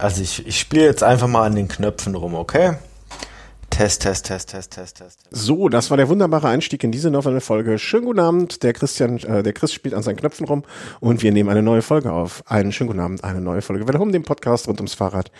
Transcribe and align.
Also 0.00 0.22
ich, 0.22 0.46
ich 0.46 0.58
spiele 0.58 0.84
jetzt 0.84 1.02
einfach 1.02 1.28
mal 1.28 1.44
an 1.44 1.54
den 1.54 1.68
Knöpfen 1.68 2.14
rum, 2.14 2.34
okay? 2.34 2.76
Test, 3.68 4.00
Test, 4.02 4.26
Test, 4.26 4.48
Test, 4.48 4.72
Test, 4.72 4.96
Test. 4.96 5.20
So, 5.30 5.68
das 5.68 5.90
war 5.90 5.98
der 5.98 6.08
wunderbare 6.08 6.48
Einstieg 6.48 6.82
in 6.84 6.90
diese 6.90 7.10
neue 7.10 7.40
Folge. 7.42 7.78
Schönen 7.78 8.06
guten 8.06 8.18
Abend. 8.18 8.62
Der 8.62 8.72
Christian, 8.72 9.18
äh, 9.18 9.42
der 9.42 9.52
Chris 9.52 9.74
spielt 9.74 9.94
an 9.94 10.02
seinen 10.02 10.16
Knöpfen 10.16 10.46
rum 10.46 10.64
und 11.00 11.22
wir 11.22 11.32
nehmen 11.32 11.50
eine 11.50 11.62
neue 11.62 11.82
Folge 11.82 12.12
auf. 12.12 12.42
Einen 12.46 12.72
schönen 12.72 12.88
guten 12.88 13.00
Abend, 13.00 13.24
eine 13.24 13.42
neue 13.42 13.60
Folge 13.60 13.84
um 13.98 14.10
den 14.10 14.22
Podcast 14.22 14.68
rund 14.68 14.80
ums 14.80 14.94
Fahrrad. 14.94 15.30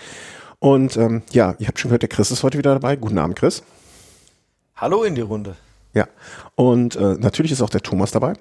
Und 0.58 0.94
ähm, 0.98 1.22
ja, 1.32 1.54
ihr 1.58 1.66
habt 1.66 1.78
schon 1.78 1.88
gehört, 1.88 2.02
der 2.02 2.10
Chris 2.10 2.30
ist 2.30 2.42
heute 2.42 2.58
wieder 2.58 2.74
dabei. 2.74 2.96
Guten 2.96 3.16
Abend, 3.16 3.36
Chris. 3.36 3.62
Hallo 4.76 5.04
in 5.04 5.14
die 5.14 5.22
Runde. 5.22 5.56
Ja, 5.94 6.06
und 6.54 6.96
äh, 6.96 7.14
natürlich 7.14 7.52
ist 7.52 7.62
auch 7.62 7.70
der 7.70 7.80
Thomas 7.80 8.10
dabei. 8.10 8.34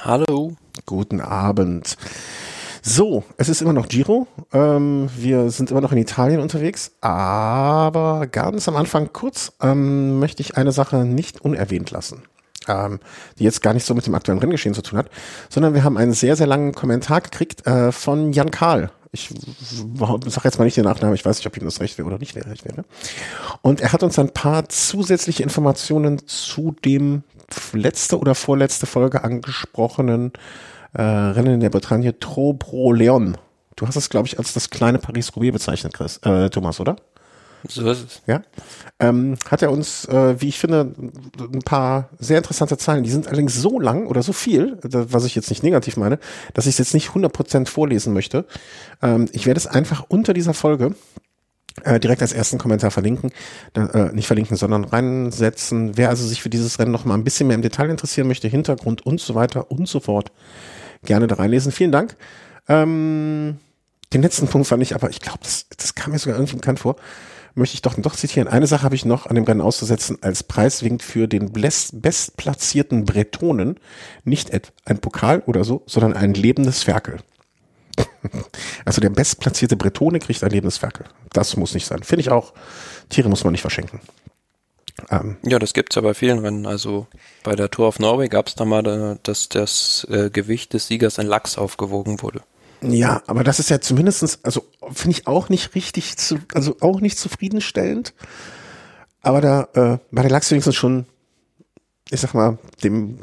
Hallo. 0.00 0.56
Guten 0.84 1.20
Abend. 1.20 1.96
So, 2.90 3.22
es 3.36 3.50
ist 3.50 3.60
immer 3.60 3.74
noch 3.74 3.88
Giro. 3.88 4.26
Ähm, 4.50 5.10
wir 5.14 5.50
sind 5.50 5.70
immer 5.70 5.82
noch 5.82 5.92
in 5.92 5.98
Italien 5.98 6.40
unterwegs, 6.40 6.92
aber 7.02 8.26
ganz 8.32 8.66
am 8.66 8.76
Anfang 8.76 9.12
kurz 9.12 9.52
ähm, 9.60 10.18
möchte 10.18 10.40
ich 10.40 10.56
eine 10.56 10.72
Sache 10.72 11.04
nicht 11.04 11.42
unerwähnt 11.42 11.90
lassen, 11.90 12.22
ähm, 12.66 12.98
die 13.38 13.44
jetzt 13.44 13.60
gar 13.60 13.74
nicht 13.74 13.84
so 13.84 13.92
mit 13.92 14.06
dem 14.06 14.14
aktuellen 14.14 14.38
Renngeschehen 14.38 14.74
zu 14.74 14.80
tun 14.80 14.98
hat, 14.98 15.10
sondern 15.50 15.74
wir 15.74 15.84
haben 15.84 15.98
einen 15.98 16.14
sehr, 16.14 16.34
sehr 16.34 16.46
langen 16.46 16.72
Kommentar 16.72 17.20
gekriegt 17.20 17.66
äh, 17.66 17.92
von 17.92 18.32
Jan 18.32 18.50
Karl. 18.50 18.90
Ich 19.12 19.34
sage 19.98 20.44
jetzt 20.44 20.58
mal 20.58 20.64
nicht 20.64 20.78
den 20.78 20.84
Nachnamen, 20.84 21.14
ich 21.14 21.26
weiß 21.26 21.36
nicht, 21.36 21.46
ob 21.46 21.58
ihm 21.58 21.66
das 21.66 21.80
recht 21.80 21.98
wäre 21.98 22.08
oder 22.08 22.18
nicht 22.18 22.36
recht 22.36 22.64
wäre. 22.64 22.86
Und 23.60 23.82
er 23.82 23.92
hat 23.92 24.02
uns 24.02 24.18
ein 24.18 24.32
paar 24.32 24.66
zusätzliche 24.70 25.42
Informationen 25.42 26.26
zu 26.26 26.74
dem 26.86 27.22
letzte 27.74 28.18
oder 28.18 28.34
vorletzte 28.34 28.86
Folge 28.86 29.24
angesprochenen 29.24 30.32
äh, 30.94 31.02
Rennen 31.02 31.54
in 31.54 31.60
der 31.60 31.70
Bretagne 31.70 32.18
Trobro 32.18 32.92
Leon. 32.92 33.36
Du 33.76 33.86
hast 33.86 33.96
es, 33.96 34.10
glaube 34.10 34.26
ich, 34.26 34.38
als 34.38 34.52
das 34.54 34.70
kleine 34.70 34.98
Paris-Roubaix 34.98 35.52
bezeichnet, 35.52 35.94
Chris, 35.94 36.18
äh, 36.18 36.50
Thomas, 36.50 36.80
oder? 36.80 36.96
So 37.66 37.88
ist 37.90 38.04
es. 38.04 38.22
Ja. 38.26 38.42
Ähm, 39.00 39.36
hat 39.50 39.62
er 39.62 39.72
uns, 39.72 40.04
äh, 40.06 40.40
wie 40.40 40.48
ich 40.48 40.58
finde, 40.58 40.94
ein 41.38 41.62
paar 41.62 42.08
sehr 42.18 42.38
interessante 42.38 42.76
Zahlen. 42.78 43.02
Die 43.02 43.10
sind 43.10 43.26
allerdings 43.26 43.56
so 43.56 43.80
lang 43.80 44.06
oder 44.06 44.22
so 44.22 44.32
viel, 44.32 44.78
was 44.82 45.24
ich 45.24 45.34
jetzt 45.34 45.50
nicht 45.50 45.62
negativ 45.62 45.96
meine, 45.96 46.18
dass 46.54 46.66
ich 46.66 46.74
es 46.74 46.78
jetzt 46.78 46.94
nicht 46.94 47.10
100% 47.10 47.66
vorlesen 47.66 48.12
möchte. 48.12 48.44
Ähm, 49.02 49.28
ich 49.32 49.46
werde 49.46 49.58
es 49.58 49.66
einfach 49.66 50.04
unter 50.08 50.34
dieser 50.34 50.54
Folge 50.54 50.94
äh, 51.84 52.00
direkt 52.00 52.22
als 52.22 52.32
ersten 52.32 52.58
Kommentar 52.58 52.90
verlinken, 52.90 53.30
äh, 53.74 54.12
nicht 54.12 54.26
verlinken, 54.26 54.56
sondern 54.56 54.84
reinsetzen. 54.84 55.96
Wer 55.96 56.08
also 56.08 56.26
sich 56.26 56.42
für 56.42 56.50
dieses 56.50 56.78
Rennen 56.78 56.92
noch 56.92 57.04
mal 57.04 57.14
ein 57.14 57.24
bisschen 57.24 57.46
mehr 57.48 57.56
im 57.56 57.62
Detail 57.62 57.90
interessieren 57.90 58.28
möchte, 58.28 58.48
Hintergrund 58.48 59.04
und 59.04 59.20
so 59.20 59.34
weiter 59.34 59.70
und 59.70 59.88
so 59.88 60.00
fort, 60.00 60.32
gerne 61.04 61.26
da 61.26 61.36
reinlesen. 61.36 61.72
Vielen 61.72 61.92
Dank. 61.92 62.16
Ähm, 62.68 63.58
den 64.12 64.22
letzten 64.22 64.48
Punkt 64.48 64.66
fand 64.66 64.82
ich 64.82 64.94
aber, 64.94 65.10
ich 65.10 65.20
glaube, 65.20 65.40
das, 65.42 65.66
das 65.76 65.94
kam 65.94 66.12
mir 66.12 66.18
sogar 66.18 66.38
irgendwie 66.38 66.56
bekannt 66.56 66.80
vor, 66.80 66.96
möchte 67.54 67.74
ich 67.74 67.82
doch 67.82 67.94
doch 67.98 68.16
zitieren. 68.16 68.48
Eine 68.48 68.66
Sache 68.66 68.84
habe 68.84 68.94
ich 68.94 69.04
noch 69.04 69.26
an 69.26 69.34
dem 69.34 69.44
Rennen 69.44 69.60
auszusetzen 69.60 70.18
als 70.22 70.42
Preiswink 70.42 71.02
für 71.02 71.26
den 71.26 71.52
bestplatzierten 71.52 73.04
Bretonen. 73.04 73.78
Nicht 74.24 74.50
ein 74.84 74.98
Pokal 74.98 75.42
oder 75.46 75.64
so, 75.64 75.82
sondern 75.86 76.14
ein 76.14 76.34
lebendes 76.34 76.82
Ferkel. 76.82 77.18
Also 78.84 79.00
der 79.00 79.10
bestplatzierte 79.10 79.76
Bretone 79.76 80.18
kriegt 80.18 80.42
ein 80.42 80.50
lebendes 80.50 80.78
Ferkel. 80.78 81.06
Das 81.32 81.56
muss 81.56 81.74
nicht 81.74 81.86
sein. 81.86 82.02
Finde 82.02 82.22
ich 82.22 82.30
auch. 82.30 82.52
Tiere 83.08 83.28
muss 83.28 83.44
man 83.44 83.52
nicht 83.52 83.60
verschenken. 83.60 84.00
Ähm, 85.10 85.36
ja, 85.42 85.58
das 85.58 85.74
gibt's 85.74 85.96
ja 85.96 86.02
bei 86.02 86.14
vielen 86.14 86.38
Rennen. 86.40 86.66
Also 86.66 87.06
bei 87.42 87.54
der 87.54 87.70
Tour 87.70 87.88
of 87.88 87.98
Norway 87.98 88.28
gab's 88.28 88.54
da 88.54 88.64
mal, 88.64 89.18
dass 89.22 89.48
das 89.48 90.06
äh, 90.10 90.30
Gewicht 90.30 90.72
des 90.74 90.88
Siegers 90.88 91.18
in 91.18 91.26
Lachs 91.26 91.58
aufgewogen 91.58 92.22
wurde. 92.22 92.42
Ja, 92.80 93.22
aber 93.26 93.42
das 93.42 93.58
ist 93.58 93.70
ja 93.70 93.80
zumindestens, 93.80 94.38
also 94.44 94.64
finde 94.92 95.18
ich 95.18 95.26
auch 95.26 95.48
nicht 95.48 95.74
richtig, 95.74 96.16
zu, 96.16 96.38
also 96.54 96.76
auch 96.80 97.00
nicht 97.00 97.18
zufriedenstellend. 97.18 98.14
Aber 99.20 99.40
da 99.40 99.68
äh, 99.74 99.98
war 100.10 100.22
der 100.22 100.30
Lachs 100.30 100.50
wenigstens 100.50 100.76
schon, 100.76 101.06
ich 102.10 102.20
sag 102.20 102.34
mal, 102.34 102.58
dem 102.84 103.18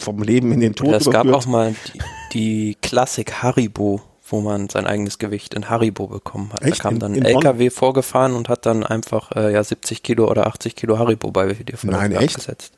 vom 0.00 0.22
Leben 0.22 0.52
in 0.52 0.60
den 0.60 0.74
Tod. 0.74 0.94
Es 0.94 1.10
gab 1.10 1.26
auch 1.28 1.46
mal 1.46 1.74
die, 1.92 2.00
die 2.32 2.76
Klassik 2.82 3.42
Haribo, 3.42 4.02
wo 4.30 4.40
man 4.40 4.68
sein 4.68 4.86
eigenes 4.86 5.18
Gewicht 5.18 5.54
in 5.54 5.68
Haribo 5.68 6.06
bekommen 6.06 6.52
hat. 6.52 6.62
Echt? 6.62 6.78
Da 6.80 6.82
kam 6.84 6.98
dann 6.98 7.14
ein 7.14 7.24
LKW 7.24 7.68
Bonn? 7.68 7.70
vorgefahren 7.70 8.34
und 8.34 8.48
hat 8.48 8.66
dann 8.66 8.84
einfach 8.84 9.32
äh, 9.32 9.52
ja 9.52 9.62
70 9.62 10.02
Kilo 10.02 10.30
oder 10.30 10.46
80 10.46 10.76
Kilo 10.76 10.98
Haribo 10.98 11.30
bei 11.30 11.52
dir 11.52 11.76
Nein, 11.82 12.12
echt? 12.12 12.36
abgesetzt. 12.36 12.72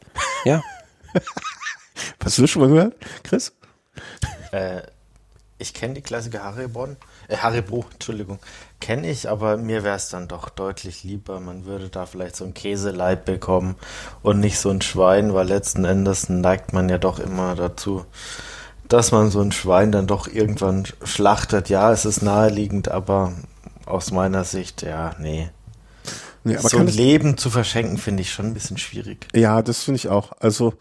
Ja. 0.44 0.62
Hast 2.24 2.38
du 2.38 2.46
schon 2.46 2.62
mal 2.62 2.68
gehört, 2.68 2.94
Chris? 3.22 3.52
Äh, 4.50 4.82
ich 5.58 5.74
kenne 5.74 5.94
die 5.94 6.02
Klassiker 6.02 6.42
Haribo, 6.42 6.88
äh, 7.28 7.36
Haribo, 7.36 7.84
Entschuldigung, 7.92 8.40
kenne 8.80 9.08
ich, 9.08 9.28
aber 9.28 9.56
mir 9.56 9.84
wäre 9.84 9.96
es 9.96 10.08
dann 10.08 10.26
doch 10.26 10.48
deutlich 10.48 11.04
lieber. 11.04 11.38
Man 11.38 11.66
würde 11.66 11.88
da 11.88 12.04
vielleicht 12.06 12.34
so 12.34 12.44
ein 12.44 12.52
Käseleib 12.52 13.24
bekommen 13.24 13.76
und 14.22 14.40
nicht 14.40 14.58
so 14.58 14.70
ein 14.70 14.82
Schwein, 14.82 15.34
weil 15.34 15.46
letzten 15.46 15.84
Endes 15.84 16.28
neigt 16.28 16.72
man 16.72 16.88
ja 16.88 16.98
doch 16.98 17.20
immer 17.20 17.54
dazu, 17.54 18.04
dass 18.92 19.10
man 19.10 19.30
so 19.30 19.40
ein 19.40 19.52
Schwein 19.52 19.90
dann 19.90 20.06
doch 20.06 20.28
irgendwann 20.28 20.84
schlachtet. 21.02 21.70
Ja, 21.70 21.92
es 21.92 22.04
ist 22.04 22.22
naheliegend, 22.22 22.90
aber 22.90 23.32
aus 23.86 24.12
meiner 24.12 24.44
Sicht, 24.44 24.82
ja, 24.82 25.14
nee. 25.18 25.48
nee 26.44 26.58
so 26.58 26.76
ein 26.76 26.88
Leben 26.88 27.38
zu 27.38 27.48
verschenken, 27.48 27.96
finde 27.96 28.20
ich 28.20 28.32
schon 28.32 28.46
ein 28.46 28.54
bisschen 28.54 28.76
schwierig. 28.76 29.28
Ja, 29.34 29.62
das 29.62 29.82
finde 29.82 29.96
ich 29.96 30.08
auch. 30.08 30.32
Also, 30.40 30.74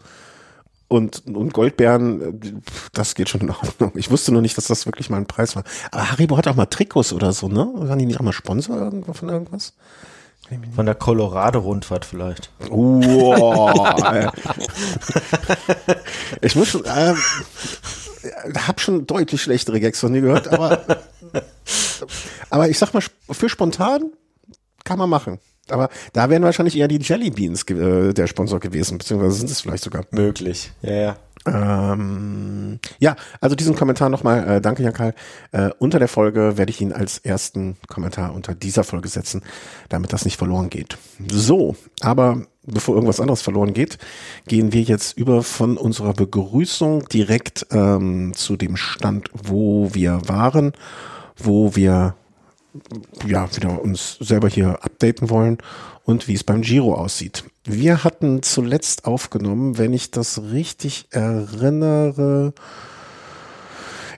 und, 0.88 1.26
und 1.26 1.54
Goldbeeren, 1.54 2.62
das 2.92 3.14
geht 3.14 3.30
schon 3.30 3.40
in 3.40 3.50
Ordnung. 3.50 3.92
Ich 3.94 4.10
wusste 4.10 4.30
nur 4.30 4.42
nicht, 4.42 4.58
dass 4.58 4.66
das 4.66 4.84
wirklich 4.84 5.08
mal 5.08 5.16
ein 5.16 5.26
Preis 5.26 5.56
war. 5.56 5.64
Aber 5.90 6.10
Haribo 6.10 6.36
hat 6.36 6.46
auch 6.48 6.54
mal 6.54 6.66
Trikots 6.66 7.14
oder 7.14 7.32
so, 7.32 7.48
ne? 7.48 7.66
Waren 7.74 7.98
die 7.98 8.04
nicht 8.04 8.20
auch 8.20 8.24
mal 8.24 8.34
Sponsor 8.34 8.92
von 9.14 9.28
irgendwas? 9.30 9.72
Von 10.74 10.86
der 10.86 10.94
Colorado-Rundfahrt 10.94 12.04
vielleicht. 12.04 12.50
Oh, 12.68 13.00
ich 16.42 16.54
muss 16.56 16.68
schon, 16.68 16.84
äh, 16.84 17.14
hab 18.66 18.80
schon 18.80 19.06
deutlich 19.06 19.42
schlechtere 19.42 19.80
Gags 19.80 20.00
von 20.00 20.12
dir 20.12 20.20
gehört, 20.20 20.48
aber, 20.48 20.84
aber 22.50 22.68
ich 22.68 22.78
sag 22.78 22.92
mal, 22.94 23.02
für 23.30 23.48
spontan 23.48 24.12
kann 24.84 24.98
man 24.98 25.10
machen. 25.10 25.38
Aber 25.68 25.88
da 26.12 26.28
wären 26.28 26.42
wahrscheinlich 26.42 26.76
eher 26.76 26.88
die 26.88 26.98
Jelly 26.98 27.30
Beans 27.30 27.62
äh, 27.70 28.12
der 28.12 28.26
Sponsor 28.26 28.60
gewesen, 28.60 28.98
beziehungsweise 28.98 29.36
sind 29.36 29.50
es 29.50 29.60
vielleicht 29.60 29.84
sogar. 29.84 30.04
Möglich, 30.10 30.72
ja, 30.82 30.92
ja. 30.92 31.16
Ähm, 31.44 32.78
ja, 33.00 33.16
also 33.40 33.56
diesen 33.56 33.74
Kommentar 33.74 34.08
nochmal, 34.08 34.48
äh, 34.48 34.60
danke 34.60 34.82
Jan 34.82 34.92
Karl. 34.92 35.14
Äh, 35.50 35.70
unter 35.78 35.98
der 35.98 36.08
Folge 36.08 36.56
werde 36.56 36.70
ich 36.70 36.80
ihn 36.80 36.92
als 36.92 37.18
ersten 37.18 37.76
Kommentar 37.88 38.34
unter 38.34 38.54
dieser 38.54 38.84
Folge 38.84 39.08
setzen, 39.08 39.42
damit 39.88 40.12
das 40.12 40.24
nicht 40.24 40.36
verloren 40.36 40.70
geht. 40.70 40.98
So, 41.30 41.74
aber 42.00 42.46
bevor 42.64 42.94
irgendwas 42.94 43.20
anderes 43.20 43.42
verloren 43.42 43.74
geht, 43.74 43.98
gehen 44.46 44.72
wir 44.72 44.82
jetzt 44.82 45.16
über 45.16 45.42
von 45.42 45.76
unserer 45.76 46.12
Begrüßung 46.12 47.08
direkt 47.08 47.66
ähm, 47.70 48.32
zu 48.34 48.56
dem 48.56 48.76
Stand, 48.76 49.28
wo 49.32 49.90
wir 49.92 50.22
waren, 50.28 50.72
wo 51.36 51.74
wir 51.74 52.14
ja, 53.26 53.54
wieder 53.54 53.82
uns 53.82 54.16
selber 54.20 54.48
hier 54.48 54.82
updaten 54.82 55.28
wollen 55.28 55.58
und 56.04 56.28
wie 56.28 56.34
es 56.34 56.44
beim 56.44 56.62
Giro 56.62 56.94
aussieht. 56.94 57.44
Wir 57.64 58.02
hatten 58.04 58.42
zuletzt 58.42 59.04
aufgenommen, 59.04 59.78
wenn 59.78 59.92
ich 59.92 60.10
das 60.10 60.42
richtig 60.42 61.06
erinnere, 61.10 62.54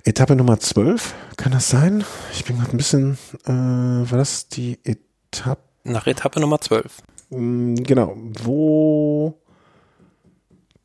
Etappe 0.07 0.37
Nummer 0.37 0.61
12, 0.61 1.15
kann 1.39 1.53
das 1.53 1.71
sein? 1.71 2.05
Ich 2.33 2.45
bin 2.45 2.59
gerade 2.59 2.73
ein 2.73 2.77
bisschen, 2.77 3.17
äh, 3.47 3.51
war 3.51 4.19
das 4.19 4.49
die 4.49 4.79
Etappe? 4.85 5.63
Nach 5.85 6.07
Etappe 6.07 6.41
Nummer 6.41 6.61
12. 6.61 7.03
Mm, 7.37 7.75
genau, 7.77 8.17
wo, 8.43 9.35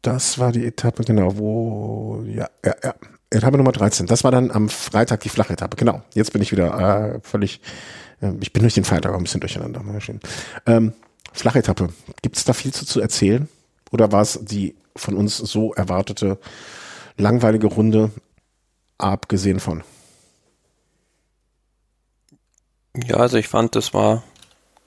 das 0.01 0.39
war 0.39 0.51
die 0.51 0.65
Etappe, 0.65 1.03
genau, 1.03 1.37
wo, 1.37 2.23
ja, 2.25 2.49
ja, 2.65 2.75
ja, 2.83 2.95
Etappe 3.31 3.57
Nummer 3.57 3.71
13. 3.71 4.07
Das 4.07 4.23
war 4.23 4.31
dann 4.31 4.49
am 4.51 4.69
Freitag 4.69 5.21
die 5.21 5.29
flache 5.29 5.53
Etappe. 5.53 5.77
Genau. 5.77 6.01
Jetzt 6.13 6.33
bin 6.33 6.41
ich 6.41 6.51
wieder 6.51 7.15
äh, 7.15 7.19
völlig. 7.21 7.61
Äh, 8.21 8.33
ich 8.41 8.53
bin 8.53 8.63
durch 8.63 8.73
den 8.73 8.85
Feiertag 8.85 9.13
auch 9.13 9.17
ein 9.17 9.23
bisschen 9.23 9.41
durcheinander. 9.41 9.83
Ähm, 10.65 10.93
flache. 11.31 11.61
Gibt 12.21 12.37
es 12.37 12.45
da 12.45 12.53
viel 12.53 12.73
zu, 12.73 12.85
zu 12.85 12.99
erzählen? 13.01 13.47
Oder 13.91 14.11
war 14.11 14.21
es 14.21 14.39
die 14.41 14.75
von 14.95 15.15
uns 15.15 15.37
so 15.37 15.73
erwartete 15.73 16.39
langweilige 17.17 17.67
Runde, 17.67 18.11
abgesehen 18.97 19.59
von? 19.59 19.83
Ja, 22.95 23.17
also 23.17 23.37
ich 23.37 23.47
fand, 23.47 23.75
das 23.75 23.93
war, 23.93 24.23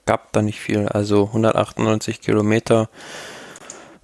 gab 0.07 0.33
da 0.33 0.43
nicht 0.43 0.61
viel. 0.61 0.89
Also 0.89 1.27
198 1.27 2.21
Kilometer 2.21 2.89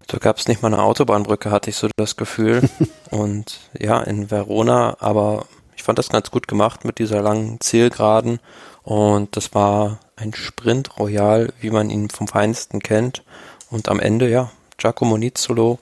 da 0.08 0.16
gab 0.16 0.38
es 0.38 0.48
nicht 0.48 0.62
mal 0.62 0.72
eine 0.72 0.82
Autobahnbrücke, 0.82 1.50
hatte 1.50 1.70
ich 1.70 1.76
so 1.76 1.88
das 1.96 2.16
Gefühl. 2.16 2.68
und 3.10 3.60
ja, 3.78 4.00
in 4.00 4.30
Verona, 4.30 4.96
aber 5.00 5.44
ich 5.76 5.82
fand 5.82 5.98
das 5.98 6.08
ganz 6.08 6.30
gut 6.30 6.48
gemacht 6.48 6.84
mit 6.84 6.98
dieser 6.98 7.22
langen 7.22 7.60
Zielgeraden. 7.60 8.40
Und 8.82 9.36
das 9.36 9.54
war 9.54 10.00
ein 10.16 10.34
Sprint 10.34 10.98
Royal, 10.98 11.52
wie 11.60 11.70
man 11.70 11.90
ihn 11.90 12.08
vom 12.08 12.26
Feinsten 12.26 12.80
kennt. 12.80 13.22
Und 13.70 13.88
am 13.88 14.00
Ende, 14.00 14.28
ja, 14.28 14.50
Giacomo 14.78 15.18
Nizzolo 15.18 15.78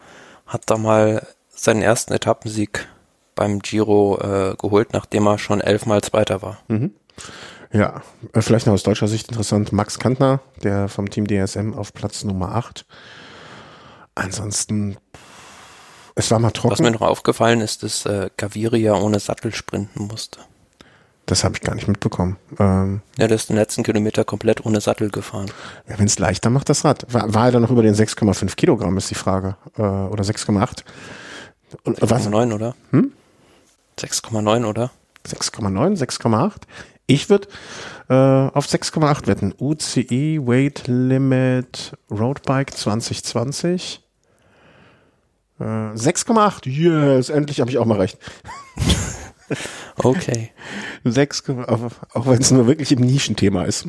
hat 0.47 0.63
da 0.67 0.77
mal 0.77 1.27
seinen 1.49 1.83
ersten 1.83 2.13
Etappensieg 2.13 2.89
beim 3.37 3.61
Giro 3.61 4.19
äh, 4.21 4.57
geholt, 4.57 4.93
nachdem 4.93 5.27
er 5.27 5.39
schon 5.39 5.61
elfmal 5.61 6.03
Zweiter 6.03 6.43
war. 6.43 6.59
Mhm. 6.67 6.93
Ja, 7.77 8.01
äh, 8.33 8.41
vielleicht 8.41 8.67
noch 8.67 8.73
aus 8.73 8.83
deutscher 8.83 9.07
Sicht 9.07 9.29
interessant. 9.29 9.73
Max 9.73 9.99
Kantner, 9.99 10.41
der 10.63 10.89
vom 10.89 11.11
Team 11.11 11.27
DSM 11.27 11.75
auf 11.75 11.93
Platz 11.93 12.25
Nummer 12.25 12.55
8. 12.55 12.87
Ansonsten, 14.15 14.97
es 16.15 16.31
war 16.31 16.39
mal 16.39 16.53
trocken. 16.53 16.73
Was 16.73 16.81
mir 16.81 16.91
noch 16.91 17.03
aufgefallen 17.03 17.61
ist, 17.61 17.83
dass 17.83 18.07
äh, 18.07 18.31
Gaviria 18.39 18.95
ohne 18.95 19.21
Sattel 19.21 19.55
sprinten 19.55 20.07
musste. 20.07 20.41
Das 21.27 21.45
habe 21.45 21.57
ich 21.57 21.61
gar 21.61 21.75
nicht 21.75 21.89
mitbekommen. 21.89 22.39
Ähm, 22.59 23.03
ja, 23.19 23.27
der 23.27 23.35
ist 23.35 23.51
den 23.51 23.57
letzten 23.57 23.83
Kilometer 23.83 24.25
komplett 24.25 24.65
ohne 24.65 24.81
Sattel 24.81 25.11
gefahren. 25.11 25.51
Ja, 25.89 25.99
wenn 25.99 26.07
es 26.07 26.19
leichter 26.19 26.49
macht, 26.49 26.69
das 26.71 26.85
Rad. 26.85 27.13
War, 27.13 27.35
war 27.35 27.47
er 27.47 27.53
dann 27.53 27.63
noch 27.63 27.71
über 27.71 27.83
den 27.83 27.95
6,5 27.95 28.55
Kilogramm, 28.55 28.97
ist 28.97 29.11
die 29.11 29.17
Frage. 29.17 29.57
Äh, 29.77 29.83
oder 29.83 30.23
6,8? 30.23 30.85
6,9, 31.85 32.55
oder? 32.55 32.75
Hm? 32.93 33.13
6,9, 33.99 34.65
oder? 34.67 34.91
6,9, 35.27 35.99
6,8? 35.99 36.53
Ich 37.07 37.31
würde 37.31 37.49
äh, 38.09 38.15
auf 38.15 38.67
6,8 38.67 39.27
wetten. 39.27 39.55
UCI 39.59 40.41
Weight 40.43 40.85
Limit 40.87 41.93
Roadbike 42.11 42.77
2020. 42.77 44.03
Äh, 45.59 45.63
6,8. 45.63 46.69
Yes, 46.69 47.29
endlich 47.29 47.61
habe 47.61 47.71
ich 47.71 47.79
auch 47.79 47.87
mal 47.87 47.99
recht. 47.99 48.19
okay. 49.97 50.51
6, 51.05 51.45
auch, 51.69 51.81
auch 52.13 52.27
wenn 52.27 52.41
es 52.41 52.51
nur 52.51 52.67
wirklich 52.67 52.93
im 52.93 53.01
Nischenthema 53.01 53.65
ist. 53.65 53.87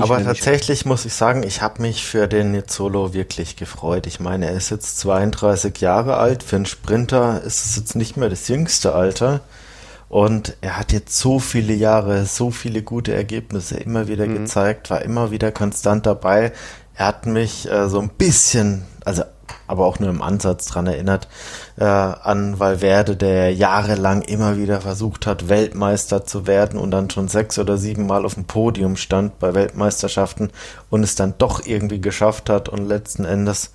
Aber 0.00 0.22
tatsächlich 0.22 0.84
muss 0.84 1.04
ich 1.04 1.14
sagen, 1.14 1.44
ich 1.44 1.62
habe 1.62 1.82
mich 1.82 2.04
für 2.04 2.26
den 2.26 2.50
Nizzolo 2.50 3.14
wirklich 3.14 3.54
gefreut. 3.54 4.08
Ich 4.08 4.18
meine, 4.18 4.46
er 4.46 4.56
ist 4.56 4.70
jetzt 4.70 4.98
32 4.98 5.78
Jahre 5.80 6.16
alt. 6.16 6.42
Für 6.42 6.56
einen 6.56 6.66
Sprinter 6.66 7.40
ist 7.42 7.64
es 7.66 7.76
jetzt 7.76 7.94
nicht 7.94 8.16
mehr 8.16 8.28
das 8.28 8.48
jüngste 8.48 8.94
Alter. 8.94 9.42
Und 10.10 10.56
er 10.60 10.76
hat 10.76 10.92
jetzt 10.92 11.16
so 11.16 11.38
viele 11.38 11.72
Jahre, 11.72 12.26
so 12.26 12.50
viele 12.50 12.82
gute 12.82 13.14
Ergebnisse 13.14 13.76
immer 13.78 14.08
wieder 14.08 14.26
mhm. 14.26 14.34
gezeigt, 14.34 14.90
war 14.90 15.02
immer 15.02 15.30
wieder 15.30 15.52
konstant 15.52 16.04
dabei. 16.04 16.52
Er 16.96 17.06
hat 17.06 17.26
mich 17.26 17.70
äh, 17.70 17.88
so 17.88 18.00
ein 18.00 18.08
bisschen, 18.08 18.82
also 19.04 19.22
aber 19.68 19.86
auch 19.86 20.00
nur 20.00 20.10
im 20.10 20.20
Ansatz 20.20 20.66
dran 20.66 20.88
erinnert, 20.88 21.28
äh, 21.76 21.84
an 21.84 22.58
Valverde, 22.58 23.16
der 23.16 23.54
jahrelang 23.54 24.22
immer 24.22 24.56
wieder 24.58 24.80
versucht 24.80 25.28
hat, 25.28 25.48
Weltmeister 25.48 26.26
zu 26.26 26.48
werden 26.48 26.78
und 26.78 26.90
dann 26.90 27.08
schon 27.08 27.28
sechs 27.28 27.56
oder 27.56 27.78
sieben 27.78 28.06
Mal 28.06 28.24
auf 28.24 28.34
dem 28.34 28.46
Podium 28.46 28.96
stand 28.96 29.38
bei 29.38 29.54
Weltmeisterschaften 29.54 30.50
und 30.90 31.04
es 31.04 31.14
dann 31.14 31.34
doch 31.38 31.66
irgendwie 31.66 32.00
geschafft 32.00 32.50
hat 32.50 32.68
und 32.68 32.88
letzten 32.88 33.24
Endes 33.24 33.70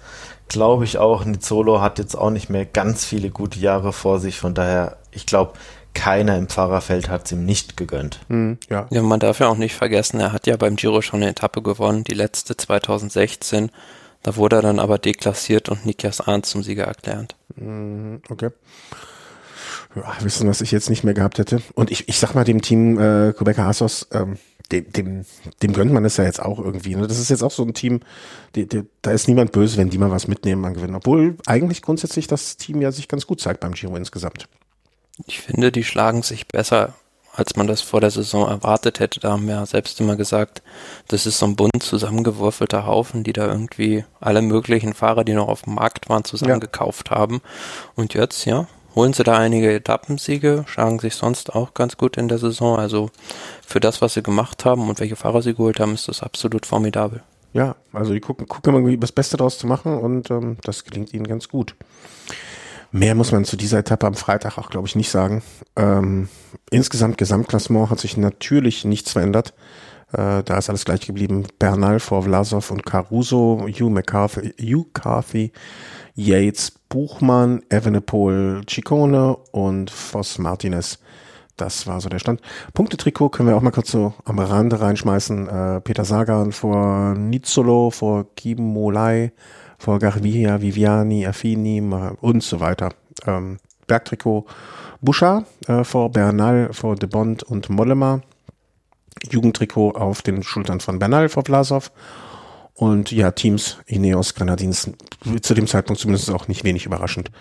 glaube 0.48 0.84
ich 0.84 0.98
auch, 0.98 1.26
Nizzolo 1.26 1.82
hat 1.82 1.98
jetzt 1.98 2.16
auch 2.16 2.30
nicht 2.30 2.50
mehr 2.50 2.66
ganz 2.66 3.06
viele 3.06 3.30
gute 3.30 3.60
Jahre 3.60 3.94
vor 3.94 4.20
sich, 4.20 4.38
von 4.38 4.54
daher, 4.54 4.98
ich 5.12 5.26
glaube, 5.26 5.54
keiner 5.96 6.38
im 6.38 6.50
Fahrerfeld 6.50 7.10
hat 7.10 7.26
es 7.26 7.32
ihm 7.32 7.46
nicht 7.46 7.78
gegönnt. 7.78 8.20
Mhm, 8.28 8.60
ja. 8.70 8.86
ja, 8.92 9.02
man 9.02 9.20
darf 9.20 9.40
ja 9.40 9.48
auch 9.48 9.58
nicht 9.58 9.74
vergessen, 9.74 10.20
er 10.20 10.32
hat 10.32 10.46
ja 10.46 10.58
beim 10.58 10.76
Giro 10.76 11.02
schon 11.02 11.22
eine 11.22 11.32
Etappe 11.32 11.64
gewonnen, 11.64 12.04
die 12.04 12.14
letzte 12.14 12.56
2016. 12.56 13.72
Da 14.22 14.36
wurde 14.36 14.58
er 14.58 14.62
dann 14.62 14.80
aber 14.80 14.98
deklassiert 14.98 15.70
und 15.70 15.86
Nikias 15.86 16.22
Arndt 16.22 16.46
zum 16.46 16.64
Sieger 16.64 16.86
erklärt. 16.86 17.36
Mhm, 17.56 18.22
okay. 18.30 18.50
Ja, 19.96 20.14
wissen, 20.22 20.48
was 20.48 20.62
ich 20.62 20.72
jetzt 20.72 20.90
nicht 20.90 21.04
mehr 21.04 21.14
gehabt 21.14 21.38
hätte. 21.38 21.62
Und 21.74 21.90
ich, 21.90 22.10
ich 22.10 22.20
sag 22.20 22.34
mal 22.36 22.44
dem 22.44 22.62
Team 22.62 23.00
äh, 23.00 23.34
Quebec 23.34 23.60
Assos, 23.60 24.08
ähm, 24.12 24.38
dem, 24.72 24.92
dem, 24.92 25.26
dem 25.62 25.74
gönnt 25.74 25.94
man 25.94 26.06
es 26.06 26.18
ja 26.18 26.24
jetzt 26.24 26.42
auch 26.42 26.60
irgendwie. 26.60 26.96
Ne? 26.96 27.08
Das 27.08 27.20
ist 27.20 27.30
jetzt 27.30 27.44
auch 27.44 27.52
so 27.52 27.64
ein 27.64 27.74
Team, 27.74 28.02
die, 28.56 28.68
die, 28.68 28.84
da 29.02 29.12
ist 29.12 29.28
niemand 29.28 29.52
böse, 29.52 29.78
wenn 29.78 29.90
die 29.90 29.98
mal 29.98 30.12
was 30.12 30.28
mitnehmen 30.28 30.66
an 30.66 30.74
Gewinnen. 30.74 30.96
Obwohl 30.96 31.38
eigentlich 31.46 31.82
grundsätzlich 31.82 32.28
das 32.28 32.58
Team 32.58 32.82
ja 32.82 32.92
sich 32.92 33.08
ganz 33.08 33.28
gut 33.28 33.40
zeigt 33.40 33.60
beim 33.60 33.74
Giro 33.74 33.96
insgesamt. 33.96 34.50
Ich 35.28 35.42
finde, 35.42 35.72
die 35.72 35.84
schlagen 35.84 36.24
sich 36.24 36.48
besser, 36.48 36.94
als 37.34 37.56
man 37.56 37.68
das 37.68 37.82
vor 37.82 38.02
der 38.02 38.12
Saison 38.12 38.48
erwartet 38.48 39.00
hätte. 39.00 39.20
Da 39.20 39.32
haben 39.32 39.48
wir 39.48 39.56
ja 39.56 39.66
selbst 39.66 40.00
immer 40.00 40.16
gesagt, 40.16 40.62
das 41.08 41.26
ist 41.26 41.40
so 41.40 41.46
ein 41.46 41.56
bunt 41.56 41.82
zusammengewürfelter 41.82 42.86
Haufen, 42.86 43.24
die 43.24 43.34
da 43.34 43.48
irgendwie 43.48 44.06
alle 44.20 44.42
möglichen 44.42 44.94
Fahrer, 44.94 45.24
die 45.24 45.34
noch 45.34 45.48
auf 45.48 45.64
dem 45.64 45.76
Markt 45.76 46.10
waren, 46.10 46.24
zusammengekauft 46.24 47.10
ja. 47.12 47.18
haben. 47.18 47.42
Und 47.96 48.14
jetzt, 48.14 48.46
ja, 48.46 48.68
holen 48.96 49.14
sie 49.14 49.24
da 49.24 49.38
einige 49.38 49.74
Etappensiege, 49.74 50.64
schlagen 50.68 51.00
sich 51.00 51.16
sonst 51.16 51.54
auch 51.54 51.74
ganz 51.74 51.98
gut 51.98 52.18
in 52.18 52.28
der 52.28 52.38
Saison. 52.38 52.78
Also 52.78 53.10
für 53.66 53.80
das, 53.80 54.02
was 54.02 54.14
sie 54.14 54.24
gemacht 54.24 54.66
haben 54.66 54.88
und 54.90 55.00
welche 55.00 55.18
Fahrer 55.18 55.42
sie 55.42 55.54
geholt 55.54 55.80
haben, 55.80 55.94
ist 55.94 56.08
das 56.08 56.24
absolut 56.24 56.66
formidabel. 56.66 57.22
Ja, 57.54 57.76
also 57.94 58.14
die 58.14 58.20
gucken, 58.20 58.48
gucken 58.48 58.76
immer 58.76 58.98
das 58.98 59.12
Beste 59.12 59.38
daraus 59.38 59.58
zu 59.58 59.68
machen 59.68 59.98
und 59.98 60.30
ähm, 60.30 60.58
das 60.64 60.84
gelingt 60.84 61.14
ihnen 61.14 61.28
ganz 61.28 61.48
gut. 61.48 61.76
Mehr 62.96 63.14
muss 63.14 63.34
man 63.34 63.44
zu 63.44 63.58
dieser 63.58 63.80
Etappe 63.80 64.08
am 64.08 64.14
Freitag 64.14 64.58
auch, 64.58 64.70
glaube 64.70 64.88
ich, 64.88 64.96
nicht 64.96 65.12
sagen. 65.12 65.44
Ähm, 65.76 66.30
insgesamt 66.72 67.18
Gesamtklassement 67.18 67.90
hat 67.90 68.00
sich 68.00 68.16
natürlich 68.16 68.86
nichts 68.86 69.12
verändert. 69.12 69.54
Äh, 70.14 70.44
da 70.44 70.58
ist 70.58 70.70
alles 70.70 70.86
gleich 70.86 71.02
geblieben. 71.02 71.46
Bernal 71.60 72.00
vor 72.00 72.24
Vlasov 72.24 72.72
und 72.72 72.86
Caruso, 72.86 73.68
Hugh 73.68 73.90
McCarthy, 73.90 74.54
Hugh 74.62 74.88
Carthy, 74.94 75.52
Yates, 76.14 76.72
Buchmann, 76.88 77.64
Evenepoel, 77.70 78.62
Ciccone 78.66 79.36
und 79.52 79.92
Voss 79.92 80.38
Martinez. 80.38 81.00
Das 81.58 81.88
war 81.88 82.00
so 82.00 82.08
der 82.08 82.20
Stand. 82.20 82.40
Punktetrikot 82.74 83.28
können 83.28 83.50
wir 83.50 83.58
auch 83.58 83.62
mal 83.62 83.72
kurz 83.72 83.92
so 83.92 84.14
am 84.24 84.40
Rande 84.40 84.80
reinschmeißen. 84.80 85.50
Äh, 85.50 85.82
Peter 85.82 86.06
Sagan 86.06 86.54
vor 86.54 87.14
Nizzolo, 87.16 87.90
vor 87.90 88.34
Kim 88.38 88.62
Molay, 88.62 89.34
vor 89.78 90.00
Garvia, 90.00 90.62
Viviani, 90.62 91.26
Affini 91.26 91.82
und 92.22 92.44
so 92.44 92.60
weiter. 92.60 92.94
Ähm, 93.26 93.58
Bergtrikot 93.88 94.46
Bouchard 95.02 95.46
äh, 95.68 95.84
vor 95.84 96.12
Bernal, 96.12 96.74
vor 96.74 96.96
De 96.96 97.08
Bond 97.08 97.44
und 97.44 97.70
Mollema. 97.70 98.22
Jugendtrikot 99.30 99.92
auf 99.92 100.22
den 100.22 100.44
Schultern 100.44 100.80
von 100.80 101.00
Bernal 101.00 101.30
vor 101.30 101.44
Vlasov. 101.46 101.92
Und 102.74 103.12
ja, 103.12 103.32
Teams 103.32 103.78
Ineos 103.86 104.36
Grenadins 104.36 104.92
zu 105.42 105.54
dem 105.54 105.66
Zeitpunkt 105.66 106.02
zumindest 106.02 106.30
auch 106.30 106.50
nicht 106.50 106.66
wenig 106.66 106.86
überraschend, 106.86 107.32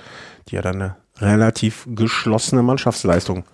die 0.48 0.54
ja 0.54 0.62
dann 0.62 0.80
eine 0.80 0.96
relativ 1.18 1.88
geschlossene 1.90 2.62
Mannschaftsleistung 2.62 3.44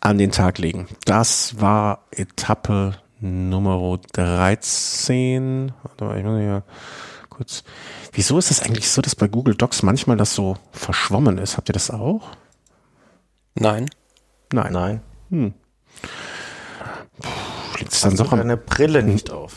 an 0.00 0.18
den 0.18 0.30
Tag 0.30 0.58
legen. 0.58 0.86
Das 1.04 1.60
war 1.60 2.04
Etappe 2.12 2.94
Nummer 3.20 3.98
13. 4.12 5.72
Warte, 5.82 6.18
ich 6.18 6.24
muss 6.24 6.38
hier 6.38 6.62
kurz. 7.34 7.64
Wieso 8.12 8.38
ist 8.38 8.50
das 8.50 8.60
eigentlich 8.62 8.88
so, 8.88 9.02
dass 9.02 9.14
bei 9.14 9.28
Google 9.28 9.54
Docs 9.54 9.82
manchmal 9.82 10.16
das 10.16 10.34
so 10.34 10.56
verschwommen 10.72 11.38
ist? 11.38 11.56
Habt 11.56 11.68
ihr 11.68 11.72
das 11.72 11.90
auch? 11.90 12.30
Nein. 13.54 13.90
Nein. 14.52 14.72
Nein. 14.72 15.00
Hm. 15.30 15.54
Liegt 17.78 17.92
es 17.92 18.00
dann 18.02 18.16
doch 18.16 18.32
am 18.32 18.38
deine 18.38 18.56
Brille 18.56 19.02
nicht 19.02 19.30
auf? 19.30 19.56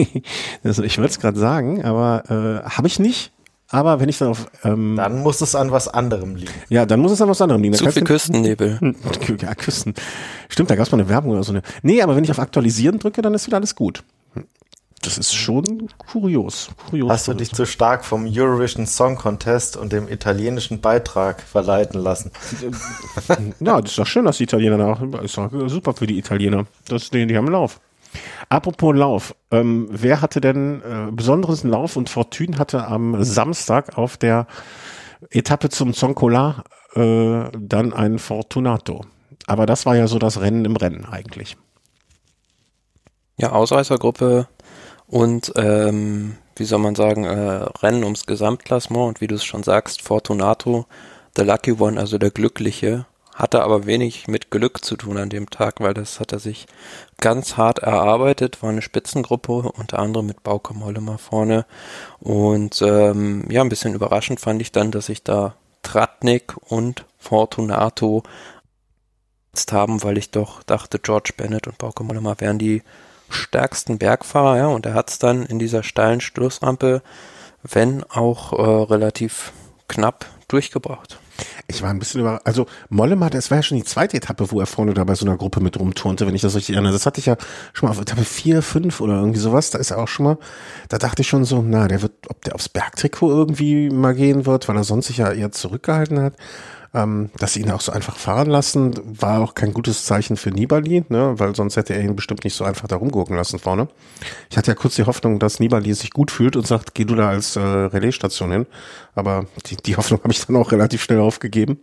also 0.64 0.82
ich 0.82 0.98
wollte 0.98 1.10
es 1.10 1.20
gerade 1.20 1.38
sagen, 1.38 1.84
aber 1.84 2.24
äh, 2.64 2.68
habe 2.68 2.86
ich 2.86 2.98
nicht. 2.98 3.32
Aber 3.70 4.00
wenn 4.00 4.08
ich 4.08 4.16
dann 4.16 4.28
auf 4.28 4.46
ähm, 4.64 4.94
dann 4.96 5.22
muss 5.22 5.42
es 5.42 5.54
an 5.54 5.70
was 5.70 5.88
anderem 5.88 6.36
liegen. 6.36 6.52
Ja, 6.70 6.86
dann 6.86 7.00
muss 7.00 7.12
es 7.12 7.20
an 7.20 7.28
was 7.28 7.42
anderem 7.42 7.62
liegen. 7.62 7.74
Zu 7.74 7.90
viel 7.90 8.04
Küstennebel. 8.04 8.78
Ja, 9.40 9.54
Küsten. 9.54 9.94
Stimmt, 10.48 10.70
da 10.70 10.76
gab 10.76 10.86
es 10.86 10.92
mal 10.92 10.98
eine 10.98 11.08
Werbung 11.08 11.32
oder 11.32 11.42
so. 11.42 11.52
Eine. 11.52 11.62
Nee, 11.82 12.00
aber 12.00 12.16
wenn 12.16 12.24
ich 12.24 12.30
auf 12.30 12.38
Aktualisieren 12.38 12.98
drücke, 12.98 13.20
dann 13.20 13.34
ist 13.34 13.46
wieder 13.46 13.58
alles 13.58 13.74
gut. 13.74 14.04
Das 15.08 15.16
ist 15.16 15.34
schon 15.34 15.88
kurios. 15.96 16.68
kurios 16.90 17.10
Hast 17.10 17.28
du 17.28 17.32
dich 17.32 17.50
zu 17.50 17.64
stark 17.64 18.04
vom 18.04 18.26
Eurovision 18.30 18.86
Song 18.86 19.16
Contest 19.16 19.78
und 19.78 19.90
dem 19.90 20.06
italienischen 20.06 20.82
Beitrag 20.82 21.40
verleiten 21.40 21.98
lassen? 21.98 22.30
ja, 23.60 23.80
das 23.80 23.92
ist 23.92 23.98
doch 23.98 24.06
schön, 24.06 24.26
dass 24.26 24.36
die 24.36 24.42
Italiener 24.42 24.76
nach. 24.76 25.00
Ist 25.22 25.38
doch 25.38 25.50
super 25.68 25.94
für 25.94 26.06
die 26.06 26.18
Italiener. 26.18 26.66
Das, 26.88 27.08
die, 27.08 27.26
die 27.26 27.38
haben 27.38 27.48
Lauf. 27.48 27.80
Apropos 28.50 28.94
Lauf, 28.94 29.34
ähm, 29.50 29.88
wer 29.90 30.20
hatte 30.20 30.42
denn 30.42 30.82
äh, 30.82 31.10
besonderen 31.10 31.70
Lauf 31.70 31.96
und 31.96 32.10
Fortune 32.10 32.58
hatte 32.58 32.86
am 32.86 33.24
Samstag 33.24 33.96
auf 33.96 34.18
der 34.18 34.46
Etappe 35.30 35.70
zum 35.70 35.94
Zoncola 35.94 36.64
äh, 36.94 37.44
dann 37.58 37.94
ein 37.94 38.18
Fortunato. 38.18 39.06
Aber 39.46 39.64
das 39.64 39.86
war 39.86 39.96
ja 39.96 40.06
so 40.06 40.18
das 40.18 40.38
Rennen 40.38 40.66
im 40.66 40.76
Rennen 40.76 41.06
eigentlich. 41.06 41.56
Ja, 43.38 43.52
Ausreißergruppe 43.52 44.48
und 45.08 45.52
ähm, 45.56 46.36
wie 46.56 46.64
soll 46.64 46.78
man 46.78 46.94
sagen, 46.94 47.24
äh, 47.24 47.66
Rennen 47.82 48.04
ums 48.04 48.26
Gesamtklassement 48.26 49.08
und 49.08 49.20
wie 49.20 49.26
du 49.26 49.34
es 49.34 49.44
schon 49.44 49.62
sagst, 49.62 50.02
Fortunato, 50.02 50.86
the 51.36 51.42
lucky 51.42 51.72
one, 51.72 51.98
also 51.98 52.18
der 52.18 52.30
Glückliche, 52.30 53.06
hatte 53.34 53.62
aber 53.62 53.86
wenig 53.86 54.26
mit 54.26 54.50
Glück 54.50 54.84
zu 54.84 54.96
tun 54.96 55.16
an 55.16 55.30
dem 55.30 55.48
Tag, 55.48 55.80
weil 55.80 55.94
das 55.94 56.18
hat 56.18 56.32
er 56.32 56.40
sich 56.40 56.66
ganz 57.20 57.56
hart 57.56 57.78
erarbeitet, 57.78 58.62
war 58.62 58.70
eine 58.70 58.82
Spitzengruppe, 58.82 59.52
unter 59.52 60.00
anderem 60.00 60.26
mit 60.26 60.42
Bauke 60.42 60.74
Mollemer 60.74 61.18
vorne. 61.18 61.64
Und 62.18 62.82
ähm, 62.82 63.44
ja, 63.48 63.60
ein 63.60 63.68
bisschen 63.68 63.94
überraschend 63.94 64.40
fand 64.40 64.60
ich 64.60 64.72
dann, 64.72 64.90
dass 64.90 65.06
sich 65.06 65.22
da 65.22 65.54
Tratnik 65.82 66.56
und 66.68 67.04
Fortunato 67.16 68.24
haben, 69.70 70.02
weil 70.02 70.18
ich 70.18 70.30
doch 70.30 70.62
dachte, 70.64 70.98
George 70.98 71.32
Bennett 71.36 71.66
und 71.66 71.78
Bauke 71.78 72.04
Mollemer 72.04 72.40
wären 72.40 72.58
die 72.58 72.82
stärksten 73.30 73.98
Bergfahrer, 73.98 74.56
ja, 74.56 74.66
und 74.66 74.86
er 74.86 74.94
hat 74.94 75.10
es 75.10 75.18
dann 75.18 75.44
in 75.44 75.58
dieser 75.58 75.82
steilen 75.82 76.20
Schlussrampe, 76.20 77.02
wenn 77.62 78.04
auch 78.04 78.52
äh, 78.52 78.92
relativ 78.92 79.52
knapp, 79.88 80.26
durchgebracht. 80.48 81.18
Ich 81.68 81.82
war 81.82 81.90
ein 81.90 81.98
bisschen 81.98 82.22
über, 82.22 82.40
also 82.44 82.66
Mollema, 82.88 83.30
das 83.30 83.50
war 83.50 83.58
ja 83.58 83.62
schon 83.62 83.76
die 83.76 83.84
zweite 83.84 84.16
Etappe, 84.16 84.50
wo 84.50 84.58
er 84.58 84.66
vorne 84.66 84.94
da 84.94 85.04
bei 85.04 85.14
so 85.14 85.26
einer 85.26 85.36
Gruppe 85.36 85.60
mit 85.60 85.78
rumturnte, 85.78 86.26
wenn 86.26 86.34
ich 86.34 86.40
das 86.40 86.54
richtig 86.54 86.74
erinnere. 86.74 86.92
Das 86.92 87.06
hatte 87.06 87.20
ich 87.20 87.26
ja 87.26 87.36
schon 87.74 87.88
mal 87.88 87.92
auf 87.92 88.00
Etappe 88.00 88.24
4, 88.24 88.62
5 88.62 89.00
oder 89.00 89.14
irgendwie 89.14 89.38
sowas, 89.38 89.70
da 89.70 89.78
ist 89.78 89.90
er 89.90 89.98
auch 89.98 90.08
schon 90.08 90.24
mal, 90.24 90.38
da 90.88 90.98
dachte 90.98 91.22
ich 91.22 91.28
schon 91.28 91.44
so, 91.44 91.62
na, 91.62 91.86
der 91.86 92.02
wird, 92.02 92.12
ob 92.28 92.42
der 92.42 92.54
aufs 92.54 92.68
Bergtrikot 92.68 93.30
irgendwie 93.30 93.90
mal 93.90 94.14
gehen 94.14 94.46
wird, 94.46 94.68
weil 94.68 94.76
er 94.76 94.84
sonst 94.84 95.08
sich 95.08 95.18
ja 95.18 95.30
eher 95.30 95.52
zurückgehalten 95.52 96.20
hat. 96.20 96.34
Ähm, 96.94 97.28
dass 97.36 97.52
sie 97.52 97.60
ihn 97.60 97.70
auch 97.70 97.82
so 97.82 97.92
einfach 97.92 98.16
fahren 98.16 98.48
lassen, 98.48 98.94
war 99.04 99.40
auch 99.40 99.54
kein 99.54 99.74
gutes 99.74 100.06
Zeichen 100.06 100.38
für 100.38 100.50
Nibali, 100.50 101.04
ne? 101.10 101.34
weil 101.36 101.54
sonst 101.54 101.76
hätte 101.76 101.92
er 101.92 102.00
ihn 102.00 102.16
bestimmt 102.16 102.44
nicht 102.44 102.54
so 102.54 102.64
einfach 102.64 102.88
da 102.88 102.96
rumgucken 102.96 103.36
lassen 103.36 103.58
vorne. 103.58 103.88
Ich 104.48 104.56
hatte 104.56 104.70
ja 104.70 104.74
kurz 104.74 104.94
die 104.94 105.04
Hoffnung, 105.04 105.38
dass 105.38 105.60
Nibali 105.60 105.92
sich 105.92 106.10
gut 106.12 106.30
fühlt 106.30 106.56
und 106.56 106.66
sagt, 106.66 106.94
geh 106.94 107.04
du 107.04 107.14
da 107.14 107.28
als 107.28 107.56
äh, 107.56 107.60
Relaisstation 107.60 108.50
hin. 108.50 108.66
Aber 109.14 109.44
die, 109.66 109.76
die 109.76 109.96
Hoffnung 109.96 110.20
habe 110.24 110.32
ich 110.32 110.46
dann 110.46 110.56
auch 110.56 110.72
relativ 110.72 111.02
schnell 111.02 111.20
aufgegeben. 111.20 111.78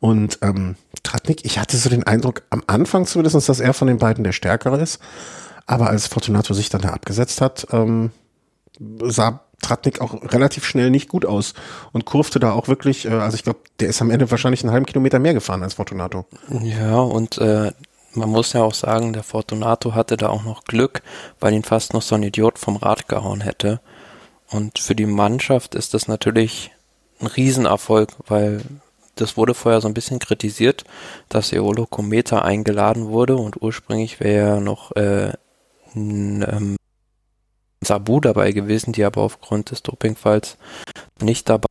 Und 0.00 0.38
ähm, 0.42 0.74
Tratnik, 1.04 1.44
ich 1.44 1.60
hatte 1.60 1.76
so 1.76 1.88
den 1.88 2.02
Eindruck, 2.02 2.42
am 2.50 2.62
Anfang 2.66 3.06
zumindest, 3.06 3.48
dass 3.48 3.60
er 3.60 3.72
von 3.72 3.86
den 3.86 3.98
beiden 3.98 4.24
der 4.24 4.32
Stärkere 4.32 4.80
ist. 4.80 5.00
Aber 5.66 5.88
als 5.88 6.08
Fortunato 6.08 6.54
sich 6.54 6.68
dann 6.68 6.82
da 6.82 6.90
abgesetzt 6.90 7.40
hat, 7.40 7.68
ähm, 7.70 8.10
sah 9.00 9.44
Tratnik 9.64 10.00
auch 10.00 10.14
relativ 10.32 10.64
schnell 10.64 10.90
nicht 10.90 11.08
gut 11.08 11.24
aus 11.24 11.54
und 11.92 12.04
kurfte 12.04 12.38
da 12.38 12.52
auch 12.52 12.68
wirklich, 12.68 13.06
äh, 13.06 13.10
also 13.10 13.36
ich 13.36 13.44
glaube, 13.44 13.60
der 13.80 13.88
ist 13.88 14.00
am 14.00 14.10
Ende 14.10 14.30
wahrscheinlich 14.30 14.62
einen 14.62 14.72
halben 14.72 14.86
Kilometer 14.86 15.18
mehr 15.18 15.34
gefahren 15.34 15.62
als 15.62 15.74
Fortunato. 15.74 16.26
Ja, 16.62 16.98
und 16.98 17.38
äh, 17.38 17.72
man 18.14 18.28
muss 18.28 18.52
ja 18.52 18.62
auch 18.62 18.74
sagen, 18.74 19.12
der 19.12 19.22
Fortunato 19.22 19.94
hatte 19.94 20.16
da 20.16 20.28
auch 20.28 20.44
noch 20.44 20.64
Glück, 20.64 21.02
weil 21.40 21.52
ihn 21.52 21.64
fast 21.64 21.94
noch 21.94 22.02
so 22.02 22.14
ein 22.14 22.22
Idiot 22.22 22.58
vom 22.58 22.76
Rad 22.76 23.08
gehauen 23.08 23.40
hätte. 23.40 23.80
Und 24.50 24.78
für 24.78 24.94
die 24.94 25.06
Mannschaft 25.06 25.74
ist 25.74 25.94
das 25.94 26.06
natürlich 26.06 26.70
ein 27.20 27.26
Riesenerfolg, 27.26 28.10
weil 28.26 28.62
das 29.16 29.36
wurde 29.36 29.54
vorher 29.54 29.80
so 29.80 29.88
ein 29.88 29.94
bisschen 29.94 30.18
kritisiert, 30.18 30.84
dass 31.28 31.52
Eolo 31.52 31.86
Kometa 31.86 32.40
eingeladen 32.40 33.08
wurde 33.08 33.36
und 33.36 33.62
ursprünglich 33.62 34.20
wäre 34.20 34.48
ja 34.48 34.60
noch 34.60 34.92
äh, 34.96 35.32
ein, 35.94 36.44
ähm, 36.48 36.76
Sabu 37.84 38.20
dabei 38.20 38.52
gewesen, 38.52 38.92
die 38.92 39.04
aber 39.04 39.22
aufgrund 39.22 39.70
des 39.70 39.82
Dopingfalls 39.82 40.56
nicht 41.20 41.48
dabei 41.48 41.66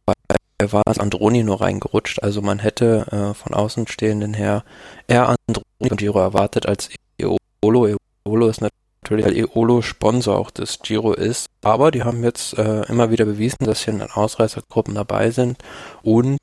war, 0.59 0.83
ist 0.89 0.99
Androni 0.99 1.43
nur 1.43 1.61
reingerutscht. 1.61 2.23
Also 2.23 2.41
man 2.41 2.59
hätte 2.59 3.05
äh, 3.11 3.33
von 3.33 3.53
Außenstehenden 3.53 4.33
her 4.33 4.63
eher 5.07 5.29
Androni 5.29 5.89
und 5.91 5.97
Giro 5.97 6.19
erwartet 6.19 6.65
als 6.65 6.89
Eolo. 7.21 7.97
Eolo 8.25 8.47
ist 8.47 8.61
natürlich, 8.61 9.25
weil 9.25 9.37
Eolo 9.37 9.81
Sponsor 9.81 10.37
auch 10.37 10.51
des 10.51 10.79
Giro 10.79 11.13
ist. 11.13 11.47
Aber 11.61 11.91
die 11.91 12.03
haben 12.03 12.23
jetzt 12.23 12.57
äh, 12.57 12.83
immer 12.85 13.11
wieder 13.11 13.25
bewiesen, 13.25 13.65
dass 13.65 13.83
hier 13.83 13.93
in 13.93 13.99
den 13.99 14.11
Ausreißergruppen 14.11 14.95
dabei 14.95 15.31
sind 15.31 15.57
und 16.01 16.37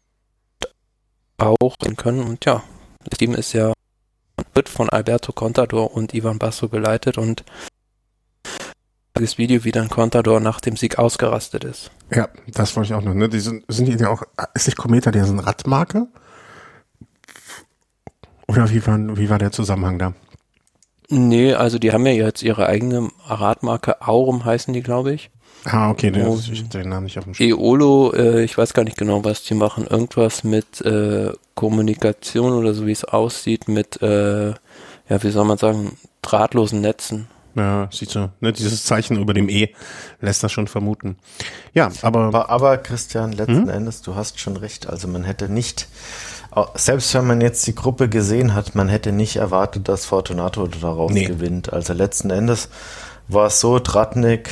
auch 1.38 1.76
können. 1.96 2.22
Und 2.22 2.44
ja, 2.44 2.62
das 3.08 3.18
Team 3.18 3.34
ist 3.34 3.54
ja 3.54 3.72
wird 4.54 4.68
von 4.68 4.88
Alberto 4.88 5.32
Contador 5.32 5.94
und 5.94 6.14
Ivan 6.14 6.38
Basso 6.38 6.68
geleitet 6.68 7.18
und 7.18 7.44
das 9.20 9.38
Video, 9.38 9.64
wie 9.64 9.72
dann 9.72 9.88
Contador 9.88 10.40
nach 10.40 10.60
dem 10.60 10.76
Sieg 10.76 10.98
ausgerastet 10.98 11.64
ist. 11.64 11.90
Ja, 12.12 12.28
das 12.48 12.76
wollte 12.76 12.88
ich 12.88 12.94
auch 12.94 13.02
noch. 13.02 13.14
Ne? 13.14 13.28
Die 13.28 13.40
sind, 13.40 13.64
sind 13.68 13.86
die 13.86 13.96
ja 13.96 14.08
auch, 14.08 14.22
ist 14.54 14.66
nicht 14.66 14.76
Kometa, 14.76 15.10
der 15.10 15.24
ist 15.24 15.30
eine 15.30 15.46
Radmarke? 15.46 16.08
Oder 18.48 18.70
wie 18.70 18.84
war, 18.86 18.98
wie 19.16 19.30
war 19.30 19.38
der 19.38 19.52
Zusammenhang 19.52 19.98
da? 19.98 20.14
Nee, 21.08 21.54
also 21.54 21.78
die 21.78 21.92
haben 21.92 22.06
ja 22.06 22.12
jetzt 22.12 22.42
ihre 22.42 22.66
eigene 22.66 23.10
Radmarke, 23.26 24.00
Aurum 24.02 24.44
heißen 24.44 24.72
die, 24.72 24.82
glaube 24.82 25.12
ich. 25.12 25.30
Ah, 25.64 25.90
okay, 25.90 26.10
ne, 26.10 26.38
ich 26.50 26.68
den 26.68 26.88
Namen 26.88 27.04
nicht 27.04 27.18
auf 27.18 27.24
dem 27.24 27.34
Schirm. 27.34 27.58
Eolo, 27.58 28.12
äh, 28.14 28.44
ich 28.44 28.56
weiß 28.56 28.72
gar 28.72 28.84
nicht 28.84 28.96
genau, 28.96 29.24
was 29.24 29.42
die 29.42 29.54
machen. 29.54 29.86
Irgendwas 29.86 30.42
mit 30.42 30.80
äh, 30.80 31.32
Kommunikation 31.54 32.52
oder 32.52 32.72
so, 32.72 32.86
wie 32.86 32.92
es 32.92 33.04
aussieht, 33.04 33.68
mit, 33.68 34.00
äh, 34.00 34.50
ja, 34.50 35.22
wie 35.22 35.30
soll 35.30 35.44
man 35.44 35.58
sagen, 35.58 35.98
drahtlosen 36.22 36.80
Netzen. 36.80 37.28
Ja, 37.54 37.88
sieht 37.90 38.10
so. 38.10 38.30
Ne, 38.40 38.52
dieses 38.52 38.84
Zeichen 38.84 39.18
über 39.18 39.34
dem 39.34 39.48
E 39.48 39.70
lässt 40.20 40.42
das 40.42 40.52
schon 40.52 40.68
vermuten. 40.68 41.16
Ja, 41.74 41.90
aber. 42.02 42.26
Aber, 42.26 42.50
aber 42.50 42.78
Christian, 42.78 43.32
letzten 43.32 43.62
hm? 43.62 43.68
Endes, 43.68 44.02
du 44.02 44.14
hast 44.14 44.38
schon 44.38 44.56
recht. 44.56 44.88
Also 44.88 45.08
man 45.08 45.24
hätte 45.24 45.48
nicht, 45.48 45.88
selbst 46.74 47.12
wenn 47.14 47.26
man 47.26 47.40
jetzt 47.40 47.66
die 47.66 47.74
Gruppe 47.74 48.08
gesehen 48.08 48.54
hat, 48.54 48.74
man 48.74 48.88
hätte 48.88 49.12
nicht 49.12 49.36
erwartet, 49.36 49.88
dass 49.88 50.04
Fortunato 50.06 50.66
darauf 50.66 51.10
nee. 51.10 51.24
gewinnt. 51.24 51.72
Also 51.72 51.92
letzten 51.92 52.30
Endes 52.30 52.68
war 53.28 53.46
es 53.46 53.60
so, 53.60 53.78
Tratnik 53.78 54.50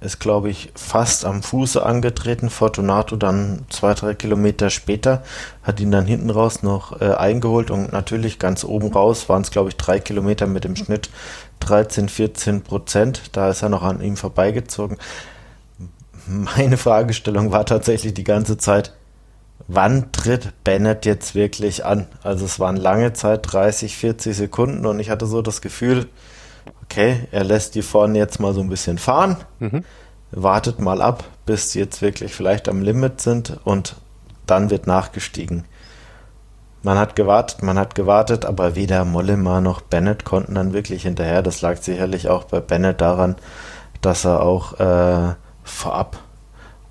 ist, 0.00 0.20
glaube 0.20 0.50
ich, 0.50 0.70
fast 0.74 1.24
am 1.24 1.42
Fuße 1.42 1.84
angetreten. 1.84 2.50
Fortunato 2.50 3.16
dann 3.16 3.64
zwei, 3.68 3.94
drei 3.94 4.14
Kilometer 4.14 4.70
später 4.70 5.22
hat 5.62 5.80
ihn 5.80 5.90
dann 5.90 6.06
hinten 6.06 6.30
raus 6.30 6.62
noch 6.62 7.00
äh, 7.00 7.12
eingeholt 7.12 7.70
und 7.70 7.92
natürlich 7.92 8.38
ganz 8.38 8.64
oben 8.64 8.92
raus 8.92 9.28
waren 9.28 9.42
es, 9.42 9.50
glaube 9.50 9.70
ich, 9.70 9.76
drei 9.76 9.98
Kilometer 9.98 10.46
mit 10.46 10.64
dem 10.64 10.76
Schnitt 10.76 11.10
13, 11.60 12.08
14 12.08 12.62
Prozent. 12.62 13.22
Da 13.32 13.50
ist 13.50 13.62
er 13.62 13.68
noch 13.68 13.82
an 13.82 14.00
ihm 14.00 14.16
vorbeigezogen. 14.16 14.98
Meine 16.26 16.76
Fragestellung 16.76 17.52
war 17.52 17.66
tatsächlich 17.66 18.14
die 18.14 18.24
ganze 18.24 18.58
Zeit, 18.58 18.92
wann 19.68 20.12
tritt 20.12 20.52
Bennett 20.64 21.06
jetzt 21.06 21.34
wirklich 21.34 21.84
an? 21.84 22.06
Also 22.22 22.44
es 22.44 22.60
waren 22.60 22.76
lange 22.76 23.12
Zeit, 23.12 23.52
30, 23.52 23.96
40 23.96 24.36
Sekunden 24.36 24.86
und 24.86 25.00
ich 25.00 25.10
hatte 25.10 25.26
so 25.26 25.42
das 25.42 25.60
Gefühl, 25.60 26.08
okay, 26.84 27.26
er 27.30 27.44
lässt 27.44 27.74
die 27.74 27.82
vorne 27.82 28.18
jetzt 28.18 28.40
mal 28.40 28.54
so 28.54 28.60
ein 28.60 28.68
bisschen 28.68 28.98
fahren, 28.98 29.36
mhm. 29.58 29.84
wartet 30.30 30.80
mal 30.80 31.02
ab, 31.02 31.24
bis 31.44 31.72
sie 31.72 31.80
jetzt 31.80 32.02
wirklich 32.02 32.34
vielleicht 32.34 32.68
am 32.68 32.82
Limit 32.82 33.20
sind 33.20 33.58
und 33.64 33.96
dann 34.46 34.70
wird 34.70 34.86
nachgestiegen. 34.86 35.64
Man 36.86 37.00
hat 37.00 37.16
gewartet, 37.16 37.64
man 37.64 37.80
hat 37.80 37.96
gewartet, 37.96 38.44
aber 38.44 38.76
weder 38.76 39.04
Mollema 39.04 39.60
noch 39.60 39.80
Bennett 39.80 40.24
konnten 40.24 40.54
dann 40.54 40.72
wirklich 40.72 41.02
hinterher. 41.02 41.42
Das 41.42 41.60
lag 41.60 41.78
sicherlich 41.78 42.28
auch 42.28 42.44
bei 42.44 42.60
Bennett 42.60 43.00
daran, 43.00 43.34
dass 44.02 44.24
er 44.24 44.40
auch 44.40 44.78
äh, 44.78 45.34
vorab 45.64 46.18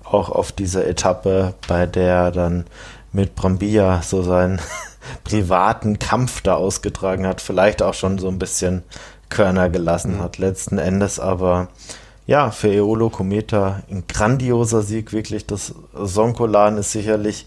auch 0.04 0.28
auf 0.28 0.52
dieser 0.52 0.86
Etappe, 0.86 1.54
bei 1.66 1.86
der 1.86 2.14
er 2.14 2.30
dann 2.30 2.66
mit 3.12 3.34
Brambilla 3.36 4.02
so 4.02 4.22
seinen 4.22 4.60
privaten 5.24 5.98
Kampf 5.98 6.42
da 6.42 6.56
ausgetragen 6.56 7.26
hat, 7.26 7.40
vielleicht 7.40 7.80
auch 7.80 7.94
schon 7.94 8.18
so 8.18 8.28
ein 8.28 8.38
bisschen 8.38 8.82
Körner 9.30 9.70
gelassen 9.70 10.18
mhm. 10.18 10.22
hat. 10.24 10.36
Letzten 10.36 10.76
Endes 10.76 11.18
aber 11.18 11.68
ja, 12.26 12.50
für 12.50 12.68
Eolo 12.68 13.08
Kometa 13.08 13.80
ein 13.90 14.04
grandioser 14.06 14.82
Sieg, 14.82 15.14
wirklich. 15.14 15.46
Das 15.46 15.72
Sonkolan 15.94 16.76
ist 16.76 16.92
sicherlich 16.92 17.46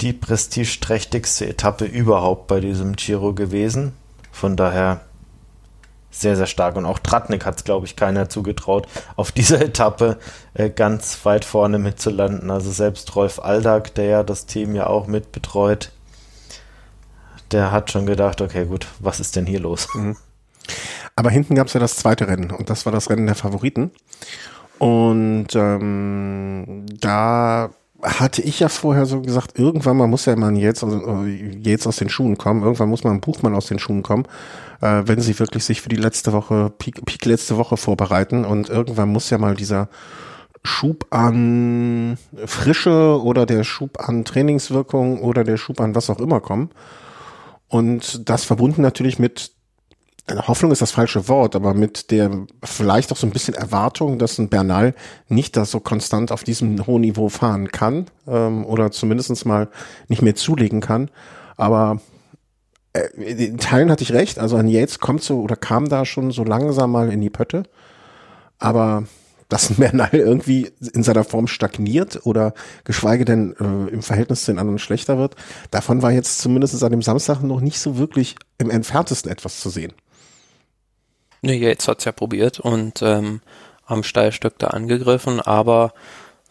die 0.00 0.12
prestigeträchtigste 0.12 1.46
Etappe 1.48 1.84
überhaupt 1.84 2.46
bei 2.46 2.60
diesem 2.60 2.94
Giro 2.96 3.34
gewesen. 3.34 3.92
Von 4.30 4.56
daher 4.56 5.00
sehr, 6.10 6.36
sehr 6.36 6.46
stark. 6.46 6.76
Und 6.76 6.86
auch 6.86 6.98
Tratnik 6.98 7.44
hat 7.44 7.56
es, 7.56 7.64
glaube 7.64 7.86
ich, 7.86 7.96
keiner 7.96 8.28
zugetraut, 8.28 8.88
auf 9.16 9.32
dieser 9.32 9.60
Etappe 9.60 10.18
äh, 10.54 10.70
ganz 10.70 11.24
weit 11.24 11.44
vorne 11.44 11.78
mitzulanden. 11.78 12.50
Also 12.50 12.70
selbst 12.70 13.14
Rolf 13.16 13.38
Aldag, 13.40 13.94
der 13.94 14.04
ja 14.06 14.22
das 14.22 14.46
Team 14.46 14.74
ja 14.74 14.86
auch 14.86 15.06
mit 15.06 15.32
betreut, 15.32 15.92
der 17.52 17.72
hat 17.72 17.90
schon 17.90 18.06
gedacht, 18.06 18.40
okay, 18.40 18.66
gut, 18.66 18.86
was 18.98 19.20
ist 19.20 19.36
denn 19.36 19.46
hier 19.46 19.60
los? 19.60 19.88
Mhm. 19.94 20.16
Aber 21.16 21.30
hinten 21.30 21.54
gab 21.54 21.66
es 21.66 21.72
ja 21.72 21.80
das 21.80 21.96
zweite 21.96 22.28
Rennen 22.28 22.50
und 22.50 22.70
das 22.70 22.84
war 22.84 22.92
das 22.92 23.10
Rennen 23.10 23.26
der 23.26 23.34
Favoriten. 23.34 23.90
Und 24.78 25.48
ähm, 25.54 26.86
da 27.00 27.70
hatte 28.02 28.42
ich 28.42 28.60
ja 28.60 28.68
vorher 28.68 29.06
so 29.06 29.20
gesagt, 29.22 29.58
irgendwann 29.58 29.96
mal 29.96 30.06
muss 30.06 30.26
ja 30.26 30.36
mal 30.36 30.56
jetzt, 30.56 30.84
jetzt 31.62 31.86
aus 31.86 31.96
den 31.96 32.08
Schuhen 32.08 32.38
kommen, 32.38 32.62
irgendwann 32.62 32.88
muss 32.88 33.02
mal 33.02 33.10
ein 33.10 33.20
Buchmann 33.20 33.54
aus 33.54 33.66
den 33.66 33.78
Schuhen 33.78 34.02
kommen, 34.02 34.24
äh, 34.80 35.02
wenn 35.06 35.20
sie 35.20 35.38
wirklich 35.38 35.64
sich 35.64 35.80
für 35.80 35.88
die 35.88 35.96
letzte 35.96 36.32
Woche, 36.32 36.72
Peak, 36.78 37.04
Peak 37.04 37.24
letzte 37.24 37.56
Woche 37.56 37.76
vorbereiten 37.76 38.44
und 38.44 38.68
irgendwann 38.68 39.08
muss 39.08 39.30
ja 39.30 39.38
mal 39.38 39.56
dieser 39.56 39.88
Schub 40.62 41.06
an 41.10 42.18
Frische 42.46 43.20
oder 43.22 43.46
der 43.46 43.64
Schub 43.64 43.98
an 44.00 44.24
Trainingswirkung 44.24 45.20
oder 45.20 45.44
der 45.44 45.56
Schub 45.56 45.80
an 45.80 45.94
was 45.94 46.10
auch 46.10 46.20
immer 46.20 46.40
kommen. 46.40 46.70
Und 47.68 48.28
das 48.28 48.44
verbunden 48.44 48.82
natürlich 48.82 49.18
mit 49.18 49.52
Hoffnung 50.46 50.72
ist 50.72 50.82
das 50.82 50.90
falsche 50.90 51.28
Wort, 51.28 51.56
aber 51.56 51.74
mit 51.74 52.10
der 52.10 52.30
vielleicht 52.62 53.12
auch 53.12 53.16
so 53.16 53.26
ein 53.26 53.32
bisschen 53.32 53.54
Erwartung, 53.54 54.18
dass 54.18 54.38
ein 54.38 54.48
Bernal 54.48 54.94
nicht 55.28 55.56
da 55.56 55.64
so 55.64 55.80
konstant 55.80 56.32
auf 56.32 56.44
diesem 56.44 56.86
hohen 56.86 57.00
Niveau 57.00 57.28
fahren 57.28 57.68
kann 57.68 58.06
ähm, 58.26 58.64
oder 58.64 58.90
zumindestens 58.90 59.44
mal 59.44 59.68
nicht 60.08 60.22
mehr 60.22 60.34
zulegen 60.34 60.80
kann. 60.80 61.10
Aber 61.56 62.00
äh, 62.92 63.08
in 63.16 63.58
Teilen 63.58 63.90
hatte 63.90 64.04
ich 64.04 64.12
recht, 64.12 64.38
also 64.38 64.56
an 64.56 64.68
Yates 64.68 64.98
kommt 64.98 65.22
so 65.22 65.40
oder 65.40 65.56
kam 65.56 65.88
da 65.88 66.04
schon 66.04 66.30
so 66.30 66.44
langsam 66.44 66.92
mal 66.92 67.12
in 67.12 67.20
die 67.20 67.30
Pötte. 67.30 67.62
Aber 68.58 69.04
dass 69.48 69.70
ein 69.70 69.76
Bernal 69.76 70.10
irgendwie 70.12 70.70
in 70.92 71.02
seiner 71.02 71.24
Form 71.24 71.46
stagniert 71.46 72.26
oder 72.26 72.52
geschweige 72.84 73.24
denn 73.24 73.54
äh, 73.58 73.90
im 73.90 74.02
Verhältnis 74.02 74.44
zu 74.44 74.52
den 74.52 74.58
anderen 74.58 74.78
schlechter 74.78 75.16
wird, 75.16 75.36
davon 75.70 76.02
war 76.02 76.12
jetzt 76.12 76.38
zumindest 76.38 76.82
an 76.82 76.90
dem 76.90 77.02
Samstag 77.02 77.42
noch 77.42 77.60
nicht 77.60 77.80
so 77.80 77.96
wirklich 77.96 78.36
im 78.58 78.68
entferntesten 78.68 79.30
etwas 79.32 79.60
zu 79.60 79.70
sehen. 79.70 79.94
Ne, 81.42 81.54
jetzt 81.54 81.88
hat's 81.88 82.04
ja 82.04 82.12
probiert 82.12 82.60
und 82.60 83.02
ähm, 83.02 83.40
am 83.86 84.02
Steilstück 84.02 84.58
da 84.58 84.68
angegriffen, 84.68 85.40
aber 85.40 85.92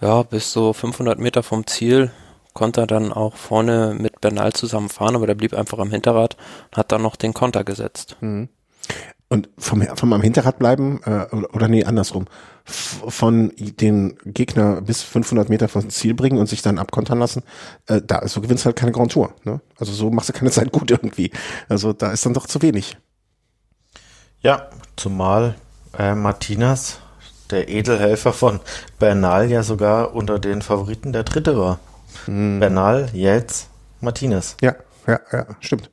ja, 0.01 0.23
bis 0.23 0.51
so 0.51 0.73
500 0.73 1.19
Meter 1.19 1.43
vom 1.43 1.65
Ziel 1.67 2.11
konnte 2.53 2.81
er 2.81 2.87
dann 2.87 3.13
auch 3.13 3.35
vorne 3.35 3.95
mit 3.97 4.21
Bernal 4.21 4.53
zusammen 4.53 4.89
fahren, 4.89 5.15
aber 5.15 5.27
der 5.27 5.35
blieb 5.35 5.53
einfach 5.53 5.77
am 5.79 5.91
Hinterrad 5.91 6.37
und 6.71 6.77
hat 6.77 6.91
dann 6.91 7.03
noch 7.03 7.15
den 7.15 7.33
Konter 7.33 7.63
gesetzt. 7.63 8.17
Mhm. 8.21 8.49
Und 9.29 9.49
vom, 9.57 9.81
vom 9.81 10.13
am 10.13 10.21
Hinterrad 10.21 10.57
bleiben, 10.57 11.01
äh, 11.05 11.25
oder, 11.35 11.53
oder 11.53 11.67
nee, 11.67 11.83
andersrum, 11.83 12.25
von 12.63 13.51
den 13.57 14.17
Gegner 14.25 14.81
bis 14.81 15.03
500 15.03 15.49
Meter 15.49 15.67
vom 15.67 15.89
Ziel 15.89 16.13
bringen 16.13 16.39
und 16.39 16.47
sich 16.47 16.61
dann 16.61 16.79
abkontern 16.79 17.19
lassen, 17.19 17.43
äh, 17.87 18.01
da 18.01 18.25
so 18.27 18.39
gewinnst 18.39 18.65
halt 18.65 18.77
keine 18.77 18.93
Grand 18.93 19.11
Tour. 19.11 19.33
Ne? 19.43 19.59
Also 19.77 19.91
so 19.91 20.09
machst 20.09 20.29
du 20.29 20.33
keine 20.33 20.51
Zeit 20.57 20.71
gut 20.71 20.91
irgendwie. 20.91 21.31
Also 21.67 21.91
da 21.91 22.11
ist 22.11 22.25
dann 22.25 22.33
doch 22.33 22.47
zu 22.47 22.61
wenig. 22.61 22.97
Ja, 24.41 24.69
zumal 24.95 25.55
äh, 25.97 26.13
Martinez, 26.15 26.99
der 27.49 27.69
Edelhelfer 27.69 28.33
von 28.33 28.59
Bernal, 28.99 29.49
ja 29.49 29.63
sogar 29.63 30.13
unter 30.13 30.39
den 30.39 30.61
Favoriten 30.61 31.13
der 31.13 31.23
Dritte 31.23 31.57
war. 31.57 31.79
Hm. 32.25 32.59
Bernal, 32.59 33.09
jetzt 33.13 33.69
Martinez. 34.01 34.55
Ja, 34.61 34.75
ja, 35.07 35.19
ja, 35.31 35.45
stimmt. 35.59 35.89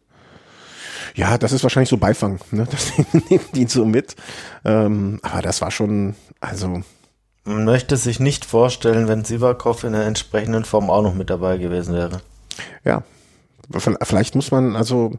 Ja, 1.14 1.38
das 1.38 1.52
ist 1.52 1.62
wahrscheinlich 1.62 1.88
so 1.88 1.96
Beifang, 1.96 2.40
ne? 2.50 2.66
Das 2.70 2.92
nehmen 3.30 3.44
die 3.54 3.66
so 3.66 3.84
mit. 3.84 4.16
Ähm, 4.64 5.20
aber 5.22 5.42
das 5.42 5.60
war 5.60 5.70
schon, 5.70 6.16
also. 6.40 6.82
Man 7.44 7.64
möchte 7.64 7.96
sich 7.96 8.20
nicht 8.20 8.44
vorstellen, 8.44 9.06
wenn 9.06 9.24
Sivakov 9.24 9.84
in 9.84 9.92
der 9.92 10.06
entsprechenden 10.06 10.64
Form 10.64 10.90
auch 10.90 11.02
noch 11.02 11.14
mit 11.14 11.30
dabei 11.30 11.58
gewesen 11.58 11.94
wäre. 11.94 12.22
Ja. 12.84 13.02
Vielleicht 13.70 14.34
muss 14.34 14.50
man, 14.50 14.76
also, 14.76 15.12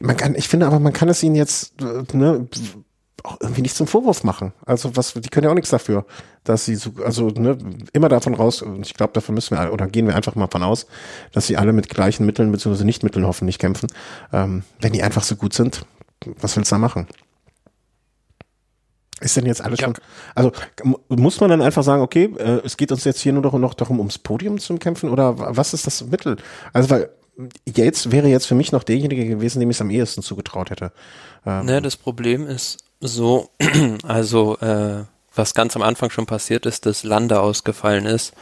man 0.00 0.16
kann, 0.16 0.34
ich 0.34 0.48
finde 0.48 0.66
aber, 0.66 0.80
man 0.80 0.92
kann 0.92 1.08
es 1.08 1.22
ihnen 1.22 1.34
jetzt, 1.34 1.80
äh, 1.80 2.16
ne, 2.16 2.48
auch 3.26 3.38
irgendwie 3.40 3.62
nicht 3.62 3.76
zum 3.76 3.86
Vorwurf 3.86 4.24
machen. 4.24 4.52
Also 4.64 4.96
was, 4.96 5.14
die 5.14 5.28
können 5.28 5.44
ja 5.44 5.50
auch 5.50 5.54
nichts 5.54 5.70
dafür, 5.70 6.06
dass 6.44 6.64
sie 6.64 6.76
so, 6.76 6.92
also 7.04 7.28
ne, 7.28 7.58
immer 7.92 8.08
davon 8.08 8.34
raus, 8.34 8.62
und 8.62 8.86
ich 8.86 8.94
glaube, 8.94 9.12
davon 9.12 9.34
müssen 9.34 9.56
wir, 9.56 9.72
oder 9.72 9.86
gehen 9.86 10.06
wir 10.06 10.14
einfach 10.14 10.34
mal 10.34 10.48
von 10.50 10.62
aus, 10.62 10.86
dass 11.32 11.46
sie 11.46 11.56
alle 11.56 11.72
mit 11.72 11.88
gleichen 11.88 12.24
Mitteln 12.24 12.52
bzw. 12.52 12.84
Nichtmitteln 12.84 13.26
hoffentlich 13.26 13.58
kämpfen. 13.58 13.88
Ähm, 14.32 14.62
wenn 14.80 14.92
die 14.92 15.02
einfach 15.02 15.24
so 15.24 15.36
gut 15.36 15.54
sind, 15.54 15.84
was 16.40 16.56
willst 16.56 16.70
du 16.70 16.76
da 16.76 16.78
machen? 16.78 17.06
Ist 19.20 19.36
denn 19.36 19.46
jetzt 19.46 19.62
alles 19.62 19.80
ja. 19.80 19.86
schon, 19.86 19.94
also 20.34 20.52
muss 21.08 21.40
man 21.40 21.48
dann 21.48 21.62
einfach 21.62 21.82
sagen, 21.82 22.02
okay, 22.02 22.34
äh, 22.38 22.60
es 22.64 22.76
geht 22.76 22.92
uns 22.92 23.04
jetzt 23.04 23.20
hier 23.20 23.32
nur 23.32 23.42
noch, 23.42 23.54
noch 23.54 23.74
darum, 23.74 23.98
ums 23.98 24.18
Podium 24.18 24.58
zu 24.58 24.76
kämpfen 24.76 25.08
oder 25.08 25.56
was 25.56 25.72
ist 25.72 25.86
das 25.86 26.04
Mittel? 26.04 26.36
Also 26.74 26.90
weil 26.90 27.08
Yates 27.66 28.10
wäre 28.10 28.28
jetzt 28.28 28.46
für 28.46 28.54
mich 28.54 28.72
noch 28.72 28.82
derjenige 28.82 29.26
gewesen, 29.26 29.60
dem 29.60 29.70
ich 29.70 29.76
es 29.76 29.80
am 29.80 29.90
ehesten 29.90 30.22
zugetraut 30.22 30.70
hätte. 30.70 30.92
Ähm, 31.44 31.66
ne, 31.66 31.82
das 31.82 31.96
Problem 31.96 32.46
ist, 32.46 32.78
so, 33.00 33.50
also 34.02 34.58
äh, 34.58 35.04
was 35.34 35.54
ganz 35.54 35.76
am 35.76 35.82
Anfang 35.82 36.10
schon 36.10 36.26
passiert 36.26 36.66
ist, 36.66 36.86
dass 36.86 37.04
Landa 37.04 37.40
ausgefallen 37.40 38.06
ist 38.06 38.32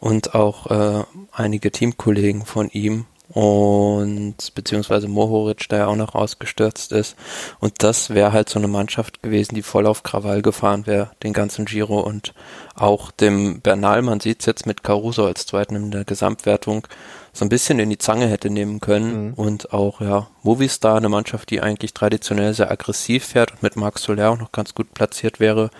und 0.00 0.34
auch 0.34 0.66
äh, 0.70 1.04
einige 1.30 1.70
Teamkollegen 1.70 2.44
von 2.44 2.68
ihm 2.70 3.06
und 3.28 4.36
beziehungsweise 4.54 5.08
Mohoric, 5.08 5.68
der 5.68 5.80
ja 5.80 5.86
auch 5.86 5.96
noch 5.96 6.14
ausgestürzt 6.14 6.92
ist. 6.92 7.16
Und 7.60 7.82
das 7.82 8.10
wäre 8.10 8.32
halt 8.32 8.48
so 8.48 8.58
eine 8.58 8.68
Mannschaft 8.68 9.22
gewesen, 9.22 9.54
die 9.54 9.62
voll 9.62 9.86
auf 9.86 10.02
Krawall 10.02 10.42
gefahren 10.42 10.86
wäre, 10.86 11.10
den 11.22 11.32
ganzen 11.32 11.64
Giro 11.64 12.00
und 12.00 12.34
auch 12.74 13.10
dem 13.10 13.60
Bernal, 13.60 14.02
man 14.02 14.20
sieht 14.20 14.40
es 14.40 14.46
jetzt 14.46 14.66
mit 14.66 14.82
Caruso 14.82 15.24
als 15.24 15.46
Zweiten 15.46 15.76
in 15.76 15.90
der 15.90 16.04
Gesamtwertung, 16.04 16.86
so 17.32 17.46
ein 17.46 17.48
bisschen 17.48 17.78
in 17.78 17.88
die 17.88 17.98
Zange 17.98 18.26
hätte 18.26 18.50
nehmen 18.50 18.80
können 18.80 19.28
mhm. 19.28 19.34
und 19.34 19.72
auch, 19.72 20.02
ja, 20.02 20.28
Movistar, 20.42 20.98
eine 20.98 21.08
Mannschaft, 21.08 21.50
die 21.50 21.62
eigentlich 21.62 21.94
traditionell 21.94 22.52
sehr 22.52 22.70
aggressiv 22.70 23.24
fährt 23.24 23.52
und 23.52 23.62
mit 23.62 23.76
Marc 23.76 23.98
Soler 23.98 24.30
auch 24.30 24.38
noch 24.38 24.52
ganz 24.52 24.74
gut 24.74 24.92
platziert 24.92 25.40
wäre, 25.40 25.70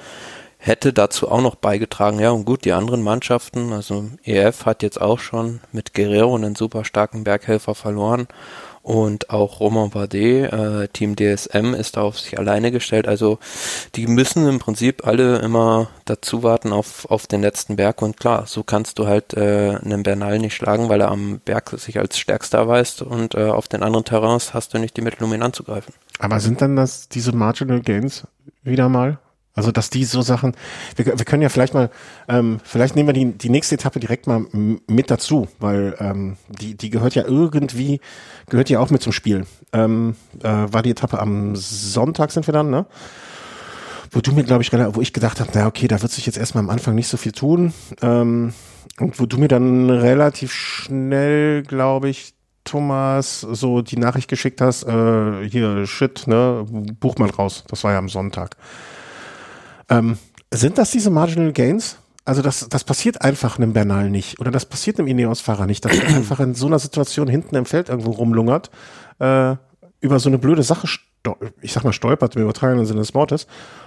hätte 0.64 0.92
dazu 0.92 1.28
auch 1.28 1.40
noch 1.40 1.56
beigetragen. 1.56 2.20
Ja, 2.20 2.30
und 2.30 2.44
gut, 2.44 2.64
die 2.64 2.72
anderen 2.72 3.02
Mannschaften, 3.02 3.72
also 3.72 4.10
EF 4.22 4.64
hat 4.64 4.84
jetzt 4.84 5.00
auch 5.00 5.18
schon 5.18 5.60
mit 5.72 5.92
Guerrero 5.92 6.36
einen 6.36 6.54
super 6.54 6.84
starken 6.84 7.24
Berghelfer 7.24 7.74
verloren 7.74 8.28
und 8.82 9.30
auch 9.30 9.58
Romain 9.58 9.90
Bardet, 9.90 10.52
äh, 10.52 10.86
Team 10.88 11.16
DSM, 11.16 11.74
ist 11.74 11.96
da 11.96 12.02
auf 12.02 12.20
sich 12.20 12.38
alleine 12.38 12.70
gestellt. 12.70 13.08
Also 13.08 13.40
die 13.96 14.06
müssen 14.06 14.46
im 14.48 14.60
Prinzip 14.60 15.04
alle 15.04 15.38
immer 15.38 15.88
dazu 16.04 16.44
warten 16.44 16.72
auf, 16.72 17.10
auf 17.10 17.26
den 17.26 17.40
letzten 17.40 17.74
Berg. 17.74 18.00
Und 18.00 18.16
klar, 18.16 18.44
so 18.46 18.62
kannst 18.62 19.00
du 19.00 19.08
halt 19.08 19.34
äh, 19.34 19.78
einen 19.82 20.04
Bernal 20.04 20.38
nicht 20.38 20.54
schlagen, 20.54 20.88
weil 20.88 21.00
er 21.00 21.10
am 21.10 21.40
Berg 21.44 21.70
sich 21.70 21.98
als 21.98 22.18
stärkster 22.18 22.58
erweist 22.58 23.02
und 23.02 23.34
äh, 23.34 23.48
auf 23.48 23.66
den 23.66 23.82
anderen 23.82 24.04
Terrains 24.04 24.54
hast 24.54 24.74
du 24.74 24.78
nicht 24.78 24.96
die 24.96 25.02
Mittel, 25.02 25.24
um 25.24 25.34
ihn 25.34 25.42
anzugreifen. 25.42 25.92
Aber 26.20 26.38
sind 26.38 26.60
dann 26.62 26.76
das 26.76 27.08
diese 27.08 27.32
Marginal 27.32 27.80
Gains 27.80 28.28
wieder 28.62 28.88
mal? 28.88 29.18
Also 29.54 29.70
dass 29.70 29.90
die 29.90 30.04
so 30.04 30.22
Sachen, 30.22 30.54
wir, 30.96 31.06
wir 31.06 31.24
können 31.24 31.42
ja 31.42 31.48
vielleicht 31.48 31.74
mal, 31.74 31.90
ähm, 32.28 32.58
vielleicht 32.64 32.96
nehmen 32.96 33.08
wir 33.08 33.12
die, 33.12 33.32
die 33.32 33.50
nächste 33.50 33.74
Etappe 33.74 34.00
direkt 34.00 34.26
mal 34.26 34.46
mit 34.86 35.10
dazu, 35.10 35.48
weil 35.58 35.94
ähm, 35.98 36.36
die, 36.48 36.74
die 36.74 36.90
gehört 36.90 37.14
ja 37.14 37.24
irgendwie, 37.24 38.00
gehört 38.48 38.70
ja 38.70 38.80
auch 38.80 38.90
mit 38.90 39.02
zum 39.02 39.12
Spiel. 39.12 39.46
Ähm, 39.72 40.16
äh, 40.42 40.48
war 40.48 40.82
die 40.82 40.90
Etappe 40.90 41.18
am 41.18 41.54
Sonntag 41.54 42.32
sind 42.32 42.46
wir 42.46 42.52
dann, 42.52 42.70
ne? 42.70 42.86
Wo 44.10 44.20
du 44.20 44.32
mir, 44.32 44.44
glaube 44.44 44.62
ich, 44.62 44.72
wo 44.72 45.00
ich 45.00 45.14
gedacht 45.14 45.40
habe, 45.40 45.50
na 45.54 45.66
okay, 45.66 45.88
da 45.88 46.02
wird 46.02 46.12
sich 46.12 46.26
jetzt 46.26 46.36
erstmal 46.36 46.64
am 46.64 46.70
Anfang 46.70 46.94
nicht 46.94 47.08
so 47.08 47.16
viel 47.16 47.32
tun. 47.32 47.72
Ähm, 48.02 48.52
und 49.00 49.18
wo 49.18 49.26
du 49.26 49.38
mir 49.38 49.48
dann 49.48 49.88
relativ 49.88 50.52
schnell, 50.52 51.62
glaube 51.62 52.10
ich, 52.10 52.34
Thomas, 52.64 53.40
so 53.40 53.82
die 53.82 53.96
Nachricht 53.96 54.28
geschickt 54.28 54.60
hast, 54.60 54.84
äh, 54.84 55.48
hier, 55.48 55.86
shit, 55.86 56.26
ne, 56.26 56.64
buch 57.00 57.16
mal 57.16 57.30
raus. 57.30 57.64
Das 57.68 57.84
war 57.84 57.92
ja 57.92 57.98
am 57.98 58.08
Sonntag. 58.08 58.56
Ähm, 59.88 60.18
sind 60.52 60.78
das 60.78 60.90
diese 60.90 61.10
Marginal 61.10 61.52
Gains? 61.52 61.96
Also 62.24 62.40
das, 62.40 62.68
das 62.68 62.84
passiert 62.84 63.22
einfach 63.22 63.58
einem 63.58 63.72
Bernal 63.72 64.08
nicht 64.08 64.38
oder 64.38 64.52
das 64.52 64.64
passiert 64.64 64.98
einem 64.98 65.08
Ineos-Fahrer 65.08 65.66
nicht, 65.66 65.84
dass 65.84 65.98
er 65.98 66.08
einfach 66.16 66.40
in 66.40 66.54
so 66.54 66.66
einer 66.66 66.78
Situation 66.78 67.28
hinten 67.28 67.56
im 67.56 67.66
Feld 67.66 67.88
irgendwo 67.88 68.12
rumlungert, 68.12 68.70
äh, 69.18 69.56
über 70.00 70.20
so 70.20 70.28
eine 70.28 70.38
blöde 70.38 70.62
Sache, 70.62 70.86
ich 71.60 71.72
sag 71.72 71.84
mal 71.84 71.92
stolpert 71.92 72.36
im 72.36 72.42
übertragenen 72.42 72.86
Sinne 72.86 73.00
des 73.00 73.14
Wortes 73.14 73.46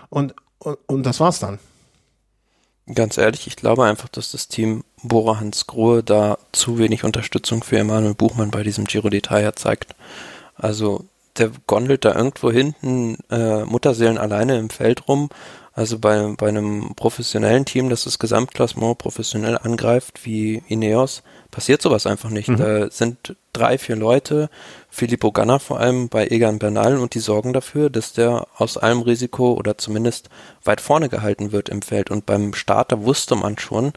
und, 0.10 0.36
und, 0.60 0.78
und 0.88 1.06
das 1.06 1.20
war's 1.20 1.40
dann. 1.40 1.60
Ganz 2.94 3.18
ehrlich, 3.18 3.48
ich 3.48 3.56
glaube 3.56 3.86
einfach, 3.86 4.10
dass 4.10 4.32
das 4.32 4.48
Team 4.48 4.84
Bora 5.02 5.40
Hans 5.40 5.66
Grohe 5.66 6.04
da 6.04 6.38
zu 6.52 6.78
wenig 6.78 7.04
Unterstützung 7.04 7.64
für 7.64 7.80
Emanuel 7.80 8.14
Buchmann 8.14 8.52
bei 8.52 8.64
diesem 8.64 8.86
Giro 8.86 9.08
d'Italia 9.08 9.56
zeigt. 9.56 9.96
Also 10.56 11.06
der 11.38 11.52
gondelt 11.68 12.06
da 12.06 12.16
irgendwo 12.16 12.52
hinten 12.52 13.18
äh, 13.32 13.66
Mutterseelen 13.66 14.18
alleine 14.18 14.60
im 14.60 14.70
Feld 14.70 15.08
rum 15.08 15.30
also 15.76 16.00
bei, 16.00 16.34
bei 16.38 16.48
einem 16.48 16.96
professionellen 16.96 17.66
Team, 17.66 17.90
das 17.90 18.06
das 18.06 18.18
Gesamtklassement 18.18 18.98
professionell 18.98 19.58
angreift, 19.58 20.26
wie 20.26 20.64
Ineos, 20.70 21.22
passiert 21.52 21.82
sowas 21.82 22.08
einfach 22.08 22.30
nicht. 22.30 22.48
Mhm. 22.48 22.58
Da 22.58 22.90
sind 22.90 23.36
drei, 23.52 23.78
vier 23.78 23.98
Leute, 23.98 24.50
Filippo 24.90 25.34
Ganna 25.34 25.60
vor 25.60 25.82
allem 25.82 26.08
bei 26.08 26.28
Egan 26.28 26.60
Bernal 26.60 26.98
und 26.98 27.14
die 27.14 27.20
sorgen 27.20 27.52
dafür, 27.52 27.90
dass 27.90 28.14
der 28.14 28.48
aus 28.58 28.78
allem 28.78 29.02
Risiko 29.02 29.52
oder 29.52 29.78
zumindest 29.78 30.30
weit 30.64 30.80
vorne 30.80 31.10
gehalten 31.10 31.52
wird 31.52 31.68
im 31.68 31.82
Feld. 31.82 32.10
Und 32.10 32.26
beim 32.26 32.54
Starter 32.54 33.04
wusste 33.04 33.36
man 33.36 33.58
schon, 33.58 33.92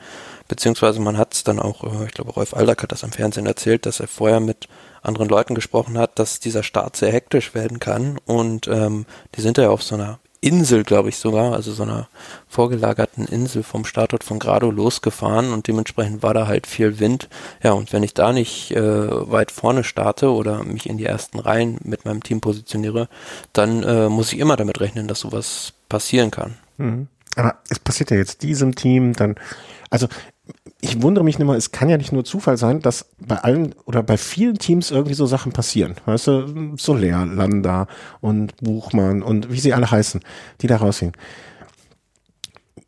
beziehungsweise 0.48 0.98
man 1.00 1.16
hat 1.16 1.34
es 1.34 1.44
dann 1.44 1.60
auch, 1.60 1.84
äh, 1.84 2.06
ich 2.06 2.12
glaube 2.12 2.32
Rolf 2.32 2.54
Aldack 2.54 2.82
hat 2.82 2.90
das 2.90 3.04
am 3.04 3.12
Fernsehen 3.12 3.46
erzählt, 3.46 3.86
dass 3.86 4.00
er 4.00 4.08
vorher 4.08 4.40
mit 4.40 4.66
anderen 5.02 5.28
Leuten 5.28 5.54
gesprochen 5.54 5.96
hat, 5.96 6.18
dass 6.18 6.40
dieser 6.40 6.64
Start 6.64 6.96
sehr 6.96 7.12
hektisch 7.12 7.54
werden 7.54 7.78
kann 7.78 8.18
und 8.26 8.66
ähm, 8.66 9.06
die 9.36 9.42
sind 9.42 9.58
ja 9.58 9.70
auf 9.70 9.84
so 9.84 9.94
einer 9.94 10.18
Insel, 10.40 10.84
glaube 10.84 11.08
ich 11.08 11.16
sogar, 11.16 11.52
also 11.52 11.72
so 11.72 11.82
einer 11.82 12.08
vorgelagerten 12.48 13.26
Insel 13.26 13.62
vom 13.62 13.84
Startort 13.84 14.22
von 14.24 14.38
Grado 14.38 14.70
losgefahren 14.70 15.52
und 15.52 15.66
dementsprechend 15.66 16.22
war 16.22 16.34
da 16.34 16.46
halt 16.46 16.66
viel 16.66 17.00
Wind. 17.00 17.28
Ja, 17.62 17.72
und 17.72 17.92
wenn 17.92 18.02
ich 18.02 18.14
da 18.14 18.32
nicht 18.32 18.70
äh, 18.70 19.30
weit 19.30 19.50
vorne 19.50 19.84
starte 19.84 20.30
oder 20.32 20.62
mich 20.62 20.88
in 20.88 20.96
die 20.96 21.06
ersten 21.06 21.38
Reihen 21.38 21.78
mit 21.82 22.04
meinem 22.04 22.22
Team 22.22 22.40
positioniere, 22.40 23.08
dann 23.52 23.82
äh, 23.82 24.08
muss 24.08 24.32
ich 24.32 24.38
immer 24.38 24.56
damit 24.56 24.80
rechnen, 24.80 25.08
dass 25.08 25.20
sowas 25.20 25.72
passieren 25.88 26.30
kann. 26.30 26.54
Mhm. 26.76 27.08
Aber 27.36 27.56
es 27.68 27.78
passiert 27.78 28.10
ja 28.10 28.16
jetzt 28.16 28.42
diesem 28.42 28.74
Team, 28.74 29.14
dann, 29.14 29.36
also 29.90 30.08
ich 30.80 31.02
wundere 31.02 31.24
mich 31.24 31.38
immer, 31.38 31.56
es 31.56 31.72
kann 31.72 31.88
ja 31.88 31.96
nicht 31.96 32.12
nur 32.12 32.24
Zufall 32.24 32.56
sein, 32.56 32.80
dass 32.80 33.06
bei 33.18 33.36
allen 33.36 33.74
oder 33.84 34.02
bei 34.02 34.16
vielen 34.16 34.58
Teams 34.58 34.90
irgendwie 34.90 35.14
so 35.14 35.26
Sachen 35.26 35.52
passieren. 35.52 35.96
Weißt 36.06 36.26
du, 36.28 36.76
Soler, 36.76 37.26
Landa 37.26 37.88
und 38.20 38.56
Buchmann 38.58 39.22
und 39.22 39.50
wie 39.50 39.60
sie 39.60 39.74
alle 39.74 39.90
heißen, 39.90 40.20
die 40.60 40.66
da 40.66 40.76
rausgehen. 40.76 41.12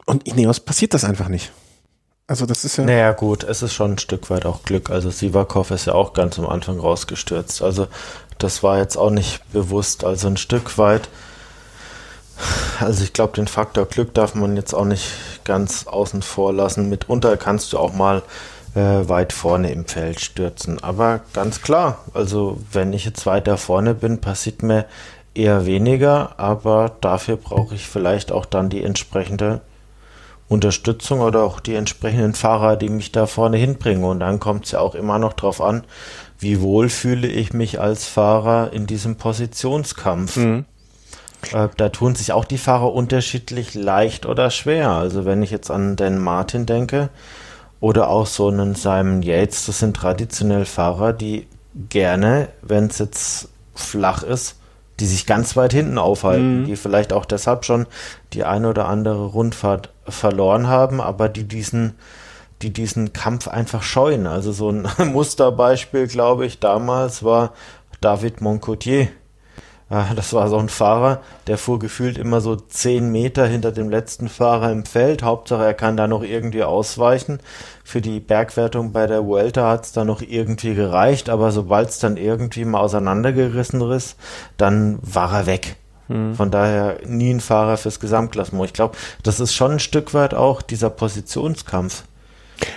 Und 0.07 0.27
Ineos 0.27 0.61
passiert 0.61 0.95
das 0.95 1.05
einfach 1.05 1.29
nicht. 1.29 1.53
Also 2.27 2.47
das 2.47 2.65
ist 2.65 2.77
ja. 2.77 2.85
Naja, 2.85 3.13
gut, 3.13 3.43
es 3.43 3.61
ist 3.61 3.75
schon 3.75 3.93
ein 3.93 3.99
Stück 3.99 4.31
weit 4.31 4.47
auch 4.47 4.63
Glück. 4.63 4.91
Also 4.91 5.11
Sivakov 5.11 5.73
ist 5.73 5.87
ja 5.87 5.95
auch 5.95 6.13
ganz 6.13 6.39
am 6.39 6.47
Anfang 6.47 6.79
rausgestürzt. 6.79 7.61
Also 7.61 7.89
das 8.39 8.63
war 8.63 8.79
jetzt 8.79 8.97
auch 8.97 9.11
nicht 9.11 9.41
bewusst. 9.53 10.05
Also 10.05 10.29
ein 10.29 10.37
Stück 10.37 10.79
weit 10.79 11.09
also 12.81 13.05
ich 13.05 13.13
glaube, 13.13 13.35
den 13.35 13.49
Faktor 13.49 13.87
Glück 13.87 14.15
darf 14.15 14.35
man 14.35 14.57
jetzt 14.57 14.75
auch 14.75 14.85
nicht 14.85 15.11
ganz 15.45 15.87
außen 15.87 16.23
vor 16.23 16.53
lassen. 16.53 16.89
Mitunter 16.89 17.37
kannst 17.37 17.73
du 17.73 17.79
auch 17.79 17.93
mal 17.93 18.23
äh, 18.75 19.09
weit 19.09 19.33
vorne 19.33 19.71
im 19.73 19.87
Feld 19.87 20.21
stürzen. 20.21 20.83
Aber 20.83 21.21
ganz 21.33 21.63
klar, 21.63 22.05
also 22.15 22.59
wenn 22.73 22.93
ich 22.93 23.05
jetzt 23.05 23.27
weiter 23.27 23.57
vorne 23.57 23.95
bin, 23.95 24.21
passiert 24.21 24.63
mir 24.63 24.87
eher 25.35 25.67
weniger, 25.67 26.39
aber 26.39 26.93
dafür 27.01 27.37
brauche 27.37 27.75
ich 27.75 27.87
vielleicht 27.87 28.33
auch 28.33 28.47
dann 28.47 28.69
die 28.69 28.83
entsprechende 28.83 29.61
Unterstützung 30.49 31.21
oder 31.21 31.45
auch 31.45 31.61
die 31.61 31.77
entsprechenden 31.77 32.35
Fahrer, 32.35 32.77
die 32.77 32.89
mich 32.89 33.13
da 33.13 33.27
vorne 33.27 33.57
hinbringen. 33.57 34.03
Und 34.03 34.21
dann 34.21 34.41
kommt 34.41 34.65
es 34.65 34.73
ja 34.73 34.81
auch 34.81 34.97
immer 34.97 35.19
noch 35.19 35.33
drauf 35.33 35.61
an, 35.61 35.85
wie 36.41 36.61
wohl 36.61 36.89
fühle 36.89 37.29
ich 37.29 37.53
mich 37.53 37.81
als 37.81 38.07
Fahrer 38.07 38.73
in 38.73 38.87
diesem 38.87 39.17
Positionskampf. 39.17 40.37
Mhm. 40.37 40.65
Äh, 41.53 41.69
da 41.77 41.89
tun 41.89 42.15
sich 42.15 42.33
auch 42.33 42.45
die 42.45 42.59
Fahrer 42.59 42.93
unterschiedlich 42.93 43.75
leicht 43.75 44.27
oder 44.27 44.51
schwer. 44.51 44.91
Also 44.91 45.25
wenn 45.25 45.43
ich 45.43 45.51
jetzt 45.51 45.71
an 45.71 45.97
den 45.97 46.19
Martin 46.19 46.67
denke 46.67 47.11
oder 47.81 48.09
auch 48.09 48.27
so 48.27 48.49
einen 48.49 48.75
Simon 48.75 49.23
Yates, 49.23 49.67
das 49.67 49.79
sind 49.79 49.97
traditionell 49.97 50.65
Fahrer, 50.65 51.13
die 51.13 51.47
gerne, 51.89 52.49
wenn 52.63 52.87
es 52.87 52.99
jetzt 52.99 53.49
flach 53.75 54.23
ist, 54.23 54.57
die 54.99 55.07
sich 55.07 55.27
ganz 55.27 55.57
weit 55.57 55.73
hinten 55.73 55.99
aufhalten, 55.99 56.63
mhm. 56.63 56.65
die 56.67 56.77
vielleicht 56.77 57.13
auch 57.13 57.25
deshalb 57.25 57.65
schon 57.65 57.87
die 58.35 58.45
eine 58.45 58.69
oder 58.69 58.87
andere 58.87 59.27
Rundfahrt 59.27 59.91
verloren 60.07 60.67
haben, 60.67 61.01
aber 61.01 61.29
die 61.31 61.45
diesen, 61.45 61.95
die 62.61 62.71
diesen 62.71 63.15
Kampf 63.15 63.49
einfach 63.49 63.83
scheuen. 63.83 64.27
Also 64.27 64.53
so 64.53 64.71
ein 64.71 64.87
Musterbeispiel, 65.13 66.07
glaube 66.07 66.45
ich, 66.45 66.61
damals 66.61 67.25
war 67.25 67.55
David 68.03 68.43
Moncotier 68.43 69.09
das 69.91 70.33
war 70.33 70.49
so 70.49 70.57
ein 70.57 70.69
Fahrer, 70.69 71.21
der 71.49 71.59
fuhr 71.59 71.81
gefühlt 71.81 72.17
immer 72.17 72.41
so 72.41 72.55
zehn 72.55 73.11
Meter 73.11 73.47
hinter 73.47 73.73
dem 73.73 73.91
letzten 73.91 74.29
Fahrer 74.29 74.71
im 74.71 74.85
Feld. 74.85 75.25
Hauptsache, 75.25 75.65
er 75.65 75.75
kann 75.75 75.97
da 75.97 76.07
noch 76.07 76.23
irgendwie 76.23 76.63
ausweichen. 76.63 77.41
Für 77.83 78.01
die 78.01 78.21
Bergwertung 78.21 78.93
bei 78.93 79.09
der 79.09 79.27
Vuelta 79.27 79.69
hat 79.69 79.87
es 79.87 79.93
da 79.93 80.05
noch 80.05 80.23
irgendwie 80.23 80.75
gereicht, 80.75 81.29
aber 81.29 81.51
sobald 81.51 81.89
es 81.89 81.99
dann 81.99 82.17
irgendwie 82.17 82.65
mal 82.65 82.79
auseinandergerissen 82.79 83.81
ist, 83.91 84.17
dann 84.57 85.01
war 85.03 85.33
er 85.33 85.47
weg. 85.47 85.75
Hm. 86.07 86.37
Von 86.37 86.53
daher 86.53 86.99
nie 87.05 87.31
ein 87.31 87.41
Fahrer 87.41 87.77
fürs 87.77 87.99
Gesamtklassement. 87.99 88.67
Ich 88.67 88.73
glaube, 88.73 88.97
das 89.25 89.41
ist 89.41 89.55
schon 89.55 89.73
ein 89.73 89.81
Stück 89.81 90.15
weit 90.15 90.35
auch 90.35 90.63
dieser 90.63 90.91
Positionskampf. 90.91 92.05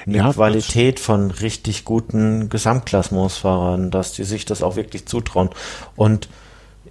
Die 0.08 0.15
ja, 0.15 0.32
Qualität 0.32 0.99
von 0.99 1.30
richtig 1.30 1.86
guten 1.86 2.49
Gesamtklassementsfahrern, 2.49 3.91
dass 3.91 4.13
die 4.13 4.23
sich 4.23 4.45
das 4.45 4.63
auch 4.63 4.76
wirklich 4.76 5.06
zutrauen. 5.06 5.49
Und 5.95 6.30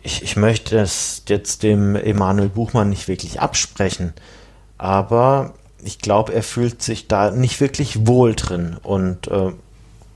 ich, 0.03 0.23
ich 0.23 0.37
möchte 0.37 0.79
es 0.79 1.23
jetzt 1.29 1.63
dem 1.63 1.97
Emanuel 1.97 2.49
Buchmann 2.49 2.91
nicht 2.91 3.09
wirklich 3.09 3.41
absprechen, 3.41 4.13
aber 4.79 5.55
ich 5.83 5.99
glaube, 5.99 6.33
er 6.33 6.43
fühlt 6.43 6.83
sich 6.83 7.09
da 7.09 7.31
nicht 7.31 7.61
wirklich 7.61 8.07
wohl 8.07 8.35
drin 8.35 8.77
und 8.83 9.29
äh, 9.29 9.53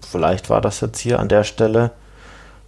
vielleicht 0.00 0.50
war 0.50 0.60
das 0.60 0.80
jetzt 0.80 0.98
hier 0.98 1.20
an 1.20 1.28
der 1.28 1.44
Stelle 1.44 1.92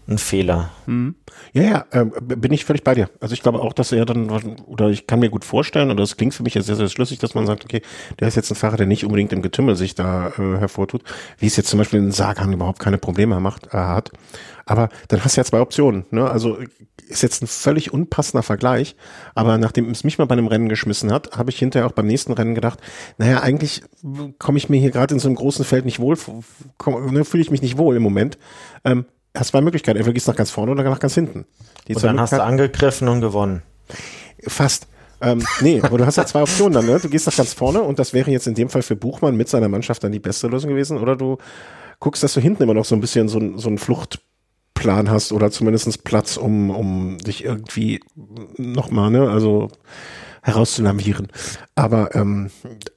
ein 0.08 0.18
Fehler. 0.18 0.70
Hm. 0.86 1.14
Ja, 1.52 1.62
ja, 1.62 1.84
äh, 1.90 2.04
bin 2.04 2.52
ich 2.52 2.64
völlig 2.64 2.82
bei 2.82 2.94
dir. 2.94 3.10
Also 3.20 3.34
ich 3.34 3.42
glaube 3.42 3.60
auch, 3.60 3.74
dass 3.74 3.92
er 3.92 4.06
dann, 4.06 4.30
oder 4.30 4.88
ich 4.88 5.06
kann 5.06 5.20
mir 5.20 5.28
gut 5.28 5.44
vorstellen, 5.44 5.90
oder 5.90 6.02
es 6.02 6.16
klingt 6.16 6.34
für 6.34 6.42
mich 6.42 6.54
jetzt 6.54 6.66
sehr, 6.66 6.76
sehr 6.76 6.88
schlüssig, 6.88 7.18
dass 7.18 7.34
man 7.34 7.46
sagt, 7.46 7.64
okay, 7.64 7.82
der 8.18 8.28
ist 8.28 8.34
jetzt 8.34 8.50
ein 8.50 8.54
Fahrer, 8.54 8.78
der 8.78 8.86
nicht 8.86 9.04
unbedingt 9.04 9.32
im 9.32 9.42
Getümmel 9.42 9.76
sich 9.76 9.94
da 9.94 10.28
äh, 10.28 10.58
hervortut, 10.58 11.02
wie 11.38 11.46
es 11.46 11.56
jetzt 11.56 11.68
zum 11.68 11.78
Beispiel 11.78 11.98
in 11.98 12.10
Sagan 12.10 12.52
überhaupt 12.52 12.78
keine 12.78 12.96
Probleme 12.96 13.38
macht, 13.38 13.66
äh, 13.66 13.76
hat. 13.76 14.10
Aber 14.64 14.88
dann 15.08 15.24
hast 15.24 15.36
du 15.36 15.40
ja 15.40 15.44
zwei 15.44 15.60
Optionen. 15.60 16.06
Ne? 16.10 16.28
Also 16.28 16.58
ist 17.08 17.22
jetzt 17.22 17.42
ein 17.42 17.46
völlig 17.46 17.92
unpassender 17.92 18.42
Vergleich, 18.42 18.96
aber 19.34 19.58
nachdem 19.58 19.90
es 19.90 20.04
mich 20.04 20.18
mal 20.18 20.26
bei 20.26 20.34
einem 20.34 20.46
Rennen 20.46 20.68
geschmissen 20.68 21.12
hat, 21.12 21.36
habe 21.36 21.50
ich 21.50 21.58
hinterher 21.58 21.86
auch 21.86 21.92
beim 21.92 22.06
nächsten 22.06 22.32
Rennen 22.32 22.54
gedacht, 22.54 22.80
naja, 23.16 23.40
eigentlich 23.40 23.82
komme 24.38 24.58
ich 24.58 24.68
mir 24.68 24.80
hier 24.80 24.90
gerade 24.90 25.14
in 25.14 25.20
so 25.20 25.28
einem 25.28 25.36
großen 25.36 25.64
Feld 25.64 25.84
nicht 25.84 26.00
wohl, 26.00 26.16
ne, 27.10 27.24
fühle 27.24 27.42
ich 27.42 27.50
mich 27.50 27.62
nicht 27.62 27.78
wohl 27.78 27.96
im 27.96 28.02
Moment. 28.02 28.38
Ähm, 28.84 29.06
hast 29.36 29.48
zwei 29.48 29.60
Möglichkeiten, 29.60 29.98
entweder 29.98 30.14
gehst 30.14 30.26
du 30.26 30.32
nach 30.32 30.36
ganz 30.36 30.50
vorne 30.50 30.72
oder 30.72 30.84
nach 30.84 31.00
ganz 31.00 31.14
hinten. 31.14 31.46
Die 31.86 31.94
und 31.94 32.04
dann 32.04 32.20
hast 32.20 32.32
du 32.32 32.42
angegriffen 32.42 33.08
und 33.08 33.20
gewonnen. 33.20 33.62
Fast. 34.46 34.86
Ähm, 35.20 35.44
nee, 35.60 35.80
aber 35.82 35.98
du 35.98 36.06
hast 36.06 36.16
ja 36.16 36.26
zwei 36.26 36.42
Optionen 36.42 36.74
dann, 36.74 36.86
ne? 36.86 37.00
Du 37.00 37.08
gehst 37.08 37.26
nach 37.26 37.34
ganz 37.34 37.52
vorne 37.52 37.82
und 37.82 37.98
das 37.98 38.12
wäre 38.12 38.30
jetzt 38.30 38.46
in 38.46 38.54
dem 38.54 38.68
Fall 38.68 38.82
für 38.82 38.94
Buchmann 38.94 39.36
mit 39.36 39.48
seiner 39.48 39.68
Mannschaft 39.68 40.04
dann 40.04 40.12
die 40.12 40.20
beste 40.20 40.46
Lösung 40.46 40.70
gewesen, 40.70 40.98
oder 40.98 41.16
du 41.16 41.38
guckst, 41.98 42.22
dass 42.22 42.34
du 42.34 42.40
hinten 42.40 42.62
immer 42.62 42.74
noch 42.74 42.84
so 42.84 42.94
ein 42.94 43.00
bisschen 43.00 43.28
so, 43.28 43.58
so 43.58 43.68
ein 43.68 43.78
Flucht 43.78 44.20
Plan 44.78 45.10
hast 45.10 45.32
oder 45.32 45.50
zumindest 45.50 46.04
Platz, 46.04 46.36
um, 46.36 46.70
um 46.70 47.18
dich 47.18 47.44
irgendwie 47.44 48.00
nochmal, 48.56 49.10
ne, 49.10 49.28
also 49.28 49.68
herauszunavigieren. 50.42 51.28
Aber 51.74 52.14
ähm, 52.14 52.50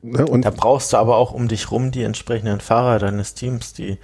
ne, 0.03 0.27
und 0.27 0.45
da 0.45 0.51
brauchst 0.51 0.93
du 0.93 0.97
aber 0.97 1.17
auch 1.17 1.31
um 1.31 1.47
dich 1.47 1.71
rum 1.71 1.91
die 1.91 2.03
entsprechenden 2.03 2.61
Fahrer 2.61 2.99
deines 2.99 3.33
Teams, 3.33 3.73
die 3.73 3.97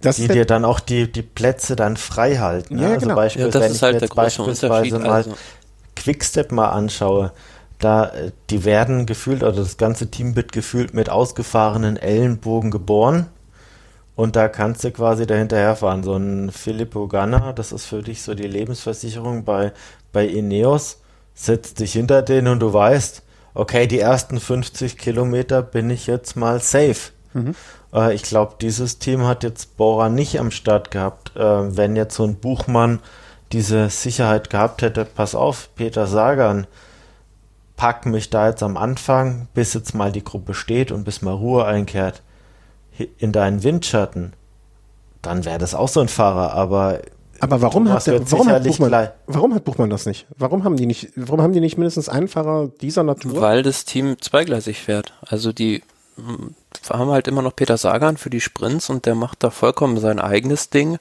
das 0.00 0.16
die 0.16 0.26
dir 0.26 0.46
dann 0.46 0.64
auch 0.64 0.80
die, 0.80 1.12
die 1.12 1.22
Plätze 1.22 1.76
dann 1.76 1.98
frei 1.98 2.36
halten. 2.36 2.78
Ja, 2.78 2.88
ne? 2.88 2.94
also 2.94 3.00
genau. 3.00 3.14
beispielsweise, 3.14 3.58
ja, 3.58 3.64
wenn 3.64 3.76
ich 3.76 3.82
halt 3.82 4.00
jetzt 4.00 4.14
beispielsweise 4.14 4.98
mal 4.98 5.10
also. 5.10 5.34
Quickstep 5.94 6.50
mal 6.50 6.70
anschaue, 6.70 7.32
da 7.78 8.10
die 8.48 8.64
werden 8.64 9.04
gefühlt 9.04 9.42
oder 9.42 9.52
das 9.52 9.76
ganze 9.76 10.10
Team 10.10 10.34
wird 10.34 10.50
gefühlt 10.50 10.94
mit 10.94 11.10
ausgefahrenen 11.10 11.98
Ellenbogen 11.98 12.70
geboren 12.70 13.28
und 14.14 14.36
da 14.36 14.48
kannst 14.48 14.84
du 14.84 14.90
quasi 14.90 15.26
dahinterherfahren. 15.26 16.02
So 16.02 16.16
ein 16.16 16.50
Filippo 16.50 17.08
Ganna, 17.08 17.52
das 17.52 17.72
ist 17.72 17.86
für 17.86 18.02
dich 18.02 18.22
so 18.22 18.34
die 18.34 18.46
Lebensversicherung 18.46 19.44
bei, 19.44 19.72
bei 20.12 20.26
Ineos. 20.26 21.00
Setzt 21.34 21.80
dich 21.80 21.94
hinter 21.94 22.20
denen 22.20 22.48
und 22.48 22.60
du 22.60 22.72
weißt, 22.72 23.22
okay, 23.54 23.86
die 23.86 24.00
ersten 24.00 24.38
50 24.38 24.98
Kilometer 24.98 25.62
bin 25.62 25.88
ich 25.88 26.06
jetzt 26.06 26.36
mal 26.36 26.60
safe. 26.60 27.12
Mhm. 27.32 27.54
Äh, 27.94 28.14
ich 28.14 28.22
glaube, 28.22 28.56
dieses 28.60 28.98
Team 28.98 29.26
hat 29.26 29.44
jetzt 29.44 29.78
Bora 29.78 30.10
nicht 30.10 30.38
am 30.38 30.50
Start 30.50 30.90
gehabt. 30.90 31.34
Äh, 31.34 31.76
wenn 31.76 31.96
jetzt 31.96 32.14
so 32.14 32.24
ein 32.24 32.36
Buchmann 32.36 33.00
diese 33.52 33.88
Sicherheit 33.88 34.50
gehabt 34.50 34.82
hätte, 34.82 35.06
pass 35.06 35.34
auf, 35.34 35.70
Peter 35.74 36.06
Sagan, 36.06 36.66
pack 37.76 38.04
mich 38.04 38.28
da 38.28 38.48
jetzt 38.48 38.62
am 38.62 38.76
Anfang, 38.76 39.48
bis 39.54 39.72
jetzt 39.72 39.94
mal 39.94 40.12
die 40.12 40.24
Gruppe 40.24 40.52
steht 40.52 40.92
und 40.92 41.04
bis 41.04 41.22
mal 41.22 41.32
Ruhe 41.32 41.64
einkehrt 41.64 42.22
in 43.18 43.32
deinen 43.32 43.62
Windschatten, 43.62 44.32
dann 45.22 45.44
wäre 45.44 45.58
das 45.58 45.74
auch 45.74 45.88
so 45.88 46.00
ein 46.00 46.08
Fahrer, 46.08 46.52
aber 46.52 47.00
aber 47.40 47.60
warum 47.60 47.88
hat, 47.88 48.06
der, 48.06 48.30
warum, 48.30 48.48
hat 48.48 48.62
Buchmann, 48.62 49.08
warum 49.26 49.52
hat 49.52 49.64
Buchmann 49.64 49.90
das 49.90 50.06
nicht? 50.06 50.28
Warum 50.36 50.62
haben 50.62 50.76
die 50.76 50.86
nicht, 50.86 51.08
warum 51.16 51.42
haben 51.42 51.52
die 51.52 51.58
nicht 51.58 51.76
mindestens 51.76 52.08
einen 52.08 52.28
Fahrer 52.28 52.68
dieser 52.80 53.02
Natur? 53.02 53.40
Weil 53.40 53.64
das 53.64 53.84
Team 53.84 54.14
zweigleisig 54.20 54.78
fährt. 54.78 55.14
Also 55.22 55.52
die 55.52 55.82
hm, 56.14 56.54
haben 56.88 57.10
halt 57.10 57.26
immer 57.26 57.42
noch 57.42 57.56
Peter 57.56 57.76
Sagan 57.76 58.16
für 58.16 58.30
die 58.30 58.40
Sprints 58.40 58.90
und 58.90 59.06
der 59.06 59.16
macht 59.16 59.42
da 59.42 59.50
vollkommen 59.50 59.98
sein 59.98 60.20
eigenes 60.20 60.70
Ding 60.70 60.98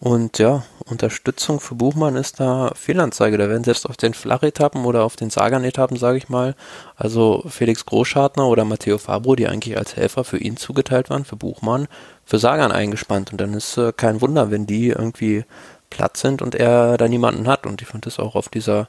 und 0.00 0.38
ja, 0.38 0.62
Unterstützung 0.86 1.60
für 1.60 1.74
Buchmann 1.74 2.16
ist 2.16 2.40
da 2.40 2.72
Fehlanzeige. 2.74 3.36
Da 3.36 3.50
werden 3.50 3.64
selbst 3.64 3.86
auf 3.86 3.98
den 3.98 4.14
Flachetappen 4.14 4.86
oder 4.86 5.04
auf 5.04 5.14
den 5.14 5.28
Sagan-Etappen, 5.28 5.98
sage 5.98 6.16
ich 6.16 6.30
mal, 6.30 6.54
also 6.96 7.44
Felix 7.48 7.84
Großschartner 7.84 8.46
oder 8.46 8.64
Matteo 8.64 8.96
Fabro, 8.96 9.36
die 9.36 9.46
eigentlich 9.46 9.76
als 9.76 9.96
Helfer 9.96 10.24
für 10.24 10.38
ihn 10.38 10.56
zugeteilt 10.56 11.10
waren, 11.10 11.26
für 11.26 11.36
Buchmann, 11.36 11.86
für 12.24 12.38
Sagan 12.38 12.72
eingespannt. 12.72 13.30
Und 13.32 13.42
dann 13.42 13.52
ist 13.52 13.76
äh, 13.76 13.92
kein 13.94 14.22
Wunder, 14.22 14.50
wenn 14.50 14.66
die 14.66 14.88
irgendwie 14.88 15.44
platt 15.90 16.16
sind 16.16 16.40
und 16.40 16.54
er 16.54 16.96
da 16.96 17.06
niemanden 17.06 17.46
hat. 17.46 17.66
Und 17.66 17.82
ich 17.82 17.88
fand 17.88 18.06
das 18.06 18.18
auch 18.18 18.36
auf 18.36 18.48
dieser 18.48 18.88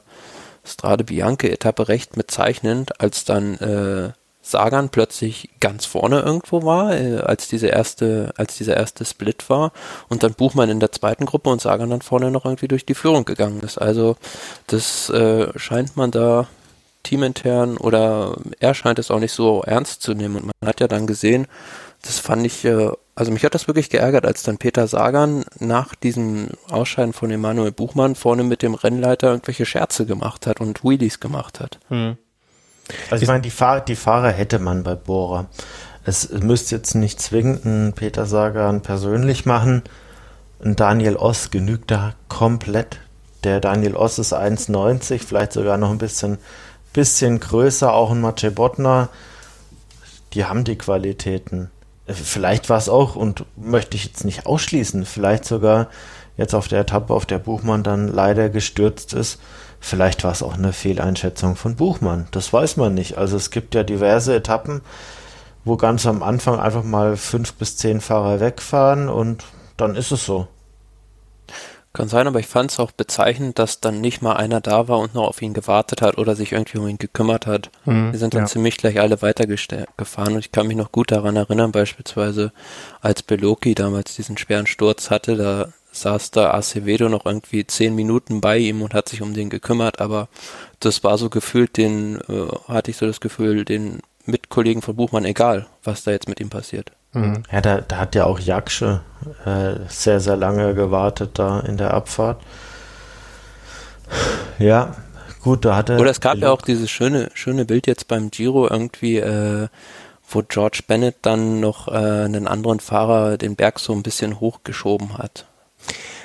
Strade 0.64 1.04
Bianche-Etappe 1.04 1.88
recht 1.88 2.14
bezeichnend, 2.14 3.02
als 3.02 3.26
dann 3.26 3.56
äh, 3.58 4.12
Sagan 4.42 4.88
plötzlich 4.90 5.50
ganz 5.60 5.86
vorne 5.86 6.20
irgendwo 6.20 6.64
war, 6.64 6.94
äh, 6.94 7.18
als 7.18 7.48
diese 7.48 7.68
erste, 7.68 8.32
als 8.36 8.56
dieser 8.56 8.76
erste 8.76 9.04
Split 9.04 9.48
war 9.48 9.72
und 10.08 10.24
dann 10.24 10.34
Buchmann 10.34 10.68
in 10.68 10.80
der 10.80 10.92
zweiten 10.92 11.26
Gruppe 11.26 11.50
und 11.50 11.60
Sagan 11.60 11.90
dann 11.90 12.02
vorne 12.02 12.30
noch 12.30 12.44
irgendwie 12.44 12.68
durch 12.68 12.84
die 12.84 12.94
Führung 12.94 13.24
gegangen 13.24 13.60
ist. 13.60 13.78
Also 13.78 14.16
das 14.66 15.08
äh, 15.10 15.56
scheint 15.56 15.96
man 15.96 16.10
da 16.10 16.48
teamintern 17.04 17.76
oder 17.76 18.36
er 18.60 18.74
scheint 18.74 18.98
es 18.98 19.10
auch 19.10 19.20
nicht 19.20 19.32
so 19.32 19.62
ernst 19.62 20.02
zu 20.02 20.14
nehmen 20.14 20.36
und 20.36 20.44
man 20.46 20.68
hat 20.68 20.80
ja 20.80 20.88
dann 20.88 21.06
gesehen, 21.06 21.46
das 22.02 22.18
fand 22.18 22.44
ich, 22.44 22.64
äh, 22.64 22.90
also 23.14 23.30
mich 23.30 23.44
hat 23.44 23.54
das 23.54 23.68
wirklich 23.68 23.90
geärgert, 23.90 24.26
als 24.26 24.42
dann 24.42 24.58
Peter 24.58 24.86
Sagan 24.88 25.44
nach 25.60 25.94
diesem 25.94 26.48
Ausscheiden 26.68 27.12
von 27.12 27.30
Emanuel 27.30 27.72
Buchmann 27.72 28.16
vorne 28.16 28.42
mit 28.42 28.62
dem 28.62 28.74
Rennleiter 28.74 29.28
irgendwelche 29.28 29.66
Scherze 29.66 30.04
gemacht 30.04 30.46
hat 30.46 30.60
und 30.60 30.82
Wheelies 30.82 31.20
gemacht 31.20 31.60
hat. 31.60 31.78
Hm. 31.88 32.16
Also 33.10 33.22
ich 33.22 33.28
meine, 33.28 33.42
die, 33.42 33.50
Fahr 33.50 33.80
die 33.80 33.96
Fahrer 33.96 34.30
hätte 34.30 34.58
man 34.58 34.82
bei 34.82 34.94
Bohrer. 34.94 35.46
Es 36.04 36.30
müsste 36.30 36.74
jetzt 36.74 36.94
nicht 36.94 37.20
zwingend 37.20 37.64
ein 37.64 37.92
Peter 37.92 38.26
Sagan 38.26 38.82
persönlich 38.82 39.46
machen. 39.46 39.82
Ein 40.64 40.76
Daniel 40.76 41.16
Oss 41.16 41.50
genügt 41.50 41.90
da 41.90 42.14
komplett. 42.28 42.98
Der 43.44 43.60
Daniel 43.60 43.96
Oss 43.96 44.18
ist 44.18 44.34
1,90, 44.34 45.18
vielleicht 45.18 45.52
sogar 45.52 45.76
noch 45.76 45.90
ein 45.90 45.98
bisschen, 45.98 46.38
bisschen 46.92 47.40
größer. 47.40 47.92
Auch 47.92 48.10
ein 48.10 48.20
Maciej 48.20 48.50
Bottner. 48.50 49.08
Die 50.32 50.44
haben 50.44 50.64
die 50.64 50.76
Qualitäten. 50.76 51.70
Vielleicht 52.06 52.68
war 52.68 52.78
es 52.78 52.88
auch, 52.88 53.14
und 53.14 53.44
möchte 53.56 53.96
ich 53.96 54.04
jetzt 54.04 54.24
nicht 54.24 54.46
ausschließen, 54.46 55.04
vielleicht 55.06 55.44
sogar 55.44 55.88
jetzt 56.36 56.54
auf 56.54 56.68
der 56.68 56.80
Etappe, 56.80 57.14
auf 57.14 57.26
der 57.26 57.38
Buchmann 57.38 57.82
dann 57.82 58.08
leider 58.08 58.48
gestürzt 58.48 59.12
ist, 59.12 59.38
Vielleicht 59.84 60.22
war 60.22 60.30
es 60.30 60.44
auch 60.44 60.54
eine 60.54 60.72
Fehleinschätzung 60.72 61.56
von 61.56 61.74
Buchmann. 61.74 62.28
Das 62.30 62.52
weiß 62.52 62.76
man 62.76 62.94
nicht. 62.94 63.18
Also 63.18 63.36
es 63.36 63.50
gibt 63.50 63.74
ja 63.74 63.82
diverse 63.82 64.34
Etappen, 64.34 64.80
wo 65.64 65.76
ganz 65.76 66.06
am 66.06 66.22
Anfang 66.22 66.60
einfach 66.60 66.84
mal 66.84 67.16
fünf 67.16 67.54
bis 67.54 67.76
zehn 67.76 68.00
Fahrer 68.00 68.38
wegfahren 68.38 69.08
und 69.08 69.44
dann 69.76 69.96
ist 69.96 70.12
es 70.12 70.24
so. 70.24 70.46
Kann 71.92 72.08
sein, 72.08 72.28
aber 72.28 72.38
ich 72.38 72.46
fand 72.46 72.70
es 72.70 72.78
auch 72.78 72.92
bezeichnend, 72.92 73.58
dass 73.58 73.80
dann 73.80 74.00
nicht 74.00 74.22
mal 74.22 74.34
einer 74.36 74.60
da 74.60 74.86
war 74.86 75.00
und 75.00 75.14
noch 75.14 75.26
auf 75.26 75.42
ihn 75.42 75.52
gewartet 75.52 76.00
hat 76.00 76.16
oder 76.16 76.36
sich 76.36 76.52
irgendwie 76.52 76.78
um 76.78 76.86
ihn 76.88 76.96
gekümmert 76.96 77.48
hat. 77.48 77.70
Mhm, 77.84 78.12
Wir 78.12 78.18
sind 78.20 78.34
dann 78.34 78.42
ja. 78.42 78.46
ziemlich 78.46 78.76
gleich 78.78 79.00
alle 79.00 79.20
weitergefahren 79.20 80.34
und 80.34 80.38
ich 80.38 80.52
kann 80.52 80.68
mich 80.68 80.76
noch 80.76 80.92
gut 80.92 81.10
daran 81.10 81.34
erinnern, 81.36 81.72
beispielsweise 81.72 82.52
als 83.00 83.22
Beloki 83.24 83.74
damals 83.74 84.14
diesen 84.14 84.38
schweren 84.38 84.66
Sturz 84.68 85.10
hatte, 85.10 85.36
da 85.36 85.68
saß 85.92 86.30
da 86.30 86.52
Acevedo 86.52 87.08
noch 87.08 87.26
irgendwie 87.26 87.66
zehn 87.66 87.94
Minuten 87.94 88.40
bei 88.40 88.58
ihm 88.58 88.82
und 88.82 88.94
hat 88.94 89.08
sich 89.08 89.22
um 89.22 89.34
den 89.34 89.50
gekümmert, 89.50 90.00
aber 90.00 90.28
das 90.80 91.04
war 91.04 91.18
so 91.18 91.30
gefühlt, 91.30 91.76
den 91.76 92.16
äh, 92.28 92.48
hatte 92.68 92.90
ich 92.90 92.96
so 92.96 93.06
das 93.06 93.20
Gefühl, 93.20 93.64
den 93.64 94.00
Mitkollegen 94.24 94.82
von 94.82 94.96
Buchmann 94.96 95.24
egal, 95.24 95.66
was 95.84 96.04
da 96.04 96.10
jetzt 96.10 96.28
mit 96.28 96.40
ihm 96.40 96.50
passiert. 96.50 96.92
Mhm. 97.12 97.42
Ja, 97.52 97.60
da, 97.60 97.80
da, 97.80 97.98
hat 97.98 98.14
ja 98.14 98.24
auch 98.24 98.38
Jaksche 98.38 99.00
äh, 99.44 99.74
sehr, 99.88 100.20
sehr 100.20 100.36
lange 100.36 100.74
gewartet 100.74 101.32
da 101.34 101.60
in 101.60 101.76
der 101.76 101.92
Abfahrt. 101.92 102.40
Ja, 104.58 104.96
gut, 105.42 105.64
da 105.64 105.76
hat 105.76 105.90
er. 105.90 106.00
Oder 106.00 106.10
es 106.10 106.20
gab 106.20 106.38
ja 106.38 106.50
auch 106.50 106.62
dieses 106.62 106.90
schöne, 106.90 107.30
schöne 107.34 107.64
Bild 107.64 107.86
jetzt 107.86 108.08
beim 108.08 108.30
Giro 108.30 108.68
irgendwie, 108.68 109.18
äh, 109.18 109.68
wo 110.28 110.42
George 110.42 110.82
Bennett 110.86 111.16
dann 111.22 111.60
noch 111.60 111.88
äh, 111.88 111.90
einen 111.90 112.48
anderen 112.48 112.80
Fahrer 112.80 113.36
den 113.36 113.56
Berg 113.56 113.78
so 113.78 113.92
ein 113.92 114.02
bisschen 114.02 114.40
hochgeschoben 114.40 115.18
hat. 115.18 115.46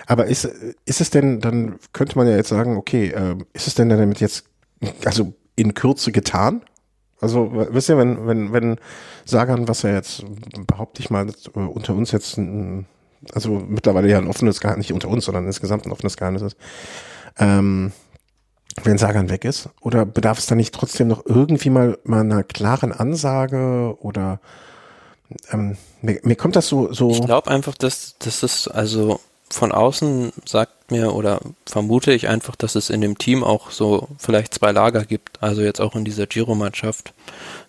Aber 0.08 0.26
ist, 0.26 0.46
ist 0.86 1.02
es 1.02 1.10
denn, 1.10 1.42
dann 1.42 1.80
könnte 1.92 2.18
man 2.18 2.28
ja 2.28 2.36
jetzt 2.36 2.50
sagen, 2.50 2.78
okay, 2.78 3.10
äh, 3.10 3.36
ist 3.54 3.68
es 3.68 3.76
denn 3.76 3.90
damit 3.90 4.22
jetzt, 4.22 4.46
also 5.06 5.34
in 5.56 5.74
Kürze 5.74 6.14
getan? 6.14 6.62
Also, 7.20 7.52
wisst 7.52 7.90
ihr, 7.90 7.98
wenn, 7.98 8.26
wenn, 8.26 8.54
wenn 8.54 8.78
Sagan, 9.26 9.68
was 9.68 9.82
ja 9.82 9.92
jetzt, 9.92 10.24
behaupte 10.66 11.02
ich 11.02 11.10
mal, 11.10 11.28
äh, 11.28 11.60
unter 11.60 11.94
uns 11.94 12.12
jetzt, 12.12 12.40
also 13.34 13.66
mittlerweile 13.68 14.08
ja 14.08 14.18
ein 14.18 14.28
offenes 14.28 14.62
Geheimnis, 14.62 14.86
nicht 14.86 14.94
unter 14.94 15.10
uns, 15.10 15.26
sondern 15.26 15.46
insgesamt 15.46 15.86
ein 15.86 15.92
offenes 15.92 16.16
Geheimnis 16.16 16.42
ist, 16.42 16.58
ähm, 17.38 17.92
wenn 18.84 18.98
Sagan 18.98 19.30
weg 19.30 19.44
ist? 19.44 19.70
Oder 19.82 20.06
bedarf 20.06 20.38
es 20.38 20.46
da 20.46 20.56
nicht 20.56 20.74
trotzdem 20.74 21.08
noch 21.08 21.26
irgendwie 21.26 21.70
mal, 21.70 21.98
mal 22.04 22.22
einer 22.22 22.44
klaren 22.44 22.94
Ansage 22.94 23.98
oder 24.00 24.40
ähm, 25.52 25.76
mir, 26.02 26.20
mir 26.24 26.36
kommt 26.36 26.56
das 26.56 26.68
so, 26.68 26.94
so. 26.94 27.10
Ich 27.12 27.26
glaube 27.26 27.50
einfach, 27.50 27.76
dass, 27.76 28.16
dass 28.20 28.44
es, 28.44 28.68
also 28.68 29.20
von 29.50 29.72
außen 29.72 30.34
sagt 30.46 30.92
mir 30.92 31.14
oder 31.14 31.40
vermute 31.66 32.14
ich 32.14 32.28
einfach, 32.28 32.56
dass 32.56 32.76
es 32.76 32.90
in 32.90 33.02
dem 33.02 33.18
Team 33.18 33.44
auch 33.44 33.72
so 33.72 34.08
vielleicht 34.18 34.54
zwei 34.54 34.72
Lager 34.72 35.06
gibt, 35.06 35.42
also 35.42 35.62
jetzt 35.62 35.82
auch 35.82 35.96
in 35.96 36.06
dieser 36.06 36.28
Giro-Mannschaft. 36.28 37.14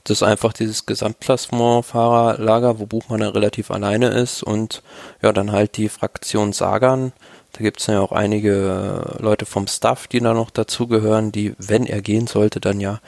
Das 0.04 0.18
ist 0.18 0.22
einfach 0.22 0.52
dieses 0.52 0.86
Gesamtklassement-Fahrerlager, 0.86 2.78
wo 2.78 2.86
Buchmann 2.86 3.20
ja 3.20 3.28
relativ 3.28 3.70
alleine 3.70 4.08
ist 4.08 4.42
und 4.42 4.82
ja, 5.22 5.32
dann 5.32 5.52
halt 5.52 5.76
die 5.76 5.88
Fraktion 5.88 6.52
Sagan. 6.52 7.12
Da 7.52 7.60
gibt 7.60 7.80
es 7.80 7.86
ja 7.86 8.00
auch 8.00 8.12
einige 8.12 9.16
Leute 9.20 9.46
vom 9.46 9.66
Staff, 9.66 10.06
die 10.06 10.20
da 10.20 10.34
noch 10.34 10.50
dazugehören, 10.50 11.32
die, 11.32 11.54
wenn 11.58 11.86
er 11.86 12.02
gehen 12.02 12.26
sollte, 12.26 12.60
dann 12.60 12.80
ja 12.80 13.00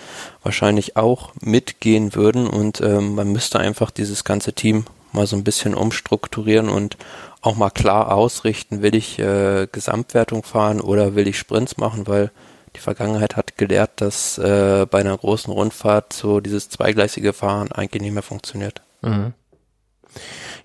wahrscheinlich 0.42 0.96
auch 0.96 1.32
mitgehen 1.40 2.14
würden 2.14 2.46
und 2.46 2.80
ähm, 2.80 3.14
man 3.14 3.30
müsste 3.32 3.58
einfach 3.58 3.90
dieses 3.90 4.24
ganze 4.24 4.52
Team 4.52 4.86
mal 5.12 5.26
so 5.26 5.36
ein 5.36 5.44
bisschen 5.44 5.74
umstrukturieren 5.74 6.68
und 6.68 6.96
auch 7.42 7.56
mal 7.56 7.70
klar 7.70 8.12
ausrichten, 8.12 8.82
will 8.82 8.94
ich 8.94 9.18
äh, 9.18 9.66
Gesamtwertung 9.70 10.42
fahren 10.42 10.80
oder 10.80 11.14
will 11.14 11.26
ich 11.26 11.38
Sprints 11.38 11.76
machen, 11.76 12.06
weil 12.06 12.30
die 12.76 12.80
Vergangenheit 12.80 13.36
hat 13.36 13.56
gelehrt, 13.56 14.00
dass 14.00 14.38
äh, 14.38 14.86
bei 14.88 15.00
einer 15.00 15.16
großen 15.16 15.52
Rundfahrt 15.52 16.12
so 16.12 16.40
dieses 16.40 16.68
zweigleisige 16.68 17.32
Fahren 17.32 17.72
eigentlich 17.72 18.02
nicht 18.02 18.12
mehr 18.12 18.22
funktioniert. 18.22 18.82
Mhm. 19.02 19.32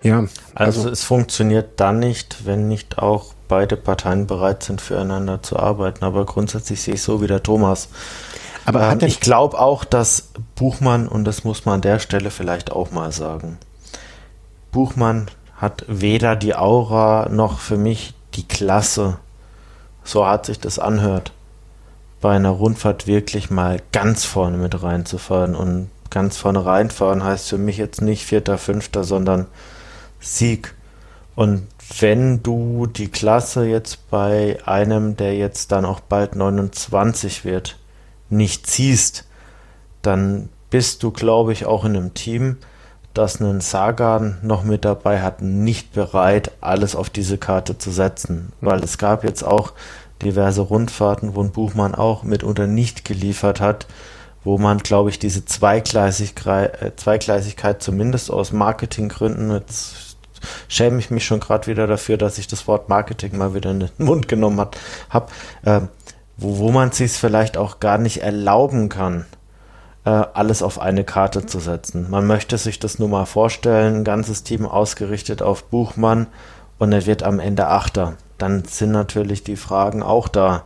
Ja, 0.02 0.18
also, 0.54 0.80
also 0.80 0.90
es 0.90 1.04
funktioniert 1.04 1.80
dann 1.80 1.98
nicht, 1.98 2.44
wenn 2.44 2.68
nicht 2.68 2.98
auch 2.98 3.34
beide 3.48 3.76
Parteien 3.76 4.26
bereit 4.26 4.62
sind, 4.62 4.80
füreinander 4.80 5.42
zu 5.42 5.58
arbeiten. 5.58 6.04
Aber 6.04 6.24
grundsätzlich 6.26 6.82
sehe 6.82 6.94
ich 6.94 7.02
so 7.02 7.22
wie 7.22 7.26
der 7.26 7.42
Thomas. 7.42 7.88
Aber 8.64 8.90
ähm, 8.90 8.98
ich 9.02 9.20
glaube 9.20 9.58
auch, 9.58 9.84
dass 9.84 10.30
Buchmann, 10.56 11.08
und 11.08 11.24
das 11.24 11.44
muss 11.44 11.64
man 11.64 11.76
an 11.76 11.80
der 11.82 11.98
Stelle 11.98 12.30
vielleicht 12.30 12.72
auch 12.72 12.90
mal 12.90 13.12
sagen, 13.12 13.58
Buchmann 14.76 15.28
hat 15.56 15.86
weder 15.88 16.36
die 16.36 16.54
Aura 16.54 17.30
noch 17.30 17.60
für 17.60 17.78
mich 17.78 18.12
die 18.34 18.46
Klasse, 18.46 19.16
so 20.04 20.26
hart 20.26 20.44
sich 20.44 20.60
das 20.60 20.78
anhört, 20.78 21.32
bei 22.20 22.36
einer 22.36 22.50
Rundfahrt 22.50 23.06
wirklich 23.06 23.48
mal 23.48 23.80
ganz 23.92 24.26
vorne 24.26 24.58
mit 24.58 24.82
reinzufahren. 24.82 25.54
Und 25.54 25.88
ganz 26.10 26.36
vorne 26.36 26.66
reinfahren 26.66 27.24
heißt 27.24 27.48
für 27.48 27.56
mich 27.56 27.78
jetzt 27.78 28.02
nicht 28.02 28.26
Vierter, 28.26 28.58
Fünfter, 28.58 29.02
sondern 29.02 29.46
Sieg. 30.20 30.74
Und 31.34 31.66
wenn 31.98 32.42
du 32.42 32.84
die 32.84 33.08
Klasse 33.08 33.64
jetzt 33.64 34.10
bei 34.10 34.58
einem, 34.66 35.16
der 35.16 35.38
jetzt 35.38 35.72
dann 35.72 35.86
auch 35.86 36.00
bald 36.00 36.36
29 36.36 37.46
wird, 37.46 37.78
nicht 38.28 38.66
ziehst, 38.66 39.24
dann 40.02 40.50
bist 40.68 41.02
du, 41.02 41.12
glaube 41.12 41.54
ich, 41.54 41.64
auch 41.64 41.86
in 41.86 41.96
einem 41.96 42.12
Team, 42.12 42.58
dass 43.16 43.40
ein 43.40 43.60
Sagan 43.60 44.38
noch 44.42 44.62
mit 44.62 44.84
dabei 44.84 45.22
hat, 45.22 45.42
nicht 45.42 45.92
bereit, 45.92 46.52
alles 46.60 46.94
auf 46.94 47.10
diese 47.10 47.38
Karte 47.38 47.78
zu 47.78 47.90
setzen. 47.90 48.52
Weil 48.60 48.82
es 48.82 48.98
gab 48.98 49.24
jetzt 49.24 49.42
auch 49.42 49.72
diverse 50.22 50.62
Rundfahrten, 50.62 51.34
wo 51.34 51.42
ein 51.42 51.52
Buchmann 51.52 51.94
auch 51.94 52.22
mitunter 52.22 52.66
nicht 52.66 53.04
geliefert 53.04 53.60
hat, 53.60 53.86
wo 54.44 54.58
man, 54.58 54.78
glaube 54.78 55.10
ich, 55.10 55.18
diese 55.18 55.44
Zweigleisigkeit, 55.44 56.82
äh, 56.82 56.96
Zweigleisigkeit 56.96 57.82
zumindest 57.82 58.30
aus 58.30 58.52
Marketinggründen, 58.52 59.50
jetzt 59.50 60.16
schäme 60.68 60.98
ich 60.98 61.10
mich 61.10 61.24
schon 61.24 61.40
gerade 61.40 61.66
wieder 61.66 61.86
dafür, 61.86 62.16
dass 62.16 62.38
ich 62.38 62.46
das 62.46 62.68
Wort 62.68 62.88
Marketing 62.88 63.36
mal 63.36 63.54
wieder 63.54 63.70
in 63.70 63.80
den 63.80 63.90
Mund 63.98 64.28
genommen 64.28 64.64
habe, 65.10 65.26
äh, 65.64 65.80
wo, 66.36 66.58
wo 66.58 66.70
man 66.70 66.92
sich 66.92 67.12
vielleicht 67.12 67.56
auch 67.56 67.80
gar 67.80 67.98
nicht 67.98 68.22
erlauben 68.22 68.88
kann, 68.88 69.26
alles 70.10 70.62
auf 70.62 70.80
eine 70.80 71.04
Karte 71.04 71.46
zu 71.46 71.58
setzen. 71.58 72.06
Man 72.10 72.26
möchte 72.26 72.58
sich 72.58 72.78
das 72.78 72.98
nur 72.98 73.08
mal 73.08 73.26
vorstellen, 73.26 73.96
ein 73.96 74.04
ganzes 74.04 74.44
Team 74.44 74.64
ausgerichtet 74.64 75.42
auf 75.42 75.64
Buchmann 75.64 76.28
und 76.78 76.92
er 76.92 77.06
wird 77.06 77.22
am 77.22 77.40
Ende 77.40 77.66
Achter. 77.66 78.14
Dann 78.38 78.64
sind 78.64 78.92
natürlich 78.92 79.42
die 79.42 79.56
Fragen 79.56 80.02
auch 80.02 80.28
da. 80.28 80.64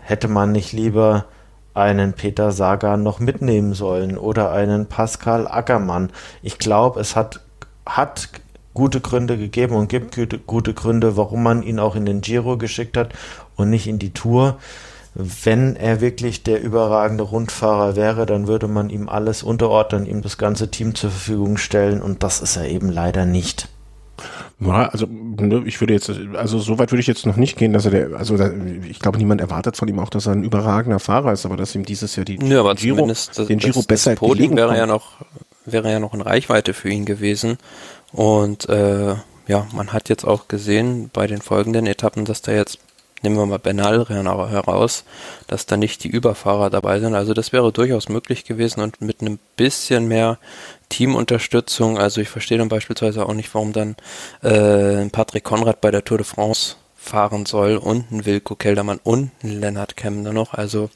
Hätte 0.00 0.26
man 0.26 0.50
nicht 0.50 0.72
lieber 0.72 1.26
einen 1.74 2.12
Peter 2.14 2.50
Sagan 2.50 3.02
noch 3.02 3.20
mitnehmen 3.20 3.72
sollen 3.72 4.18
oder 4.18 4.50
einen 4.50 4.86
Pascal 4.86 5.46
Ackermann? 5.46 6.10
Ich 6.42 6.58
glaube, 6.58 7.00
es 7.00 7.14
hat, 7.14 7.40
hat 7.86 8.30
gute 8.74 9.00
Gründe 9.00 9.38
gegeben 9.38 9.76
und 9.76 9.88
gibt 9.88 10.16
gute, 10.16 10.38
gute 10.38 10.74
Gründe, 10.74 11.16
warum 11.16 11.42
man 11.42 11.62
ihn 11.62 11.78
auch 11.78 11.94
in 11.94 12.04
den 12.04 12.20
Giro 12.20 12.56
geschickt 12.56 12.96
hat 12.96 13.10
und 13.56 13.70
nicht 13.70 13.86
in 13.86 13.98
die 13.98 14.12
Tour 14.12 14.58
wenn 15.14 15.76
er 15.76 16.00
wirklich 16.00 16.42
der 16.42 16.62
überragende 16.62 17.24
Rundfahrer 17.24 17.96
wäre, 17.96 18.24
dann 18.24 18.46
würde 18.46 18.68
man 18.68 18.88
ihm 18.88 19.08
alles 19.08 19.42
unterordnen, 19.42 20.06
ihm 20.06 20.22
das 20.22 20.38
ganze 20.38 20.70
Team 20.70 20.94
zur 20.94 21.10
Verfügung 21.10 21.58
stellen 21.58 22.00
und 22.00 22.22
das 22.22 22.40
ist 22.40 22.56
er 22.56 22.68
eben 22.68 22.90
leider 22.90 23.26
nicht. 23.26 23.68
Ja, 24.60 24.88
also 24.88 25.06
ne, 25.08 25.62
ich 25.66 25.80
würde 25.80 25.94
jetzt, 25.94 26.10
also 26.34 26.58
so 26.60 26.78
weit 26.78 26.92
würde 26.92 27.00
ich 27.00 27.06
jetzt 27.06 27.26
noch 27.26 27.36
nicht 27.36 27.58
gehen, 27.58 27.72
dass 27.72 27.84
er 27.84 27.90
der, 27.90 28.10
also 28.16 28.38
ich 28.88 29.00
glaube, 29.00 29.18
niemand 29.18 29.40
erwartet 29.40 29.76
von 29.76 29.88
ihm 29.88 29.98
auch, 29.98 30.08
dass 30.08 30.26
er 30.26 30.32
ein 30.32 30.44
überragender 30.44 31.00
Fahrer 31.00 31.32
ist, 31.32 31.44
aber 31.44 31.56
dass 31.56 31.74
ihm 31.74 31.84
dieses 31.84 32.14
Jahr 32.16 32.24
die 32.24 32.38
ja, 32.40 32.60
aber 32.60 32.74
Giro, 32.74 33.06
das, 33.06 33.30
den 33.30 33.58
Giro 33.58 33.80
das, 33.80 33.86
besser 33.86 34.10
das 34.12 34.20
Podium 34.20 34.56
wäre 34.56 34.76
ja 34.76 34.86
noch, 34.86 35.16
wäre 35.66 35.90
ja 35.90 35.98
noch 35.98 36.14
in 36.14 36.20
Reichweite 36.20 36.74
für 36.74 36.90
ihn 36.90 37.04
gewesen 37.04 37.58
und 38.12 38.68
äh, 38.68 39.16
ja, 39.48 39.66
man 39.74 39.92
hat 39.92 40.08
jetzt 40.08 40.24
auch 40.24 40.46
gesehen 40.46 41.10
bei 41.12 41.26
den 41.26 41.42
folgenden 41.42 41.86
Etappen, 41.86 42.24
dass 42.24 42.42
da 42.42 42.52
jetzt 42.52 42.78
nehmen 43.22 43.36
wir 43.36 43.46
mal 43.46 43.58
Bernal 43.58 44.08
heraus, 44.08 45.04
dass 45.46 45.66
da 45.66 45.76
nicht 45.76 46.04
die 46.04 46.08
Überfahrer 46.08 46.70
dabei 46.70 47.00
sind. 47.00 47.14
Also 47.14 47.34
das 47.34 47.52
wäre 47.52 47.72
durchaus 47.72 48.08
möglich 48.08 48.44
gewesen 48.44 48.80
und 48.80 49.00
mit 49.00 49.20
einem 49.20 49.38
bisschen 49.56 50.08
mehr 50.08 50.38
Teamunterstützung. 50.88 51.98
Also 51.98 52.20
ich 52.20 52.28
verstehe 52.28 52.58
dann 52.58 52.68
beispielsweise 52.68 53.26
auch 53.26 53.34
nicht, 53.34 53.54
warum 53.54 53.72
dann 53.72 53.96
äh, 54.42 55.08
Patrick 55.08 55.44
Konrad 55.44 55.80
bei 55.80 55.90
der 55.90 56.04
Tour 56.04 56.18
de 56.18 56.26
France 56.26 56.76
fahren 56.96 57.46
soll 57.46 57.76
und 57.76 58.10
ein 58.12 58.26
Wilko 58.26 58.54
Keldermann 58.54 59.00
und 59.02 59.30
ein 59.42 59.60
Lennart 59.60 59.96
Kemner 59.96 60.32
noch. 60.32 60.54
Also 60.54 60.90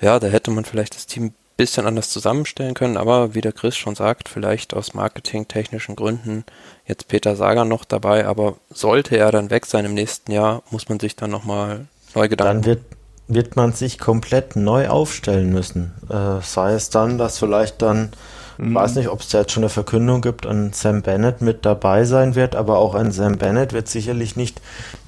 ja, 0.00 0.18
da 0.18 0.28
hätte 0.28 0.50
man 0.50 0.64
vielleicht 0.64 0.94
das 0.94 1.06
Team 1.06 1.32
bisschen 1.56 1.86
anders 1.86 2.10
zusammenstellen 2.10 2.74
können, 2.74 2.96
aber 2.96 3.34
wie 3.34 3.40
der 3.40 3.52
Chris 3.52 3.76
schon 3.76 3.94
sagt, 3.94 4.28
vielleicht 4.28 4.74
aus 4.74 4.94
marketingtechnischen 4.94 5.96
Gründen 5.96 6.44
jetzt 6.86 7.08
Peter 7.08 7.34
Sager 7.34 7.64
noch 7.64 7.84
dabei, 7.84 8.26
aber 8.26 8.56
sollte 8.70 9.16
er 9.16 9.32
dann 9.32 9.50
weg 9.50 9.66
sein 9.66 9.84
im 9.84 9.94
nächsten 9.94 10.32
Jahr, 10.32 10.62
muss 10.70 10.88
man 10.88 11.00
sich 11.00 11.16
dann 11.16 11.30
nochmal 11.30 11.86
neu 12.14 12.28
Gedanken 12.28 12.62
Dann 12.62 12.64
wird, 12.66 12.82
wird 13.28 13.56
man 13.56 13.72
sich 13.72 13.98
komplett 13.98 14.56
neu 14.56 14.88
aufstellen 14.88 15.50
müssen. 15.50 15.94
Äh, 16.10 16.42
sei 16.42 16.74
es 16.74 16.90
dann, 16.90 17.16
dass 17.16 17.38
vielleicht 17.38 17.80
dann, 17.80 18.10
mhm. 18.58 18.74
weiß 18.74 18.94
nicht, 18.96 19.08
ob 19.08 19.20
es 19.20 19.32
jetzt 19.32 19.52
schon 19.52 19.64
eine 19.64 19.70
Verkündung 19.70 20.20
gibt, 20.20 20.46
ein 20.46 20.72
Sam 20.72 21.02
Bennett 21.02 21.40
mit 21.40 21.64
dabei 21.64 22.04
sein 22.04 22.34
wird, 22.34 22.56
aber 22.56 22.78
auch 22.78 22.94
ein 22.94 23.12
Sam 23.12 23.38
Bennett 23.38 23.72
wird 23.72 23.88
sicherlich 23.88 24.36
nicht 24.36 24.60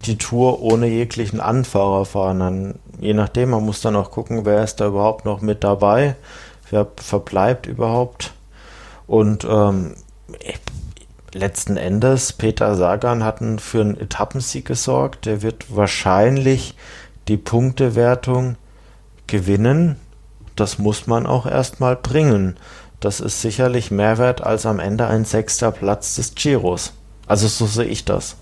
die 0.05 0.19
Tour 0.19 0.63
ohne 0.63 0.87
jeglichen 0.87 1.41
Anfahrer 1.41 2.05
fahren. 2.05 2.41
Dann 2.41 2.75
je 3.01 3.15
nachdem, 3.15 3.51
man 3.51 3.65
muss 3.65 3.81
dann 3.81 3.97
auch 3.97 4.11
gucken, 4.11 4.45
wer 4.45 4.63
ist 4.63 4.77
da 4.77 4.89
überhaupt 4.89 5.25
noch 5.25 5.41
mit 5.41 5.65
dabei, 5.65 6.17
wer 6.71 6.87
verbleibt 6.97 7.67
überhaupt. 7.67 8.33
Und 9.07 9.47
ähm, 9.49 9.95
letzten 11.33 11.77
Endes, 11.77 12.33
Peter 12.33 12.75
Sagan 12.75 13.25
hat 13.25 13.41
für 13.61 13.81
einen 13.81 13.99
Etappensieg 13.99 14.67
gesorgt. 14.67 15.27
Der 15.27 15.43
wird 15.43 15.75
wahrscheinlich 15.75 16.75
die 17.29 17.37
Punktewertung 17.37 18.57
gewinnen. 19.27 19.97
Das 20.57 20.79
muss 20.79 21.07
man 21.07 21.27
auch 21.27 21.47
erstmal 21.47 21.97
bringen. 21.97 22.57
Das 23.01 23.21
ist 23.21 23.43
sicherlich 23.43 23.91
mehr 23.91 24.19
wert 24.19 24.41
als 24.43 24.67
am 24.67 24.81
Ende 24.81 25.07
ein 25.07 25.25
sechster 25.25 25.71
Platz 25.71 26.17
des 26.17 26.35
Giros. 26.35 26.93
Also 27.27 27.47
so 27.47 27.67
sehe 27.67 27.85
ich 27.85 28.05
das. 28.05 28.37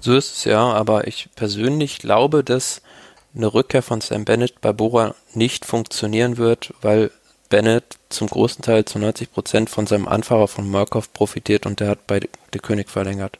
So 0.00 0.14
ist 0.14 0.36
es 0.36 0.44
ja, 0.44 0.60
aber 0.72 1.06
ich 1.06 1.28
persönlich 1.36 1.98
glaube, 1.98 2.42
dass 2.42 2.82
eine 3.34 3.52
Rückkehr 3.52 3.82
von 3.82 4.00
Sam 4.00 4.24
Bennett 4.24 4.60
bei 4.60 4.72
Bora 4.72 5.14
nicht 5.34 5.64
funktionieren 5.64 6.36
wird, 6.36 6.72
weil 6.80 7.10
Bennett 7.48 7.98
zum 8.08 8.28
großen 8.28 8.62
Teil 8.62 8.84
zu 8.84 8.98
90 8.98 9.32
Prozent 9.32 9.70
von 9.70 9.86
seinem 9.86 10.08
Anfahrer 10.08 10.48
von 10.48 10.68
Murkoff 10.68 11.12
profitiert 11.12 11.66
und 11.66 11.80
der 11.80 11.88
hat 11.88 12.06
bei 12.06 12.20
der 12.20 12.60
König 12.60 12.90
verlängert. 12.90 13.38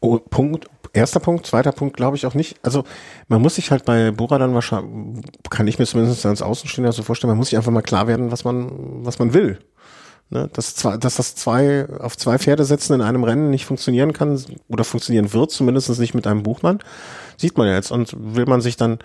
Oh, 0.00 0.18
Punkt, 0.18 0.66
erster 0.92 1.20
Punkt, 1.20 1.46
zweiter 1.46 1.72
Punkt 1.72 1.96
glaube 1.96 2.16
ich 2.16 2.26
auch 2.26 2.34
nicht. 2.34 2.56
Also 2.62 2.84
man 3.28 3.40
muss 3.40 3.56
sich 3.56 3.70
halt 3.70 3.84
bei 3.84 4.10
Bora 4.10 4.38
dann 4.38 4.54
wahrscheinlich, 4.54 5.24
kann 5.48 5.66
ich 5.66 5.78
mir 5.78 5.86
zumindest 5.86 6.24
als 6.26 6.42
Außenstehender 6.42 6.92
so 6.92 7.02
vorstellen, 7.02 7.30
man 7.30 7.38
muss 7.38 7.50
sich 7.50 7.56
einfach 7.56 7.72
mal 7.72 7.82
klar 7.82 8.06
werden, 8.06 8.30
was 8.30 8.44
man, 8.44 9.04
was 9.04 9.18
man 9.18 9.34
will. 9.34 9.58
Ne, 10.32 10.48
dass, 10.52 10.76
zwei, 10.76 10.96
dass 10.96 11.16
das 11.16 11.34
zwei 11.34 11.88
auf 11.98 12.16
zwei 12.16 12.38
Pferde 12.38 12.64
setzen 12.64 12.94
in 12.94 13.02
einem 13.02 13.24
Rennen 13.24 13.50
nicht 13.50 13.66
funktionieren 13.66 14.12
kann 14.12 14.40
oder 14.68 14.84
funktionieren 14.84 15.32
wird, 15.32 15.50
zumindest 15.50 15.98
nicht 15.98 16.14
mit 16.14 16.28
einem 16.28 16.44
Buchmann, 16.44 16.78
sieht 17.36 17.58
man 17.58 17.66
ja 17.66 17.74
jetzt. 17.74 17.90
Und 17.90 18.14
will 18.16 18.46
man 18.46 18.60
sich 18.60 18.76
dann 18.76 19.00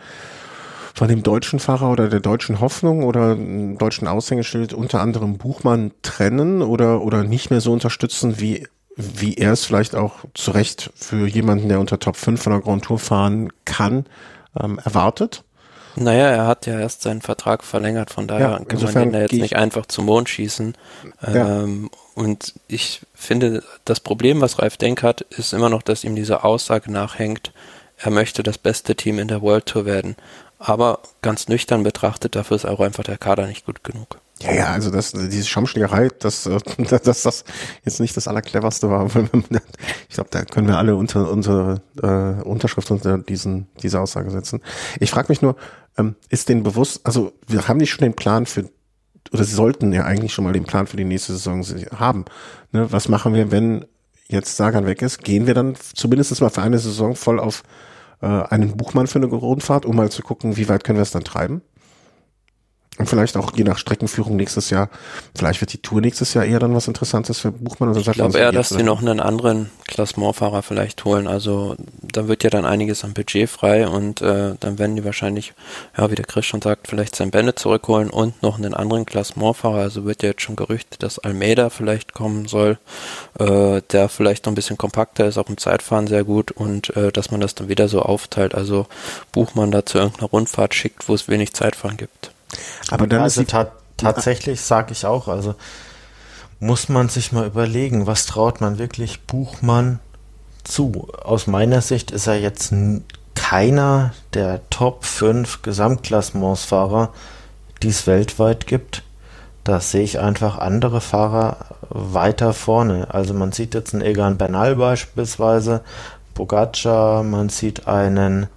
von 0.94 1.08
dem 1.08 1.24
deutschen 1.24 1.60
Fahrer 1.60 1.92
oder 1.92 2.10
der 2.10 2.20
deutschen 2.20 2.62
Hoffnung 2.62 3.04
oder 3.04 3.36
deutschen 3.36 4.08
Aushängeschild 4.08 4.74
unter 4.74 5.02
anderem 5.02 5.38
Buchmann 5.38 5.92
trennen 6.04 6.62
oder, 6.62 7.02
oder 7.02 7.24
nicht 7.24 7.50
mehr 7.50 7.60
so 7.60 7.74
unterstützen, 7.74 8.40
wie, 8.40 8.68
wie 8.96 9.36
er 9.36 9.54
es 9.54 9.66
vielleicht 9.66 9.96
auch 9.96 10.14
zu 10.34 10.52
Recht 10.52 10.92
für 10.96 11.28
jemanden, 11.28 11.70
der 11.70 11.80
unter 11.80 12.00
Top 12.00 12.16
5 12.16 12.42
von 12.42 12.54
der 12.54 12.62
Grand 12.62 12.86
Tour 12.86 13.00
fahren 13.00 13.52
kann, 13.66 14.06
ähm, 14.60 14.80
erwartet? 14.84 15.44
Naja, 15.98 16.30
er 16.30 16.48
hat 16.48 16.66
ja 16.66 16.80
erst 16.80 17.04
seinen 17.04 17.22
Vertrag 17.22 17.64
verlängert, 17.64 18.10
von 18.10 18.28
daher 18.28 18.50
ja, 18.50 18.66
kann 18.66 18.82
man 18.82 19.04
ihn 19.08 19.14
ja 19.14 19.22
jetzt 19.22 19.32
nicht 19.32 19.56
einfach 19.56 19.86
zum 19.86 20.06
Mond 20.06 20.28
schießen. 20.28 20.76
Ja. 21.22 21.64
Ähm, 21.64 21.90
und 22.16 22.54
ich 22.68 23.02
finde, 23.14 23.64
das 23.86 24.02
Problem, 24.02 24.42
was 24.42 24.60
Ralf 24.60 24.78
Denk 24.78 25.04
hat, 25.04 25.22
ist 25.22 25.54
immer 25.54 25.70
noch, 25.70 25.82
dass 25.82 26.04
ihm 26.04 26.16
diese 26.16 26.44
Aussage 26.44 26.92
nachhängt, 26.92 27.54
er 27.98 28.12
möchte 28.12 28.44
das 28.44 28.58
beste 28.58 28.96
Team 28.96 29.20
in 29.20 29.30
der 29.30 29.42
World 29.42 29.68
Tour 29.68 29.86
werden. 29.86 30.16
Aber 30.60 31.00
ganz 31.22 31.48
nüchtern 31.48 31.84
betrachtet, 31.84 32.36
dafür 32.36 32.56
ist 32.56 32.66
auch 32.66 32.80
einfach 32.82 33.04
der 33.04 33.18
Kader 33.18 33.48
nicht 33.48 33.66
gut 33.66 33.84
genug. 33.84 34.20
Ja, 34.46 34.54
ja, 34.54 34.66
also 34.68 34.92
das, 34.92 35.12
diese 35.12 35.46
Schaumschlägerei, 35.46 36.10
dass, 36.20 36.46
äh, 36.46 36.60
dass 37.04 37.24
das 37.24 37.44
jetzt 37.84 38.00
nicht 38.00 38.16
das 38.16 38.28
Allercleverste 38.28 38.90
war. 38.90 39.06
Ich 40.10 40.16
glaube, 40.16 40.30
da 40.32 40.44
können 40.46 40.68
wir 40.68 40.78
alle 40.78 40.96
unter 40.96 41.32
unsere 41.32 41.82
äh, 42.02 42.44
Unterschrift 42.44 42.92
unter 42.92 43.18
diesen, 43.18 43.68
diese 43.82 44.00
Aussage 44.00 44.30
setzen. 44.32 44.62
Ich 45.00 45.12
frage 45.12 45.28
mich 45.30 45.42
nur, 45.42 45.56
ähm, 45.98 46.16
ist 46.30 46.50
denen 46.50 46.64
bewusst, 46.64 47.02
also 47.06 47.34
wir 47.48 47.68
haben 47.68 47.78
nicht 47.78 47.92
schon 47.92 48.04
den 48.04 48.16
Plan 48.16 48.46
für, 48.46 48.70
oder 49.32 49.44
sie 49.44 49.56
sollten 49.56 49.92
ja 49.94 50.04
eigentlich 50.04 50.34
schon 50.34 50.44
mal 50.44 50.54
den 50.54 50.66
Plan 50.66 50.88
für 50.88 50.98
die 50.98 51.06
nächste 51.06 51.34
Saison 51.34 51.64
haben. 51.98 52.26
Ne? 52.72 52.92
Was 52.92 53.10
machen 53.10 53.34
wir, 53.34 53.52
wenn 53.52 53.86
jetzt 54.28 54.58
Sagan 54.58 54.86
weg 54.86 55.02
ist? 55.02 55.24
Gehen 55.24 55.48
wir 55.48 55.54
dann 55.54 55.76
zumindest 55.94 56.40
mal 56.42 56.50
für 56.50 56.62
eine 56.62 56.80
Saison 56.80 57.16
voll 57.16 57.40
auf 57.40 57.64
äh, 58.22 58.28
einen 58.28 58.78
Buchmann 58.78 59.08
für 59.08 59.20
eine 59.20 59.28
Rundfahrt, 59.28 59.86
um 59.86 59.96
mal 59.96 60.12
zu 60.12 60.22
gucken, 60.22 60.58
wie 60.58 60.70
weit 60.70 60.84
können 60.84 60.98
wir 60.98 61.04
es 61.04 61.12
dann 61.12 61.24
treiben? 61.24 61.62
Und 62.98 63.10
vielleicht 63.10 63.36
auch 63.36 63.52
je 63.56 63.66
nach 63.66 63.78
Streckenführung 63.78 64.38
nächstes 64.38 64.70
Jahr, 64.70 64.90
vielleicht 65.36 65.60
wird 65.60 65.74
die 65.74 65.80
Tour 65.80 66.00
nächstes 66.00 66.34
Jahr 66.34 66.46
eher 66.46 66.60
dann 66.60 66.74
was 66.74 66.88
Interessantes 66.88 67.40
für 67.40 67.52
Buchmann. 67.52 67.90
Oder 67.90 68.00
ich 68.00 68.12
glaube 68.12 68.38
eher, 68.38 68.54
dass 68.54 68.70
sie 68.70 68.84
noch 68.84 69.02
einen 69.02 69.20
anderen 69.20 69.70
Klassementfahrer 69.86 70.64
vielleicht 70.64 71.04
holen. 71.04 71.28
Also 71.28 71.76
da 72.02 72.30
wird 72.30 72.44
ja 72.44 72.50
dann 72.50 72.66
einiges 72.66 73.04
am 73.04 73.14
Budget 73.14 73.50
frei 73.50 73.86
und 73.86 74.22
äh, 74.22 74.56
dann 74.58 74.80
werden 74.80 74.96
die 74.96 75.04
wahrscheinlich, 75.04 75.54
ja, 75.98 76.10
wie 76.10 76.16
der 76.16 76.26
Chris 76.26 76.46
schon 76.46 76.62
sagt, 76.62 76.88
vielleicht 76.88 77.18
sein 77.18 77.32
Bennett 77.32 77.60
zurückholen 77.60 78.10
und 78.10 78.42
noch 78.42 78.58
einen 78.58 78.74
anderen 78.74 79.06
Klassementfahrer. 79.06 79.80
Also 79.80 80.06
wird 80.06 80.24
ja 80.24 80.30
jetzt 80.30 80.44
schon 80.44 80.56
gerüchtet, 80.56 81.04
dass 81.04 81.20
Almeida 81.20 81.70
vielleicht 81.70 82.14
kommen 82.14 82.48
soll, 82.48 82.78
äh, 83.40 83.82
der 83.92 84.08
vielleicht 84.08 84.46
noch 84.46 84.54
ein 84.54 84.56
bisschen 84.56 84.78
kompakter 84.78 85.26
ist, 85.26 85.38
auch 85.38 85.50
im 85.50 85.58
Zeitfahren 85.58 86.08
sehr 86.08 86.24
gut 86.24 86.52
und 86.52 86.96
äh, 86.96 87.12
dass 87.12 87.30
man 87.30 87.42
das 87.42 87.56
dann 87.56 87.68
wieder 87.68 87.90
so 87.90 88.02
aufteilt. 88.02 88.56
Also 88.56 88.88
Buchmann 89.34 89.72
da 89.72 89.86
zu 89.86 89.98
irgendeiner 89.98 90.30
Rundfahrt 90.30 90.74
schickt, 90.74 91.10
wo 91.10 91.14
es 91.14 91.28
wenig 91.28 91.54
Zeitfahren 91.54 91.98
gibt. 91.98 92.32
Aber 92.90 93.08
dann 93.08 93.22
also 93.22 93.44
ta 93.44 93.72
tatsächlich 93.98 94.62
sage 94.62 94.92
ich 94.92 95.06
auch, 95.06 95.28
also 95.28 95.56
muss 96.60 96.90
man 96.90 97.10
sich 97.10 97.32
mal 97.32 97.46
überlegen, 97.46 98.08
was 98.08 98.26
traut 98.26 98.62
man 98.62 98.78
wirklich 98.78 99.22
Buchmann 99.24 100.00
zu? 100.64 101.08
Aus 101.24 101.48
meiner 101.48 101.82
Sicht 101.82 102.12
ist 102.12 102.28
er 102.28 102.40
jetzt 102.40 102.74
keiner 103.36 104.14
der 104.34 104.62
Top 104.70 105.06
5 105.06 105.62
Gesamtklassementsfahrer, 105.62 107.14
die 107.84 107.90
es 107.90 108.08
weltweit 108.08 108.68
gibt. 108.68 109.04
Da 109.64 109.80
sehe 109.80 110.04
ich 110.04 110.20
einfach 110.20 110.58
andere 110.58 111.02
Fahrer 111.02 111.58
weiter 111.90 112.54
vorne. 112.54 113.14
Also 113.14 113.34
man 113.34 113.52
sieht 113.52 113.74
jetzt 113.74 113.94
einen 113.94 114.04
Egan 114.04 114.38
Bernal 114.38 114.76
beispielsweise, 114.76 115.82
Pogacar, 116.34 117.24
man 117.24 117.50
sieht 117.50 117.88
einen 117.88 118.48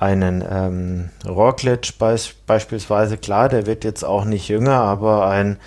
einen 0.00 0.42
ähm, 0.50 1.10
Roglic 1.28 1.98
beis 1.98 2.32
beispielsweise, 2.46 3.18
klar, 3.18 3.50
der 3.50 3.66
wird 3.66 3.84
jetzt 3.84 4.02
auch 4.02 4.24
nicht 4.24 4.48
jünger, 4.48 4.76
aber 4.76 5.28
ein, 5.28 5.58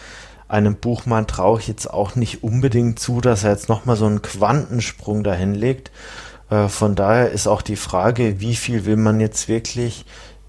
einem 0.48 0.76
Buchmann 0.76 1.28
traue 1.28 1.60
ich 1.60 1.68
jetzt 1.68 1.86
auch 1.86 2.16
nicht 2.16 2.44
unbedingt 2.44 2.98
zu, 2.98 3.22
dass 3.22 3.44
er 3.44 3.52
jetzt 3.52 3.70
nochmal 3.70 3.96
so 3.96 4.08
einen 4.08 4.24
Quantensprung 4.24 5.24
dahin 5.24 5.54
legt. 5.54 5.92
Äh, 6.50 6.68
von 6.68 6.96
daher 6.96 7.30
ist 7.30 7.48
auch 7.48 7.62
die 7.62 7.76
Frage, 7.76 8.40
wie 8.40 8.56
viel 8.56 8.86
will 8.86 8.98
man 8.98 9.20
jetzt 9.20 9.48
wirklich 9.48 10.04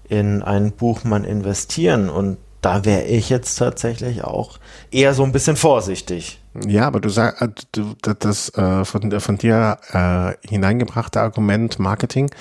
in 0.09 0.41
einen 0.41 0.71
Buchmann 0.71 1.23
investieren? 1.23 2.09
Und 2.09 2.37
da 2.61 2.85
wäre 2.85 3.03
ich 3.03 3.29
jetzt 3.29 3.55
tatsächlich 3.55 4.23
auch 4.23 4.57
eher 4.89 5.13
so 5.13 5.23
ein 5.23 5.31
bisschen 5.31 5.57
vorsichtig. 5.57 6.39
Ja, 6.65 6.87
aber 6.87 7.01
du 7.01 7.09
sagst, 7.09 7.67
äh, 7.77 8.15
das 8.17 8.49
äh, 8.55 8.83
von, 8.83 9.19
von 9.19 9.37
dir 9.37 9.77
äh, 9.91 10.47
hineingebrachte 10.49 11.21
Argument 11.21 11.77
Marketing 11.77 12.31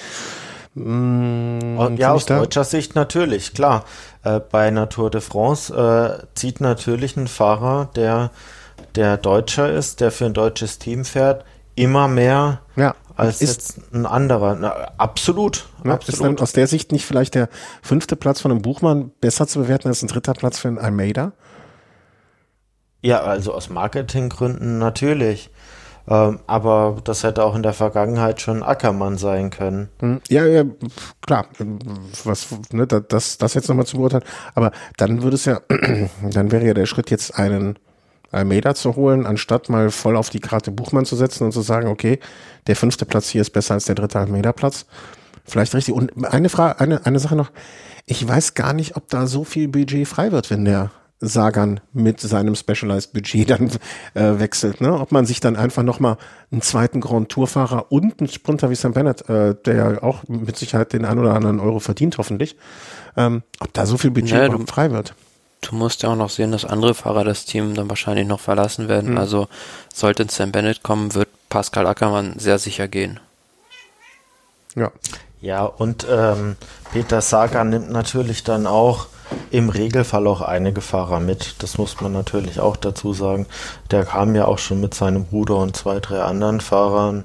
Mm, 0.75 1.97
ja, 1.97 2.13
aus 2.13 2.27
deutscher 2.27 2.65
Sicht 2.65 2.95
natürlich, 2.95 3.55
klar. 3.55 3.85
Äh, 4.25 4.41
bei 4.41 4.67
einer 4.67 4.89
Tour 4.89 5.11
de 5.11 5.21
France 5.21 5.73
äh, 5.73 6.27
zieht 6.35 6.61
natürlich 6.61 7.17
ein 7.17 7.29
Fahrer, 7.29 7.91
der, 7.95 8.31
der 8.97 9.17
Deutscher 9.17 9.71
ist, 9.71 10.01
der 10.01 10.11
für 10.11 10.27
ein 10.27 10.35
deutsches 10.35 10.79
Team 10.79 11.05
fährt, 11.05 11.45
immer 11.77 12.09
mehr 12.09 12.61
ja. 12.75 12.95
als 13.17 13.41
ist, 13.41 13.77
jetzt 13.77 13.95
ein 13.95 14.05
anderer. 14.05 14.57
Na, 14.59 14.73
absolut. 14.97 15.67
Ja, 15.85 15.93
absolut. 15.93 16.09
Ist 16.09 16.23
dann 16.23 16.39
aus 16.39 16.53
der 16.53 16.67
Sicht 16.67 16.91
nicht 16.91 17.07
vielleicht 17.07 17.37
der 17.37 17.49
fünfte 17.83 18.17
Platz 18.17 18.41
von 18.41 18.51
einem 18.51 18.63
Buchmann 18.63 19.13
besser 19.21 19.47
zu 19.47 19.61
bewerten 19.61 19.89
als 19.89 20.03
ein 20.03 20.09
dritter 20.09 20.35
Platz 20.35 20.59
für 20.59 20.69
einen 20.69 20.79
Almeida? 20.79 21.33
Ja, 23.01 23.21
also 23.21 23.53
aus 23.53 23.69
Marketinggründen 23.69 24.79
natürlich. 24.79 25.51
Ähm, 26.07 26.41
aber 26.47 26.97
das 27.05 27.23
hätte 27.23 27.45
auch 27.45 27.55
in 27.55 27.63
der 27.63 27.73
Vergangenheit 27.73 28.41
schon 28.41 28.63
Ackermann 28.63 29.17
sein 29.17 29.51
können. 29.51 29.89
Hm, 30.01 30.21
ja, 30.29 30.45
ja, 30.45 30.65
klar. 31.23 31.47
Was, 32.25 32.49
ne, 32.73 32.87
das, 32.87 33.39
das 33.39 33.55
jetzt 33.55 33.69
nochmal 33.69 33.87
zu 33.87 33.97
beurteilen. 33.97 34.25
Aber 34.55 34.73
dann 34.97 35.23
würde 35.23 35.37
es 35.37 35.47
ja, 35.47 35.61
dann 36.31 36.53
wäre 36.53 36.67
ja 36.67 36.75
der 36.75 36.87
Schritt 36.87 37.11
jetzt 37.11 37.39
einen 37.39 37.79
Almeida 38.33 38.75
zu 38.75 38.97
holen, 38.97 39.27
anstatt 39.27 39.69
mal 39.69 39.91
voll 39.91 40.17
auf 40.17 40.29
die 40.29 40.41
Karte 40.41 40.71
Buchmann 40.73 41.05
zu 41.05 41.17
setzen 41.17 41.45
und 41.45 41.53
zu 41.53 41.63
sagen, 41.63 41.89
okay, 41.89 42.19
der 42.67 42.77
fünfte 42.77 43.07
Platz 43.07 43.29
hier 43.29 43.41
ist 43.41 43.51
besser 43.51 43.75
als 43.75 43.85
der 43.87 43.95
dritte 43.95 44.19
Almeida-Platz. 44.19 44.87
Vielleicht 45.45 45.75
richtig. 45.75 45.95
Und 45.95 46.13
eine 46.25 46.49
Frage, 46.49 46.81
eine, 46.81 47.07
eine 47.07 47.19
Sache 47.19 47.37
noch. 47.37 47.51
Ich 48.07 48.27
weiß 48.27 48.55
gar 48.55 48.73
nicht, 48.73 48.97
ob 48.97 49.09
da 49.09 49.27
so 49.27 49.45
viel 49.45 49.69
Budget 49.69 50.07
frei 50.07 50.33
wird, 50.33 50.51
wenn 50.51 50.65
der 50.65 50.91
Sagan 51.27 51.81
mit 51.93 52.21
seinem 52.21 52.55
Specialized 52.55 53.13
Budget 53.13 53.51
dann 53.51 53.71
äh, 54.15 54.39
wechselt. 54.39 54.81
Ne? 54.81 54.99
Ob 54.99 55.13
man 55.13 55.27
sich 55.27 55.41
dann 55.41 55.57
einfach 55.57 55.83
nochmal 55.83 56.17
einen 56.51 56.63
zweiten 56.63 57.01
Grand 57.01 57.29
Tour-Fahrer 57.29 57.91
und 57.91 58.21
einen 58.21 58.29
Sprinter 58.29 58.71
wie 58.71 58.75
Sam 58.75 58.93
Bennett, 58.93 59.29
äh, 59.29 59.55
der 59.65 59.75
ja 59.75 60.03
auch 60.03 60.23
mit 60.29 60.57
Sicherheit 60.57 60.93
den 60.93 61.05
ein 61.05 61.19
oder 61.19 61.35
anderen 61.35 61.61
Euro 61.61 61.81
verdient, 61.81 62.19
hoffentlich, 62.19 62.57
ähm, 63.17 63.43
ob 63.61 63.73
da 63.73 63.87
so 63.87 63.97
viel 63.97 64.11
Budget 64.11 64.33
naja, 64.35 64.47
überhaupt 64.47 64.71
frei 64.71 64.91
wird. 64.91 65.15
Du 65.61 65.75
musst 65.75 66.03
ja 66.03 66.11
auch 66.11 66.17
noch 66.17 66.31
sehen, 66.31 66.53
dass 66.53 66.65
andere 66.65 66.95
Fahrer 66.95 67.25
das 67.25 67.47
Team 67.47 67.75
dann 67.75 67.89
wahrscheinlich 67.89 68.27
noch 68.27 68.41
verlassen 68.41 68.89
werden. 68.89 69.13
Mhm. 69.13 69.19
Also 69.19 69.49
sollte 69.93 70.27
Sam 70.29 70.53
Bennett 70.53 70.83
kommen, 70.83 71.15
wird 71.15 71.29
Pascal 71.49 71.87
Ackermann 71.87 72.39
sehr 72.39 72.59
sicher 72.59 72.89
gehen. 72.89 73.21
Ja. 74.75 74.91
Ja, 75.41 75.65
und 75.65 76.07
ähm, 76.11 76.57
Peter 76.93 77.21
Sagan 77.21 77.69
nimmt 77.69 77.91
natürlich 77.91 78.45
dann 78.45 78.67
auch 78.67 79.09
im 79.51 79.69
Regelfall 79.69 80.27
auch 80.27 80.41
einige 80.41 80.81
Fahrer 80.81 81.21
mit. 81.21 81.57
Das 81.63 81.79
muss 81.79 82.01
man 82.01 82.13
natürlich 82.13 82.61
auch 82.61 82.77
dazu 82.77 83.13
sagen. 83.13 83.47
Der 83.91 84.05
kam 84.05 84.35
ja 84.35 84.47
auch 84.47 84.59
schon 84.59 84.81
mit 84.81 84.95
seinem 84.95 85.25
Bruder 85.25 85.57
und 85.57 85.77
zwei, 85.77 86.01
drei 86.01 86.21
anderen 86.23 86.61
Fahrern 86.61 87.25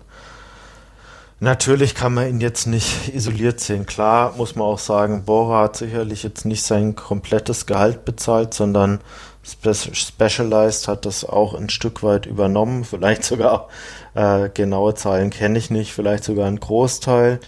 Natürlich 1.42 1.96
kann 1.96 2.14
man 2.14 2.28
ihn 2.28 2.42
jetzt 2.42 2.68
nicht 2.68 3.14
isoliert 3.16 3.62
sehen. 3.62 3.86
Klar 3.86 4.34
muss 4.36 4.56
man 4.56 4.68
auch 4.68 4.80
sagen, 4.80 5.24
Bora 5.24 5.64
hat 5.64 5.78
sicherlich 5.78 6.24
jetzt 6.24 6.44
nicht 6.44 6.64
sein 6.64 6.96
komplettes 6.96 7.66
Gehalt 7.66 8.04
bezahlt, 8.04 8.54
sondern 8.54 9.00
Spe 9.46 9.74
Specialized 9.74 10.90
hat 10.90 11.06
das 11.06 11.24
auch 11.24 11.54
ein 11.54 11.70
Stück 11.70 12.04
weit 12.04 12.26
übernommen. 12.26 12.84
Vielleicht 12.90 13.24
sogar 13.24 13.70
äh, 14.16 14.50
genaue 14.50 14.96
Zahlen 14.96 15.30
kenne 15.30 15.58
ich 15.58 15.70
nicht, 15.70 15.94
vielleicht 15.94 16.26
sogar 16.26 16.46
ein 16.48 16.60
Großteil. 16.60 17.40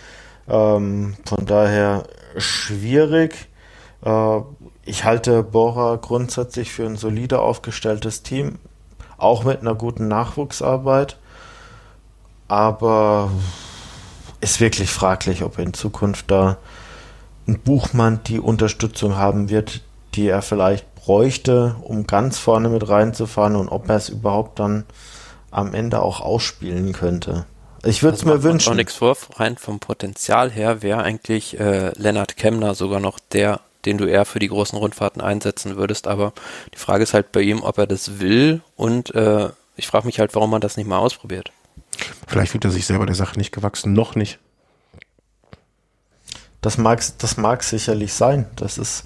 Ähm, 0.47 1.16
von 1.26 1.45
daher 1.45 2.03
schwierig. 2.38 3.49
Äh, 4.04 4.39
ich 4.84 5.04
halte 5.04 5.43
Bora 5.43 5.97
grundsätzlich 6.02 6.72
für 6.72 6.86
ein 6.86 6.97
solide 6.97 7.39
aufgestelltes 7.39 8.24
Team, 8.24 8.60
auch 9.18 9.43
mit 9.43 9.62
einer 9.62 9.76
guten 9.76 10.08
Nachwuchsarbeit. 10.08 11.18
Aber 12.47 13.32
ist 14.41 14.60
wirklich 14.60 14.89
fraglich, 14.89 15.43
ob 15.43 15.60
in 15.60 15.74
Zukunft 15.74 16.32
da 16.32 16.58
ein 17.47 17.60
Buchmann 17.60 18.22
die 18.26 18.39
Unterstützung 18.39 19.16
haben 19.16 19.49
wird, 19.49 19.82
die 20.16 20.28
er 20.28 20.41
vielleicht 20.41 20.93
bräuchte, 20.95 21.76
um 21.82 22.06
ganz 22.06 22.38
vorne 22.39 22.70
mit 22.70 22.88
reinzufahren 22.89 23.56
und 23.56 23.70
ob 23.70 23.89
er 23.89 23.95
es 23.95 24.10
überhaupt 24.10 24.60
dann 24.60 24.86
am 25.49 25.74
Ende 25.74 26.02
auch 26.02 26.22
ausspielen 26.22 26.93
könnte. 26.93 27.45
Ich 27.84 28.04
würde 28.04 28.18
es 28.18 28.26
mir 28.26 28.43
wünschen. 28.43 28.72
Auch 28.72 28.76
nichts 28.76 28.95
vor, 28.95 29.18
rein 29.36 29.58
vom 29.58 29.80
Potenzial 29.80 30.52
her 30.52 30.82
wäre 30.82 31.02
eigentlich 31.02 31.60
äh, 31.60 31.91
Lennart 31.97 32.38
Kemner 32.38 32.76
sogar 32.76 32.99
noch 32.99 33.20
der, 33.20 33.60
den 33.86 33.98
du 33.98 34.06
eher 34.06 34.26
für 34.26 34.40
die 34.40 34.48
großen 34.48 34.78
Rundfahrten 34.78 35.22
einsetzen 35.22 35.76
würdest. 35.76 36.08
Aber 36.08 36.34
die 36.74 36.78
Frage 36.78 37.04
ist 37.04 37.14
halt 37.14 37.32
bei 37.32 37.42
ihm, 37.42 37.64
ob 37.64 37.78
er 37.78 37.88
das 37.88 38.20
will 38.20 38.62
und 38.76 39.14
äh, 39.16 39.50
ich 39.76 39.88
frage 39.88 40.06
mich 40.06 40.20
halt, 40.20 40.36
warum 40.36 40.52
man 40.52 40.62
das 40.62 40.78
nicht 40.78 40.88
mal 40.88 41.00
ausprobiert. 41.00 41.52
Vielleicht 42.28 42.52
fühlt 42.52 42.66
er 42.66 42.72
sich 42.72 42.86
selber 42.86 43.06
der 43.06 43.16
Sache 43.16 43.38
nicht 43.38 43.52
gewachsen, 43.52 43.94
noch 43.94 44.16
nicht. 44.16 44.40
Das 46.62 46.78
mag, 46.78 47.02
das 47.18 47.38
mag 47.38 47.64
sicherlich 47.64 48.14
sein. 48.14 48.46
Das 48.56 48.78
ist 48.78 49.06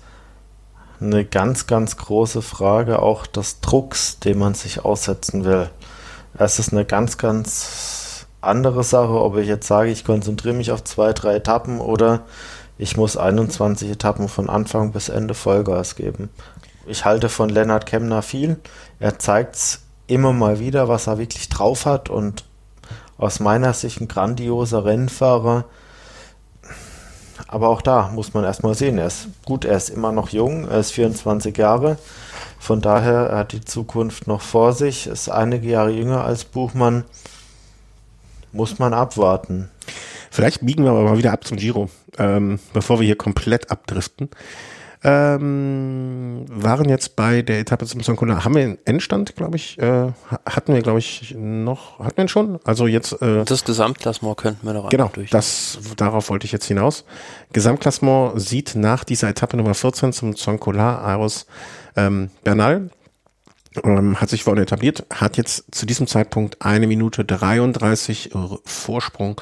eine 1.00 1.26
ganz, 1.26 1.68
ganz 1.68 1.98
große 1.98 2.42
Frage 2.42 3.00
auch 3.00 3.26
des 3.26 3.62
Drucks, 3.62 4.20
den 4.20 4.38
man 4.38 4.54
sich 4.54 4.84
aussetzen 4.84 5.46
will. 5.46 5.70
Es 6.38 6.60
ist 6.60 6.74
eine 6.74 6.86
ganz, 6.86 7.18
ganz 7.18 8.28
andere 8.42 8.84
Sache, 8.84 9.22
ob 9.22 9.38
ich 9.38 9.48
jetzt 9.48 9.68
sage, 9.68 9.90
ich 9.90 10.04
konzentriere 10.04 10.56
mich 10.56 10.72
auf 10.72 10.84
zwei, 10.84 11.14
drei 11.14 11.36
Etappen 11.36 11.80
oder 11.80 12.24
ich 12.78 12.98
muss 12.98 13.18
21 13.18 13.90
Etappen 13.90 14.28
von 14.28 14.50
Anfang 14.50 14.92
bis 14.92 15.10
Ende 15.10 15.34
Vollgas 15.34 15.96
geben. 15.96 16.30
Ich 16.88 17.06
halte 17.06 17.30
von 17.30 17.50
Lennart 17.50 17.86
Kemner 17.86 18.22
viel. 18.22 18.58
Er 19.00 19.18
zeigt 19.18 19.80
immer 20.08 20.34
mal 20.34 20.60
wieder, 20.60 20.88
was 20.88 21.08
er 21.08 21.18
wirklich 21.18 21.50
drauf 21.50 21.86
hat 21.86 22.10
und 22.10 22.44
aus 23.18 23.40
meiner 23.40 23.74
Sicht 23.74 24.02
ein 24.02 24.08
grandioser 24.08 24.86
Rennfahrer. 24.86 25.66
Aber 27.48 27.70
auch 27.70 27.82
da 27.82 28.10
muss 28.10 28.34
man 28.34 28.44
erstmal 28.44 28.76
sehen, 28.76 28.98
er 28.98 29.08
ist 29.08 29.28
gut, 29.46 29.66
er 29.66 29.78
ist 29.78 29.90
immer 29.90 30.12
noch 30.12 30.30
jung, 30.30 30.68
er 30.68 30.80
ist 30.80 30.92
24 30.92 31.58
Jahre. 31.58 31.98
Von 32.60 32.82
daher 32.82 33.30
er 33.30 33.38
hat 33.40 33.52
die 33.54 33.64
Zukunft 33.64 34.28
noch 34.28 34.42
vor 34.42 34.74
sich, 34.74 35.08
ist 35.08 35.30
einige 35.30 35.70
Jahre 35.70 35.92
jünger 35.92 36.26
als 36.26 36.44
Buchmann. 36.44 37.06
Muss 38.52 38.80
man 38.80 38.94
abwarten. 38.94 39.70
Vielleicht 40.36 40.66
biegen 40.66 40.84
wir 40.84 40.92
aber 40.92 41.04
mal 41.04 41.18
wieder 41.18 41.32
ab 41.32 41.46
zum 41.46 41.56
Giro, 41.56 41.90
ähm, 42.18 42.60
bevor 42.74 43.00
wir 43.00 43.06
hier 43.06 43.16
komplett 43.16 43.72
abdriften 43.72 44.30
ähm, 45.06 46.46
waren 46.50 46.90
jetzt 46.90 47.16
bei 47.16 47.44
der 47.44 47.60
Etappe 47.60 47.86
zum 47.86 48.02
Sonkola, 48.02 48.44
haben 48.44 48.56
wir 48.56 48.64
einen 48.64 48.78
Endstand, 48.86 49.36
glaube 49.36 49.56
ich, 49.56 49.78
äh, 49.78 50.12
hatten 50.48 50.74
wir, 50.74 50.82
glaube 50.82 50.98
ich, 50.98 51.36
noch, 51.38 52.00
hatten 52.00 52.18
wir 52.18 52.26
ihn 52.26 52.28
schon? 52.28 52.60
Also 52.64 52.88
jetzt 52.88 53.22
äh, 53.22 53.46
Das 53.46 53.64
Gesamtklassement 53.64 54.36
könnten 54.36 54.66
wir 54.66 54.74
noch 54.74 54.90
Genau, 54.90 55.12
durch. 55.14 55.30
das, 55.30 55.78
darauf 55.96 56.30
wollte 56.30 56.46
ich 56.46 56.52
jetzt 56.52 56.66
hinaus. 56.66 57.06
Gesamtklassement 57.54 58.42
sieht 58.42 58.74
nach 58.76 59.04
dieser 59.04 59.30
Etappe 59.30 59.56
Nummer 59.58 59.76
14 59.76 60.12
zum 60.12 60.36
Zoncola 60.36 61.16
aus 61.16 61.46
ähm, 61.96 62.32
Bernal 62.44 62.90
ähm, 63.84 64.20
hat 64.20 64.30
sich 64.30 64.44
vorne 64.44 64.62
etabliert, 64.62 65.06
hat 65.14 65.38
jetzt 65.38 65.66
zu 65.70 65.86
diesem 65.86 66.08
Zeitpunkt 66.08 66.62
eine 66.62 66.88
Minute 66.88 67.24
33 67.26 68.32
Vorsprung 68.66 69.40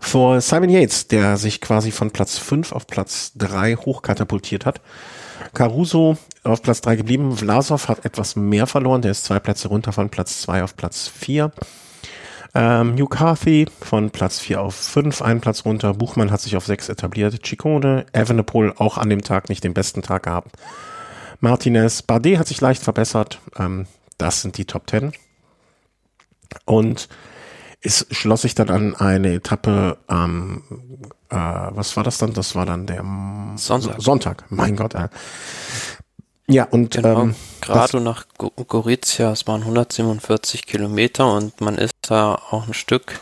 vor 0.00 0.40
Simon 0.40 0.70
Yates, 0.70 1.06
der 1.06 1.36
sich 1.36 1.60
quasi 1.60 1.92
von 1.92 2.10
Platz 2.10 2.38
5 2.38 2.72
auf 2.72 2.86
Platz 2.86 3.32
3 3.36 3.76
hochkatapultiert 3.76 4.66
hat. 4.66 4.80
Caruso 5.54 6.16
auf 6.42 6.62
Platz 6.62 6.80
3 6.80 6.96
geblieben. 6.96 7.36
Vlasov 7.36 7.88
hat 7.88 8.04
etwas 8.04 8.34
mehr 8.34 8.66
verloren. 8.66 9.02
Der 9.02 9.12
ist 9.12 9.24
zwei 9.24 9.38
Plätze 9.38 9.68
runter 9.68 9.92
von 9.92 10.08
Platz 10.10 10.42
2 10.42 10.64
auf 10.64 10.76
Platz 10.76 11.08
4. 11.08 11.52
Ähm, 12.54 12.94
Hugh 12.94 13.08
Carthy 13.08 13.66
von 13.80 14.10
Platz 14.10 14.40
4 14.40 14.60
auf 14.60 14.74
5, 14.74 15.22
einen 15.22 15.40
Platz 15.40 15.64
runter. 15.64 15.94
Buchmann 15.94 16.32
hat 16.32 16.40
sich 16.40 16.56
auf 16.56 16.66
6 16.66 16.88
etabliert. 16.88 17.42
Chicone, 17.42 18.06
Evenepoel 18.12 18.74
auch 18.76 18.98
an 18.98 19.10
dem 19.10 19.22
Tag 19.22 19.48
nicht 19.48 19.62
den 19.62 19.74
besten 19.74 20.02
Tag 20.02 20.24
gehabt. 20.24 20.56
Martinez, 21.40 22.02
Bardet 22.02 22.38
hat 22.38 22.48
sich 22.48 22.60
leicht 22.60 22.82
verbessert. 22.82 23.38
Ähm, 23.58 23.86
das 24.18 24.42
sind 24.42 24.58
die 24.58 24.64
Top 24.64 24.90
10. 24.90 25.12
Und 26.64 27.08
es 27.82 28.06
schloss 28.10 28.42
sich 28.42 28.54
dann 28.54 28.70
an 28.70 28.94
eine 28.94 29.34
Etappe 29.34 29.98
am, 30.06 30.62
äh, 31.30 31.36
was 31.36 31.96
war 31.96 32.04
das 32.04 32.18
dann? 32.18 32.34
Das 32.34 32.54
war 32.54 32.66
dann 32.66 32.86
der 32.86 33.04
Sonntag. 33.56 34.00
Sonntag, 34.00 34.44
mein 34.50 34.76
Gott. 34.76 34.94
Äh. 34.94 35.08
Ja, 36.46 36.64
und 36.64 36.90
genau, 36.90 37.22
ähm, 37.22 37.34
gerade 37.60 38.00
nach 38.00 38.26
Gorizia, 38.36 39.30
es 39.30 39.46
waren 39.46 39.62
147 39.62 40.66
Kilometer 40.66 41.32
und 41.32 41.60
man 41.60 41.78
ist 41.78 41.94
da 42.02 42.34
auch 42.34 42.66
ein 42.66 42.74
Stück 42.74 43.20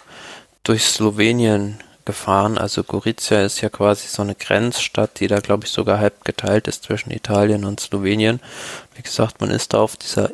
durch 0.62 0.84
Slowenien 0.84 1.78
gefahren. 2.06 2.56
Also 2.56 2.82
Gorizia 2.84 3.42
ist 3.44 3.60
ja 3.60 3.68
quasi 3.68 4.08
so 4.08 4.22
eine 4.22 4.34
Grenzstadt, 4.34 5.20
die 5.20 5.26
da 5.28 5.40
glaube 5.40 5.66
ich 5.66 5.70
sogar 5.70 5.98
halb 5.98 6.24
geteilt 6.24 6.66
ist 6.68 6.84
zwischen 6.84 7.10
Italien 7.10 7.66
und 7.66 7.80
Slowenien. 7.80 8.40
Wie 8.94 9.02
gesagt, 9.02 9.42
man 9.42 9.50
ist 9.50 9.74
da 9.74 9.80
auf 9.80 9.96
dieser 9.96 10.30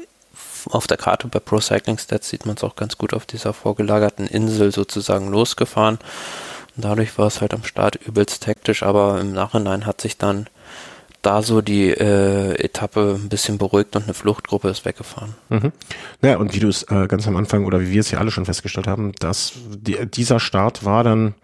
auf 0.71 0.87
der 0.87 0.97
Karte 0.97 1.29
bei 1.29 1.41
Pro 1.41 1.61
Cycling 1.61 1.99
Stats 1.99 2.29
sieht 2.29 2.47
man 2.47 2.57
es 2.57 2.65
auch 2.65 2.77
ganz 2.77 2.99
gut 2.99 3.15
auf 3.15 3.27
dieser 3.27 3.53
vorgelagerten 3.53 4.27
Insel 4.27 4.73
sozusagen 4.73 5.31
losgefahren. 5.31 5.99
Und 6.77 6.85
dadurch 6.85 7.19
war 7.19 7.27
es 7.27 7.41
halt 7.41 7.55
am 7.55 7.65
Start 7.65 7.97
übelst 7.97 8.47
hektisch, 8.47 8.83
aber 8.83 9.21
im 9.21 9.33
Nachhinein 9.33 9.87
hat 9.87 10.01
sich 10.01 10.19
dann 10.19 10.47
da 11.25 11.43
so 11.43 11.63
die 11.63 11.89
äh, 11.91 12.55
Etappe 12.57 13.19
ein 13.19 13.29
bisschen 13.29 13.59
beruhigt 13.59 13.97
und 13.97 14.05
eine 14.05 14.15
Fluchtgruppe 14.15 14.69
ist 14.69 14.85
weggefahren. 14.85 15.35
Mhm. 15.49 15.73
Naja, 16.21 16.37
und 16.37 16.55
wie 16.55 16.61
du 16.61 16.69
es 16.69 16.83
äh, 16.85 17.07
ganz 17.07 17.27
am 17.27 17.37
Anfang 17.37 17.65
oder 17.65 17.81
wie 17.81 17.91
wir 17.91 18.01
es 18.01 18.11
ja 18.11 18.19
alle 18.19 18.31
schon 18.31 18.45
festgestellt 18.45 18.87
haben, 18.87 19.13
dass 19.21 19.53
die, 19.69 20.05
dieser 20.07 20.39
Start 20.39 20.85
war 20.85 21.03
dann 21.03 21.35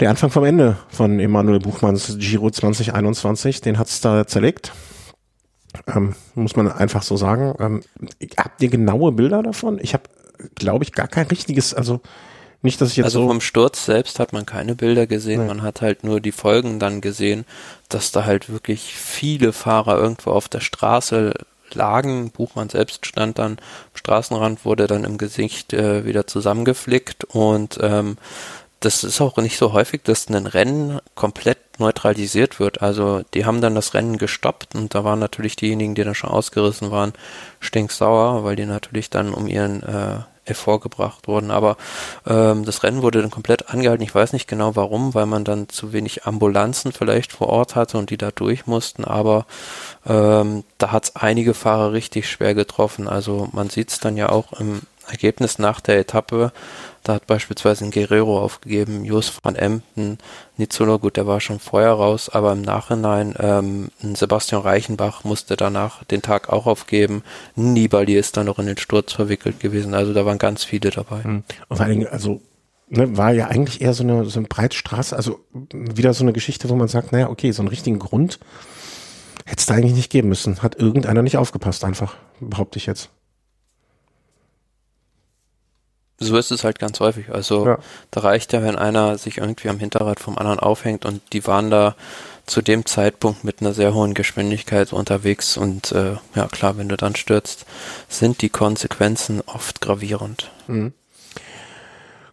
der 0.00 0.10
Anfang 0.10 0.30
vom 0.30 0.44
Ende 0.44 0.76
von 0.90 1.18
Emanuel 1.18 1.58
Buchmanns 1.58 2.16
Giro 2.18 2.50
2021. 2.50 3.62
Den 3.62 3.78
hat 3.78 3.88
es 3.88 4.02
da 4.02 4.26
zerlegt. 4.26 4.72
Ähm, 5.86 6.14
muss 6.34 6.56
man 6.56 6.70
einfach 6.70 7.02
so 7.02 7.16
sagen. 7.16 7.54
Ähm, 7.58 7.82
habt 8.36 8.62
ihr 8.62 8.68
genaue 8.68 9.12
Bilder 9.12 9.42
davon? 9.42 9.78
Ich 9.80 9.94
habe, 9.94 10.04
glaube 10.54 10.84
ich, 10.84 10.92
gar 10.92 11.08
kein 11.08 11.26
richtiges, 11.26 11.74
also 11.74 12.00
nicht, 12.62 12.80
dass 12.80 12.90
ich 12.90 12.96
jetzt 12.96 13.04
also 13.06 13.22
so 13.22 13.28
vom 13.28 13.40
Sturz 13.40 13.84
selbst 13.84 14.18
hat 14.18 14.32
man 14.32 14.46
keine 14.46 14.74
Bilder 14.74 15.06
gesehen, 15.06 15.42
nee. 15.42 15.46
man 15.46 15.62
hat 15.62 15.82
halt 15.82 16.04
nur 16.04 16.20
die 16.20 16.32
Folgen 16.32 16.78
dann 16.78 17.00
gesehen, 17.00 17.44
dass 17.88 18.12
da 18.12 18.24
halt 18.24 18.50
wirklich 18.50 18.94
viele 18.94 19.52
Fahrer 19.52 19.98
irgendwo 19.98 20.30
auf 20.30 20.48
der 20.48 20.60
Straße 20.60 21.34
lagen. 21.72 22.30
Buchmann 22.30 22.68
selbst 22.68 23.06
stand 23.06 23.38
dann 23.38 23.52
am 23.52 23.58
Straßenrand, 23.94 24.64
wurde 24.64 24.86
dann 24.86 25.04
im 25.04 25.18
Gesicht 25.18 25.72
äh, 25.74 26.04
wieder 26.04 26.26
zusammengeflickt 26.26 27.24
und 27.24 27.78
ähm, 27.80 28.16
das 28.80 29.04
ist 29.04 29.20
auch 29.20 29.36
nicht 29.38 29.56
so 29.56 29.72
häufig, 29.72 30.02
dass 30.02 30.28
ein 30.28 30.46
Rennen 30.46 31.00
komplett 31.14 31.58
neutralisiert 31.78 32.60
wird. 32.60 32.82
Also 32.82 33.22
die 33.34 33.44
haben 33.44 33.60
dann 33.60 33.74
das 33.74 33.94
Rennen 33.94 34.18
gestoppt 34.18 34.74
und 34.74 34.94
da 34.94 35.04
waren 35.04 35.18
natürlich 35.18 35.56
diejenigen, 35.56 35.94
die 35.94 36.04
dann 36.04 36.14
schon 36.14 36.30
ausgerissen 36.30 36.90
waren, 36.90 37.12
stinksauer, 37.60 38.44
weil 38.44 38.56
die 38.56 38.66
natürlich 38.66 39.10
dann 39.10 39.32
um 39.32 39.46
ihren 39.46 39.82
äh, 39.82 40.18
hervorgebracht 40.46 41.26
wurden. 41.26 41.50
Aber 41.50 41.76
ähm, 42.26 42.64
das 42.64 42.82
Rennen 42.82 43.02
wurde 43.02 43.20
dann 43.20 43.30
komplett 43.30 43.68
angehalten. 43.68 44.04
Ich 44.04 44.14
weiß 44.14 44.32
nicht 44.32 44.48
genau 44.48 44.76
warum, 44.76 45.14
weil 45.14 45.26
man 45.26 45.44
dann 45.44 45.68
zu 45.68 45.92
wenig 45.92 46.24
Ambulanzen 46.24 46.92
vielleicht 46.92 47.32
vor 47.32 47.48
Ort 47.48 47.74
hatte 47.74 47.98
und 47.98 48.10
die 48.10 48.16
da 48.16 48.30
durch 48.30 48.66
mussten. 48.66 49.04
Aber 49.04 49.46
ähm, 50.06 50.64
da 50.78 50.92
hat 50.92 51.04
es 51.04 51.16
einige 51.16 51.54
Fahrer 51.54 51.92
richtig 51.92 52.30
schwer 52.30 52.54
getroffen. 52.54 53.08
Also 53.08 53.48
man 53.52 53.70
sieht 53.70 53.90
es 53.90 54.00
dann 54.00 54.16
ja 54.16 54.28
auch 54.28 54.52
im 54.58 54.82
Ergebnis 55.08 55.58
nach 55.58 55.80
der 55.80 55.98
Etappe. 55.98 56.52
Da 57.06 57.14
hat 57.14 57.28
beispielsweise 57.28 57.84
ein 57.84 57.92
Guerrero 57.92 58.42
aufgegeben, 58.42 59.04
Jos 59.04 59.32
van 59.40 59.54
Emden, 59.54 60.18
Nizzolo, 60.56 60.98
gut, 60.98 61.16
der 61.16 61.28
war 61.28 61.40
schon 61.40 61.60
vorher 61.60 61.92
raus, 61.92 62.28
aber 62.28 62.50
im 62.50 62.62
Nachhinein 62.62 63.32
ähm, 63.38 63.90
Sebastian 64.16 64.62
Reichenbach 64.62 65.22
musste 65.22 65.56
danach 65.56 66.02
den 66.02 66.20
Tag 66.20 66.48
auch 66.48 66.66
aufgeben. 66.66 67.22
Nibali 67.54 68.16
ist 68.16 68.36
dann 68.36 68.46
noch 68.46 68.58
in 68.58 68.66
den 68.66 68.76
Sturz 68.76 69.12
verwickelt 69.12 69.60
gewesen, 69.60 69.94
also 69.94 70.12
da 70.12 70.26
waren 70.26 70.38
ganz 70.38 70.64
viele 70.64 70.90
dabei. 70.90 71.22
Hm. 71.22 71.44
Und 71.68 71.76
vor 71.76 71.86
allen 71.86 72.00
Dingen, 72.00 72.08
also 72.08 72.40
ne, 72.88 73.16
war 73.16 73.30
ja 73.30 73.46
eigentlich 73.46 73.82
eher 73.82 73.94
so 73.94 74.02
eine, 74.02 74.24
so 74.24 74.40
eine 74.40 74.48
Breitstraße, 74.48 75.14
also 75.14 75.38
wieder 75.72 76.12
so 76.12 76.24
eine 76.24 76.32
Geschichte, 76.32 76.68
wo 76.68 76.74
man 76.74 76.88
sagt, 76.88 77.12
naja, 77.12 77.30
okay, 77.30 77.52
so 77.52 77.62
einen 77.62 77.68
richtigen 77.68 78.00
Grund 78.00 78.40
hätte 79.44 79.60
es 79.60 79.66
da 79.66 79.74
eigentlich 79.74 79.94
nicht 79.94 80.10
geben 80.10 80.28
müssen. 80.28 80.60
Hat 80.60 80.74
irgendeiner 80.74 81.22
nicht 81.22 81.36
aufgepasst, 81.36 81.84
einfach, 81.84 82.16
behaupte 82.40 82.80
ich 82.80 82.86
jetzt. 82.86 83.10
So 86.18 86.36
ist 86.36 86.50
es 86.50 86.64
halt 86.64 86.78
ganz 86.78 87.00
häufig. 87.00 87.30
Also 87.30 87.66
ja. 87.66 87.78
da 88.10 88.20
reicht 88.20 88.52
ja, 88.52 88.62
wenn 88.62 88.76
einer 88.76 89.18
sich 89.18 89.38
irgendwie 89.38 89.68
am 89.68 89.78
Hinterrad 89.78 90.20
vom 90.20 90.38
anderen 90.38 90.60
aufhängt 90.60 91.04
und 91.04 91.20
die 91.32 91.46
waren 91.46 91.70
da 91.70 91.94
zu 92.46 92.62
dem 92.62 92.86
Zeitpunkt 92.86 93.44
mit 93.44 93.60
einer 93.60 93.74
sehr 93.74 93.92
hohen 93.92 94.14
Geschwindigkeit 94.14 94.92
unterwegs 94.92 95.56
und 95.56 95.92
äh, 95.92 96.16
ja 96.34 96.46
klar, 96.46 96.78
wenn 96.78 96.88
du 96.88 96.96
dann 96.96 97.16
stürzt, 97.16 97.66
sind 98.08 98.40
die 98.40 98.48
Konsequenzen 98.48 99.42
oft 99.46 99.80
gravierend. 99.80 100.50
Mhm. 100.68 100.92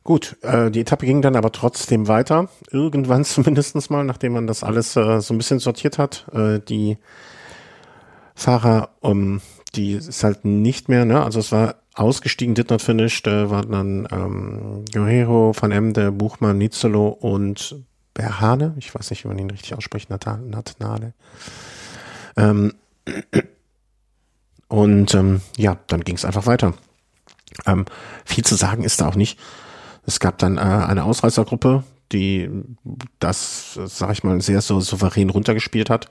Gut, 0.04 0.36
äh, 0.42 0.70
die 0.70 0.82
Etappe 0.82 1.06
ging 1.06 1.22
dann 1.22 1.36
aber 1.36 1.52
trotzdem 1.52 2.08
weiter, 2.08 2.50
irgendwann 2.72 3.26
zumindestens 3.26 3.90
mal, 3.90 4.04
nachdem 4.04 4.34
man 4.34 4.48
das 4.48 4.64
alles 4.64 4.96
äh, 4.96 5.20
so 5.20 5.34
ein 5.34 5.38
bisschen 5.38 5.60
sortiert 5.60 5.98
hat. 5.98 6.26
Äh, 6.34 6.60
die 6.60 6.98
Fahrer, 8.36 8.90
um, 9.00 9.42
die 9.76 9.94
ist 9.94 10.24
halt 10.24 10.46
nicht 10.46 10.90
mehr, 10.90 11.06
ne? 11.06 11.24
Also 11.24 11.40
es 11.40 11.52
war 11.52 11.76
ausgestiegen, 11.96 12.56
did 12.56 12.70
not 12.70 12.82
finished, 12.82 13.28
äh, 13.28 13.50
waren 13.50 13.72
dann 13.72 14.08
ähm, 14.12 14.86
Guerrero, 14.92 15.54
Van 15.60 15.72
Emde, 15.72 16.12
Buchmann, 16.12 16.58
Nizzolo 16.58 17.08
und 17.08 17.76
Berhane. 18.14 18.76
Ich 18.78 18.94
weiß 18.94 19.10
nicht, 19.10 19.24
wie 19.24 19.28
man 19.28 19.40
ihn 19.40 19.50
richtig 19.50 19.76
ausspricht, 19.76 20.10
Natnale. 20.10 21.14
Ähm, 22.36 22.74
und 24.68 25.14
ähm, 25.14 25.42
ja, 25.58 25.78
dann 25.88 26.02
ging 26.02 26.16
es 26.16 26.26
einfach 26.26 26.46
weiter. 26.46 26.74
Ähm, 27.66 27.86
viel 28.26 28.44
zu 28.44 28.56
sagen 28.56 28.84
ist 28.84 29.02
da 29.02 29.08
auch 29.08 29.16
nicht. 29.16 29.40
Es 30.06 30.20
gab 30.20 30.38
dann 30.40 30.58
äh, 30.58 30.62
eine 30.62 31.04
Ausreißergruppe, 31.04 31.84
die 32.12 32.50
das, 33.20 33.80
sag 33.86 34.12
ich 34.12 34.24
mal, 34.24 34.42
sehr 34.42 34.62
so 34.62 34.80
souverän 34.80 35.30
runtergespielt 35.30 35.90
hat. 35.90 36.10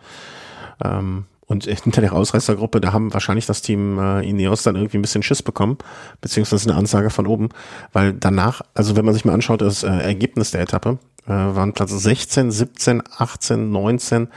Ähm, 0.82 1.26
und 1.46 1.64
hinter 1.64 2.00
der 2.00 2.12
Ausreißergruppe, 2.12 2.80
da 2.80 2.92
haben 2.92 3.12
wahrscheinlich 3.12 3.46
das 3.46 3.62
Team 3.62 3.98
äh, 3.98 4.28
Ineos 4.28 4.62
dann 4.62 4.76
irgendwie 4.76 4.98
ein 4.98 5.02
bisschen 5.02 5.22
Schiss 5.22 5.42
bekommen, 5.42 5.78
beziehungsweise 6.20 6.70
eine 6.70 6.78
Ansage 6.78 7.10
von 7.10 7.26
oben, 7.26 7.50
weil 7.92 8.12
danach, 8.12 8.62
also 8.74 8.96
wenn 8.96 9.04
man 9.04 9.14
sich 9.14 9.24
mal 9.24 9.34
anschaut, 9.34 9.60
das 9.60 9.82
äh, 9.82 9.88
Ergebnis 9.88 10.52
der 10.52 10.62
Etappe, 10.62 10.98
äh, 11.26 11.30
waren 11.30 11.72
Platz 11.72 11.90
16, 11.90 12.50
17, 12.50 13.02
18, 13.18 13.70
19, 13.70 14.28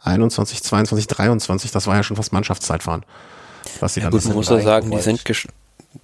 21, 0.00 0.62
22, 0.62 1.06
23, 1.06 1.70
das 1.70 1.86
war 1.86 1.96
ja 1.96 2.02
schon 2.02 2.16
fast 2.16 2.32
Mannschaftszeitfahren. 2.32 3.04
Was 3.80 3.94
sie 3.94 4.00
ja, 4.00 4.04
dann 4.04 4.12
gut, 4.12 4.24
man 4.26 4.36
muss 4.36 4.48
ja 4.48 4.60
sagen, 4.60 4.90
die 4.90 5.00
sind 5.00 5.24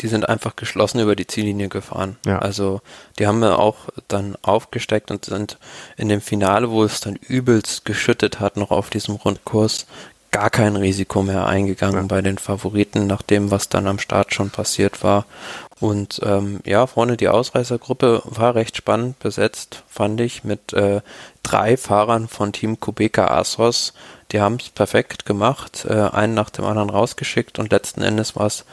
die 0.00 0.08
sind 0.08 0.28
einfach 0.28 0.56
geschlossen 0.56 0.98
über 0.98 1.14
die 1.14 1.28
Ziellinie 1.28 1.68
gefahren. 1.68 2.16
Ja. 2.26 2.40
Also 2.40 2.80
die 3.18 3.26
haben 3.26 3.38
wir 3.38 3.58
auch 3.58 3.76
dann 4.08 4.36
aufgesteckt 4.42 5.10
und 5.10 5.24
sind 5.24 5.58
in 5.96 6.08
dem 6.08 6.20
Finale, 6.20 6.70
wo 6.70 6.82
es 6.82 7.00
dann 7.00 7.14
übelst 7.14 7.84
geschüttet 7.84 8.40
hat, 8.40 8.56
noch 8.56 8.72
auf 8.72 8.90
diesem 8.90 9.14
Rundkurs, 9.14 9.86
gar 10.36 10.50
kein 10.50 10.76
Risiko 10.76 11.22
mehr 11.22 11.46
eingegangen 11.46 12.02
ja. 12.02 12.06
bei 12.06 12.20
den 12.20 12.36
Favoriten, 12.36 13.06
nach 13.06 13.22
dem, 13.22 13.50
was 13.50 13.70
dann 13.70 13.86
am 13.86 13.98
Start 13.98 14.34
schon 14.34 14.50
passiert 14.50 15.02
war. 15.02 15.24
Und 15.80 16.20
ähm, 16.24 16.60
ja, 16.66 16.86
vorne 16.86 17.16
die 17.16 17.28
Ausreißergruppe 17.28 18.22
war 18.26 18.54
recht 18.54 18.76
spannend 18.76 19.18
besetzt, 19.18 19.82
fand 19.88 20.20
ich, 20.20 20.44
mit 20.44 20.74
äh, 20.74 21.00
drei 21.42 21.78
Fahrern 21.78 22.28
von 22.28 22.52
Team 22.52 22.78
Kubeka 22.78 23.28
Asos. 23.28 23.94
Die 24.30 24.40
haben 24.40 24.56
es 24.60 24.68
perfekt 24.68 25.24
gemacht, 25.24 25.86
äh, 25.88 25.94
einen 25.94 26.34
nach 26.34 26.50
dem 26.50 26.66
anderen 26.66 26.90
rausgeschickt 26.90 27.58
und 27.58 27.70
letzten 27.70 28.02
Endes 28.02 28.36
war 28.36 28.46
es 28.46 28.66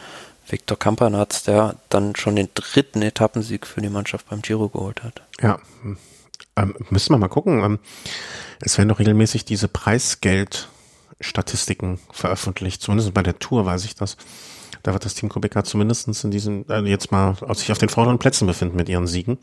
Viktor 0.46 0.78
Kampanatz, 0.78 1.44
der 1.44 1.76
dann 1.88 2.18
schon 2.18 2.36
den 2.36 2.50
dritten 2.54 3.02
Etappensieg 3.02 3.66
für 3.66 3.82
die 3.82 3.90
Mannschaft 3.90 4.30
beim 4.30 4.42
Giro 4.42 4.68
geholt 4.68 5.02
hat. 5.02 5.22
Ja, 5.42 5.60
ähm, 6.58 6.76
müssen 6.90 7.14
wir 7.14 7.18
mal 7.18 7.30
gucken. 7.30 7.64
Ähm, 7.64 7.80
es 8.60 8.78
werden 8.78 8.90
doch 8.90 9.00
regelmäßig 9.00 9.46
diese 9.46 9.70
Preisgeldstatistiken 11.24 12.00
veröffentlicht, 12.12 12.82
zumindest 12.82 13.14
bei 13.14 13.24
der 13.24 13.40
Tour 13.40 13.66
weiß 13.66 13.86
ich 13.86 13.96
das. 13.96 14.18
Da 14.84 14.92
wird 14.92 15.06
das 15.06 15.14
Team 15.14 15.30
Kubeka 15.30 15.64
zumindest 15.64 16.08
in 16.26 16.32
diesem, 16.32 16.66
äh, 16.70 16.82
jetzt 16.82 17.12
mal 17.12 17.38
sich 17.54 17.72
auf 17.72 17.78
den 17.78 17.88
vorderen 17.88 18.20
Plätzen 18.20 18.46
befinden 18.48 18.76
mit 18.76 18.90
ihren 18.90 19.08
Siegen. 19.08 19.38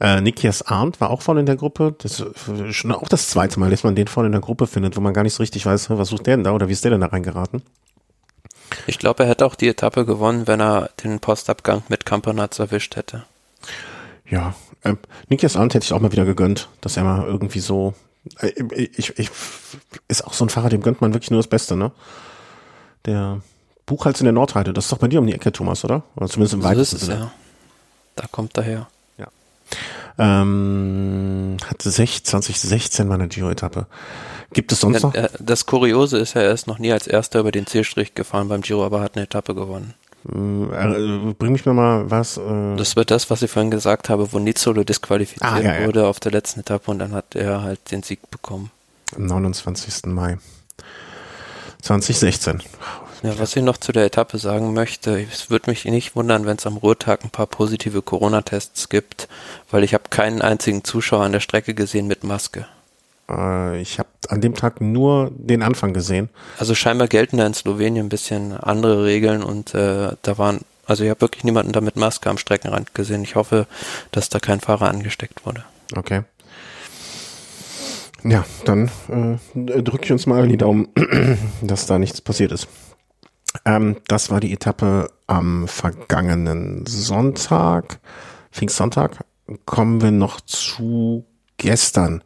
Äh, 0.00 0.22
Nikias 0.22 0.62
Arndt 0.62 0.98
war 1.00 1.10
auch 1.10 1.20
voll 1.20 1.38
in 1.38 1.44
der 1.44 1.56
Gruppe. 1.56 1.94
Das 1.98 2.20
ist 2.20 2.76
schon 2.76 2.92
auch 2.92 3.08
das 3.08 3.28
zweite 3.28 3.60
Mal, 3.60 3.70
dass 3.70 3.84
man 3.84 3.94
den 3.94 4.08
voll 4.08 4.24
in 4.24 4.32
der 4.32 4.40
Gruppe 4.40 4.66
findet, 4.66 4.96
wo 4.96 5.02
man 5.02 5.12
gar 5.12 5.24
nicht 5.24 5.34
so 5.34 5.42
richtig 5.42 5.66
weiß, 5.66 5.90
was 5.90 6.08
sucht 6.08 6.26
der 6.26 6.36
denn 6.36 6.44
da 6.44 6.52
oder 6.52 6.68
wie 6.68 6.72
ist 6.72 6.84
der 6.84 6.90
denn 6.90 7.02
da 7.02 7.08
reingeraten? 7.08 7.62
Ich 8.86 8.98
glaube, 8.98 9.24
er 9.24 9.28
hätte 9.28 9.44
auch 9.44 9.56
die 9.56 9.68
Etappe 9.68 10.06
gewonnen, 10.06 10.46
wenn 10.46 10.60
er 10.60 10.88
den 11.04 11.20
Postabgang 11.20 11.82
mit 11.88 12.06
Campanaz 12.06 12.58
erwischt 12.58 12.96
hätte. 12.96 13.24
Ja, 14.30 14.54
äh, 14.82 14.94
Nikias 15.28 15.56
Arndt 15.56 15.74
hätte 15.74 15.84
ich 15.84 15.92
auch 15.92 16.00
mal 16.00 16.12
wieder 16.12 16.24
gegönnt, 16.24 16.70
dass 16.80 16.96
er 16.96 17.04
mal 17.04 17.26
irgendwie 17.26 17.60
so, 17.60 17.92
äh, 17.92 18.11
ich, 18.40 19.18
ich, 19.18 19.30
ist 20.08 20.24
auch 20.24 20.32
so 20.32 20.44
ein 20.44 20.48
Fahrer, 20.48 20.68
dem 20.68 20.82
gönnt 20.82 21.00
man 21.00 21.12
wirklich 21.12 21.30
nur 21.30 21.38
das 21.38 21.48
Beste, 21.48 21.76
ne? 21.76 21.92
Der 23.04 23.40
Buchholz 23.86 24.20
in 24.20 24.24
der 24.24 24.32
Nordheide, 24.32 24.72
das 24.72 24.84
ist 24.84 24.92
doch 24.92 24.98
bei 24.98 25.08
dir 25.08 25.18
um 25.18 25.26
die 25.26 25.32
Ecke, 25.32 25.50
Thomas, 25.50 25.84
oder? 25.84 26.04
Oder 26.16 26.28
zumindest 26.28 26.54
im 26.54 26.62
so 26.62 26.68
weitesten 26.68 26.98
Sinne. 26.98 27.18
Ja. 27.18 27.32
Da 28.14 28.26
kommt 28.30 28.56
er 28.56 28.62
her. 28.62 28.88
Ja. 29.18 29.26
Ähm, 30.18 31.56
hatte 31.66 31.90
2016 31.90 33.08
mal 33.08 33.14
eine 33.14 33.28
Giro-Etappe. 33.28 33.86
Gibt 34.52 34.70
es 34.70 34.80
sonst 34.80 35.02
noch? 35.02 35.14
Das 35.40 35.66
Kuriose 35.66 36.18
ist 36.18 36.34
ja, 36.34 36.42
er 36.42 36.52
ist 36.52 36.66
noch 36.66 36.78
nie 36.78 36.92
als 36.92 37.06
Erster 37.06 37.40
über 37.40 37.50
den 37.50 37.66
Zielstrich 37.66 38.14
gefahren 38.14 38.48
beim 38.48 38.60
Giro, 38.60 38.84
aber 38.84 39.00
hat 39.00 39.16
eine 39.16 39.24
Etappe 39.24 39.54
gewonnen. 39.54 39.94
Äh, 40.28 41.34
bring 41.38 41.52
mich 41.52 41.66
mir 41.66 41.74
mal 41.74 42.10
was. 42.10 42.36
Äh 42.36 42.76
das 42.76 42.96
wird 42.96 43.10
das, 43.10 43.30
was 43.30 43.42
ich 43.42 43.50
vorhin 43.50 43.70
gesagt 43.70 44.08
habe, 44.08 44.32
wo 44.32 44.38
Nizzolo 44.38 44.84
disqualifiziert 44.84 45.50
ah, 45.50 45.60
ja, 45.60 45.80
ja. 45.80 45.86
wurde 45.86 46.06
auf 46.06 46.20
der 46.20 46.32
letzten 46.32 46.60
Etappe 46.60 46.90
und 46.90 46.98
dann 47.00 47.12
hat 47.12 47.34
er 47.34 47.62
halt 47.62 47.90
den 47.90 48.02
Sieg 48.02 48.30
bekommen. 48.30 48.70
Am 49.16 49.26
29. 49.26 50.06
Mai 50.06 50.38
2016. 51.82 52.62
Ja, 53.22 53.38
was 53.38 53.54
ich 53.54 53.62
noch 53.62 53.76
zu 53.76 53.92
der 53.92 54.04
Etappe 54.04 54.38
sagen 54.38 54.74
möchte, 54.74 55.20
es 55.20 55.48
würde 55.48 55.70
mich 55.70 55.84
nicht 55.84 56.16
wundern, 56.16 56.44
wenn 56.44 56.56
es 56.56 56.66
am 56.66 56.76
Ruhetag 56.76 57.22
ein 57.22 57.30
paar 57.30 57.46
positive 57.46 58.02
Corona-Tests 58.02 58.88
gibt, 58.88 59.28
weil 59.70 59.84
ich 59.84 59.94
habe 59.94 60.04
keinen 60.10 60.42
einzigen 60.42 60.82
Zuschauer 60.82 61.24
an 61.24 61.32
der 61.32 61.40
Strecke 61.40 61.74
gesehen 61.74 62.08
mit 62.08 62.24
Maske. 62.24 62.66
Äh, 63.32 63.80
ich 63.80 63.98
habe 63.98 64.08
an 64.28 64.40
dem 64.40 64.54
Tag 64.54 64.80
nur 64.80 65.30
den 65.34 65.62
Anfang 65.62 65.92
gesehen. 65.92 66.28
Also 66.58 66.74
scheinbar 66.74 67.08
gelten 67.08 67.38
da 67.38 67.46
in 67.46 67.54
Slowenien 67.54 68.06
ein 68.06 68.10
bisschen 68.10 68.52
andere 68.56 69.04
Regeln 69.04 69.42
und 69.42 69.74
äh, 69.74 70.10
da 70.22 70.38
waren, 70.38 70.60
also 70.86 71.04
ich 71.04 71.10
habe 71.10 71.20
wirklich 71.20 71.44
niemanden 71.44 71.72
da 71.72 71.80
mit 71.80 71.96
Maske 71.96 72.30
am 72.30 72.38
Streckenrand 72.38 72.94
gesehen. 72.94 73.22
Ich 73.22 73.34
hoffe, 73.34 73.66
dass 74.10 74.28
da 74.28 74.38
kein 74.38 74.60
Fahrer 74.60 74.88
angesteckt 74.88 75.44
wurde. 75.46 75.64
Okay. 75.96 76.22
Ja, 78.24 78.44
dann 78.64 78.90
äh, 79.08 79.82
drücke 79.82 80.04
ich 80.04 80.12
uns 80.12 80.26
mal 80.26 80.46
die 80.46 80.56
Daumen, 80.56 80.88
dass 81.62 81.86
da 81.86 81.98
nichts 81.98 82.20
passiert 82.20 82.52
ist. 82.52 82.68
Ähm, 83.64 83.96
das 84.06 84.30
war 84.30 84.40
die 84.40 84.52
Etappe 84.52 85.10
am 85.26 85.66
vergangenen 85.66 86.86
Sonntag, 86.86 87.98
Pfingstsonntag. 88.52 89.24
Kommen 89.66 90.00
wir 90.00 90.12
noch 90.12 90.40
zu 90.40 91.24
gestern 91.56 92.22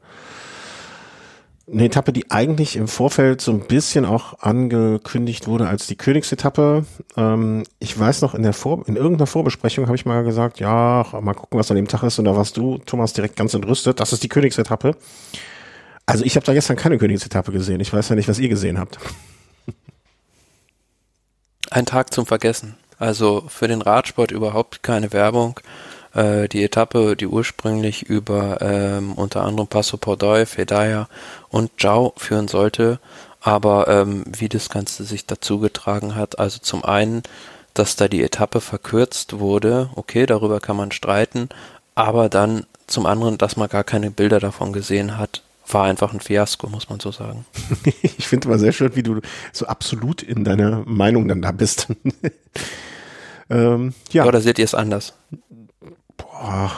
eine 1.71 1.85
Etappe, 1.85 2.12
die 2.12 2.31
eigentlich 2.31 2.77
im 2.77 2.87
Vorfeld 2.87 3.41
so 3.41 3.51
ein 3.51 3.61
bisschen 3.61 4.05
auch 4.05 4.39
angekündigt 4.41 5.49
wurde 5.49 5.67
als 5.67 5.87
die 5.89 5.97
Königsetappe. 5.97 6.85
Ähm, 7.17 7.64
ich 7.81 7.99
weiß 7.99 8.23
noch, 8.23 8.35
in 8.35 8.43
der 8.43 8.53
Vor 8.53 8.87
in 8.87 8.95
irgendeiner 8.95 9.27
Vorbesprechung 9.27 9.87
habe 9.87 9.97
ich 9.97 10.07
mal 10.07 10.23
gesagt, 10.23 10.61
ja, 10.61 11.05
mal 11.21 11.35
gucken, 11.35 11.59
was 11.59 11.71
an 11.71 11.77
dem 11.77 11.89
Tag 11.89 12.05
ist. 12.05 12.19
Und 12.19 12.27
da 12.27 12.37
warst 12.37 12.57
du, 12.57 12.79
Thomas, 12.79 13.14
direkt 13.14 13.37
ganz 13.37 13.53
entrüstet. 13.55 13.99
Das 13.99 14.12
ist 14.12 14.23
die 14.23 14.29
Königsetappe. 14.29 14.97
Also 16.07 16.25
ich 16.25 16.37
habe 16.37 16.47
da 16.47 16.55
gestern 16.55 16.77
keine 16.77 16.99
Königsetappe 16.99 17.51
gesehen. 17.51 17.81
Ich 17.81 17.93
weiß 17.93 18.11
ja 18.11 18.14
nicht, 18.14 18.29
was 18.29 18.39
ihr 18.39 18.49
gesehen 18.49 18.79
habt. 18.79 18.99
Ein 21.71 21.85
Tag 21.85 22.14
zum 22.14 22.27
Vergessen. 22.27 22.77
Also 22.99 23.45
für 23.49 23.67
den 23.67 23.83
Radsport 23.83 24.31
überhaupt 24.31 24.85
keine 24.85 25.12
Werbung 25.12 25.59
äh, 26.17 26.49
die 26.49 26.64
Etappe, 26.64 27.14
die 27.17 27.27
ursprünglich 27.27 28.03
über 28.03 28.59
ähm, 28.61 29.12
unter 29.12 29.43
anderem 29.43 29.69
Passo 29.69 29.97
Pordoi, 29.97 30.47
Fedaya 30.47 31.09
und 31.49 31.71
Zhao 31.79 32.14
führen 32.17 32.49
sollte, 32.49 32.99
aber 33.41 33.89
ähm, 33.89 34.25
wie 34.27 34.49
das 34.49 34.71
Ganze 34.71 35.05
sich 35.05 35.27
dazu 35.27 35.61
getragen 35.61 36.14
hat, 36.14 36.39
also 36.39 36.59
zum 36.59 36.85
einen, 36.85 37.23
dass 37.75 37.97
da 37.97 38.09
die 38.09 38.23
Etappe 38.23 38.61
verkürzt 38.61 39.39
wurde, 39.39 39.91
okay, 39.95 40.27
darüber 40.27 40.61
kann 40.61 40.77
man 40.77 40.91
streiten, 40.91 41.51
aber 41.95 42.29
dann 42.29 42.67
zum 42.87 43.07
anderen, 43.07 43.37
dass 43.37 43.57
man 43.57 43.69
gar 43.69 43.85
keine 43.85 44.11
Bilder 44.11 44.41
davon 44.41 44.73
gesehen 44.73 45.19
hat, 45.19 45.43
war 45.69 45.85
einfach 45.85 46.12
ein 46.12 46.21
Fiasko, 46.21 46.69
muss 46.69 46.89
man 46.89 47.01
so 47.01 47.11
sagen. 47.11 47.45
ich 48.03 48.29
finde 48.29 48.49
immer 48.49 48.59
sehr 48.59 48.73
schön, 48.73 48.95
wie 48.95 49.03
du 49.03 49.21
so 49.53 49.67
absolut 49.67 50.23
in 50.23 50.45
deiner 50.45 50.83
Meinung 50.87 51.27
dann 51.29 51.43
da 51.43 51.51
bist. 51.51 51.89
ähm, 53.51 53.93
ja. 54.12 54.25
Oder 54.25 54.41
seht 54.41 54.59
ihr 54.59 54.64
es 54.64 54.75
anders? 54.75 55.14
Boah. 56.17 56.73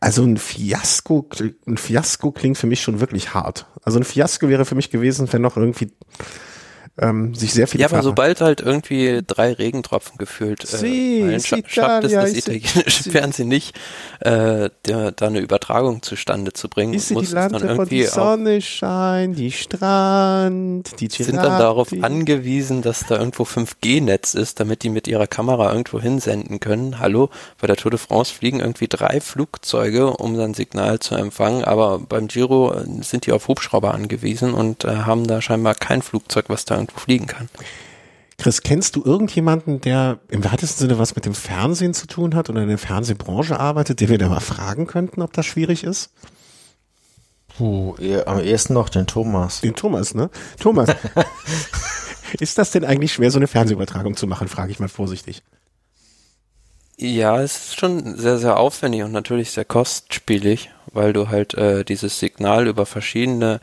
Also 0.00 0.22
ein 0.22 0.36
Fiasko, 0.36 1.28
ein 1.66 1.78
Fiasko 1.78 2.30
klingt 2.32 2.58
für 2.58 2.66
mich 2.66 2.82
schon 2.82 3.00
wirklich 3.00 3.32
hart. 3.32 3.66
Also 3.82 3.98
ein 3.98 4.04
Fiasko 4.04 4.48
wäre 4.48 4.64
für 4.64 4.74
mich 4.74 4.90
gewesen, 4.90 5.32
wenn 5.32 5.42
noch 5.42 5.56
irgendwie 5.56 5.92
ähm, 6.96 7.34
sich 7.34 7.52
sehr 7.52 7.66
viele 7.66 7.82
Ja, 7.82 7.88
aber 7.88 7.96
Fahrer- 7.98 8.02
sobald 8.04 8.40
halt 8.40 8.60
irgendwie 8.60 9.20
drei 9.26 9.52
Regentropfen 9.52 10.16
gefühlt 10.16 10.62
äh, 10.64 10.66
Si, 11.38 11.38
schafft 11.66 12.04
es 12.04 12.12
das 12.12 12.32
italienische 12.34 13.02
si- 13.02 13.10
Fernsehen 13.10 13.48
nicht, 13.48 13.76
äh, 14.20 14.70
der, 14.86 15.10
da 15.12 15.26
eine 15.26 15.40
Übertragung 15.40 16.02
zustande 16.02 16.52
zu 16.52 16.68
bringen. 16.68 16.94
Ist 16.94 17.10
muss 17.10 17.22
die 17.22 17.26
es 17.26 17.32
dann 17.34 17.50
Lande, 17.52 17.66
die 17.66 17.72
irgendwie 17.72 18.08
auch, 18.08 18.12
Sonne 18.12 18.60
scheint, 18.60 19.38
die 19.38 19.50
Strand, 19.52 21.00
die 21.00 21.08
sind 21.08 21.36
dann 21.36 21.58
darauf 21.58 21.92
angewiesen, 22.00 22.82
dass 22.82 23.06
da 23.06 23.18
irgendwo 23.18 23.44
5G-Netz 23.44 24.34
ist, 24.34 24.60
damit 24.60 24.82
die 24.82 24.90
mit 24.90 25.08
ihrer 25.08 25.26
Kamera 25.26 25.70
irgendwo 25.72 26.00
hinsenden 26.00 26.60
können. 26.60 26.98
Hallo, 27.00 27.30
bei 27.60 27.66
der 27.66 27.76
Tour 27.76 27.90
de 27.90 27.98
France 27.98 28.32
fliegen 28.32 28.60
irgendwie 28.60 28.88
drei 28.88 29.20
Flugzeuge, 29.20 30.10
um 30.16 30.36
dann 30.36 30.54
Signal 30.54 30.98
zu 31.00 31.14
empfangen, 31.14 31.64
aber 31.64 31.98
beim 31.98 32.28
Giro 32.28 32.72
äh, 32.72 32.84
sind 33.02 33.26
die 33.26 33.32
auf 33.32 33.48
Hubschrauber 33.48 33.94
angewiesen 33.94 34.54
und 34.54 34.84
äh, 34.84 34.88
haben 34.98 35.26
da 35.26 35.40
scheinbar 35.42 35.74
kein 35.74 36.02
Flugzeug, 36.02 36.46
was 36.48 36.64
da 36.64 36.76
irgendwo 36.84 37.00
fliegen 37.00 37.26
kann. 37.26 37.48
Chris, 38.38 38.62
kennst 38.62 38.96
du 38.96 39.04
irgendjemanden, 39.04 39.80
der 39.80 40.18
im 40.28 40.44
weitesten 40.44 40.80
Sinne 40.80 40.98
was 40.98 41.14
mit 41.14 41.24
dem 41.24 41.34
Fernsehen 41.34 41.94
zu 41.94 42.06
tun 42.06 42.34
hat 42.34 42.50
oder 42.50 42.62
in 42.62 42.68
der 42.68 42.78
Fernsehbranche 42.78 43.58
arbeitet, 43.58 44.00
den 44.00 44.08
wir 44.08 44.18
da 44.18 44.28
mal 44.28 44.40
fragen 44.40 44.86
könnten, 44.86 45.22
ob 45.22 45.32
das 45.32 45.46
schwierig 45.46 45.84
ist? 45.84 46.10
Puh, 47.56 47.94
am 48.26 48.40
ehesten 48.40 48.74
noch 48.74 48.88
den 48.88 49.06
Thomas. 49.06 49.60
Den 49.60 49.76
Thomas, 49.76 50.14
ne? 50.14 50.30
Thomas, 50.58 50.90
ist 52.40 52.58
das 52.58 52.72
denn 52.72 52.84
eigentlich 52.84 53.12
schwer, 53.12 53.30
so 53.30 53.38
eine 53.38 53.46
Fernsehübertragung 53.46 54.16
zu 54.16 54.26
machen, 54.26 54.48
frage 54.48 54.72
ich 54.72 54.80
mal 54.80 54.88
vorsichtig. 54.88 55.42
Ja, 56.96 57.40
es 57.40 57.56
ist 57.56 57.80
schon 57.80 58.16
sehr, 58.16 58.38
sehr 58.38 58.56
aufwendig 58.56 59.02
und 59.02 59.12
natürlich 59.12 59.50
sehr 59.52 59.64
kostspielig, 59.64 60.70
weil 60.92 61.12
du 61.12 61.28
halt 61.28 61.54
äh, 61.54 61.84
dieses 61.84 62.18
Signal 62.18 62.66
über 62.66 62.86
verschiedene 62.86 63.60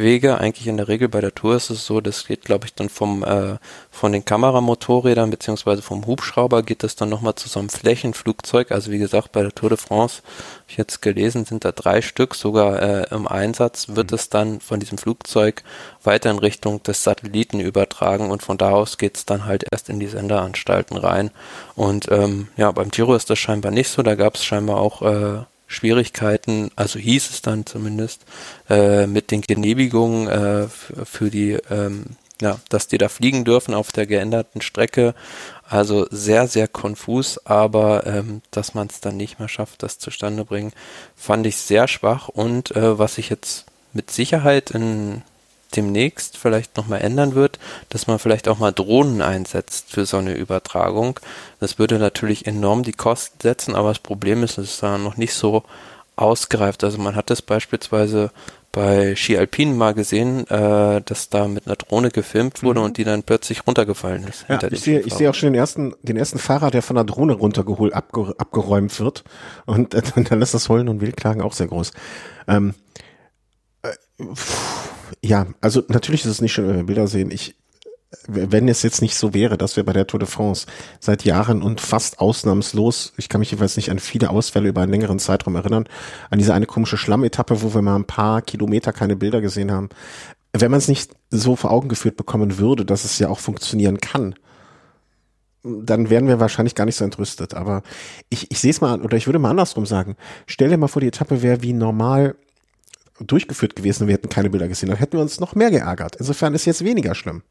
Wege, 0.00 0.38
eigentlich 0.38 0.66
in 0.66 0.76
der 0.76 0.88
Regel 0.88 1.08
bei 1.08 1.20
der 1.20 1.34
Tour 1.34 1.56
ist 1.56 1.70
es 1.70 1.86
so, 1.86 2.00
das 2.00 2.26
geht, 2.26 2.44
glaube 2.44 2.66
ich, 2.66 2.74
dann 2.74 2.88
vom 2.88 3.22
äh, 3.24 3.58
von 3.90 4.12
den 4.12 4.24
Kameramotorrädern 4.24 5.30
beziehungsweise 5.30 5.82
vom 5.82 6.06
Hubschrauber 6.06 6.62
geht 6.62 6.82
das 6.82 6.96
dann 6.96 7.08
nochmal 7.08 7.34
zu 7.34 7.48
so 7.48 7.58
einem 7.58 7.68
Flächenflugzeug. 7.68 8.72
Also 8.72 8.90
wie 8.90 8.98
gesagt, 8.98 9.32
bei 9.32 9.42
der 9.42 9.54
Tour 9.54 9.68
de 9.68 9.78
France, 9.78 10.22
habe 10.22 10.64
ich 10.68 10.76
jetzt 10.76 11.02
gelesen, 11.02 11.44
sind 11.44 11.64
da 11.64 11.72
drei 11.72 12.00
Stück 12.00 12.34
sogar 12.34 12.80
äh, 12.80 13.14
im 13.14 13.28
Einsatz, 13.28 13.88
wird 13.90 14.12
es 14.12 14.28
dann 14.28 14.60
von 14.60 14.80
diesem 14.80 14.98
Flugzeug 14.98 15.62
weiter 16.02 16.30
in 16.30 16.38
Richtung 16.38 16.82
des 16.82 17.04
Satelliten 17.04 17.60
übertragen 17.60 18.30
und 18.30 18.42
von 18.42 18.58
da 18.58 18.70
aus 18.70 18.96
geht 18.96 19.16
es 19.16 19.26
dann 19.26 19.44
halt 19.44 19.64
erst 19.70 19.88
in 19.88 20.00
die 20.00 20.06
Senderanstalten 20.06 20.96
rein. 20.96 21.30
Und 21.74 22.10
ähm, 22.10 22.48
ja, 22.56 22.70
beim 22.72 22.90
Giro 22.90 23.14
ist 23.14 23.30
das 23.30 23.38
scheinbar 23.38 23.72
nicht 23.72 23.90
so, 23.90 24.02
da 24.02 24.14
gab 24.14 24.36
es 24.36 24.44
scheinbar 24.44 24.78
auch 24.78 25.02
äh, 25.02 25.44
Schwierigkeiten, 25.70 26.72
also 26.74 26.98
hieß 26.98 27.30
es 27.30 27.42
dann 27.42 27.64
zumindest, 27.64 28.22
äh, 28.68 29.06
mit 29.06 29.30
den 29.30 29.40
Genehmigungen 29.40 30.26
äh, 30.26 30.68
für 31.04 31.30
die, 31.30 31.52
ähm, 31.70 32.06
ja, 32.42 32.58
dass 32.68 32.88
die 32.88 32.98
da 32.98 33.08
fliegen 33.08 33.44
dürfen 33.44 33.72
auf 33.72 33.92
der 33.92 34.06
geänderten 34.06 34.62
Strecke. 34.62 35.14
Also 35.68 36.08
sehr, 36.10 36.48
sehr 36.48 36.66
konfus, 36.66 37.46
aber 37.46 38.04
ähm, 38.04 38.42
dass 38.50 38.74
man 38.74 38.88
es 38.88 39.00
dann 39.00 39.16
nicht 39.16 39.38
mehr 39.38 39.48
schafft, 39.48 39.84
das 39.84 40.00
zustande 40.00 40.44
bringen, 40.44 40.72
fand 41.14 41.46
ich 41.46 41.56
sehr 41.56 41.86
schwach. 41.86 42.26
Und 42.28 42.74
äh, 42.74 42.98
was 42.98 43.16
ich 43.18 43.28
jetzt 43.28 43.66
mit 43.92 44.10
Sicherheit 44.10 44.72
in 44.72 45.22
demnächst 45.76 46.36
vielleicht 46.36 46.76
nochmal 46.76 47.00
ändern 47.00 47.34
wird, 47.34 47.58
dass 47.88 48.06
man 48.06 48.18
vielleicht 48.18 48.48
auch 48.48 48.58
mal 48.58 48.72
Drohnen 48.72 49.22
einsetzt 49.22 49.90
für 49.90 50.06
so 50.06 50.18
eine 50.18 50.34
Übertragung. 50.34 51.18
Das 51.60 51.78
würde 51.78 51.98
natürlich 51.98 52.46
enorm 52.46 52.82
die 52.82 52.92
Kosten 52.92 53.38
setzen, 53.40 53.74
aber 53.74 53.88
das 53.88 53.98
Problem 53.98 54.42
ist, 54.42 54.58
es 54.58 54.72
ist 54.72 54.82
da 54.82 54.98
noch 54.98 55.16
nicht 55.16 55.34
so 55.34 55.64
ausgereift. 56.16 56.84
Also 56.84 56.98
man 56.98 57.16
hat 57.16 57.30
das 57.30 57.42
beispielsweise 57.42 58.30
bei 58.72 59.16
Ski 59.16 59.36
Alpin 59.36 59.76
mal 59.76 59.94
gesehen, 59.94 60.46
äh, 60.48 61.02
dass 61.04 61.28
da 61.28 61.48
mit 61.48 61.66
einer 61.66 61.76
Drohne 61.76 62.10
gefilmt 62.10 62.62
wurde 62.62 62.80
und 62.80 62.98
die 62.98 63.04
dann 63.04 63.24
plötzlich 63.24 63.66
runtergefallen 63.66 64.24
ist. 64.28 64.48
Mhm. 64.48 64.58
Ja, 64.60 64.68
ich 64.70 64.80
sehe, 64.80 65.00
ich 65.00 65.14
sehe 65.14 65.28
auch 65.28 65.34
schon 65.34 65.48
den 65.48 65.58
ersten, 65.58 65.94
den 66.02 66.16
ersten 66.16 66.38
Fahrer, 66.38 66.70
der 66.70 66.82
von 66.82 66.94
der 66.94 67.04
Drohne 67.04 67.32
runtergeholt, 67.32 67.92
abge, 67.92 68.34
abgeräumt 68.38 68.98
wird. 69.00 69.24
Und, 69.66 69.94
äh, 69.94 70.02
dann 70.28 70.42
ist 70.42 70.54
das 70.54 70.68
Heulen 70.68 70.88
und 70.88 71.00
Wildklagen 71.00 71.42
auch 71.42 71.52
sehr 71.52 71.66
groß. 71.66 71.92
Ähm, 72.46 72.74
äh, 73.82 73.92
pff, 74.34 74.90
ja, 75.22 75.46
also 75.60 75.82
natürlich 75.88 76.24
ist 76.24 76.30
es 76.30 76.40
nicht 76.40 76.52
schön, 76.52 76.68
wenn 76.68 76.76
wir 76.76 76.84
Bilder 76.84 77.06
sehen. 77.06 77.30
Ich, 77.30 77.56
wenn 78.26 78.68
es 78.68 78.82
jetzt 78.82 79.02
nicht 79.02 79.14
so 79.14 79.34
wäre, 79.34 79.58
dass 79.58 79.76
wir 79.76 79.84
bei 79.84 79.92
der 79.92 80.06
Tour 80.06 80.18
de 80.18 80.28
France 80.28 80.66
seit 80.98 81.24
Jahren 81.24 81.62
und 81.62 81.80
fast 81.80 82.18
ausnahmslos, 82.20 83.12
ich 83.16 83.28
kann 83.28 83.40
mich 83.40 83.50
jedenfalls 83.50 83.76
nicht 83.76 83.90
an 83.90 83.98
viele 83.98 84.30
Ausfälle 84.30 84.68
über 84.68 84.80
einen 84.80 84.90
längeren 84.90 85.18
Zeitraum 85.18 85.56
erinnern, 85.56 85.86
an 86.30 86.38
diese 86.38 86.54
eine 86.54 86.66
komische 86.66 86.96
Schlammetappe, 86.96 87.62
wo 87.62 87.74
wir 87.74 87.82
mal 87.82 87.96
ein 87.96 88.06
paar 88.06 88.42
Kilometer 88.42 88.92
keine 88.92 89.16
Bilder 89.16 89.40
gesehen 89.40 89.70
haben. 89.70 89.90
Wenn 90.52 90.70
man 90.70 90.78
es 90.78 90.88
nicht 90.88 91.12
so 91.30 91.54
vor 91.54 91.70
Augen 91.70 91.88
geführt 91.88 92.16
bekommen 92.16 92.58
würde, 92.58 92.84
dass 92.84 93.04
es 93.04 93.18
ja 93.18 93.28
auch 93.28 93.38
funktionieren 93.38 93.98
kann, 93.98 94.34
dann 95.62 96.10
wären 96.10 96.26
wir 96.26 96.40
wahrscheinlich 96.40 96.74
gar 96.74 96.86
nicht 96.86 96.96
so 96.96 97.04
entrüstet. 97.04 97.54
Aber 97.54 97.82
ich, 98.30 98.50
ich 98.50 98.58
sehe 98.58 98.70
es 98.70 98.80
mal, 98.80 99.00
oder 99.02 99.16
ich 99.16 99.26
würde 99.26 99.38
mal 99.38 99.50
andersrum 99.50 99.86
sagen. 99.86 100.16
Stell 100.46 100.70
dir 100.70 100.78
mal 100.78 100.88
vor, 100.88 101.00
die 101.00 101.08
Etappe 101.08 101.42
wäre 101.42 101.62
wie 101.62 101.74
normal 101.74 102.34
durchgeführt 103.20 103.76
gewesen 103.76 104.04
und 104.04 104.08
wir 104.08 104.14
hätten 104.14 104.28
keine 104.28 104.50
Bilder 104.50 104.68
gesehen. 104.68 104.88
Dann 104.88 104.98
hätten 104.98 105.14
wir 105.14 105.20
uns 105.20 105.40
noch 105.40 105.54
mehr 105.54 105.70
geärgert. 105.70 106.16
Insofern 106.16 106.54
ist 106.54 106.64
jetzt 106.64 106.84
weniger 106.84 107.14
schlimm. 107.14 107.42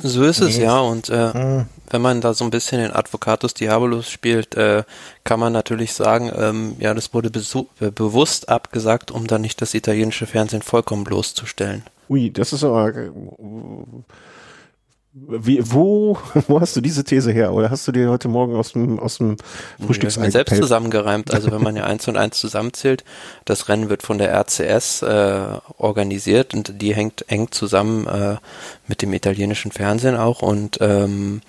So 0.00 0.22
ist 0.22 0.40
es, 0.40 0.56
ja. 0.56 0.78
Und 0.78 1.08
äh, 1.08 1.64
wenn 1.90 2.02
man 2.02 2.20
da 2.20 2.32
so 2.32 2.44
ein 2.44 2.50
bisschen 2.50 2.80
den 2.80 2.92
Advocatus 2.92 3.54
Diabolus 3.54 4.08
spielt, 4.08 4.54
äh, 4.54 4.84
kann 5.24 5.40
man 5.40 5.52
natürlich 5.52 5.92
sagen, 5.92 6.30
ähm, 6.36 6.76
ja, 6.78 6.94
das 6.94 7.12
wurde 7.14 7.30
äh, 7.80 7.90
bewusst 7.90 8.48
abgesagt, 8.48 9.10
um 9.10 9.26
dann 9.26 9.40
nicht 9.40 9.60
das 9.60 9.74
italienische 9.74 10.26
Fernsehen 10.26 10.62
vollkommen 10.62 11.02
bloßzustellen. 11.02 11.82
Ui, 12.08 12.30
das 12.30 12.52
ist 12.52 12.62
aber. 12.62 12.92
Wie, 15.26 15.60
wo, 15.62 16.18
wo 16.48 16.60
hast 16.60 16.76
du 16.76 16.80
diese 16.80 17.04
These 17.04 17.32
her? 17.32 17.52
Oder 17.52 17.70
hast 17.70 17.86
du 17.88 17.92
dir 17.92 18.08
heute 18.10 18.28
Morgen 18.28 18.54
aus 18.54 18.72
dem, 18.72 18.98
aus 18.98 19.18
dem 19.18 19.36
Ich 19.78 19.84
Frühstücksei 19.86 20.20
mir 20.20 20.30
selbst 20.30 20.56
zusammengereimt. 20.56 21.32
Also 21.34 21.50
wenn 21.50 21.62
man 21.62 21.76
ja 21.76 21.84
eins 21.86 22.06
und 22.08 22.16
eins 22.16 22.38
zusammenzählt, 22.38 23.04
das 23.44 23.68
Rennen 23.68 23.88
wird 23.88 24.02
von 24.02 24.18
der 24.18 24.32
RCS 24.32 25.02
äh, 25.02 25.58
organisiert 25.78 26.54
und 26.54 26.80
die 26.80 26.94
hängt 26.94 27.24
eng 27.28 27.50
zusammen 27.50 28.06
äh, 28.06 28.36
mit 28.86 29.02
dem 29.02 29.12
italienischen 29.12 29.72
Fernsehen 29.72 30.16
auch 30.16 30.42
und 30.42 30.78
ähm, 30.80 31.40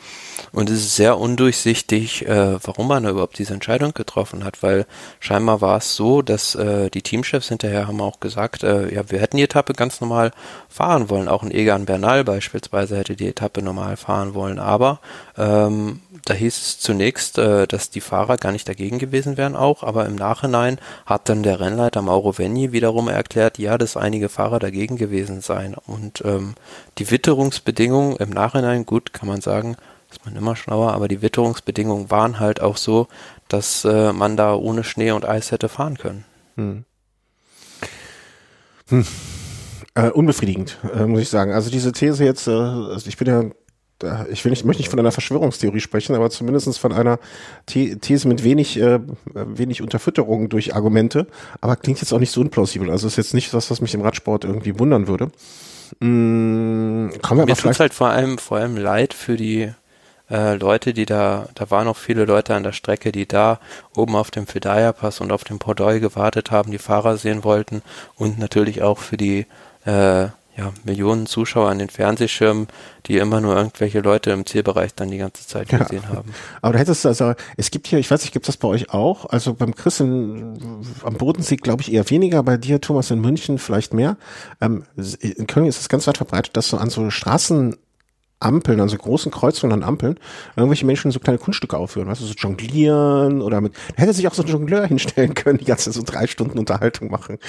und 0.52 0.70
es 0.70 0.80
ist 0.80 0.96
sehr 0.96 1.18
undurchsichtig, 1.18 2.28
äh, 2.28 2.58
warum 2.66 2.88
man 2.88 3.06
überhaupt 3.06 3.38
diese 3.38 3.54
Entscheidung 3.54 3.94
getroffen 3.94 4.44
hat, 4.44 4.64
weil 4.64 4.86
scheinbar 5.20 5.62
war 5.62 5.78
es 5.78 5.96
so, 5.96 6.22
dass 6.22 6.56
äh, 6.56 6.90
die 6.90 7.02
Teamchefs 7.02 7.50
hinterher 7.50 7.88
haben 7.88 8.02
auch 8.02 8.20
gesagt, 8.20 8.64
äh, 8.64 8.94
ja, 8.94 9.10
wir 9.10 9.20
hätten 9.20 9.38
die 9.38 9.44
Etappe 9.44 9.74
ganz 9.74 10.02
normal 10.02 10.32
fahren 10.68 11.10
wollen. 11.10 11.28
Auch 11.28 11.44
ein 11.44 11.52
Egan 11.52 11.86
Bernal 11.86 12.24
beispielsweise 12.24 12.98
hätte 12.98 13.16
die 13.16 13.28
Etappe 13.28 13.62
normal 13.62 13.98
fahren 13.98 14.34
wollen, 14.34 14.60
aber 14.60 15.00
ähm, 15.38 16.02
da 16.26 16.34
hieß 16.34 16.58
es 16.58 16.80
zunächst, 16.80 17.38
äh, 17.38 17.68
dass 17.68 17.90
die 17.90 18.02
Fahrer 18.02 18.38
gar 18.38 18.52
nicht 18.52 18.68
dagegen 18.68 19.00
gewesen 19.00 19.38
wären 19.38 19.56
auch, 19.56 19.84
aber 19.84 20.06
im 20.06 20.16
Nachhinein 20.16 20.80
hat 21.06 21.30
dann 21.30 21.44
der 21.44 21.60
Rennleiter 21.60 22.02
Mauro 22.02 22.38
Venni 22.38 22.72
wiederum 22.72 23.08
erklärt, 23.08 23.58
ja, 23.58 23.78
dass 23.78 23.98
einige 23.98 24.30
Fahrer 24.30 24.60
dagegen 24.60 24.98
gewesen 24.98 25.42
seien. 25.42 25.76
Und 25.76 26.24
ähm, 26.26 26.56
die 26.98 27.10
Witterungsbedingungen 27.10 28.18
im 28.18 28.30
Nachhinein, 28.30 28.86
gut, 28.86 29.14
kann 29.14 29.28
man 29.28 29.42
sagen, 29.42 29.76
ist 30.12 30.26
man 30.26 30.36
immer 30.36 30.56
schlauer, 30.56 30.94
aber 30.94 31.08
die 31.08 31.22
Witterungsbedingungen 31.22 32.10
waren 32.10 32.40
halt 32.40 32.62
auch 32.62 32.78
so, 32.78 33.08
dass 33.48 33.86
äh, 33.86 34.12
man 34.14 34.38
da 34.38 34.56
ohne 34.56 34.84
Schnee 34.84 35.12
und 35.12 35.26
Eis 35.26 35.52
hätte 35.52 35.70
fahren 35.70 35.98
können. 35.98 36.26
Äh, 39.96 40.10
unbefriedigend, 40.10 40.78
äh, 40.96 41.06
muss 41.06 41.22
ich 41.22 41.30
sagen. 41.30 41.52
Also 41.54 41.70
diese 41.70 41.92
These 41.92 42.24
jetzt, 42.24 42.48
äh, 42.48 42.52
also 42.52 43.08
ich 43.08 43.18
bin 43.18 43.28
ja, 43.28 44.26
ich 44.32 44.46
will 44.46 44.52
nicht, 44.52 44.64
möchte 44.66 44.82
nicht 44.82 44.90
von 44.90 45.00
einer 45.00 45.12
Verschwörungstheorie 45.12 45.82
sprechen, 45.82 46.16
aber 46.16 46.30
zumindestens 46.30 46.78
von 46.78 46.94
einer 46.94 47.20
The 47.70 47.98
These 47.98 48.28
mit 48.28 48.44
wenig, 48.44 48.80
äh, 48.80 49.00
wenig 49.34 49.82
Unterfütterung 49.82 50.48
durch 50.50 50.74
Argumente, 50.74 51.28
aber 51.60 51.76
klingt 51.76 52.00
jetzt 52.00 52.14
auch 52.14 52.20
nicht 52.20 52.32
so 52.32 52.42
unplausibel. 52.42 52.90
Also 52.90 53.08
ist 53.08 53.18
jetzt 53.18 53.34
nicht 53.34 53.54
das, 53.54 53.70
was 53.70 53.82
mich 53.82 53.94
im 53.94 54.02
Radsport 54.02 54.46
irgendwie 54.46 54.80
wundern 54.80 55.08
würde. 55.08 55.32
Mm, 56.00 57.10
kommen 57.22 57.42
wir 57.42 57.46
Mir 57.46 57.48
tut's 57.48 57.62
vielleicht. 57.62 57.80
halt 57.80 57.94
vor 57.94 58.10
allem, 58.10 58.38
vor 58.38 58.58
allem 58.58 58.78
leid 58.78 59.14
für 59.14 59.36
die 59.36 59.74
äh, 60.30 60.56
Leute, 60.56 60.94
die 60.94 61.06
da, 61.06 61.48
da 61.56 61.70
waren 61.72 61.86
noch 61.86 61.98
viele 61.98 62.26
Leute 62.26 62.56
an 62.56 62.64
der 62.64 62.74
Strecke, 62.74 63.12
die 63.12 63.28
da 63.28 63.60
oben 63.96 64.16
auf 64.16 64.32
dem 64.32 64.48
Fedaya-Pass 64.48 65.22
und 65.22 65.32
auf 65.32 65.44
dem 65.44 65.60
Pordoi 65.60 66.00
gewartet 66.00 66.52
haben, 66.52 66.72
die 66.72 66.78
Fahrer 66.78 67.18
sehen 67.18 67.44
wollten 67.44 67.82
und 68.16 68.38
natürlich 68.40 68.82
auch 68.82 69.00
für 69.00 69.18
die 69.18 69.46
äh, 69.86 70.28
ja, 70.58 70.74
Millionen 70.84 71.26
Zuschauer 71.26 71.70
an 71.70 71.80
den 71.80 71.90
Fernsehschirmen, 71.90 72.68
die 73.06 73.18
immer 73.18 73.40
nur 73.40 73.56
irgendwelche 73.56 74.02
Leute 74.02 74.32
im 74.32 74.46
Zielbereich 74.46 74.94
dann 74.94 75.10
die 75.10 75.18
ganze 75.18 75.48
Zeit 75.48 75.72
Ja. 75.72 75.78
gesehen 75.78 76.10
haben. 76.10 76.34
Aber 76.62 76.74
da 76.74 76.80
hättest 76.80 77.06
du 77.06 77.08
also, 77.08 77.34
es 77.56 77.72
gibt 77.72 77.88
hier, 77.88 77.98
ich 77.98 78.12
weiß 78.12 78.22
nicht, 78.24 78.34
gibt 78.34 78.48
das 78.50 78.58
bei 78.58 78.68
euch 78.68 78.90
auch? 78.94 79.26
Also 79.28 79.54
beim 79.54 79.74
Chris 79.74 80.02
in, 80.02 80.84
am 81.04 81.14
Bodensee 81.14 81.56
glaube 81.56 81.82
ich 81.82 81.94
eher 81.94 82.10
weniger, 82.10 82.44
bei 82.44 82.58
dir, 82.58 82.82
Thomas, 82.82 83.10
in 83.10 83.22
München 83.22 83.58
vielleicht 83.58 83.94
mehr. 83.94 84.18
Ähm, 84.60 84.84
in 85.22 85.48
Köln 85.48 85.66
ist 85.66 85.80
es 85.80 85.88
ganz 85.88 86.08
weit 86.08 86.18
verbreitet, 86.18 86.58
dass 86.58 86.68
so 86.68 86.78
an 86.78 86.90
so 86.90 87.10
Straßenampeln, 88.40 88.80
also 88.80 88.98
großen 88.98 89.32
Kreuzungen 89.32 89.74
an 89.74 89.84
Ampeln, 89.84 90.20
irgendwelche 90.56 90.86
Menschen 90.86 91.12
so 91.12 91.20
kleine 91.20 91.40
Kunststücke 91.40 91.78
aufführen, 91.78 92.08
weißt 92.08 92.22
du, 92.22 92.26
so 92.26 92.34
jonglieren 92.34 93.42
oder 93.42 93.62
mit, 93.62 93.74
da 93.96 94.04
hätte 94.04 94.14
sich 94.14 94.28
auch 94.28 94.34
so 94.34 94.44
ein 94.44 94.48
Jongleur 94.48 94.86
hinstellen 94.88 95.34
können, 95.34 95.58
die 95.58 95.66
ganze 95.66 95.92
so 95.92 96.02
drei 96.04 96.28
Stunden 96.28 96.58
Unterhaltung 96.58 97.12
machen. 97.12 97.38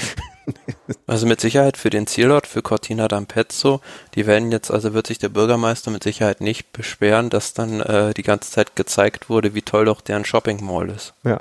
Also 1.06 1.26
mit 1.28 1.40
Sicherheit 1.40 1.76
für 1.76 1.90
den 1.90 2.08
Zielort, 2.08 2.44
für 2.44 2.60
Cortina 2.60 3.06
d'Ampezzo, 3.06 3.80
die 4.16 4.26
werden 4.26 4.50
jetzt, 4.50 4.72
also 4.72 4.94
wird 4.94 5.06
sich 5.06 5.18
der 5.18 5.28
Bürgermeister 5.28 5.92
mit 5.92 6.02
Sicherheit 6.02 6.40
nicht 6.40 6.72
beschweren, 6.72 7.30
dass 7.30 7.52
dann 7.52 7.80
äh, 7.80 8.14
die 8.14 8.24
ganze 8.24 8.50
Zeit 8.50 8.74
gezeigt 8.74 9.28
wurde, 9.28 9.54
wie 9.54 9.62
toll 9.62 9.84
doch 9.84 10.00
deren 10.00 10.24
Shopping 10.24 10.64
Mall 10.64 10.88
ist. 10.88 11.14
Ja. 11.22 11.40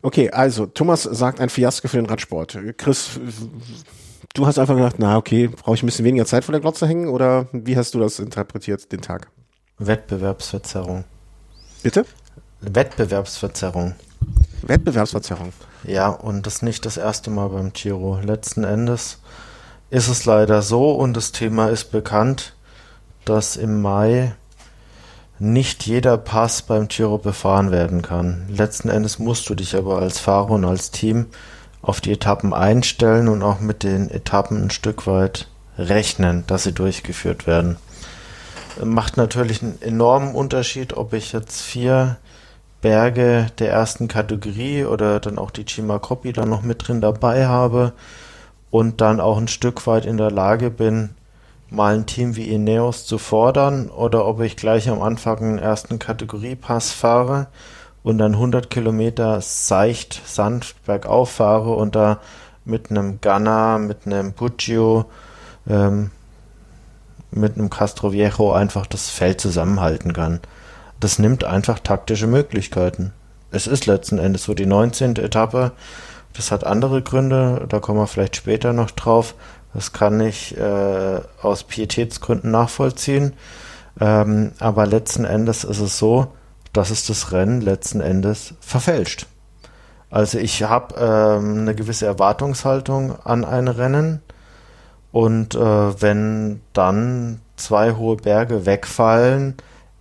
Okay, 0.00 0.30
also 0.30 0.64
Thomas 0.64 1.02
sagt 1.02 1.40
ein 1.40 1.50
Fiasko 1.50 1.88
für 1.88 1.96
den 1.96 2.06
Radsport. 2.06 2.56
Chris, 2.78 3.20
du 4.34 4.46
hast 4.46 4.58
einfach 4.58 4.76
gedacht, 4.76 4.96
na 4.98 5.16
okay, 5.16 5.48
brauche 5.48 5.74
ich 5.74 5.82
ein 5.82 5.86
bisschen 5.86 6.04
weniger 6.04 6.26
Zeit 6.26 6.44
vor 6.44 6.52
der 6.52 6.60
Glotze 6.60 6.86
hängen 6.86 7.08
oder 7.08 7.46
wie 7.52 7.76
hast 7.76 7.94
du 7.94 8.00
das 8.00 8.18
interpretiert, 8.18 8.90
den 8.92 9.00
Tag? 9.00 9.28
Wettbewerbsverzerrung. 9.78 11.04
Bitte? 11.82 12.06
Wettbewerbsverzerrung. 12.60 13.94
Wettbewerbsverzerrung. 14.62 15.52
Ja, 15.84 16.08
und 16.08 16.46
das 16.46 16.62
nicht 16.62 16.86
das 16.86 16.96
erste 16.96 17.30
Mal 17.30 17.48
beim 17.48 17.72
Giro. 17.72 18.18
Letzten 18.20 18.64
Endes 18.64 19.20
ist 19.90 20.08
es 20.08 20.24
leider 20.24 20.62
so 20.62 20.92
und 20.92 21.16
das 21.16 21.32
Thema 21.32 21.68
ist 21.68 21.92
bekannt, 21.92 22.54
dass 23.24 23.56
im 23.56 23.82
Mai 23.82 24.34
nicht 25.38 25.86
jeder 25.86 26.16
Pass 26.16 26.62
beim 26.62 26.88
Giro 26.88 27.18
befahren 27.18 27.70
werden 27.70 28.02
kann. 28.02 28.46
Letzten 28.48 28.88
Endes 28.88 29.18
musst 29.18 29.48
du 29.48 29.54
dich 29.54 29.76
aber 29.76 29.98
als 29.98 30.18
Fahrer 30.18 30.52
und 30.52 30.64
als 30.64 30.90
Team 30.90 31.26
auf 31.86 32.00
die 32.00 32.12
Etappen 32.12 32.52
einstellen 32.52 33.28
und 33.28 33.42
auch 33.42 33.60
mit 33.60 33.84
den 33.84 34.10
Etappen 34.10 34.64
ein 34.64 34.70
Stück 34.70 35.06
weit 35.06 35.46
rechnen, 35.78 36.44
dass 36.48 36.64
sie 36.64 36.72
durchgeführt 36.72 37.46
werden. 37.46 37.76
Macht 38.84 39.16
natürlich 39.16 39.62
einen 39.62 39.80
enormen 39.80 40.34
Unterschied, 40.34 40.96
ob 40.96 41.12
ich 41.12 41.32
jetzt 41.32 41.62
vier 41.62 42.16
Berge 42.82 43.46
der 43.58 43.70
ersten 43.70 44.08
Kategorie 44.08 44.84
oder 44.84 45.20
dann 45.20 45.38
auch 45.38 45.50
die 45.50 45.64
Chima 45.64 45.98
Copy 45.98 46.32
dann 46.32 46.50
noch 46.50 46.62
mit 46.62 46.86
drin 46.86 47.00
dabei 47.00 47.46
habe 47.46 47.92
und 48.70 49.00
dann 49.00 49.20
auch 49.20 49.38
ein 49.38 49.48
Stück 49.48 49.86
weit 49.86 50.06
in 50.06 50.16
der 50.16 50.30
Lage 50.30 50.70
bin, 50.70 51.10
mal 51.70 51.94
ein 51.94 52.06
Team 52.06 52.36
wie 52.36 52.48
Ineos 52.48 53.06
zu 53.06 53.18
fordern 53.18 53.88
oder 53.90 54.26
ob 54.26 54.40
ich 54.40 54.56
gleich 54.56 54.88
am 54.88 55.02
Anfang 55.02 55.38
einen 55.38 55.58
ersten 55.58 55.98
Kategoriepass 55.98 56.90
fahre 56.90 57.46
und 58.06 58.18
dann 58.18 58.34
100 58.34 58.70
Kilometer 58.70 59.40
seicht, 59.40 60.22
sanft 60.24 60.84
bergauf 60.86 61.28
fahre 61.28 61.74
und 61.74 61.96
da 61.96 62.20
mit 62.64 62.88
einem 62.88 63.20
Gunner, 63.20 63.80
mit 63.80 64.06
einem 64.06 64.32
Puccio, 64.32 65.06
ähm, 65.68 66.12
mit 67.32 67.58
einem 67.58 67.68
Castroviejo 67.68 68.52
einfach 68.52 68.86
das 68.86 69.10
Feld 69.10 69.40
zusammenhalten 69.40 70.12
kann. 70.12 70.38
Das 71.00 71.18
nimmt 71.18 71.42
einfach 71.42 71.80
taktische 71.80 72.28
Möglichkeiten. 72.28 73.12
Es 73.50 73.66
ist 73.66 73.86
letzten 73.86 74.18
Endes 74.18 74.44
so 74.44 74.54
die 74.54 74.66
19. 74.66 75.16
Etappe. 75.16 75.72
Das 76.32 76.52
hat 76.52 76.62
andere 76.62 77.02
Gründe, 77.02 77.66
da 77.68 77.80
kommen 77.80 77.98
wir 77.98 78.06
vielleicht 78.06 78.36
später 78.36 78.72
noch 78.72 78.92
drauf. 78.92 79.34
Das 79.74 79.92
kann 79.92 80.20
ich 80.20 80.56
äh, 80.56 81.20
aus 81.42 81.64
Pietätsgründen 81.64 82.52
nachvollziehen. 82.52 83.32
Ähm, 84.00 84.52
aber 84.60 84.86
letzten 84.86 85.24
Endes 85.24 85.64
ist 85.64 85.80
es 85.80 85.98
so, 85.98 86.28
dass 86.76 86.90
es 86.90 87.06
das 87.06 87.32
Rennen 87.32 87.60
letzten 87.60 88.00
Endes 88.00 88.54
verfälscht. 88.60 89.26
Also 90.10 90.38
ich 90.38 90.62
habe 90.62 90.94
ähm, 90.98 91.60
eine 91.60 91.74
gewisse 91.74 92.06
Erwartungshaltung 92.06 93.18
an 93.24 93.44
ein 93.44 93.68
Rennen 93.68 94.20
und 95.10 95.54
äh, 95.54 95.58
wenn 95.58 96.60
dann 96.72 97.40
zwei 97.56 97.92
hohe 97.92 98.16
Berge 98.16 98.66
wegfallen, 98.66 99.54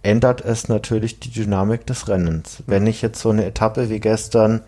ändert 0.03 0.41
es 0.41 0.67
natürlich 0.67 1.19
die 1.19 1.32
Dynamik 1.32 1.88
des 1.88 2.07
Rennens. 2.07 2.61
Wenn 2.67 2.86
ich 2.86 3.01
jetzt 3.01 3.21
so 3.21 3.30
eine 3.30 3.45
Etappe 3.45 3.89
wie 3.89 3.99
gestern 3.99 4.61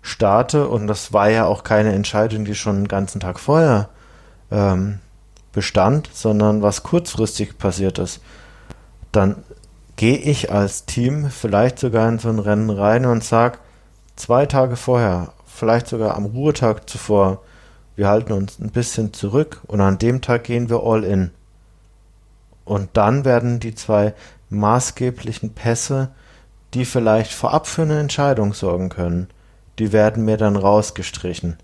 starte, 0.00 0.68
und 0.68 0.86
das 0.86 1.12
war 1.12 1.28
ja 1.28 1.44
auch 1.44 1.62
keine 1.62 1.92
Entscheidung, 1.92 2.44
die 2.44 2.54
schon 2.54 2.76
den 2.76 2.88
ganzen 2.88 3.20
Tag 3.20 3.38
vorher 3.38 3.90
ähm, 4.50 5.00
bestand, 5.52 6.08
sondern 6.12 6.62
was 6.62 6.82
kurzfristig 6.82 7.58
passiert 7.58 7.98
ist, 7.98 8.20
dann 9.12 9.36
gehe 9.96 10.18
ich 10.18 10.52
als 10.52 10.84
Team 10.84 11.30
vielleicht 11.30 11.78
sogar 11.78 12.08
in 12.08 12.18
so 12.18 12.28
ein 12.28 12.38
Rennen 12.38 12.70
rein 12.70 13.06
und 13.06 13.24
sage, 13.24 13.58
zwei 14.14 14.46
Tage 14.46 14.76
vorher, 14.76 15.32
vielleicht 15.46 15.88
sogar 15.88 16.16
am 16.16 16.26
Ruhetag 16.26 16.88
zuvor, 16.88 17.42
wir 17.96 18.08
halten 18.08 18.32
uns 18.32 18.58
ein 18.58 18.70
bisschen 18.70 19.14
zurück 19.14 19.62
und 19.66 19.80
an 19.80 19.98
dem 19.98 20.20
Tag 20.20 20.44
gehen 20.44 20.68
wir 20.68 20.82
all 20.82 21.02
in. 21.02 21.30
Und 22.66 22.90
dann 22.92 23.24
werden 23.24 23.58
die 23.58 23.74
zwei 23.74 24.14
maßgeblichen 24.50 25.54
Pässe, 25.54 26.10
die 26.74 26.84
vielleicht 26.84 27.32
vorab 27.32 27.66
für 27.66 27.82
eine 27.82 27.98
Entscheidung 27.98 28.52
sorgen 28.52 28.90
können, 28.90 29.28
die 29.78 29.92
werden 29.92 30.24
mir 30.24 30.36
dann 30.36 30.56
rausgestrichen. 30.56 31.56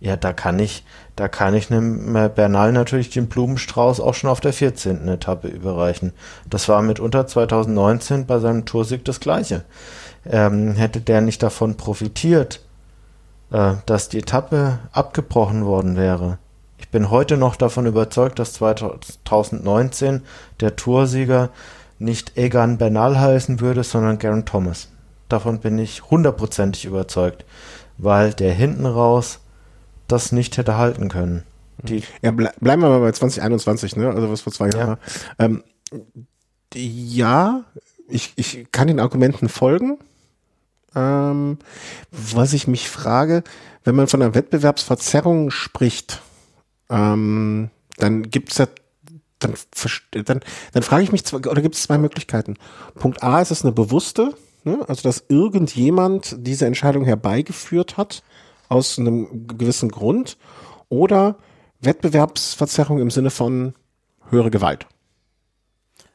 Ja, 0.00 0.16
da 0.16 0.32
kann 0.32 0.58
ich, 0.58 0.84
da 1.18 1.26
kann 1.26 1.52
ich 1.52 1.68
einem 1.72 2.12
Bernal 2.36 2.70
natürlich 2.70 3.10
den 3.10 3.26
Blumenstrauß 3.26 3.98
auch 3.98 4.14
schon 4.14 4.30
auf 4.30 4.40
der 4.40 4.52
14. 4.52 5.08
Etappe 5.08 5.48
überreichen. 5.48 6.12
Das 6.48 6.68
war 6.68 6.80
mitunter 6.80 7.26
2019 7.26 8.24
bei 8.26 8.38
seinem 8.38 8.66
Toursieg 8.66 9.04
das 9.04 9.18
gleiche. 9.18 9.64
Ähm, 10.24 10.74
hätte 10.74 11.00
der 11.00 11.20
nicht 11.20 11.42
davon 11.42 11.76
profitiert, 11.76 12.60
äh, 13.50 13.72
dass 13.86 14.08
die 14.08 14.18
Etappe 14.18 14.78
abgebrochen 14.92 15.64
worden 15.64 15.96
wäre. 15.96 16.38
Ich 16.78 16.88
bin 16.88 17.10
heute 17.10 17.36
noch 17.36 17.56
davon 17.56 17.86
überzeugt, 17.86 18.38
dass 18.38 18.52
2019 18.52 20.22
der 20.60 20.76
Toursieger 20.76 21.50
nicht 21.98 22.38
Egan 22.38 22.78
Bernal 22.78 23.18
heißen 23.18 23.58
würde, 23.58 23.82
sondern 23.82 24.20
Garen 24.20 24.44
Thomas. 24.44 24.86
Davon 25.28 25.58
bin 25.58 25.80
ich 25.80 26.08
hundertprozentig 26.12 26.84
überzeugt, 26.84 27.44
weil 27.96 28.32
der 28.34 28.52
hinten 28.52 28.86
raus 28.86 29.40
das 30.08 30.32
nicht 30.32 30.56
hätte 30.56 30.76
halten 30.76 31.08
können. 31.08 31.44
Die 31.82 32.02
ja, 32.22 32.32
ble 32.32 32.50
bleiben 32.60 32.82
wir 32.82 32.88
mal 32.88 33.00
bei 33.00 33.12
2021, 33.12 33.96
ne? 33.96 34.08
Also 34.08 34.30
was 34.30 34.40
vor 34.40 34.52
zwei 34.52 34.70
Jahren 34.70 34.88
war. 34.88 34.98
Ähm, 35.38 35.62
ja, 36.74 37.64
ich, 38.08 38.32
ich 38.36 38.66
kann 38.72 38.88
den 38.88 39.00
Argumenten 39.00 39.48
folgen. 39.48 39.98
Ähm, 40.94 41.58
was 42.10 42.52
ich 42.52 42.66
mich 42.66 42.88
frage, 42.88 43.44
wenn 43.84 43.94
man 43.94 44.08
von 44.08 44.22
einer 44.22 44.34
Wettbewerbsverzerrung 44.34 45.50
spricht, 45.50 46.22
ähm, 46.90 47.70
dann 47.98 48.22
gibt's 48.30 48.58
ja 48.58 48.66
dann, 49.38 49.54
dann, 50.24 50.40
dann 50.72 50.82
frage 50.82 51.04
ich 51.04 51.12
mich, 51.12 51.24
zwei, 51.24 51.36
oder 51.38 51.62
gibt 51.62 51.76
es 51.76 51.82
zwei 51.82 51.98
Möglichkeiten. 51.98 52.56
Punkt 52.96 53.22
A 53.22 53.40
ist 53.40 53.52
es 53.52 53.62
eine 53.62 53.72
bewusste, 53.72 54.34
ne? 54.64 54.84
also 54.88 55.02
dass 55.02 55.24
irgendjemand 55.28 56.36
diese 56.38 56.66
Entscheidung 56.66 57.04
herbeigeführt 57.04 57.96
hat 57.96 58.24
aus 58.68 58.98
einem 58.98 59.46
gewissen 59.46 59.90
Grund 59.90 60.36
oder 60.88 61.36
Wettbewerbsverzerrung 61.80 62.98
im 62.98 63.10
Sinne 63.10 63.30
von 63.30 63.74
höhere 64.30 64.50
Gewalt. 64.50 64.86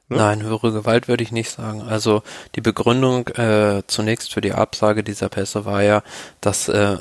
Ne? 0.09 0.17
Nein, 0.17 0.43
höhere 0.43 0.71
Gewalt 0.71 1.07
würde 1.07 1.23
ich 1.23 1.31
nicht 1.31 1.49
sagen. 1.49 1.81
Also 1.81 2.21
die 2.55 2.61
Begründung 2.61 3.27
äh, 3.29 3.83
zunächst 3.87 4.33
für 4.33 4.41
die 4.41 4.53
Absage 4.53 5.03
dieser 5.03 5.29
Pässe 5.29 5.65
war 5.65 5.81
ja, 5.81 6.03
dass 6.41 6.67
äh, 6.67 6.97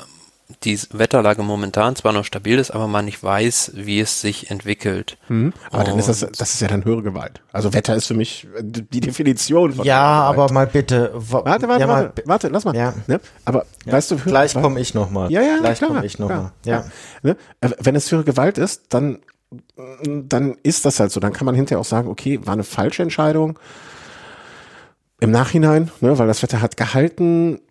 die 0.63 0.79
Wetterlage 0.91 1.41
momentan 1.41 1.95
zwar 1.95 2.11
noch 2.13 2.25
stabil 2.25 2.59
ist, 2.59 2.71
aber 2.71 2.87
man 2.87 3.05
nicht 3.05 3.23
weiß, 3.23 3.71
wie 3.75 3.99
es 3.99 4.21
sich 4.21 4.51
entwickelt. 4.51 5.17
Mhm. 5.29 5.53
Aber 5.71 5.83
dann 5.83 5.97
ist 5.97 6.09
das, 6.09 6.19
das 6.19 6.53
ist 6.53 6.61
ja 6.61 6.67
dann 6.67 6.85
höhere 6.85 7.01
Gewalt. 7.01 7.41
Also 7.51 7.73
Wetter 7.73 7.95
ist 7.95 8.07
für 8.07 8.13
mich 8.13 8.47
die 8.61 8.99
Definition 8.99 9.73
von 9.73 9.85
Ja, 9.85 10.01
aber 10.01 10.51
mal 10.51 10.67
bitte. 10.67 11.11
Warte, 11.13 11.67
warte, 11.67 11.81
ja, 11.81 11.87
warte, 11.87 12.23
warte, 12.25 12.47
lass 12.49 12.65
mal. 12.65 12.75
Ja. 12.75 12.93
Ne? 13.07 13.19
Aber 13.45 13.65
ja. 13.85 13.93
weißt 13.93 14.11
du, 14.11 14.17
gleich 14.17 14.53
komme 14.53 14.79
ich 14.79 14.93
nochmal. 14.93 15.31
Ja, 15.31 15.41
ja, 15.41 15.57
gleich 15.59 15.79
komme 15.79 16.05
ich 16.05 16.19
nochmal. 16.19 16.51
Ja. 16.65 16.85
Ne? 17.21 17.37
Äh, 17.61 17.69
wenn 17.79 17.95
es 17.95 18.11
höhere 18.11 18.25
Gewalt 18.25 18.57
ist, 18.57 18.83
dann 18.89 19.19
dann 19.75 20.57
ist 20.63 20.85
das 20.85 20.99
halt 20.99 21.11
so. 21.11 21.19
Dann 21.19 21.33
kann 21.33 21.45
man 21.45 21.55
hinterher 21.55 21.79
auch 21.79 21.85
sagen, 21.85 22.09
okay, 22.09 22.39
war 22.43 22.53
eine 22.53 22.63
falsche 22.63 23.03
Entscheidung. 23.03 23.59
Im 25.19 25.31
Nachhinein, 25.31 25.91
ne, 26.01 26.17
weil 26.17 26.27
das 26.27 26.43
Wetter 26.43 26.61
hat 26.61 26.75
gehalten, 26.75 27.61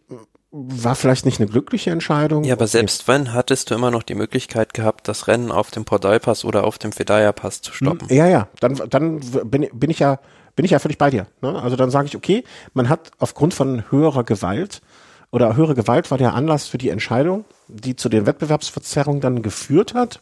war 0.53 0.95
vielleicht 0.95 1.25
nicht 1.25 1.41
eine 1.41 1.49
glückliche 1.49 1.91
Entscheidung. 1.91 2.45
Ja, 2.45 2.55
aber 2.55 2.67
selbst 2.67 3.09
wenn, 3.09 3.33
hattest 3.33 3.71
du 3.71 3.75
immer 3.75 3.91
noch 3.91 4.03
die 4.03 4.15
Möglichkeit 4.15 4.75
gehabt, 4.75 5.09
das 5.09 5.27
Rennen 5.27 5.51
auf 5.51 5.71
dem 5.71 5.87
Portal-Pass 5.87 6.45
oder 6.45 6.65
auf 6.65 6.79
dem 6.79 6.93
Fedaya-Pass 6.93 7.63
zu 7.63 7.73
stoppen. 7.73 8.07
Ja, 8.11 8.27
ja, 8.27 8.49
dann, 8.61 8.75
dann 8.91 9.21
bin, 9.21 9.69
bin 9.73 9.91
ich 9.91 9.99
ja, 9.99 10.21
bin 10.55 10.67
ich 10.67 10.73
ja 10.73 10.79
völlig 10.79 10.99
bei 10.99 11.09
dir. 11.09 11.27
Ne? 11.41 11.61
Also 11.61 11.77
dann 11.77 11.91
sage 11.91 12.07
ich, 12.07 12.17
okay, 12.17 12.45
man 12.75 12.91
hat 12.91 13.13
aufgrund 13.19 13.55
von 13.55 13.91
höherer 13.91 14.25
Gewalt 14.25 14.83
oder 15.31 15.57
höhere 15.57 15.75
Gewalt 15.75 16.11
war 16.11 16.19
der 16.19 16.35
Anlass 16.35 16.69
für 16.69 16.77
die 16.77 16.91
Entscheidung, 16.91 17.47
die 17.69 17.97
zu 17.97 18.11
den 18.11 18.27
Wettbewerbsverzerrungen 18.27 19.23
dann 19.23 19.41
geführt 19.41 19.95
hat. 19.95 20.21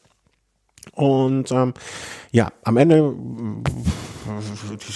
Und 0.92 1.50
ähm, 1.50 1.74
ja, 2.30 2.52
am 2.62 2.76
Ende 2.76 3.14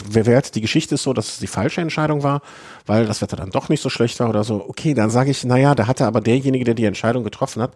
wer 0.08 0.26
wert, 0.26 0.54
die 0.54 0.60
Geschichte 0.60 0.94
ist 0.94 1.02
so, 1.02 1.12
dass 1.12 1.28
es 1.28 1.38
die 1.38 1.46
falsche 1.46 1.80
Entscheidung 1.80 2.22
war, 2.22 2.42
weil 2.86 3.06
das 3.06 3.22
Wetter 3.22 3.36
dann 3.36 3.50
doch 3.50 3.68
nicht 3.68 3.80
so 3.80 3.90
schlecht 3.90 4.20
war 4.20 4.28
oder 4.28 4.44
so. 4.44 4.64
Okay, 4.68 4.94
dann 4.94 5.10
sage 5.10 5.30
ich, 5.30 5.44
naja, 5.44 5.74
da 5.74 5.86
hatte 5.86 6.06
aber 6.06 6.20
derjenige, 6.20 6.64
der 6.64 6.74
die 6.74 6.84
Entscheidung 6.84 7.24
getroffen 7.24 7.62
hat, 7.62 7.72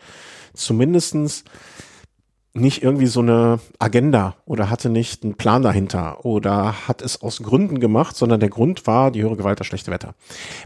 zumindestens 0.55 1.45
nicht 2.55 2.83
irgendwie 2.83 3.07
so 3.07 3.21
eine 3.21 3.61
Agenda 3.79 4.37
oder 4.45 4.71
hatte 4.71 4.91
nicht 4.91 5.23
einen 5.23 5.35
Plan 5.35 5.63
dahinter 5.63 6.25
oder 6.25 6.89
hat 6.89 7.03
es 7.03 7.23
aus 7.23 7.43
Gründen 7.43 7.81
gemacht, 7.81 8.17
sondern 8.17 8.41
der 8.41 8.49
Grund 8.49 8.87
war 8.87 9.11
die 9.11 9.23
höhere 9.23 9.37
Gewalt, 9.37 9.61
das 9.61 9.67
schlechte 9.67 9.91
Wetter. 9.91 10.15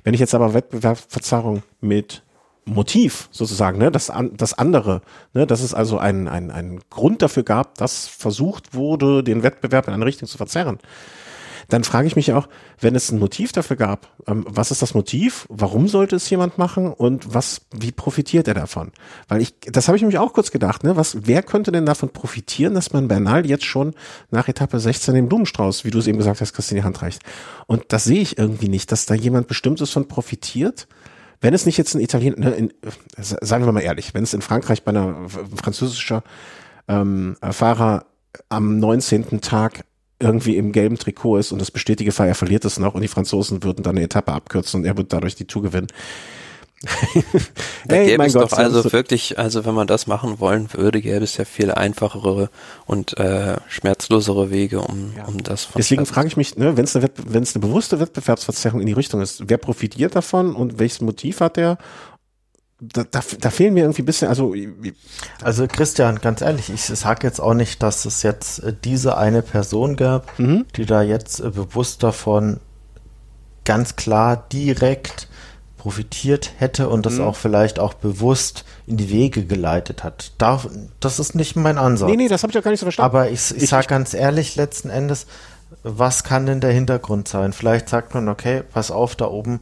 Wenn 0.05 0.15
ich 0.15 0.21
jetzt 0.21 0.35
aber 0.35 0.55
Wettbewerbsverzerrung 0.55 1.63
mit 1.81 2.23
Motiv 2.65 3.29
sozusagen, 3.33 3.79
ne, 3.79 3.91
das, 3.91 4.11
an, 4.11 4.37
das 4.37 4.55
andere, 4.55 5.03
ne, 5.35 5.47
dass 5.47 5.63
es 5.63 5.75
also 5.75 5.99
einen 5.99 6.29
ein 6.29 6.81
Grund 6.91 7.23
dafür 7.23 7.43
gab, 7.43 7.77
dass 7.77 8.07
versucht 8.07 8.75
wurde, 8.75 9.25
den 9.25 9.43
Wettbewerb 9.43 9.89
in 9.89 9.95
eine 9.95 10.07
Richtung 10.07 10.29
zu 10.29 10.37
verzerren 10.37 10.79
dann 11.69 11.85
frage 11.85 12.07
ich 12.07 12.17
mich 12.17 12.33
auch, 12.33 12.49
wenn 12.81 12.95
es 12.95 13.11
ein 13.11 13.19
Motiv 13.19 13.53
dafür 13.53 13.77
gab, 13.77 14.09
ähm, 14.27 14.45
was 14.49 14.71
ist 14.71 14.83
das 14.83 14.95
Motiv? 14.95 15.47
Warum 15.49 15.89
sollte 15.89 16.17
es 16.17 16.29
jemand 16.29 16.59
machen 16.59 16.93
und 16.93 17.35
was, 17.35 17.63
wie 17.75 17.93
profitiert 17.93 18.49
er 18.49 18.55
davon? 18.55 18.93
Weil 19.29 19.41
ich, 19.41 19.55
das 19.61 19.89
habe 19.89 19.97
ich 19.97 20.03
nämlich 20.03 20.19
auch 20.19 20.33
kurz 20.33 20.51
gedacht, 20.51 20.85
ne? 20.85 20.97
Was, 20.97 21.27
wer 21.27 21.43
könnte 21.43 21.73
denn 21.73 21.87
davon 21.87 22.11
profitieren, 22.11 22.75
dass 22.75 22.93
man 22.93 23.09
Bernal 23.09 23.47
jetzt 23.47 23.65
schon 23.65 23.95
nach 24.31 24.49
Etappe 24.49 24.79
16 24.79 25.15
den 25.15 25.29
Blumenstrauß, 25.29 25.85
wie 25.85 25.91
du 25.91 25.99
es 25.99 26.07
eben 26.07 26.19
gesagt 26.19 26.41
hast, 26.41 26.53
Christine 26.53 26.81
die 26.81 26.85
Hand 26.85 27.03
reicht? 27.03 27.23
Und 27.67 27.85
das 27.89 28.05
sehe 28.05 28.21
ich 28.21 28.39
irgendwie 28.39 28.69
nicht, 28.69 28.93
dass 28.93 29.07
da 29.07 29.15
jemand 29.15 29.49
Bestimmtes 29.49 29.91
von 29.91 30.09
profitiert. 30.09 30.89
Wenn 31.43 31.55
es 31.55 31.67
nicht 31.67 31.77
jetzt 31.77 31.95
ein 31.95 32.01
Italiener, 32.01 32.39
ne, 32.39 32.51
in, 32.53 32.73
sagen 33.19 33.67
wir 33.67 33.73
mal 33.73 33.81
ehrlich, 33.81 34.15
wenn 34.15 34.23
es 34.23 34.33
in 34.33 34.43
Frankreich 34.43 34.85
bei 34.85 34.91
einer 34.91 35.29
französischer 35.29 36.23
ähm, 36.89 37.37
Fahrer 37.43 38.07
am 38.49 38.79
19. 38.79 39.41
Tag 39.41 39.85
irgendwie 40.21 40.57
im 40.57 40.71
gelben 40.71 40.97
Trikot 40.97 41.39
ist 41.39 41.53
und 41.53 41.61
das 41.61 41.73
besteht 41.73 41.99
die 41.99 42.05
Gefahr, 42.05 42.29
er 42.29 42.37
verliert 42.37 42.65
es 42.65 42.79
noch 42.79 42.95
und 42.95 43.03
die 43.03 43.09
Franzosen 43.09 43.65
würden 43.65 43.83
dann 43.83 43.97
eine 43.97 44.05
Etappe 44.05 44.33
abkürzen 44.33 44.81
und 44.81 44.87
er 44.87 44.97
wird 44.97 45.13
dadurch 45.13 45.35
die 45.35 45.47
Tour 45.47 45.63
gewinnen. 45.63 45.89
da 47.87 47.95
hey, 47.95 48.07
gäbe 48.07 48.25
es 48.25 48.33
Gott, 48.33 48.53
doch 48.53 48.59
also 48.59 48.93
wirklich, 48.93 49.39
also 49.39 49.65
wenn 49.65 49.75
man 49.75 49.87
das 49.87 50.07
machen 50.07 50.41
wollen 50.41 50.69
würde, 50.73 51.01
gäbe 51.01 51.25
es 51.25 51.37
ja 51.37 51.45
viel 51.45 51.71
einfachere 51.71 52.51
und 52.87 53.17
äh, 53.19 53.57
schmerzlosere 53.69 54.51
Wege, 54.51 54.81
um, 54.81 55.13
ja. 55.17 55.25
um 55.27 55.43
das 55.43 55.69
Deswegen 55.77 56.07
frage 56.07 56.29
ich 56.29 56.37
mich, 56.37 56.57
ne, 56.57 56.77
wenn 56.77 56.85
es 56.85 56.97
eine, 56.97 57.11
eine 57.27 57.45
bewusste 57.61 58.01
Wettbewerbsverzerrung 58.01 58.81
in 58.81 58.87
die 58.87 58.93
Richtung 58.93 59.21
ist, 59.21 59.49
wer 59.49 59.59
profitiert 59.59 60.17
davon 60.17 60.57
und 60.57 60.79
welches 60.79 61.01
Motiv 61.01 61.41
hat 61.41 61.57
der 61.57 61.79
da, 62.83 63.05
da, 63.05 63.21
da 63.39 63.51
fehlen 63.51 63.75
mir 63.75 63.85
irgendwie 63.85 64.03
ein 64.03 64.07
bisschen, 64.07 64.29
also. 64.29 64.55
Also 65.43 65.67
Christian, 65.69 66.21
ganz 66.21 66.41
ehrlich, 66.41 66.69
ich 66.69 66.83
sage 66.83 67.27
jetzt 67.27 67.41
auch 67.41 67.55
nicht, 67.55 67.83
dass 67.83 68.05
es 68.05 68.25
jetzt 68.25 68.59
äh, 68.59 68.75
diese 68.85 69.17
eine 69.17 69.43
Person 69.43 69.95
gab, 69.97 70.37
mhm. 70.39 70.67
die 70.77 70.85
da 70.85 71.03
jetzt 71.03 71.41
äh, 71.41 71.51
bewusst 71.51 72.03
davon 72.03 72.59
ganz 73.65 73.95
klar 73.95 74.49
direkt 74.53 75.29
profitiert 75.83 76.53
hätte 76.59 76.89
und 76.89 77.07
das 77.07 77.15
mhm. 77.15 77.25
auch 77.25 77.35
vielleicht 77.35 77.81
auch 77.81 77.95
bewusst 77.95 78.65
in 78.87 78.99
die 78.99 79.11
Wege 79.11 79.45
geleitet 79.45 80.05
hat. 80.05 80.31
Da, 80.39 80.61
das 81.01 81.19
ist 81.19 81.35
nicht 81.35 81.57
mein 81.57 81.77
Ansatz. 81.77 82.09
Nee, 82.09 82.17
nee, 82.17 82.29
das 82.29 82.45
habe 82.45 82.53
ich 82.53 82.59
auch 82.59 82.63
gar 82.63 82.71
nicht 82.71 82.79
so 82.79 82.87
verstanden. 82.87 83.17
Aber 83.17 83.31
ich, 83.31 83.51
ich, 83.51 83.65
ich 83.65 83.69
sage 83.69 83.89
ganz 83.89 84.15
ehrlich, 84.15 84.55
letzten 84.55 84.91
Endes, 84.91 85.27
was 85.83 86.23
kann 86.23 86.47
denn 86.47 86.61
der 86.61 86.71
Hintergrund 86.71 87.27
sein? 87.27 87.53
Vielleicht 87.53 87.89
sagt 87.89 88.15
man, 88.15 88.29
okay, 88.29 88.63
pass 88.73 88.93
auf, 88.93 89.17
da 89.17 89.27
oben 89.27 89.59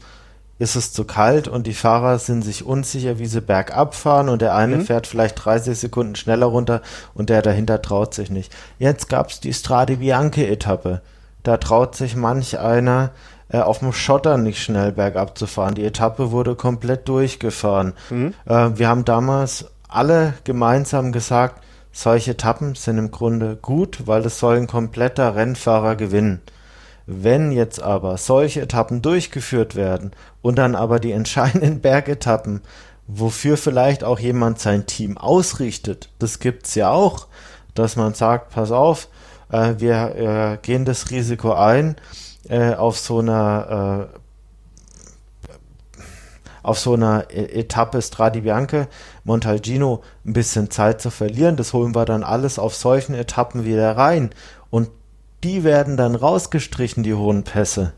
ist 0.59 0.77
es 0.77 0.93
zu 0.93 1.05
kalt 1.05 1.49
und 1.49 1.66
die 1.66 1.73
Fahrer 1.73 2.18
sind 2.18 2.43
sich 2.43 2.66
unsicher, 2.66 3.18
wie 3.18 3.25
sie 3.25 3.41
bergab 3.41 3.95
fahren 3.95 4.29
und 4.29 4.43
der 4.43 4.55
eine 4.55 4.77
mhm. 4.77 4.85
fährt 4.85 5.07
vielleicht 5.07 5.43
30 5.43 5.79
Sekunden 5.79 6.16
schneller 6.16 6.45
runter 6.45 6.83
und 7.14 7.31
der 7.31 7.41
dahinter 7.41 7.81
traut 7.81 8.12
sich 8.12 8.29
nicht. 8.29 8.53
Jetzt 8.79 9.09
gab 9.09 9.31
es 9.31 9.41
die 9.41 9.55
Strade 9.55 9.97
Bianche 9.97 10.47
Etappe. 10.47 11.01
Da 11.45 11.57
traut 11.57 11.97
sich 11.97 12.14
manch 12.14 12.59
einer 12.59 13.12
äh, 13.53 13.59
auf 13.59 13.80
dem 13.80 13.92
Schotter 13.92 14.38
nicht 14.38 14.62
schnell 14.62 14.92
bergab 14.92 15.36
zu 15.36 15.46
fahren. 15.46 15.74
Die 15.74 15.84
Etappe 15.84 16.30
wurde 16.30 16.55
komplett 16.55 17.09
durchgefahren. 17.09 17.94
Mhm. 18.11 18.34
Äh, 18.46 18.70
wir 18.74 18.88
haben 18.88 19.05
damals 19.05 19.66
alle 19.88 20.34
gemeinsam 20.44 21.12
gesagt, 21.12 21.62
solche 21.92 22.32
Etappen 22.32 22.74
sind 22.74 22.98
im 22.98 23.11
Grunde 23.11 23.57
gut, 23.61 24.07
weil 24.07 24.24
es 24.24 24.38
soll 24.38 24.57
ein 24.57 24.66
kompletter 24.66 25.34
Rennfahrer 25.34 25.96
gewinnen. 25.96 26.40
Wenn 27.07 27.51
jetzt 27.51 27.82
aber 27.82 28.16
solche 28.16 28.61
Etappen 28.61 29.03
durchgeführt 29.03 29.74
werden 29.74 30.12
und 30.42 30.57
dann 30.57 30.76
aber 30.76 31.01
die 31.01 31.12
entscheidenden 31.12 31.80
Bergetappen, 31.80 32.62
wofür 33.09 33.57
vielleicht 33.57 34.05
auch 34.05 34.20
jemand 34.20 34.61
sein 34.61 34.86
Team 34.86 35.18
ausrichtet, 35.18 36.11
das 36.20 36.38
gibt's 36.38 36.76
ja 36.76 36.90
auch, 36.90 37.26
dass 37.74 37.96
man 37.96 38.14
sagt, 38.14 38.51
pass 38.51 38.70
auf, 38.70 39.09
äh, 39.51 39.74
wir 39.78 40.14
äh, 40.14 40.59
gehen 40.62 40.84
das 40.84 41.11
Risiko 41.11 41.53
ein, 41.53 41.96
äh, 42.51 42.74
auf 42.74 42.98
so 42.98 43.20
einer 43.20 44.11
äh, 44.12 44.18
auf 46.62 46.78
so 46.78 46.94
einer 46.94 47.30
e-, 47.30 47.61
Etappe 47.61 48.03
Stradi 48.03 48.42
Bianche 48.42 48.88
Montalgino 49.24 50.03
ein 50.26 50.32
bisschen 50.32 50.70
Zeit 50.70 51.01
zu 51.01 51.11
verlieren. 51.11 51.57
Das 51.57 51.72
holen 51.72 51.94
wir 51.94 52.05
dann 52.05 52.22
alles 52.22 52.59
auf 52.59 52.74
solchen 52.74 53.14
Etappen 53.14 53.64
wieder 53.64 53.96
rein. 53.96 54.30
Und 54.68 54.90
die 55.42 55.64
werden 55.64 55.96
dann 55.96 56.14
rausgestrichen, 56.14 57.03
die 57.03 57.14
hohen 57.14 57.44
Pässe, 57.44 57.92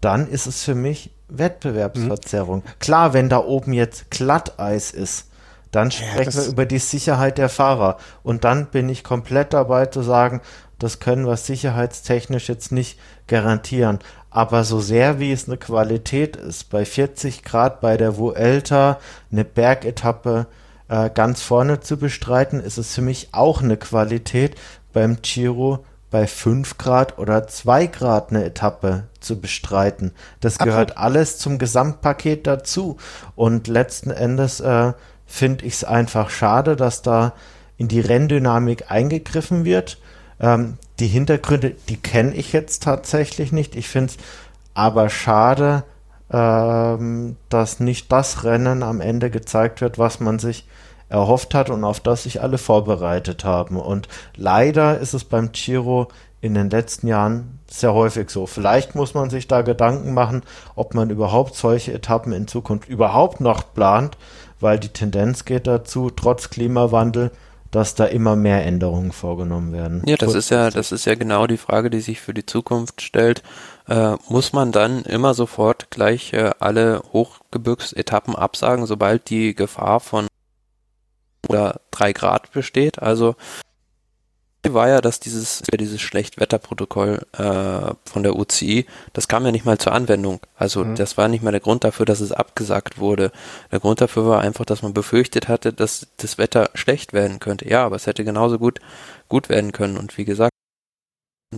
dann 0.00 0.28
ist 0.28 0.46
es 0.46 0.62
für 0.62 0.74
mich 0.74 1.10
Wettbewerbsverzerrung. 1.28 2.58
Mhm. 2.58 2.80
Klar, 2.80 3.12
wenn 3.12 3.28
da 3.28 3.38
oben 3.38 3.72
jetzt 3.72 4.10
Glatteis 4.10 4.90
ist, 4.90 5.28
dann 5.70 5.90
sprechen 5.90 6.32
ja, 6.32 6.44
wir 6.44 6.50
über 6.50 6.66
die 6.66 6.78
Sicherheit 6.78 7.38
der 7.38 7.48
Fahrer. 7.48 7.98
Und 8.22 8.44
dann 8.44 8.66
bin 8.66 8.88
ich 8.88 9.04
komplett 9.04 9.52
dabei 9.52 9.86
zu 9.86 10.02
sagen, 10.02 10.40
das 10.80 10.98
können 10.98 11.26
wir 11.26 11.36
sicherheitstechnisch 11.36 12.48
jetzt 12.48 12.72
nicht 12.72 12.98
garantieren. 13.26 14.00
Aber 14.30 14.64
so 14.64 14.80
sehr 14.80 15.20
wie 15.20 15.32
es 15.32 15.46
eine 15.46 15.56
Qualität 15.56 16.36
ist, 16.36 16.70
bei 16.70 16.84
40 16.84 17.44
Grad 17.44 17.80
bei 17.80 17.96
der 17.96 18.16
Vuelta 18.16 18.98
eine 19.30 19.44
Bergetappe 19.44 20.46
äh, 20.88 21.10
ganz 21.10 21.42
vorne 21.42 21.80
zu 21.80 21.96
bestreiten, 21.96 22.60
ist 22.60 22.78
es 22.78 22.94
für 22.94 23.02
mich 23.02 23.28
auch 23.32 23.62
eine 23.62 23.76
Qualität, 23.76 24.56
beim 24.92 25.18
Giro 25.22 25.84
bei 26.10 26.26
5 26.26 26.76
Grad 26.76 27.18
oder 27.18 27.46
2 27.46 27.86
Grad 27.86 28.30
eine 28.30 28.44
Etappe 28.44 29.04
zu 29.20 29.40
bestreiten. 29.40 30.12
Das 30.40 30.58
gehört 30.58 30.92
Absolut. 30.92 31.04
alles 31.04 31.38
zum 31.38 31.58
Gesamtpaket 31.58 32.46
dazu. 32.46 32.96
Und 33.36 33.68
letzten 33.68 34.10
Endes 34.10 34.60
äh, 34.60 34.92
finde 35.26 35.64
ich 35.64 35.74
es 35.74 35.84
einfach 35.84 36.30
schade, 36.30 36.74
dass 36.74 37.02
da 37.02 37.34
in 37.76 37.88
die 37.88 38.00
Renndynamik 38.00 38.90
eingegriffen 38.90 39.64
wird. 39.64 39.98
Ähm, 40.40 40.78
die 40.98 41.06
Hintergründe, 41.06 41.74
die 41.88 41.96
kenne 41.96 42.34
ich 42.34 42.52
jetzt 42.52 42.82
tatsächlich 42.82 43.52
nicht. 43.52 43.76
Ich 43.76 43.88
finde 43.88 44.12
es 44.12 44.18
aber 44.74 45.08
schade, 45.10 45.84
ähm, 46.32 47.36
dass 47.48 47.80
nicht 47.80 48.10
das 48.12 48.44
Rennen 48.44 48.82
am 48.82 49.00
Ende 49.00 49.30
gezeigt 49.30 49.80
wird, 49.80 49.98
was 49.98 50.20
man 50.20 50.38
sich 50.38 50.66
erhofft 51.08 51.54
hat 51.54 51.70
und 51.70 51.84
auf 51.84 52.00
das 52.00 52.22
sich 52.22 52.40
alle 52.40 52.56
vorbereitet 52.56 53.44
haben. 53.44 53.76
Und 53.76 54.08
leider 54.36 54.98
ist 54.98 55.12
es 55.12 55.24
beim 55.24 55.52
Giro 55.52 56.08
in 56.40 56.54
den 56.54 56.70
letzten 56.70 57.08
Jahren 57.08 57.58
sehr 57.68 57.92
häufig 57.92 58.30
so. 58.30 58.46
Vielleicht 58.46 58.94
muss 58.94 59.12
man 59.12 59.28
sich 59.28 59.46
da 59.46 59.62
Gedanken 59.62 60.14
machen, 60.14 60.42
ob 60.74 60.94
man 60.94 61.10
überhaupt 61.10 61.54
solche 61.54 61.92
Etappen 61.92 62.32
in 62.32 62.48
Zukunft 62.48 62.88
überhaupt 62.88 63.40
noch 63.40 63.74
plant, 63.74 64.16
weil 64.60 64.78
die 64.78 64.88
Tendenz 64.88 65.44
geht 65.44 65.66
dazu, 65.66 66.10
trotz 66.10 66.48
Klimawandel, 66.50 67.30
dass 67.70 67.94
da 67.94 68.04
immer 68.06 68.36
mehr 68.36 68.64
Änderungen 68.64 69.12
vorgenommen 69.12 69.72
werden. 69.72 70.02
Ja, 70.06 70.16
das 70.16 70.34
ist 70.34 70.50
ja, 70.50 70.70
das 70.70 70.92
ist 70.92 71.04
ja 71.04 71.14
genau 71.14 71.46
die 71.46 71.56
Frage, 71.56 71.90
die 71.90 72.00
sich 72.00 72.20
für 72.20 72.34
die 72.34 72.46
Zukunft 72.46 73.00
stellt. 73.02 73.42
Äh, 73.88 74.16
muss 74.28 74.52
man 74.52 74.72
dann 74.72 75.04
immer 75.04 75.34
sofort 75.34 75.90
gleich 75.90 76.32
äh, 76.32 76.50
alle 76.58 77.02
Hochgebirgsetappen 77.12 78.34
absagen, 78.34 78.86
sobald 78.86 79.30
die 79.30 79.54
Gefahr 79.54 80.00
von 80.00 80.26
oder 81.48 81.80
drei 81.90 82.12
Grad 82.12 82.52
besteht. 82.52 83.00
Also 83.00 83.34
war 84.68 84.88
ja, 84.88 85.00
dass 85.00 85.20
dieses, 85.20 85.62
dieses 85.72 86.00
Schlechtwetterprotokoll 86.00 87.26
äh, 87.32 87.94
von 88.04 88.22
der 88.22 88.36
UCI, 88.36 88.86
das 89.12 89.26
kam 89.26 89.44
ja 89.44 89.52
nicht 89.52 89.64
mal 89.64 89.78
zur 89.78 89.92
Anwendung. 89.92 90.40
Also 90.56 90.84
mhm. 90.84 90.96
das 90.96 91.16
war 91.16 91.28
nicht 91.28 91.42
mal 91.42 91.50
der 91.50 91.60
Grund 91.60 91.82
dafür, 91.84 92.04
dass 92.04 92.20
es 92.20 92.32
abgesagt 92.32 92.98
wurde. 92.98 93.32
Der 93.72 93.80
Grund 93.80 94.00
dafür 94.00 94.26
war 94.26 94.40
einfach, 94.40 94.66
dass 94.66 94.82
man 94.82 94.92
befürchtet 94.92 95.48
hatte, 95.48 95.72
dass 95.72 96.08
das 96.18 96.36
Wetter 96.36 96.70
schlecht 96.74 97.12
werden 97.12 97.40
könnte. 97.40 97.68
Ja, 97.68 97.86
aber 97.86 97.96
es 97.96 98.06
hätte 98.06 98.24
genauso 98.24 98.58
gut 98.58 98.80
gut 99.28 99.48
werden 99.48 99.72
können. 99.72 99.96
Und 99.96 100.18
wie 100.18 100.26
gesagt, 100.26 100.50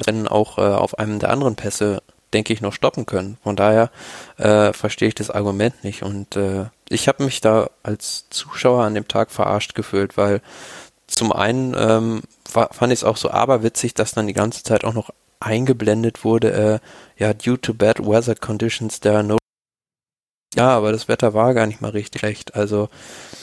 Rennen 0.07 0.29
auch 0.29 0.59
äh, 0.59 0.63
auf 0.63 0.99
einem 0.99 1.19
der 1.19 1.31
anderen 1.31 1.57
Pässe, 1.57 2.03
denke 2.33 2.53
ich, 2.53 2.61
noch 2.61 2.73
stoppen 2.73 3.05
können. 3.05 3.37
Von 3.43 3.57
daher 3.57 3.91
äh, 4.39 4.73
verstehe 4.73 5.09
ich 5.09 5.15
das 5.15 5.31
Argument 5.31 5.85
nicht. 5.85 6.03
Und 6.03 6.37
äh, 6.37 6.67
ich 6.89 7.09
habe 7.09 7.25
mich 7.25 7.41
da 7.41 7.69
als 7.83 8.29
Zuschauer 8.31 8.85
an 8.85 8.95
dem 8.95 9.09
Tag 9.09 9.31
verarscht 9.31 9.75
gefühlt, 9.75 10.17
weil 10.17 10.41
zum 11.07 11.33
einen 11.33 11.75
ähm, 11.77 12.23
fand 12.53 12.93
ich 12.93 13.01
es 13.01 13.05
auch 13.05 13.17
so 13.17 13.31
aberwitzig, 13.31 13.95
dass 13.95 14.13
dann 14.13 14.27
die 14.27 14.33
ganze 14.33 14.63
Zeit 14.63 14.85
auch 14.85 14.95
noch 14.95 15.11
eingeblendet 15.41 16.25
wurde, 16.25 16.81
äh, 17.19 17.23
ja, 17.23 17.35
due 17.35 17.61
to 17.61 17.75
bad 17.75 17.99
weather 17.99 18.35
conditions, 18.35 19.01
there 19.01 19.17
are 19.17 19.25
no 19.25 19.39
ja, 20.55 20.69
aber 20.69 20.93
das 20.93 21.09
Wetter 21.09 21.33
war 21.33 21.55
gar 21.55 21.67
nicht 21.67 21.81
mal 21.81 21.91
richtig 21.91 22.21
schlecht. 22.21 22.55
Also 22.55 22.89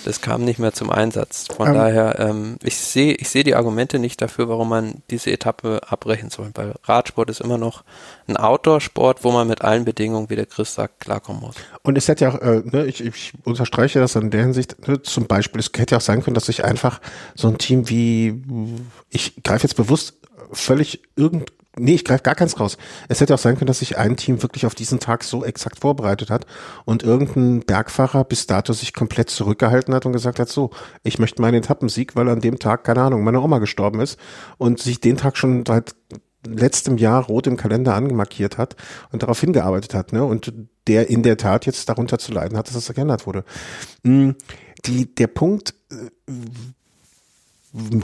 das 0.05 0.22
kam 0.22 0.45
nicht 0.45 0.60
mehr 0.60 0.74
zum 0.74 0.91
Einsatz. 0.91 1.47
Von 1.47 1.70
ähm, 1.70 1.74
daher, 1.74 2.20
ähm, 2.20 2.57
ich 2.64 2.78
sehe 2.78 3.14
ich 3.14 3.30
sehe 3.30 3.43
die 3.43 3.55
Argumente 3.55 3.97
nicht 3.97 4.22
dafür, 4.22 4.47
warum 4.47 4.70
man 4.70 5.01
diese 5.10 5.32
Etappe 5.32 5.82
abbrechen 5.88 6.30
soll. 6.30 6.51
Weil 6.53 6.76
Radsport 6.84 7.30
ist 7.30 7.41
immer 7.41 7.57
noch 7.57 7.84
ein 8.28 8.38
Outdoor-Sport, 8.38 9.24
wo 9.24 9.32
man 9.32 9.47
mit 9.47 9.64
allen 9.64 9.86
Bedingungen, 9.86 10.30
wie 10.30 10.36
der 10.36 10.45
Chris 10.45 10.76
sagt, 10.76 10.99
klarkommen 10.99 11.41
muss. 11.41 11.55
Und 11.82 11.97
es 11.97 12.07
hätte 12.07 12.26
ja 12.26 12.32
auch, 12.32 12.41
äh, 12.41 12.62
ne, 12.64 12.86
ich, 12.86 13.03
ich 13.03 13.34
unterstreiche 13.43 13.99
das 13.99 14.16
in 14.16 14.30
der 14.30 14.41
Hinsicht, 14.41 14.88
ne, 14.88 15.01
zum 15.01 15.26
Beispiel, 15.26 15.60
es 15.60 15.72
hätte 15.76 15.95
ja 15.95 15.97
auch 15.97 16.01
sein 16.01 16.24
können, 16.24 16.36
dass 16.36 16.45
sich 16.45 16.64
einfach 16.64 17.01
so 17.36 17.47
ein 17.47 17.57
Team 17.57 17.89
wie, 17.89 18.43
ich 19.10 19.41
greife 19.43 19.64
jetzt 19.64 19.76
bewusst 19.76 20.14
völlig 20.51 21.01
irgend 21.16 21.51
nee, 21.80 21.95
ich 21.95 22.05
greife 22.05 22.23
gar 22.23 22.36
keins 22.36 22.59
raus. 22.59 22.77
Es 23.07 23.21
hätte 23.21 23.34
auch 23.34 23.39
sein 23.39 23.55
können, 23.55 23.67
dass 23.67 23.80
sich 23.80 23.97
ein 23.97 24.17
Team 24.17 24.41
wirklich 24.41 24.65
auf 24.65 24.75
diesen 24.75 24.99
Tag 24.99 25.23
so 25.23 25.43
exakt 25.43 25.80
vorbereitet 25.80 26.30
hat 26.30 26.45
und 26.86 27.03
irgendein 27.03 27.61
Bergfahrer 27.61 28.23
bis 28.23 28.47
dato 28.47 28.73
sich 28.73 28.93
komplett 28.93 29.30
zurückgehalten 29.30 29.93
hat 29.93 30.05
und 30.05 30.13
gesagt 30.13 30.39
hat, 30.39 30.49
so, 30.49 30.71
ich 31.03 31.19
möchte 31.19 31.41
meinen 31.41 31.55
Etappensieg, 31.55 32.15
weil 32.15 32.30
an 32.30 32.41
dem 32.41 32.59
Tag, 32.59 32.84
keine 32.84 33.01
Ahnung, 33.01 33.23
meine 33.23 33.41
Oma 33.41 33.59
gestorben 33.59 33.99
ist 33.99 34.19
und 34.57 34.80
sich 34.80 34.99
den 34.99 35.17
Tag 35.17 35.38
schon 35.38 35.63
seit 35.65 35.95
letztem 36.47 36.97
Jahr 36.97 37.25
rot 37.25 37.47
im 37.47 37.57
Kalender 37.57 37.95
angemarkiert 37.95 38.57
hat 38.57 38.75
und 39.11 39.23
darauf 39.23 39.39
hingearbeitet 39.39 39.93
hat, 39.93 40.13
ne? 40.13 40.23
Und 40.23 40.53
der 40.88 41.09
in 41.09 41.23
der 41.23 41.38
Tat 41.38 41.65
jetzt 41.65 41.89
darunter 41.89 42.17
zu 42.17 42.32
leiden 42.32 42.57
hat, 42.57 42.67
dass 42.67 42.73
das 42.73 42.93
geändert 42.93 43.27
wurde. 43.27 43.43
Hm, 44.03 44.36
die, 44.86 45.13
der 45.13 45.27
Punkt, 45.27 45.73
äh, 45.91 46.09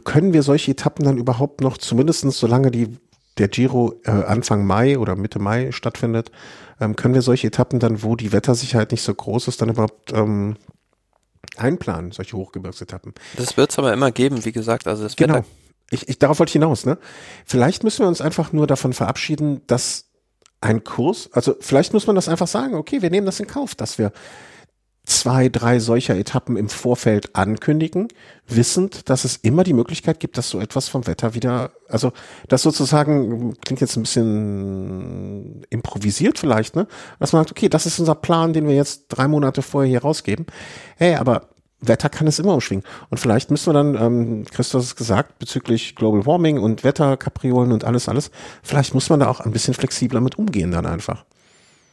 können 0.04 0.34
wir 0.34 0.44
solche 0.44 0.72
Etappen 0.72 1.06
dann 1.06 1.18
überhaupt 1.18 1.62
noch, 1.62 1.78
zumindestens 1.78 2.38
solange 2.38 2.70
die, 2.72 2.98
der 3.38 3.48
Giro 3.48 4.00
äh, 4.06 4.12
Anfang 4.12 4.66
Mai 4.66 4.98
oder 4.98 5.16
Mitte 5.16 5.40
Mai 5.40 5.72
stattfindet, 5.72 6.32
ähm, 6.80 6.96
können 6.96 7.14
wir 7.14 7.22
solche 7.22 7.48
Etappen 7.48 7.80
dann, 7.80 8.04
wo 8.04 8.16
die 8.16 8.32
Wettersicherheit 8.32 8.92
nicht 8.92 9.02
so 9.02 9.14
groß 9.14 9.48
ist, 9.48 9.62
dann 9.62 9.70
überhaupt 9.70 10.14
ähm, 10.14 10.56
einplanen, 11.58 12.12
solche 12.12 12.38
Hochgebirgsetappen? 12.38 13.14
Das 13.38 13.58
wird 13.58 13.72
es 13.72 13.80
aber 13.80 13.94
immer 13.94 14.12
geben, 14.12 14.44
wie 14.46 14.52
gesagt. 14.52 14.88
Also 14.88 15.04
das 15.04 15.16
genau. 15.16 15.36
Wetter 15.36 15.46
Ich, 15.92 16.08
ich, 16.10 16.20
darauf 16.20 16.40
wollte 16.40 16.50
ich 16.50 16.54
hinaus, 16.54 16.86
ne? 16.86 16.98
Vielleicht 17.46 17.84
müssen 17.84 18.04
wir 18.04 18.08
uns 18.08 18.22
einfach 18.22 18.52
nur 18.52 18.68
davon 18.68 18.94
verabschieden, 18.94 19.62
dass 19.68 20.06
ein 20.62 20.84
Kurs, 20.84 21.30
also 21.34 21.56
vielleicht 21.60 21.94
muss 21.94 22.08
man 22.08 22.16
das 22.16 22.28
einfach 22.28 22.48
sagen, 22.48 22.76
okay, 22.76 23.02
wir 23.02 23.12
nehmen 23.12 23.26
das 23.26 23.40
in 23.40 23.48
Kauf, 23.48 23.76
dass 23.76 23.98
wir 23.98 24.12
zwei, 25.06 25.50
drei 25.50 25.80
solcher 25.80 26.16
Etappen 26.16 26.58
im 26.58 26.70
Vorfeld 26.70 27.36
ankündigen, 27.36 28.08
wissend, 28.48 29.10
dass 29.10 29.24
es 29.24 29.38
immer 29.38 29.64
die 29.64 29.74
Möglichkeit 29.74 30.20
gibt, 30.20 30.38
dass 30.38 30.50
so 30.50 30.60
etwas 30.60 30.88
vom 30.88 31.08
Wetter 31.08 31.34
wieder, 31.34 31.72
also 31.88 32.12
das 32.48 32.64
sozusagen 32.64 33.56
klingt 33.62 33.82
jetzt 33.82 33.98
ein 33.98 34.04
bisschen 34.04 35.64
improvisiert 35.70 36.40
vielleicht, 36.40 36.76
ne? 36.76 36.88
Dass 37.20 37.34
man 37.34 37.42
sagt, 37.42 37.52
okay, 37.52 37.70
das 37.70 37.86
ist 37.86 38.00
unser 38.00 38.16
Plan, 38.16 38.54
den 38.54 38.68
wir 38.68 38.76
jetzt 38.76 39.06
drei 39.10 39.28
Monate 39.28 39.62
vorher 39.62 39.90
hier 39.90 40.02
rausgeben. 40.02 40.48
Hey, 40.98 41.16
aber 41.16 41.50
Wetter 41.82 42.10
kann 42.10 42.28
es 42.28 42.40
immer 42.40 42.54
umschwingen. 42.54 42.86
Und 43.10 43.20
vielleicht 43.20 43.52
müssen 43.52 43.68
wir 43.68 43.74
dann, 43.74 43.96
ähm, 43.96 44.46
Christoph 44.46 44.82
hat 44.82 44.88
es 44.88 44.96
gesagt, 44.96 45.40
bezüglich 45.40 45.96
Global 45.96 46.26
Warming 46.26 46.58
und 46.60 46.84
Wetterkapriolen 46.84 47.72
und 47.72 47.84
alles, 47.84 48.10
alles, 48.10 48.32
vielleicht 48.64 48.94
muss 48.94 49.10
man 49.10 49.20
da 49.20 49.28
auch 49.28 49.40
ein 49.40 49.52
bisschen 49.52 49.74
flexibler 49.74 50.22
mit 50.22 50.38
umgehen 50.38 50.72
dann 50.72 50.86
einfach. 50.86 51.26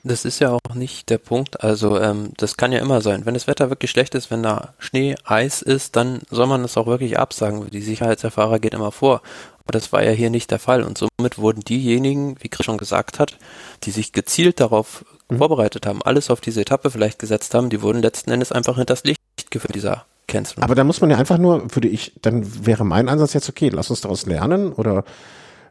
Das 0.05 0.25
ist 0.25 0.41
ja 0.41 0.51
auch 0.51 0.75
nicht 0.75 1.11
der 1.11 1.19
Punkt. 1.19 1.63
Also 1.63 2.01
ähm, 2.01 2.33
das 2.37 2.57
kann 2.57 2.73
ja 2.73 2.81
immer 2.81 3.01
sein. 3.01 3.25
Wenn 3.25 3.35
das 3.35 3.47
Wetter 3.47 3.71
wirklich 3.71 3.91
schlecht 3.91 4.15
ist, 4.15 4.31
wenn 4.31 4.43
da 4.43 4.75
Schnee, 4.79 5.15
Eis 5.25 5.63
ist, 5.63 5.95
dann 5.95 6.23
soll 6.31 6.47
man 6.47 6.63
das 6.63 6.77
auch 6.77 6.87
wirklich 6.87 7.19
absagen. 7.19 7.71
Die 7.71 7.83
Sicherheit 7.83 8.23
der 8.23 8.33
Fahrer 8.33 8.59
geht 8.59 8.75
immer 8.75 8.91
vor. 8.91 9.23
Aber 9.65 9.73
das 9.73 9.93
war 9.93 10.03
ja 10.03 10.11
hier 10.11 10.31
nicht 10.31 10.51
der 10.51 10.59
Fall. 10.59 10.83
Und 10.83 10.99
somit 10.99 11.39
wurden 11.39 11.61
diejenigen, 11.61 12.37
wie 12.41 12.49
Chris 12.49 12.67
schon 12.67 12.79
gesagt 12.79 13.21
hat, 13.21 13.39
die 13.85 13.93
sich 13.93 14.13
gezielt 14.13 14.59
darauf 14.59 15.05
mhm. 15.31 15.39
vorbereitet 15.39 15.87
haben, 15.87 16.03
alles 16.03 16.31
auf 16.31 16.41
diese 16.41 16.63
Etappe 16.63 16.91
vielleicht 16.91 17.21
gesetzt 17.21 17.55
haben, 17.55 17.71
die 17.71 17.83
wurden 17.83 18.03
letzten 18.03 18.33
Endes 18.33 18.51
einfach 18.51 18.77
hinters 18.77 19.05
Licht 19.05 19.21
geführt, 19.51 19.75
dieser 19.75 20.05
Cancel. 20.27 20.65
Aber 20.65 20.75
da 20.75 20.83
muss 20.83 21.01
man 21.01 21.11
ja 21.11 21.17
einfach 21.17 21.39
nur, 21.39 21.75
würde 21.75 21.89
ich, 21.89 22.13
dann 22.23 22.67
wäre 22.67 22.85
mein 22.85 23.09
Ansatz 23.09 23.35
jetzt 23.35 23.49
okay, 23.49 23.69
lass 23.69 23.91
uns 23.91 24.01
daraus 24.01 24.27
lernen 24.27 24.73
oder 24.73 25.05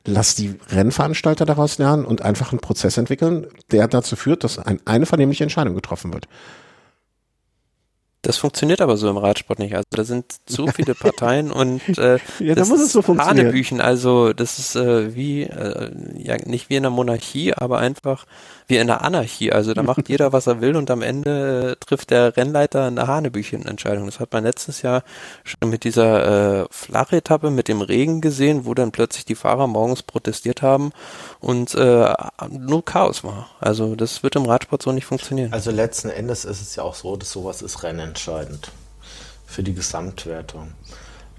lass 0.06 0.36
die 0.36 0.56
Rennveranstalter 0.70 1.46
daraus 1.46 1.78
lernen 1.78 2.06
und 2.06 2.22
einfach 2.22 2.52
einen 2.52 2.60
Prozess 2.62 2.98
entwickeln, 2.98 3.48
der 3.72 3.88
dazu 3.88 4.16
führt, 4.16 4.44
dass 4.44 4.58
ein, 4.60 4.80
eine 4.86 5.06
vernehmliche 5.06 5.44
Entscheidung 5.44 5.76
getroffen 5.76 6.14
wird. 6.14 6.28
Das 8.24 8.38
funktioniert 8.38 8.82
aber 8.82 8.98
so 8.98 9.10
im 9.10 9.18
Radsport 9.18 9.58
nicht. 9.58 9.74
Also 9.74 9.88
da 9.90 10.04
sind 10.04 10.26
zu 10.46 10.68
viele 10.68 10.94
Parteien 10.96 11.52
und 11.52 11.82
äh, 11.98 12.20
ja, 12.40 12.54
da 12.54 12.66
muss 12.66 12.80
es 12.80 12.92
so 12.92 13.02
funktionieren. 13.02 13.48
Hanebüchen. 13.48 13.82
Also 13.82 14.32
das 14.34 14.60
ist 14.60 14.76
äh, 14.76 15.16
wie 15.16 15.44
äh, 15.44 15.92
ja 16.18 16.38
nicht 16.46 16.70
wie 16.70 16.76
in 16.76 16.84
der 16.84 16.92
Monarchie, 16.92 17.56
aber 17.56 17.80
einfach 17.80 18.26
wie 18.68 18.78
in 18.78 18.88
der 18.88 19.04
Anarchie. 19.04 19.52
Also 19.52 19.74
da 19.74 19.84
macht 19.84 20.10
jeder, 20.10 20.34
was 20.34 20.48
er 20.48 20.62
will 20.62 20.76
und 20.76 20.90
am 20.92 21.02
Ende 21.02 21.72
äh, 21.72 21.86
trifft 21.86 22.12
der 22.12 22.36
Rennleiter 22.38 22.86
eine 22.86 23.08
Hanebüchen-Entscheidung. 23.08 24.06
Das 24.06 24.20
hat 24.20 24.32
man 24.34 24.44
letztes 24.44 24.82
Jahr 24.82 25.04
schon 25.44 25.70
mit 25.70 25.84
dieser 25.84 26.62
äh, 26.62 26.66
Flachetappe 26.72 27.52
mit 27.52 27.68
dem 27.68 27.82
Regen 27.82 28.22
gesehen, 28.22 28.66
wo 28.66 28.74
dann 28.74 28.92
plötzlich 28.92 29.26
die 29.26 29.36
Fahrer 29.36 29.68
morgens 29.68 30.04
protestiert 30.04 30.62
haben 30.62 30.92
und 31.40 31.76
äh, 31.76 32.14
nur 32.50 32.86
Chaos 32.86 33.24
war. 33.24 33.50
Also 33.60 33.96
das 33.96 34.24
wird 34.24 34.36
im 34.36 34.46
Radsport 34.46 34.82
so 34.84 34.92
nicht 34.92 35.06
funktionieren. 35.06 35.54
Also 35.54 35.72
letzten 35.72 36.10
Endes 36.10 36.46
ist 36.46 36.62
es 36.62 36.76
ja 36.76 36.84
auch 36.84 36.96
so, 36.96 37.16
dass 37.16 37.32
sowas 37.32 37.62
ist 37.62 37.84
rennentscheidend 37.84 38.72
für 39.46 39.64
die 39.64 39.74
Gesamtwertung. 39.74 40.72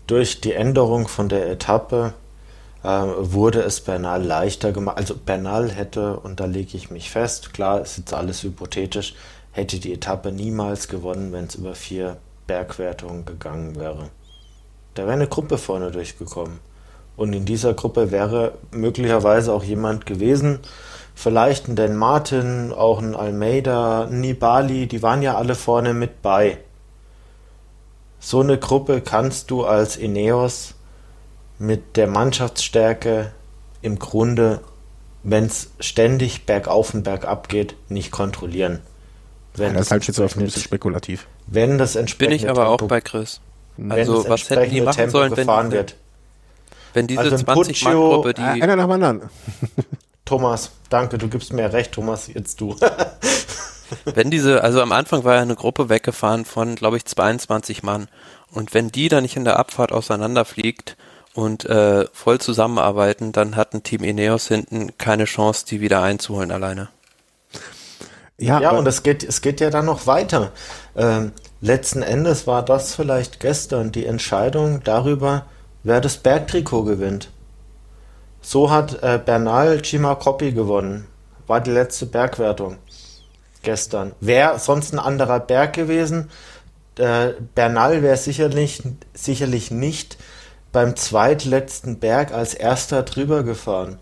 Durch 0.06 0.40
die 0.40 0.52
Änderung 0.52 1.08
von 1.08 1.28
der 1.28 1.48
Etappe 1.48 2.14
wurde 2.83 3.62
es 3.62 3.80
Bernal 3.80 4.22
leichter 4.22 4.72
gemacht. 4.72 4.99
Also 4.99 5.14
Bernal 5.14 5.70
hätte, 5.70 6.16
und 6.16 6.41
da 6.41 6.47
lege 6.47 6.76
ich 6.76 6.91
mich 6.91 7.11
fest, 7.11 7.53
klar, 7.53 7.80
ist 7.80 7.99
jetzt 7.99 8.12
alles 8.12 8.43
hypothetisch, 8.43 9.14
hätte 9.53 9.78
die 9.78 9.93
Etappe 9.93 10.33
niemals 10.33 10.89
gewonnen, 10.89 11.33
wenn 11.33 11.45
es 11.45 11.55
über 11.55 11.74
vier 11.74 12.16
Bergwertungen 12.47 13.24
gegangen 13.24 13.76
wäre. 13.76 14.09
Da 14.95 15.03
wäre 15.03 15.12
eine 15.12 15.28
Gruppe 15.28 15.59
vorne 15.59 15.91
durchgekommen. 15.91 16.59
Und 17.16 17.33
in 17.35 17.45
dieser 17.45 17.74
Gruppe 17.74 18.11
wäre 18.11 18.55
möglicherweise 18.70 19.53
auch 19.53 19.62
jemand 19.62 20.07
gewesen, 20.07 20.59
vielleicht 21.14 21.68
ein 21.68 21.76
Dan 21.76 21.95
Martin, 21.95 22.72
auch 22.72 23.01
ein 23.01 23.14
Almeida, 23.14 24.05
ein 24.05 24.20
Nibali, 24.20 24.87
die 24.87 25.03
waren 25.03 25.22
ja 25.22 25.37
alle 25.37 25.55
vorne 25.55 25.95
mit 25.95 26.22
bei. 26.22 26.59
So 28.18 28.41
eine 28.41 28.59
Gruppe 28.59 29.03
kannst 29.03 29.51
du 29.51 29.64
als 29.64 29.97
Ineos 29.97 30.74
mit 31.62 31.96
der 31.96 32.08
Mannschaftsstärke 32.08 33.30
im 33.82 34.00
Grunde, 34.00 34.62
wenn 35.22 35.44
es 35.44 35.70
ständig 35.78 36.44
bergauf 36.44 36.92
und 36.92 37.04
bergab 37.04 37.48
geht, 37.48 37.76
nicht 37.88 38.10
kontrollieren. 38.10 38.80
Wenn 39.54 39.74
ja, 39.74 39.78
das 39.78 39.92
halte 39.92 40.02
ich 40.02 40.08
jetzt 40.08 40.18
auf 40.18 40.36
ein 40.36 40.44
bisschen 40.44 40.62
spekulativ. 40.62 41.28
Wenn 41.46 41.78
das 41.78 41.94
entsprechende 41.94 42.36
Bin 42.36 42.44
ich 42.44 42.50
aber 42.50 42.68
Tempo, 42.68 42.84
auch 42.84 42.88
bei 42.88 43.00
Chris. 43.00 43.40
Also 43.88 44.28
was 44.28 44.50
hätten 44.50 44.70
die 44.70 44.80
machen 44.80 44.96
Tempo 44.96 45.12
sollen, 45.12 45.36
wenn, 45.36 45.70
wird. 45.70 45.96
Wenn 46.94 47.06
diese 47.06 47.20
also 47.20 47.36
20-Mann-Gruppe, 47.36 48.34
die... 48.34 48.42
Einer 48.42 48.74
nach 48.74 48.86
dem 48.86 48.90
anderen. 48.90 49.30
Thomas, 50.24 50.72
danke, 50.88 51.16
du 51.16 51.28
gibst 51.28 51.52
mir 51.52 51.72
recht, 51.72 51.92
Thomas, 51.92 52.26
jetzt 52.26 52.60
du. 52.60 52.74
wenn 54.04 54.32
diese, 54.32 54.64
also 54.64 54.82
am 54.82 54.90
Anfang 54.90 55.22
war 55.22 55.36
ja 55.36 55.42
eine 55.42 55.54
Gruppe 55.54 55.88
weggefahren 55.88 56.44
von, 56.44 56.74
glaube 56.74 56.96
ich, 56.96 57.04
22 57.04 57.84
Mann. 57.84 58.08
Und 58.50 58.74
wenn 58.74 58.90
die 58.90 59.08
dann 59.08 59.22
nicht 59.22 59.36
in 59.36 59.44
der 59.44 59.60
Abfahrt 59.60 59.92
auseinanderfliegt 59.92 60.96
und 61.35 61.64
äh, 61.64 62.07
voll 62.12 62.41
zusammenarbeiten, 62.41 63.33
dann 63.33 63.57
hat 63.57 63.74
ein 63.74 63.83
Team 63.83 64.05
Ineos 64.05 64.49
hinten 64.49 64.97
keine 64.99 65.24
Chance, 65.24 65.64
die 65.66 65.80
wieder 65.80 66.03
einzuholen 66.03 66.51
alleine. 66.51 66.89
Ja, 68.39 68.61
ja 68.61 68.70
und 68.70 68.87
es 68.87 69.03
geht, 69.03 69.22
es 69.22 69.41
geht 69.41 69.61
ja 69.61 69.70
dann 69.70 69.87
noch 69.87 70.07
weiter. 70.07 70.53
Ähm, 70.97 71.33
letzten 71.61 72.03
Endes 72.03 72.47
war 72.47 72.64
das 72.64 72.95
vielleicht 72.95 73.41
gestern 73.41 73.93
die 73.93 74.07
Entscheidung 74.07 74.83
darüber, 74.83 75.47
wer 75.85 76.01
das 76.01 76.16
Bergtrikot 76.16 76.85
gewinnt. 76.85 77.30
So 78.41 78.70
hat 78.70 79.03
äh, 79.03 79.20
Bernal 79.24 79.80
Coppi 80.18 80.53
gewonnen. 80.53 81.07
War 81.47 81.61
die 81.61 81.70
letzte 81.70 82.07
Bergwertung 82.07 82.78
gestern. 83.62 84.12
Wäre 84.20 84.59
sonst 84.59 84.93
ein 84.93 84.99
anderer 84.99 85.41
Berg 85.41 85.74
gewesen. 85.74 86.30
Äh, 86.99 87.35
Bernal 87.55 88.03
wäre 88.03 88.16
sicherlich, 88.16 88.83
sicherlich 89.14 89.70
nicht 89.70 90.18
beim 90.72 90.96
zweitletzten 90.96 91.98
Berg 91.98 92.32
als 92.32 92.54
erster 92.54 93.02
drüber 93.02 93.42
gefahren. 93.42 93.98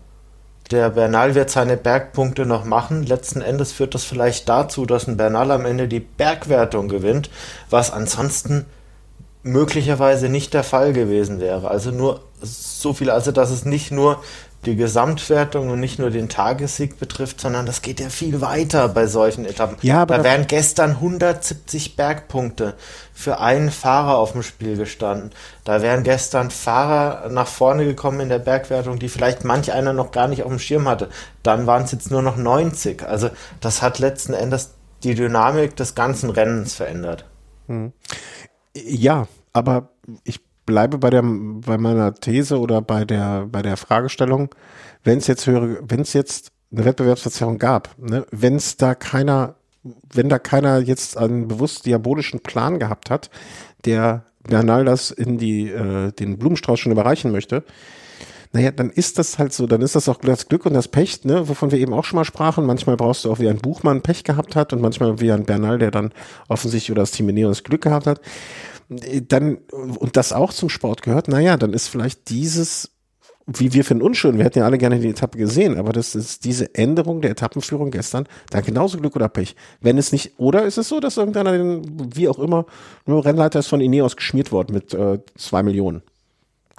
Der 0.71 0.89
Bernal 0.89 1.35
wird 1.35 1.49
seine 1.49 1.75
Bergpunkte 1.75 2.45
noch 2.45 2.63
machen. 2.63 3.03
Letzten 3.03 3.41
Endes 3.41 3.73
führt 3.73 3.93
das 3.93 4.05
vielleicht 4.05 4.47
dazu, 4.47 4.85
dass 4.85 5.05
ein 5.05 5.17
Bernal 5.17 5.51
am 5.51 5.65
Ende 5.65 5.89
die 5.89 5.99
Bergwertung 5.99 6.87
gewinnt, 6.87 7.29
was 7.69 7.91
ansonsten 7.91 8.65
möglicherweise 9.43 10.29
nicht 10.29 10.53
der 10.53 10.63
Fall 10.63 10.93
gewesen 10.93 11.41
wäre. 11.41 11.69
Also 11.69 11.91
nur 11.91 12.21
so 12.41 12.93
viel, 12.93 13.09
also 13.09 13.33
dass 13.33 13.49
es 13.49 13.65
nicht 13.65 13.91
nur 13.91 14.23
die 14.65 14.75
Gesamtwertung 14.75 15.69
und 15.69 15.79
nicht 15.79 15.97
nur 15.97 16.11
den 16.11 16.29
Tagessieg 16.29 16.99
betrifft, 16.99 17.41
sondern 17.41 17.65
das 17.65 17.81
geht 17.81 17.99
ja 17.99 18.09
viel 18.09 18.41
weiter 18.41 18.89
bei 18.89 19.07
solchen 19.07 19.45
Etappen. 19.45 19.77
Ja, 19.81 20.03
aber 20.03 20.17
da 20.17 20.23
wären 20.23 20.45
gestern 20.45 20.91
170 20.91 21.95
Bergpunkte 21.95 22.75
für 23.13 23.39
einen 23.39 23.71
Fahrer 23.71 24.17
auf 24.17 24.33
dem 24.33 24.43
Spiel 24.43 24.77
gestanden. 24.77 25.31
Da 25.63 25.81
wären 25.81 26.03
gestern 26.03 26.51
Fahrer 26.51 27.29
nach 27.29 27.47
vorne 27.47 27.85
gekommen 27.85 28.19
in 28.19 28.29
der 28.29 28.39
Bergwertung, 28.39 28.99
die 28.99 29.09
vielleicht 29.09 29.43
manch 29.43 29.71
einer 29.71 29.93
noch 29.93 30.11
gar 30.11 30.27
nicht 30.27 30.43
auf 30.43 30.49
dem 30.49 30.59
Schirm 30.59 30.87
hatte. 30.87 31.09
Dann 31.41 31.65
waren 31.65 31.83
es 31.83 31.91
jetzt 31.91 32.11
nur 32.11 32.21
noch 32.21 32.37
90. 32.37 33.03
Also 33.03 33.29
das 33.61 33.81
hat 33.81 33.97
letzten 33.97 34.33
Endes 34.33 34.75
die 35.03 35.15
Dynamik 35.15 35.75
des 35.75 35.95
ganzen 35.95 36.29
Rennens 36.29 36.75
verändert. 36.75 37.25
Hm. 37.67 37.93
Ja, 38.75 39.27
aber 39.53 39.89
ich 40.23 40.39
bleibe 40.71 40.97
bei 40.97 41.09
der 41.09 41.21
bei 41.21 41.77
meiner 41.77 42.15
These 42.15 42.57
oder 42.57 42.81
bei 42.81 43.03
der 43.03 43.45
bei 43.45 43.61
der 43.61 43.75
Fragestellung, 43.75 44.55
wenn 45.03 45.17
es 45.17 45.27
jetzt 45.27 45.45
höhere, 45.45 45.79
wenn 45.81 45.99
es 45.99 46.13
jetzt 46.13 46.53
eine 46.71 46.85
Wettbewerbsverzerrung 46.85 47.57
gab, 47.59 47.89
ne, 47.97 48.25
wenn 48.31 48.55
es 48.55 48.77
da 48.77 48.95
keiner, 48.95 49.55
wenn 50.13 50.29
da 50.29 50.39
keiner 50.39 50.79
jetzt 50.79 51.17
einen 51.17 51.49
bewusst 51.49 51.85
diabolischen 51.85 52.39
Plan 52.39 52.79
gehabt 52.79 53.09
hat, 53.09 53.29
der 53.83 54.23
Bernal 54.43 54.85
das 54.85 55.11
in 55.11 55.37
die 55.37 55.69
äh, 55.69 56.13
den 56.13 56.37
Blumenstrauß 56.37 56.79
schon 56.79 56.93
überreichen 56.93 57.33
möchte, 57.33 57.65
naja, 58.53 58.71
dann 58.71 58.89
ist 58.89 59.17
das 59.17 59.39
halt 59.39 59.53
so, 59.53 59.67
dann 59.67 59.81
ist 59.81 59.95
das 59.95 60.09
auch 60.09 60.17
das 60.17 60.47
Glück 60.47 60.65
und 60.65 60.73
das 60.73 60.87
Pech, 60.87 61.23
ne, 61.25 61.49
wovon 61.49 61.71
wir 61.71 61.79
eben 61.79 61.93
auch 61.93 62.03
schon 62.03 62.17
mal 62.17 62.25
sprachen. 62.25 62.65
Manchmal 62.65 62.97
brauchst 62.97 63.25
du 63.25 63.31
auch 63.31 63.39
wie 63.39 63.47
ein 63.47 63.59
Buchmann 63.59 64.01
Pech 64.01 64.23
gehabt 64.23 64.55
hat 64.55 64.73
und 64.73 64.81
manchmal 64.81 65.19
wie 65.19 65.31
ein 65.31 65.45
Bernal, 65.45 65.79
der 65.79 65.91
dann 65.91 66.13
offensichtlich 66.47 66.91
oder 66.91 67.03
das 67.03 67.11
Team 67.11 67.29
Ineos 67.29 67.63
Glück 67.63 67.81
gehabt 67.81 68.07
hat. 68.07 68.19
Dann, 69.27 69.57
und 69.71 70.17
das 70.17 70.33
auch 70.33 70.51
zum 70.51 70.67
Sport 70.67 71.01
gehört, 71.01 71.29
naja, 71.29 71.55
dann 71.55 71.73
ist 71.73 71.87
vielleicht 71.87 72.29
dieses 72.29 72.91
wie 73.47 73.73
wir 73.73 73.83
finden 73.83 74.03
unschön, 74.03 74.37
wir 74.37 74.45
hätten 74.45 74.59
ja 74.59 74.65
alle 74.65 74.77
gerne 74.77 74.99
die 74.99 75.09
Etappe 75.09 75.37
gesehen, 75.37 75.77
aber 75.77 75.93
das 75.93 76.15
ist 76.15 76.45
diese 76.45 76.73
Änderung 76.75 77.21
der 77.21 77.31
Etappenführung 77.31 77.91
gestern, 77.91 78.27
da 78.49 78.61
genauso 78.61 78.97
Glück 78.99 79.15
oder 79.15 79.29
Pech. 79.29 79.55
Wenn 79.81 79.97
es 79.97 80.11
nicht, 80.11 80.33
oder 80.37 80.63
ist 80.63 80.77
es 80.77 80.87
so, 80.87 80.99
dass 80.99 81.17
irgendeiner, 81.17 81.81
wie 82.15 82.27
auch 82.27 82.39
immer, 82.39 82.65
nur 83.05 83.25
Rennleiter 83.25 83.59
ist 83.59 83.67
von 83.67 83.81
Ineos 83.81 84.15
geschmiert 84.15 84.51
worden 84.51 84.73
mit 84.73 84.93
äh, 84.93 85.19
zwei 85.37 85.63
Millionen. 85.63 86.03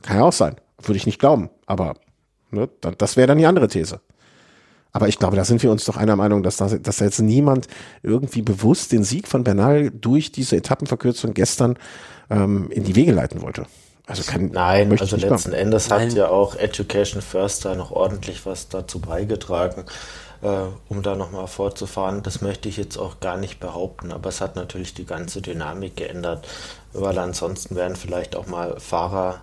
Kann 0.02 0.18
ja 0.18 0.24
auch 0.24 0.32
sein. 0.32 0.56
Würde 0.80 0.96
ich 0.96 1.06
nicht 1.06 1.18
glauben, 1.18 1.50
aber 1.66 1.94
ne, 2.50 2.68
das 2.80 3.16
wäre 3.16 3.26
dann 3.26 3.38
die 3.38 3.46
andere 3.46 3.68
These. 3.68 4.00
Aber 4.92 5.08
ich 5.08 5.18
glaube, 5.18 5.36
da 5.36 5.44
sind 5.44 5.62
wir 5.62 5.70
uns 5.70 5.84
doch 5.84 5.96
einer 5.96 6.16
Meinung, 6.16 6.42
dass, 6.42 6.58
da, 6.58 6.68
dass 6.68 7.00
jetzt 7.00 7.20
niemand 7.20 7.66
irgendwie 8.02 8.42
bewusst 8.42 8.92
den 8.92 9.04
Sieg 9.04 9.26
von 9.26 9.42
Bernal 9.42 9.90
durch 9.90 10.32
diese 10.32 10.56
Etappenverkürzung 10.56 11.32
gestern 11.32 11.78
ähm, 12.30 12.70
in 12.70 12.84
die 12.84 12.94
Wege 12.94 13.12
leiten 13.12 13.40
wollte. 13.42 13.66
Also 14.06 14.24
kann, 14.24 14.50
Nein, 14.52 14.90
also 14.90 15.16
letzten 15.16 15.30
machen. 15.30 15.52
Endes 15.52 15.88
Nein. 15.88 16.08
hat 16.08 16.12
ja 16.16 16.28
auch 16.28 16.56
Education 16.56 17.22
First 17.22 17.64
da 17.64 17.74
noch 17.74 17.92
ordentlich 17.92 18.44
was 18.44 18.68
dazu 18.68 18.98
beigetragen, 18.98 19.84
äh, 20.42 20.48
um 20.88 21.02
da 21.02 21.14
nochmal 21.14 21.46
fortzufahren. 21.46 22.22
Das 22.22 22.42
möchte 22.42 22.68
ich 22.68 22.76
jetzt 22.76 22.98
auch 22.98 23.20
gar 23.20 23.36
nicht 23.36 23.60
behaupten, 23.60 24.12
aber 24.12 24.28
es 24.28 24.40
hat 24.40 24.56
natürlich 24.56 24.92
die 24.92 25.06
ganze 25.06 25.40
Dynamik 25.40 25.96
geändert, 25.96 26.46
weil 26.92 27.16
ansonsten 27.18 27.76
wären 27.76 27.94
vielleicht 27.94 28.34
auch 28.34 28.48
mal 28.48 28.78
Fahrer 28.80 29.40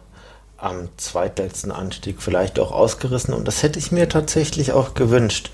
am 0.61 0.89
zweitletzten 0.97 1.71
Anstieg 1.71 2.21
vielleicht 2.21 2.59
auch 2.59 2.71
ausgerissen 2.71 3.33
und 3.33 3.47
das 3.47 3.63
hätte 3.63 3.79
ich 3.79 3.91
mir 3.91 4.09
tatsächlich 4.09 4.71
auch 4.71 4.93
gewünscht. 4.93 5.51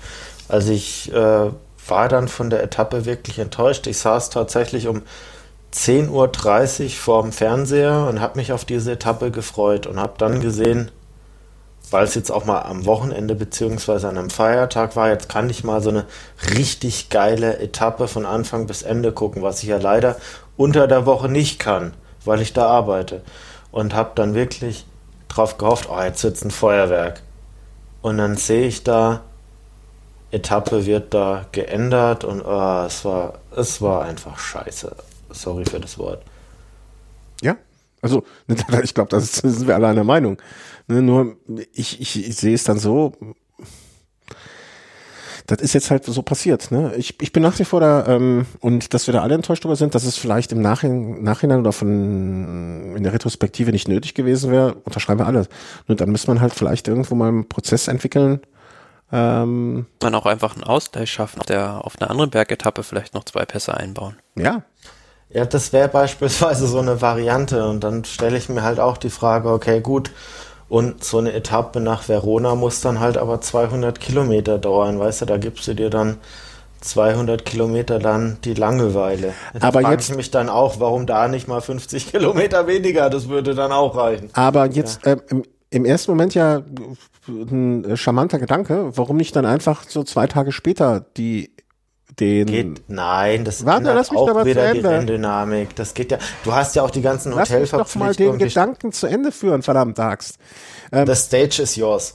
Also 0.48 0.72
ich 0.72 1.12
äh, 1.12 1.50
war 1.88 2.08
dann 2.08 2.28
von 2.28 2.50
der 2.50 2.62
Etappe 2.62 3.04
wirklich 3.04 3.38
enttäuscht. 3.38 3.86
Ich 3.86 3.98
saß 3.98 4.30
tatsächlich 4.30 4.88
um 4.88 5.02
10.30 5.72 6.84
Uhr 6.84 6.90
vorm 6.90 7.32
Fernseher 7.32 8.06
und 8.08 8.20
habe 8.20 8.38
mich 8.38 8.52
auf 8.52 8.64
diese 8.64 8.92
Etappe 8.92 9.30
gefreut 9.30 9.86
und 9.86 10.00
habe 10.00 10.14
dann 10.18 10.40
gesehen, 10.40 10.90
weil 11.90 12.04
es 12.04 12.14
jetzt 12.14 12.30
auch 12.30 12.44
mal 12.44 12.62
am 12.62 12.86
Wochenende 12.86 13.34
beziehungsweise 13.34 14.08
an 14.08 14.18
einem 14.18 14.30
Feiertag 14.30 14.96
war, 14.96 15.08
jetzt 15.08 15.28
kann 15.28 15.50
ich 15.50 15.64
mal 15.64 15.80
so 15.80 15.90
eine 15.90 16.06
richtig 16.54 17.10
geile 17.10 17.58
Etappe 17.58 18.08
von 18.08 18.26
Anfang 18.26 18.66
bis 18.66 18.82
Ende 18.82 19.12
gucken, 19.12 19.42
was 19.42 19.62
ich 19.62 19.68
ja 19.68 19.78
leider 19.78 20.16
unter 20.56 20.88
der 20.88 21.06
Woche 21.06 21.28
nicht 21.28 21.58
kann, 21.58 21.92
weil 22.24 22.40
ich 22.40 22.52
da 22.52 22.66
arbeite. 22.66 23.22
Und 23.70 23.94
habe 23.94 24.12
dann 24.14 24.34
wirklich 24.34 24.86
drauf 25.36 25.58
gehofft, 25.58 25.88
oh, 25.90 26.00
jetzt 26.00 26.22
wird's 26.24 26.44
ein 26.44 26.50
Feuerwerk. 26.50 27.22
Und 28.02 28.18
dann 28.18 28.36
sehe 28.36 28.66
ich 28.66 28.84
da, 28.84 29.22
Etappe 30.30 30.86
wird 30.86 31.14
da 31.14 31.46
geändert 31.52 32.24
und 32.24 32.42
oh, 32.42 32.84
es 32.86 33.04
war, 33.04 33.38
es 33.54 33.80
war 33.80 34.04
einfach 34.04 34.38
scheiße. 34.38 34.94
Sorry 35.30 35.64
für 35.64 35.80
das 35.80 35.98
Wort. 35.98 36.22
Ja, 37.42 37.56
also 38.00 38.24
ich 38.82 38.94
glaube, 38.94 39.10
da 39.10 39.20
sind 39.20 39.66
wir 39.66 39.74
alle 39.74 39.88
einer 39.88 40.04
Meinung. 40.04 40.40
Ne, 40.88 41.02
nur 41.02 41.36
ich, 41.72 42.00
ich, 42.00 42.28
ich 42.28 42.36
sehe 42.36 42.54
es 42.54 42.64
dann 42.64 42.78
so, 42.78 43.12
das 45.46 45.60
ist 45.60 45.72
jetzt 45.72 45.90
halt 45.90 46.04
so 46.04 46.22
passiert. 46.22 46.70
Ne? 46.70 46.92
Ich, 46.96 47.20
ich 47.20 47.32
bin 47.32 47.42
nach 47.42 47.58
wie 47.58 47.64
vor 47.64 47.80
da, 47.80 48.06
ähm, 48.06 48.46
und 48.60 48.94
dass 48.94 49.06
wir 49.06 49.12
da 49.12 49.22
alle 49.22 49.34
enttäuscht 49.34 49.64
darüber 49.64 49.76
sind, 49.76 49.94
dass 49.94 50.04
es 50.04 50.16
vielleicht 50.16 50.52
im 50.52 50.60
Nachhinein, 50.60 51.22
Nachhinein 51.22 51.60
oder 51.60 51.72
von 51.72 52.94
in 52.96 53.02
der 53.02 53.12
Retrospektive 53.12 53.70
nicht 53.70 53.88
nötig 53.88 54.14
gewesen 54.14 54.50
wäre, 54.50 54.74
unterschreiben 54.84 55.20
wir 55.20 55.26
alle. 55.26 55.46
Nur 55.86 55.96
dann 55.96 56.10
müsste 56.10 56.28
man 56.28 56.40
halt 56.40 56.54
vielleicht 56.54 56.88
irgendwo 56.88 57.14
mal 57.14 57.28
einen 57.28 57.48
Prozess 57.48 57.88
entwickeln. 57.88 58.40
Ähm, 59.12 59.86
man 60.02 60.14
auch 60.14 60.26
einfach 60.26 60.54
einen 60.54 60.64
Ausgleich 60.64 61.10
schaffen, 61.10 61.40
der 61.48 61.84
auf 61.84 62.00
einer 62.00 62.10
anderen 62.10 62.30
Bergetappe 62.30 62.82
vielleicht 62.82 63.14
noch 63.14 63.24
zwei 63.24 63.44
Pässe 63.44 63.76
einbauen. 63.76 64.16
Ja, 64.34 64.64
ja, 65.28 65.44
das 65.44 65.72
wäre 65.72 65.88
beispielsweise 65.88 66.66
so 66.66 66.78
eine 66.78 67.00
Variante. 67.00 67.66
Und 67.66 67.82
dann 67.82 68.04
stelle 68.04 68.38
ich 68.38 68.48
mir 68.48 68.62
halt 68.62 68.80
auch 68.80 68.96
die 68.96 69.10
Frage, 69.10 69.50
okay, 69.50 69.80
gut. 69.80 70.10
Und 70.68 71.04
so 71.04 71.18
eine 71.18 71.32
Etappe 71.32 71.80
nach 71.80 72.08
Verona 72.08 72.54
muss 72.54 72.80
dann 72.80 72.98
halt 72.98 73.18
aber 73.18 73.40
200 73.40 74.00
Kilometer 74.00 74.58
dauern, 74.58 74.98
weißt 74.98 75.22
du, 75.22 75.26
da 75.26 75.36
gibst 75.36 75.68
du 75.68 75.74
dir 75.74 75.90
dann 75.90 76.18
200 76.80 77.44
Kilometer 77.44 77.98
dann 77.98 78.38
die 78.44 78.54
Langeweile. 78.54 79.32
Jetzt 79.54 79.62
aber 79.62 79.80
frage 79.80 79.94
jetzt 79.94 80.10
ich 80.10 80.16
mich 80.16 80.30
dann 80.30 80.48
auch, 80.48 80.80
warum 80.80 81.06
da 81.06 81.28
nicht 81.28 81.48
mal 81.48 81.60
50 81.60 82.06
Kilometer 82.10 82.66
weniger, 82.66 83.10
das 83.10 83.28
würde 83.28 83.54
dann 83.54 83.72
auch 83.72 83.96
reichen. 83.96 84.30
Aber 84.32 84.66
jetzt 84.66 85.04
ja. 85.06 85.12
äh, 85.12 85.18
im, 85.28 85.44
im 85.70 85.84
ersten 85.84 86.10
Moment 86.10 86.34
ja 86.34 86.62
ein 87.28 87.96
charmanter 87.96 88.38
Gedanke, 88.38 88.96
warum 88.96 89.16
nicht 89.16 89.34
dann 89.34 89.46
einfach 89.46 89.84
so 89.88 90.02
zwei 90.04 90.26
Tage 90.26 90.52
später 90.52 91.04
die 91.16 91.50
den. 92.20 92.46
Geht, 92.46 92.88
nein, 92.88 93.44
das 93.44 93.64
Warte, 93.64 93.92
lass 93.92 94.10
mich 94.10 94.18
auch 94.18 94.44
wieder 94.44 94.72
die 94.72 94.80
Renndynamik. 94.80 95.74
Das 95.76 95.94
geht 95.94 96.10
ja. 96.10 96.18
Du 96.44 96.52
hast 96.52 96.76
ja 96.76 96.82
auch 96.82 96.90
die 96.90 97.02
ganzen 97.02 97.32
Hotelverpflichtungen. 97.32 97.80
Lass 97.80 97.94
mich 97.94 98.16
doch 98.16 98.30
mal 98.30 98.38
den 98.38 98.38
Gedanken 98.38 98.92
zu 98.92 99.06
Ende 99.06 99.32
führen, 99.32 99.62
verdammt 99.62 99.98
Axt. 99.98 100.38
Ähm, 100.92 101.06
The 101.06 101.14
stage 101.14 101.62
is 101.62 101.76
yours. 101.76 102.14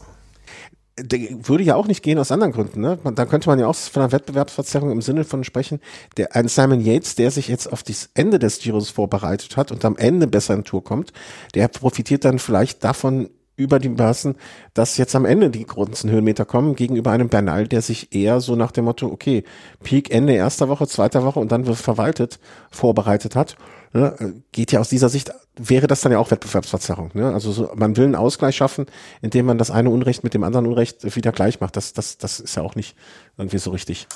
Würde 0.97 1.63
ja 1.63 1.75
auch 1.75 1.87
nicht 1.87 2.03
gehen 2.03 2.19
aus 2.19 2.31
anderen 2.31 2.51
Gründen. 2.51 2.81
Ne? 2.81 2.99
Da 3.15 3.25
könnte 3.25 3.49
man 3.49 3.57
ja 3.57 3.67
auch 3.67 3.75
von 3.75 4.03
einer 4.03 4.11
Wettbewerbsverzerrung 4.11 4.91
im 4.91 5.01
Sinne 5.01 5.23
von 5.23 5.43
sprechen. 5.43 5.79
Der, 6.17 6.35
ein 6.35 6.47
Simon 6.47 6.81
Yates, 6.81 7.15
der 7.15 7.31
sich 7.31 7.47
jetzt 7.47 7.71
auf 7.71 7.81
das 7.81 8.09
Ende 8.13 8.39
des 8.39 8.59
Giros 8.59 8.89
vorbereitet 8.89 9.57
hat 9.57 9.71
und 9.71 9.83
am 9.85 9.95
Ende 9.97 10.27
besser 10.27 10.53
in 10.53 10.63
Tour 10.63 10.83
kommt, 10.83 11.13
der 11.55 11.69
profitiert 11.69 12.25
dann 12.25 12.39
vielleicht 12.39 12.83
davon 12.83 13.29
über 13.61 13.79
die 13.79 13.89
Maßen, 13.89 14.35
dass 14.73 14.97
jetzt 14.97 15.15
am 15.15 15.25
Ende 15.25 15.49
die 15.49 15.65
großen 15.65 16.09
Höhenmeter 16.09 16.45
kommen, 16.45 16.75
gegenüber 16.75 17.11
einem 17.11 17.29
Bernal, 17.29 17.67
der 17.67 17.81
sich 17.81 18.13
eher 18.13 18.41
so 18.41 18.55
nach 18.55 18.71
dem 18.71 18.85
Motto, 18.85 19.07
okay, 19.07 19.43
Peak 19.83 20.11
Ende 20.11 20.33
erster 20.33 20.69
Woche, 20.69 20.87
zweiter 20.87 21.23
Woche 21.23 21.39
und 21.39 21.51
dann 21.51 21.65
wird 21.67 21.77
verwaltet, 21.77 22.39
vorbereitet 22.71 23.35
hat. 23.35 23.55
Ne, 23.93 24.41
geht 24.53 24.71
ja 24.71 24.79
aus 24.79 24.87
dieser 24.87 25.09
Sicht, 25.09 25.31
wäre 25.57 25.85
das 25.87 25.99
dann 25.99 26.13
ja 26.13 26.19
auch 26.19 26.31
Wettbewerbsverzerrung. 26.31 27.11
Ne? 27.13 27.33
Also 27.33 27.51
so, 27.51 27.71
man 27.75 27.97
will 27.97 28.05
einen 28.05 28.15
Ausgleich 28.15 28.55
schaffen, 28.55 28.85
indem 29.21 29.45
man 29.45 29.57
das 29.57 29.69
eine 29.69 29.89
Unrecht 29.89 30.23
mit 30.23 30.33
dem 30.33 30.43
anderen 30.45 30.65
Unrecht 30.65 31.15
wieder 31.15 31.33
gleich 31.33 31.59
macht. 31.59 31.75
Das, 31.75 31.91
das, 31.91 32.17
das 32.17 32.39
ist 32.39 32.55
ja 32.55 32.63
auch 32.63 32.75
nicht 32.75 32.95
irgendwie 33.37 33.57
so 33.57 33.71
richtig. 33.71 34.07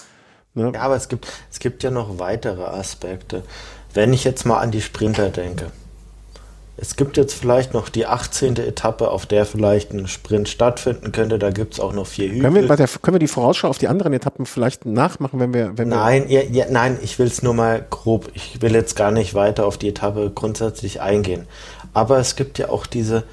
Ne? 0.53 0.71
Ja, 0.73 0.81
aber 0.81 0.95
es 0.95 1.09
gibt, 1.09 1.27
es 1.51 1.59
gibt 1.59 1.83
ja 1.83 1.91
noch 1.91 2.19
weitere 2.19 2.63
Aspekte. 2.63 3.43
Wenn 3.93 4.13
ich 4.13 4.23
jetzt 4.23 4.45
mal 4.45 4.59
an 4.59 4.71
die 4.71 4.81
Sprinter 4.81 5.29
denke 5.29 5.71
es 6.77 6.97
gibt 6.97 7.15
jetzt 7.15 7.33
vielleicht 7.33 7.73
noch 7.73 7.87
die 7.87 8.05
18. 8.05 8.57
Etappe, 8.57 9.09
auf 9.09 9.25
der 9.25 9.45
vielleicht 9.45 9.93
ein 9.93 10.07
Sprint 10.07 10.49
stattfinden 10.49 11.13
könnte. 11.13 11.39
Da 11.39 11.49
gibt 11.49 11.75
es 11.75 11.79
auch 11.79 11.93
noch 11.93 12.05
vier 12.05 12.27
Hügel. 12.27 12.41
Können 12.41 12.67
wir, 12.67 12.75
der, 12.75 12.87
können 12.87 13.15
wir 13.15 13.19
die 13.19 13.29
Vorausschau 13.29 13.69
auf 13.69 13.77
die 13.77 13.87
anderen 13.87 14.11
Etappen 14.11 14.45
vielleicht 14.45 14.85
nachmachen, 14.85 15.39
wenn 15.39 15.53
wir. 15.53 15.77
Wenn 15.77 15.89
nein, 15.89 16.27
wir 16.27 16.43
ja, 16.43 16.49
ja, 16.51 16.65
nein, 16.69 16.99
ich 17.01 17.17
will 17.17 17.27
es 17.27 17.41
nur 17.41 17.53
mal 17.53 17.85
grob. 17.89 18.29
Ich 18.33 18.61
will 18.61 18.73
jetzt 18.73 18.97
gar 18.97 19.11
nicht 19.11 19.33
weiter 19.33 19.65
auf 19.65 19.77
die 19.77 19.87
Etappe 19.87 20.29
grundsätzlich 20.35 20.99
eingehen. 20.99 21.47
Aber 21.93 22.19
es 22.19 22.35
gibt 22.35 22.57
ja 22.59 22.69
auch 22.69 22.85
diese 22.85 23.23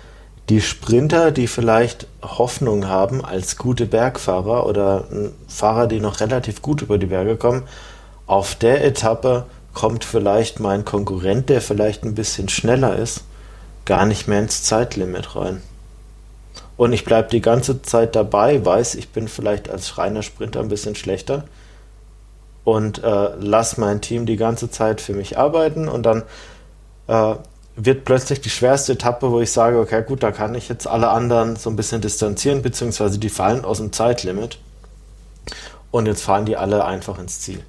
die 0.49 0.61
Sprinter, 0.61 1.31
die 1.31 1.47
vielleicht 1.47 2.07
Hoffnung 2.23 2.87
haben 2.87 3.25
als 3.25 3.57
gute 3.57 3.87
Bergfahrer 3.87 4.67
oder 4.67 5.05
Fahrer, 5.49 5.87
die 5.87 6.01
noch 6.01 6.21
relativ 6.21 6.63
gut 6.63 6.83
über 6.83 6.99
die 6.99 7.07
Berge 7.07 7.37
kommen. 7.37 7.63
Auf 8.27 8.55
der 8.55 8.85
Etappe 8.85 9.47
kommt 9.73 10.05
vielleicht 10.05 10.61
mein 10.61 10.85
Konkurrent, 10.85 11.49
der 11.49 11.61
vielleicht 11.61 12.05
ein 12.05 12.15
bisschen 12.15 12.49
schneller 12.49 12.97
ist 12.97 13.23
gar 13.85 14.07
nicht 14.07 14.29
mehr 14.29 14.41
ins 14.41 14.63
Zeitlimit 14.63 15.37
rein. 15.37 15.63
Und 16.77 16.93
ich 16.93 17.05
bleibe 17.05 17.29
die 17.29 17.41
ganze 17.41 17.83
Zeit 17.83 18.17
dabei, 18.17 18.65
weiß, 18.65 18.95
ich 18.95 19.11
bin 19.11 19.29
vielleicht 19.29 19.69
als 19.69 19.99
reiner 19.99 20.23
Sprinter 20.23 20.61
ein 20.61 20.69
bisschen 20.69 20.95
schlechter 20.95 21.45
und 22.65 23.03
äh, 23.03 23.29
lass 23.39 23.77
mein 23.77 24.01
Team 24.01 24.27
die 24.27 24.37
ganze 24.37 24.71
Zeit 24.71 25.01
für 25.01 25.13
mich 25.13 25.39
arbeiten 25.39 25.89
und 25.89 26.05
dann 26.05 26.23
äh, 27.09 27.35
wird 27.77 28.05
plötzlich 28.05 28.41
die 28.41 28.51
schwerste 28.51 28.93
Etappe, 28.93 29.31
wo 29.31 29.41
ich 29.41 29.51
sage, 29.51 29.79
okay, 29.79 30.03
gut, 30.03 30.23
da 30.23 30.31
kann 30.31 30.55
ich 30.55 30.69
jetzt 30.69 30.87
alle 30.87 31.09
anderen 31.09 31.57
so 31.57 31.71
ein 31.71 31.77
bisschen 31.77 32.01
distanzieren, 32.01 32.63
beziehungsweise 32.63 33.19
die 33.19 33.31
fallen 33.31 33.65
aus 33.65 33.79
dem 33.79 33.93
Zeitlimit 33.93 34.59
und 35.91 36.07
jetzt 36.07 36.23
fahren 36.23 36.47
die 36.47 36.57
alle 36.57 36.85
einfach 36.85 37.19
ins 37.19 37.41
Ziel. 37.41 37.63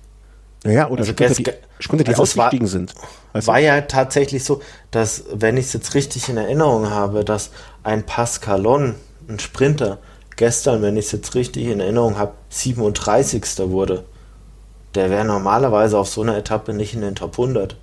Ja, 0.65 0.89
oder 0.89 1.01
also 1.01 1.11
Sprinter, 1.11 1.33
die, 1.33 1.83
Sprinter, 1.83 2.03
die 2.05 2.11
also 2.11 2.23
ausgestiegen 2.23 2.67
war, 2.67 2.71
sind. 2.71 2.93
Also 3.33 3.47
war 3.47 3.59
ja 3.59 3.81
tatsächlich 3.81 4.43
so, 4.43 4.61
dass, 4.91 5.25
wenn 5.33 5.57
ich 5.57 5.65
es 5.65 5.73
jetzt 5.73 5.93
richtig 5.93 6.29
in 6.29 6.37
Erinnerung 6.37 6.89
habe, 6.89 7.25
dass 7.25 7.51
ein 7.83 8.05
Pascalon, 8.05 8.95
ein 9.27 9.39
Sprinter, 9.39 9.99
gestern, 10.37 10.81
wenn 10.81 10.95
ich 10.95 11.05
es 11.05 11.11
jetzt 11.11 11.35
richtig 11.35 11.67
in 11.67 11.81
Erinnerung 11.81 12.17
habe, 12.17 12.33
37. 12.49 13.43
wurde. 13.69 14.05
Der 14.95 15.09
wäre 15.09 15.25
normalerweise 15.25 15.97
auf 15.97 16.07
so 16.07 16.21
einer 16.21 16.37
Etappe 16.37 16.73
nicht 16.73 16.93
in 16.93 17.01
den 17.01 17.15
Top 17.15 17.33
100. 17.33 17.75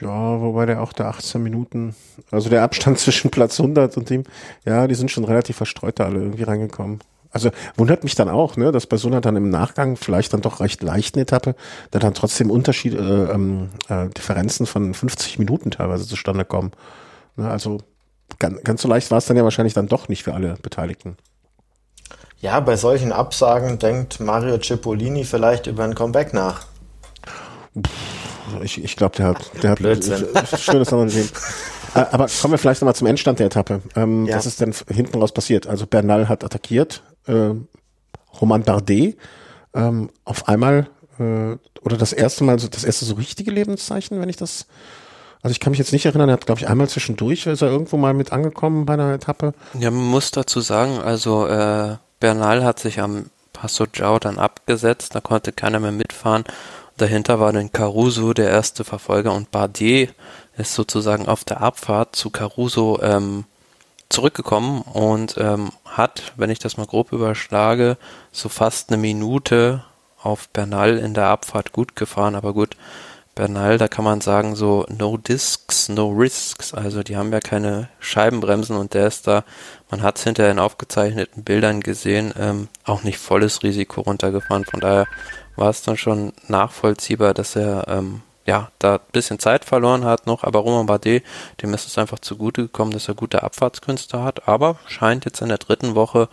Ja, 0.00 0.40
wobei 0.40 0.66
der 0.66 0.82
auch 0.82 0.92
der 0.92 1.06
18 1.06 1.42
Minuten, 1.42 1.94
also 2.30 2.50
der 2.50 2.62
Abstand 2.62 2.98
zwischen 3.00 3.30
Platz 3.30 3.58
100 3.58 3.96
und 3.96 4.10
dem, 4.10 4.24
ja, 4.64 4.86
die 4.86 4.94
sind 4.94 5.10
schon 5.10 5.24
relativ 5.24 5.56
verstreut 5.56 5.98
da 5.98 6.04
alle 6.04 6.20
irgendwie 6.20 6.42
reingekommen. 6.42 7.00
Also 7.36 7.50
wundert 7.76 8.02
mich 8.02 8.14
dann 8.14 8.30
auch, 8.30 8.56
ne, 8.56 8.72
dass 8.72 8.86
bei 8.86 8.96
so 8.96 9.08
einer 9.08 9.20
dann 9.20 9.36
im 9.36 9.50
Nachgang 9.50 9.96
vielleicht 9.96 10.32
dann 10.32 10.40
doch 10.40 10.60
recht 10.60 10.82
leichten 10.82 11.18
Etappe, 11.18 11.54
da 11.90 11.98
dann 11.98 12.14
trotzdem 12.14 12.50
Unterschiede, 12.50 12.96
äh, 12.96 13.34
ähm, 13.34 13.68
äh, 13.88 14.08
Differenzen 14.08 14.64
von 14.64 14.94
50 14.94 15.38
Minuten 15.38 15.70
teilweise 15.70 16.06
zustande 16.06 16.46
kommen. 16.46 16.72
Ne, 17.36 17.50
also 17.50 17.78
ganz, 18.38 18.62
ganz 18.64 18.80
so 18.80 18.88
leicht 18.88 19.10
war 19.10 19.18
es 19.18 19.26
dann 19.26 19.36
ja 19.36 19.44
wahrscheinlich 19.44 19.74
dann 19.74 19.86
doch 19.86 20.08
nicht 20.08 20.24
für 20.24 20.32
alle 20.32 20.54
Beteiligten. 20.62 21.18
Ja, 22.38 22.60
bei 22.60 22.76
solchen 22.76 23.12
Absagen 23.12 23.78
denkt 23.78 24.20
Mario 24.20 24.58
Cipollini 24.58 25.24
vielleicht 25.24 25.66
über 25.66 25.84
ein 25.84 25.94
Comeback 25.94 26.32
nach. 26.32 26.66
Ich, 28.62 28.82
ich 28.82 28.96
glaube, 28.96 29.16
der 29.16 29.26
hat, 29.26 29.50
der 29.62 29.70
hat 29.72 29.80
schönes 30.60 30.88
sehen. 30.88 31.28
Äh, 31.96 32.04
Aber 32.12 32.26
kommen 32.26 32.52
wir 32.52 32.58
vielleicht 32.58 32.82
nochmal 32.82 32.94
zum 32.94 33.06
Endstand 33.06 33.38
der 33.38 33.46
Etappe. 33.46 33.80
Ähm, 33.96 34.26
Ja. 34.26 34.36
Was 34.36 34.46
ist 34.46 34.60
denn 34.60 34.74
hinten 34.88 35.18
raus 35.18 35.32
passiert? 35.32 35.66
Also 35.66 35.86
Bernal 35.86 36.28
hat 36.28 36.44
attackiert, 36.44 37.02
äh, 37.26 37.54
Roman 38.40 38.62
Bardet 38.62 39.16
ähm, 39.74 40.10
auf 40.24 40.48
einmal 40.48 40.88
äh, 41.18 41.56
oder 41.82 41.96
das 41.96 42.12
erste 42.12 42.44
Mal, 42.44 42.58
so, 42.58 42.68
das 42.68 42.84
erste 42.84 43.04
so 43.04 43.14
richtige 43.14 43.50
Lebenszeichen, 43.50 44.20
wenn 44.20 44.28
ich 44.28 44.36
das, 44.36 44.66
also 45.42 45.52
ich 45.52 45.60
kann 45.60 45.70
mich 45.70 45.78
jetzt 45.78 45.92
nicht 45.92 46.06
erinnern, 46.06 46.28
er 46.28 46.34
hat 46.34 46.46
glaube 46.46 46.60
ich 46.60 46.68
einmal 46.68 46.88
zwischendurch, 46.88 47.46
ist 47.46 47.62
er 47.62 47.70
irgendwo 47.70 47.96
mal 47.96 48.14
mit 48.14 48.32
angekommen 48.32 48.86
bei 48.86 48.94
einer 48.94 49.14
Etappe. 49.14 49.54
Ja, 49.78 49.90
man 49.90 50.04
muss 50.04 50.30
dazu 50.30 50.60
sagen, 50.60 50.98
also 50.98 51.46
äh, 51.46 51.96
Bernal 52.20 52.64
hat 52.64 52.80
sich 52.80 53.00
am 53.00 53.26
Passo 53.52 53.86
Giao 53.90 54.18
dann 54.18 54.38
abgesetzt, 54.38 55.14
da 55.14 55.20
konnte 55.20 55.52
keiner 55.52 55.80
mehr 55.80 55.92
mitfahren. 55.92 56.44
Dahinter 56.96 57.40
war 57.40 57.52
dann 57.52 57.72
Caruso 57.72 58.32
der 58.32 58.48
erste 58.48 58.84
Verfolger 58.84 59.34
und 59.34 59.50
Bardet 59.50 60.14
ist 60.56 60.74
sozusagen 60.74 61.28
auf 61.28 61.44
der 61.44 61.60
Abfahrt 61.60 62.16
zu 62.16 62.30
Caruso 62.30 63.00
ähm, 63.02 63.44
zurückgekommen 64.08 64.82
und 64.82 65.36
ähm, 65.38 65.70
hat, 65.84 66.32
wenn 66.36 66.50
ich 66.50 66.58
das 66.58 66.76
mal 66.76 66.86
grob 66.86 67.12
überschlage, 67.12 67.96
so 68.32 68.48
fast 68.48 68.90
eine 68.90 68.98
Minute 68.98 69.84
auf 70.22 70.48
Bernal 70.48 70.98
in 70.98 71.14
der 71.14 71.26
Abfahrt 71.26 71.72
gut 71.72 71.96
gefahren. 71.96 72.34
Aber 72.34 72.52
gut, 72.52 72.76
Bernal, 73.34 73.76
da 73.76 73.86
kann 73.86 74.04
man 74.04 74.20
sagen, 74.20 74.56
so 74.56 74.86
no 74.88 75.16
discs, 75.16 75.88
no 75.88 76.08
risks. 76.08 76.72
Also 76.72 77.02
die 77.02 77.16
haben 77.16 77.32
ja 77.32 77.40
keine 77.40 77.88
Scheibenbremsen 78.00 78.76
und 78.76 78.94
der 78.94 79.06
ist 79.06 79.26
da, 79.26 79.44
man 79.90 80.02
hat 80.02 80.16
es 80.16 80.24
hinterher 80.24 80.52
in 80.52 80.58
aufgezeichneten 80.58 81.44
Bildern 81.44 81.80
gesehen, 81.80 82.32
ähm, 82.38 82.68
auch 82.84 83.02
nicht 83.02 83.18
volles 83.18 83.62
Risiko 83.62 84.00
runtergefahren. 84.00 84.64
Von 84.64 84.80
daher 84.80 85.06
war 85.54 85.70
es 85.70 85.82
dann 85.82 85.96
schon 85.96 86.32
nachvollziehbar, 86.48 87.34
dass 87.34 87.56
er 87.56 87.86
ähm, 87.88 88.22
ja 88.46 88.70
da 88.78 88.96
ein 88.96 89.00
bisschen 89.12 89.38
Zeit 89.38 89.64
verloren 89.64 90.04
hat 90.04 90.26
noch. 90.26 90.44
Aber 90.44 90.60
Roman 90.60 90.86
Bardet, 90.86 91.24
dem 91.62 91.74
ist 91.74 91.86
es 91.86 91.98
einfach 91.98 92.18
zugute 92.20 92.62
gekommen, 92.62 92.92
dass 92.92 93.08
er 93.08 93.14
gute 93.14 93.42
Abfahrtskünste 93.42 94.22
hat. 94.22 94.48
Aber 94.48 94.76
scheint 94.86 95.24
jetzt 95.24 95.42
in 95.42 95.48
der 95.48 95.58
dritten 95.58 95.94
Woche 95.94 96.28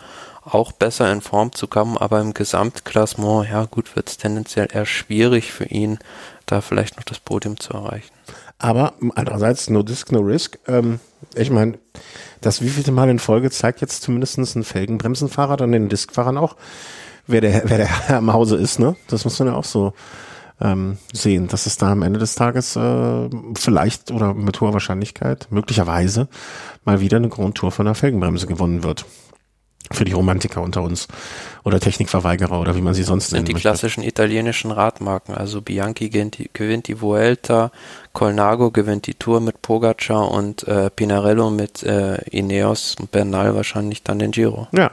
auch 0.46 0.72
besser 0.72 1.12
in 1.12 1.22
Form 1.22 1.54
zu 1.54 1.68
kommen, 1.68 1.98
aber 1.98 2.20
im 2.20 2.34
Gesamtklassement, 2.34 3.50
ja 3.50 3.66
gut, 3.66 3.96
wird 3.96 4.10
es 4.10 4.18
tendenziell 4.18 4.68
eher 4.72 4.86
schwierig 4.86 5.52
für 5.52 5.66
ihn, 5.66 6.00
da 6.46 6.62
vielleicht 6.62 6.98
noch 6.98 7.04
das 7.04 7.20
Podium 7.20 7.60
zu 7.60 7.74
erreichen. 7.74 8.12
Aber 8.60 8.94
andererseits, 9.16 9.70
no 9.70 9.84
disc, 9.84 10.12
no 10.12 10.20
risk. 10.20 10.60
Ähm, 10.68 11.00
ich 11.36 11.50
meine, 11.50 11.80
das 12.42 12.62
wievielte 12.62 12.92
Mal 12.92 13.10
in 13.10 13.20
Folge 13.20 13.52
zeigt 13.52 13.82
jetzt 13.82 14.04
zumindest 14.04 14.38
ein 14.38 14.64
Felgenbremsenfahrer, 14.64 15.58
dann 15.58 15.72
den 15.72 15.90
Diskfahrern 15.90 16.38
auch, 16.38 16.56
wer 17.28 17.42
der, 17.42 17.64
wer 17.66 17.78
der 17.78 17.88
Herr 18.08 18.20
im 18.20 18.32
Hause 18.34 18.58
ist, 18.58 18.80
ne? 18.80 18.96
Das 19.08 19.24
muss 19.24 19.40
man 19.40 19.50
ja 19.50 19.56
auch 19.56 19.64
so 19.64 19.94
ähm, 20.62 20.98
sehen, 21.12 21.48
dass 21.48 21.66
es 21.66 21.78
da 21.78 21.92
am 21.92 22.04
Ende 22.04 22.20
des 22.20 22.36
Tages 22.36 22.76
äh, 22.76 23.30
vielleicht 23.56 24.12
oder 24.12 24.34
mit 24.34 24.62
hoher 24.62 24.74
Wahrscheinlichkeit, 24.74 25.48
möglicherweise, 25.50 26.28
mal 26.86 27.00
wieder 27.00 27.18
eine 27.18 27.30
Grand 27.30 27.56
Tour 27.56 27.72
von 27.72 27.86
der 27.86 27.96
Felgenbremse 27.96 28.48
gewonnen 28.48 28.84
wird. 28.84 29.06
Für 29.92 30.06
die 30.06 30.14
Romantiker 30.14 30.62
unter 30.62 30.82
uns. 30.82 31.10
Oder 31.66 31.82
Technikverweigerer 31.82 32.60
oder 32.60 32.76
wie 32.76 32.82
man 32.82 32.94
sie 32.94 33.04
sonst 33.04 33.30
sind 33.30 33.36
nennen 33.36 33.46
die 33.48 33.54
möchte. 33.54 33.68
klassischen 33.68 34.02
italienischen 34.02 34.72
Radmarken. 34.72 35.36
Also 35.36 35.62
Bianchi 35.62 36.10
gewinnt 36.10 36.38
die, 36.38 36.50
gewinnt 36.52 36.88
die 36.88 37.02
Vuelta, 37.02 37.70
Colnago 38.14 38.72
gewinnt 38.72 39.08
die 39.08 39.14
Tour 39.14 39.42
mit 39.42 39.62
Pogacar 39.62 40.32
und 40.32 40.66
äh, 40.70 40.90
Pinarello 40.90 41.50
mit 41.50 41.84
äh, 41.84 42.16
Ineos 42.30 42.96
und 42.98 43.12
Bernal 43.12 43.56
wahrscheinlich 43.56 44.04
dann 44.04 44.20
den 44.20 44.32
Giro. 44.32 44.68
Ja. 44.72 44.92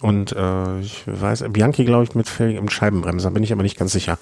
Und 0.00 0.32
äh, 0.32 0.80
ich 0.80 1.04
weiß, 1.06 1.44
Bianchi 1.50 1.84
glaube 1.84 2.04
ich 2.04 2.14
mit 2.14 2.26
Felgen 2.26 2.58
im 2.58 2.70
Scheibenbremser, 2.70 3.30
bin 3.30 3.44
ich 3.44 3.52
aber 3.52 3.62
nicht 3.62 3.78
ganz 3.78 3.92
sicher. 3.92 4.18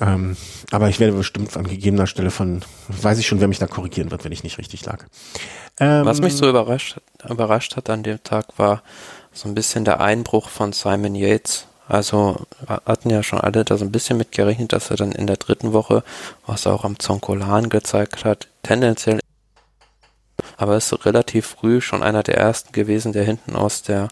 Ähm, 0.00 0.36
aber 0.70 0.88
ich 0.88 0.98
werde 1.00 1.12
bestimmt 1.12 1.56
an 1.56 1.66
gegebener 1.66 2.06
Stelle 2.06 2.30
von, 2.30 2.62
weiß 2.88 3.18
ich 3.18 3.26
schon, 3.26 3.40
wer 3.40 3.48
mich 3.48 3.58
da 3.58 3.66
korrigieren 3.66 4.10
wird, 4.10 4.24
wenn 4.24 4.32
ich 4.32 4.42
nicht 4.42 4.58
richtig 4.58 4.84
lag. 4.84 5.04
Ähm, 5.78 6.04
Was 6.04 6.20
mich 6.20 6.36
so 6.36 6.48
überrascht, 6.48 7.00
überrascht 7.28 7.76
hat 7.76 7.90
an 7.90 8.02
dem 8.02 8.22
Tag 8.22 8.46
war 8.58 8.82
so 9.32 9.48
ein 9.48 9.54
bisschen 9.54 9.84
der 9.84 10.00
Einbruch 10.00 10.48
von 10.48 10.72
Simon 10.72 11.14
Yates. 11.14 11.66
Also 11.86 12.46
hatten 12.66 13.10
ja 13.10 13.22
schon 13.22 13.40
alle 13.40 13.64
da 13.64 13.76
so 13.76 13.84
ein 13.84 13.92
bisschen 13.92 14.16
mit 14.16 14.32
gerechnet, 14.32 14.72
dass 14.72 14.90
er 14.90 14.96
dann 14.96 15.12
in 15.12 15.26
der 15.26 15.36
dritten 15.36 15.72
Woche, 15.72 16.02
was 16.46 16.64
er 16.64 16.72
auch 16.72 16.84
am 16.84 16.98
Zonkolan 16.98 17.68
gezeigt 17.68 18.24
hat, 18.24 18.48
tendenziell 18.62 19.20
aber 20.56 20.76
ist 20.76 20.88
so 20.88 20.96
relativ 20.96 21.46
früh 21.46 21.80
schon 21.80 22.02
einer 22.02 22.22
der 22.22 22.36
ersten 22.36 22.72
gewesen, 22.72 23.12
der 23.12 23.24
hinten 23.24 23.56
aus 23.56 23.82
der 23.82 24.08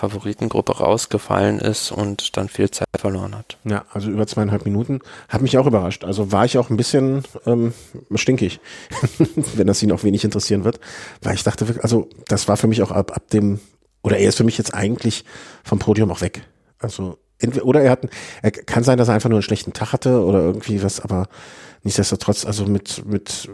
Favoritengruppe 0.00 0.78
rausgefallen 0.78 1.58
ist 1.58 1.92
und 1.92 2.36
dann 2.38 2.48
viel 2.48 2.70
Zeit 2.70 2.88
verloren 2.96 3.36
hat. 3.36 3.58
Ja, 3.64 3.84
also 3.92 4.10
über 4.10 4.26
zweieinhalb 4.26 4.64
Minuten. 4.64 5.00
Hat 5.28 5.42
mich 5.42 5.58
auch 5.58 5.66
überrascht. 5.66 6.04
Also 6.04 6.32
war 6.32 6.46
ich 6.46 6.56
auch 6.56 6.70
ein 6.70 6.78
bisschen 6.78 7.22
ähm, 7.44 7.74
stinkig, 8.14 8.60
wenn 9.54 9.66
das 9.66 9.82
ihn 9.82 9.92
auch 9.92 10.02
wenig 10.02 10.24
interessieren 10.24 10.64
wird. 10.64 10.80
Weil 11.20 11.34
ich 11.34 11.42
dachte, 11.42 11.66
also 11.82 12.08
das 12.28 12.48
war 12.48 12.56
für 12.56 12.66
mich 12.66 12.82
auch 12.82 12.90
ab, 12.90 13.14
ab 13.14 13.28
dem, 13.28 13.60
oder 14.02 14.16
er 14.16 14.28
ist 14.30 14.38
für 14.38 14.44
mich 14.44 14.56
jetzt 14.56 14.72
eigentlich 14.72 15.26
vom 15.64 15.78
Podium 15.78 16.10
auch 16.10 16.22
weg. 16.22 16.44
Also 16.78 17.18
entweder, 17.38 17.66
oder 17.66 17.82
er 17.82 17.90
hat, 17.90 18.08
er 18.40 18.50
kann 18.52 18.84
sein, 18.84 18.96
dass 18.96 19.08
er 19.08 19.14
einfach 19.14 19.28
nur 19.28 19.36
einen 19.36 19.42
schlechten 19.42 19.74
Tag 19.74 19.92
hatte 19.92 20.24
oder 20.24 20.40
irgendwie 20.40 20.82
was, 20.82 21.00
aber 21.00 21.28
nichtsdestotrotz, 21.82 22.46
also 22.46 22.64
mit, 22.64 23.04
mit 23.04 23.50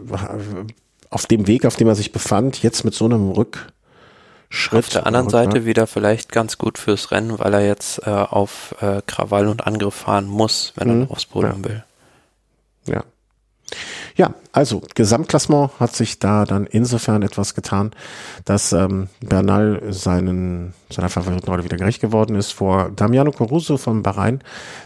auf 1.09 1.25
dem 1.25 1.45
Weg, 1.47 1.65
auf 1.65 1.75
dem 1.75 1.89
er 1.89 1.95
sich 1.95 2.13
befand, 2.13 2.63
jetzt 2.63 2.85
mit 2.85 2.93
so 2.93 3.03
einem 3.03 3.31
Rückschritt. 4.49 4.79
Auf 4.79 4.89
der 4.89 5.07
anderen 5.07 5.29
Seite 5.29 5.65
wieder 5.65 5.87
vielleicht 5.87 6.31
ganz 6.31 6.57
gut 6.57 6.77
fürs 6.77 7.11
Rennen, 7.11 7.37
weil 7.39 7.53
er 7.53 7.65
jetzt 7.65 7.99
äh, 8.07 8.09
auf 8.09 8.75
äh, 8.81 9.01
Krawall 9.05 9.47
und 9.47 9.67
Angriff 9.67 9.93
fahren 9.95 10.25
muss, 10.27 10.73
wenn 10.75 10.95
Mhm. 10.95 11.01
er 11.03 11.11
aufs 11.11 11.25
Podium 11.25 11.63
Ja. 11.63 11.69
will. 11.69 11.83
Ja. 12.85 13.03
Ja, 14.17 14.33
also 14.51 14.81
Gesamtklassement 14.95 15.79
hat 15.79 15.95
sich 15.95 16.17
da 16.17 16.45
dann 16.45 16.65
insofern 16.65 17.21
etwas 17.21 17.53
getan, 17.53 17.91
dass 18.45 18.73
ähm, 18.73 19.09
Bernal 19.21 19.93
seinen 19.93 20.73
seiner 20.89 21.09
Favoritenrolle 21.09 21.63
wieder 21.63 21.77
gerecht 21.77 22.01
geworden 22.01 22.35
ist 22.35 22.51
vor 22.51 22.89
Damiano 22.95 23.31
Caruso 23.31 23.77
von 23.77 24.01
Bahrain, 24.01 24.41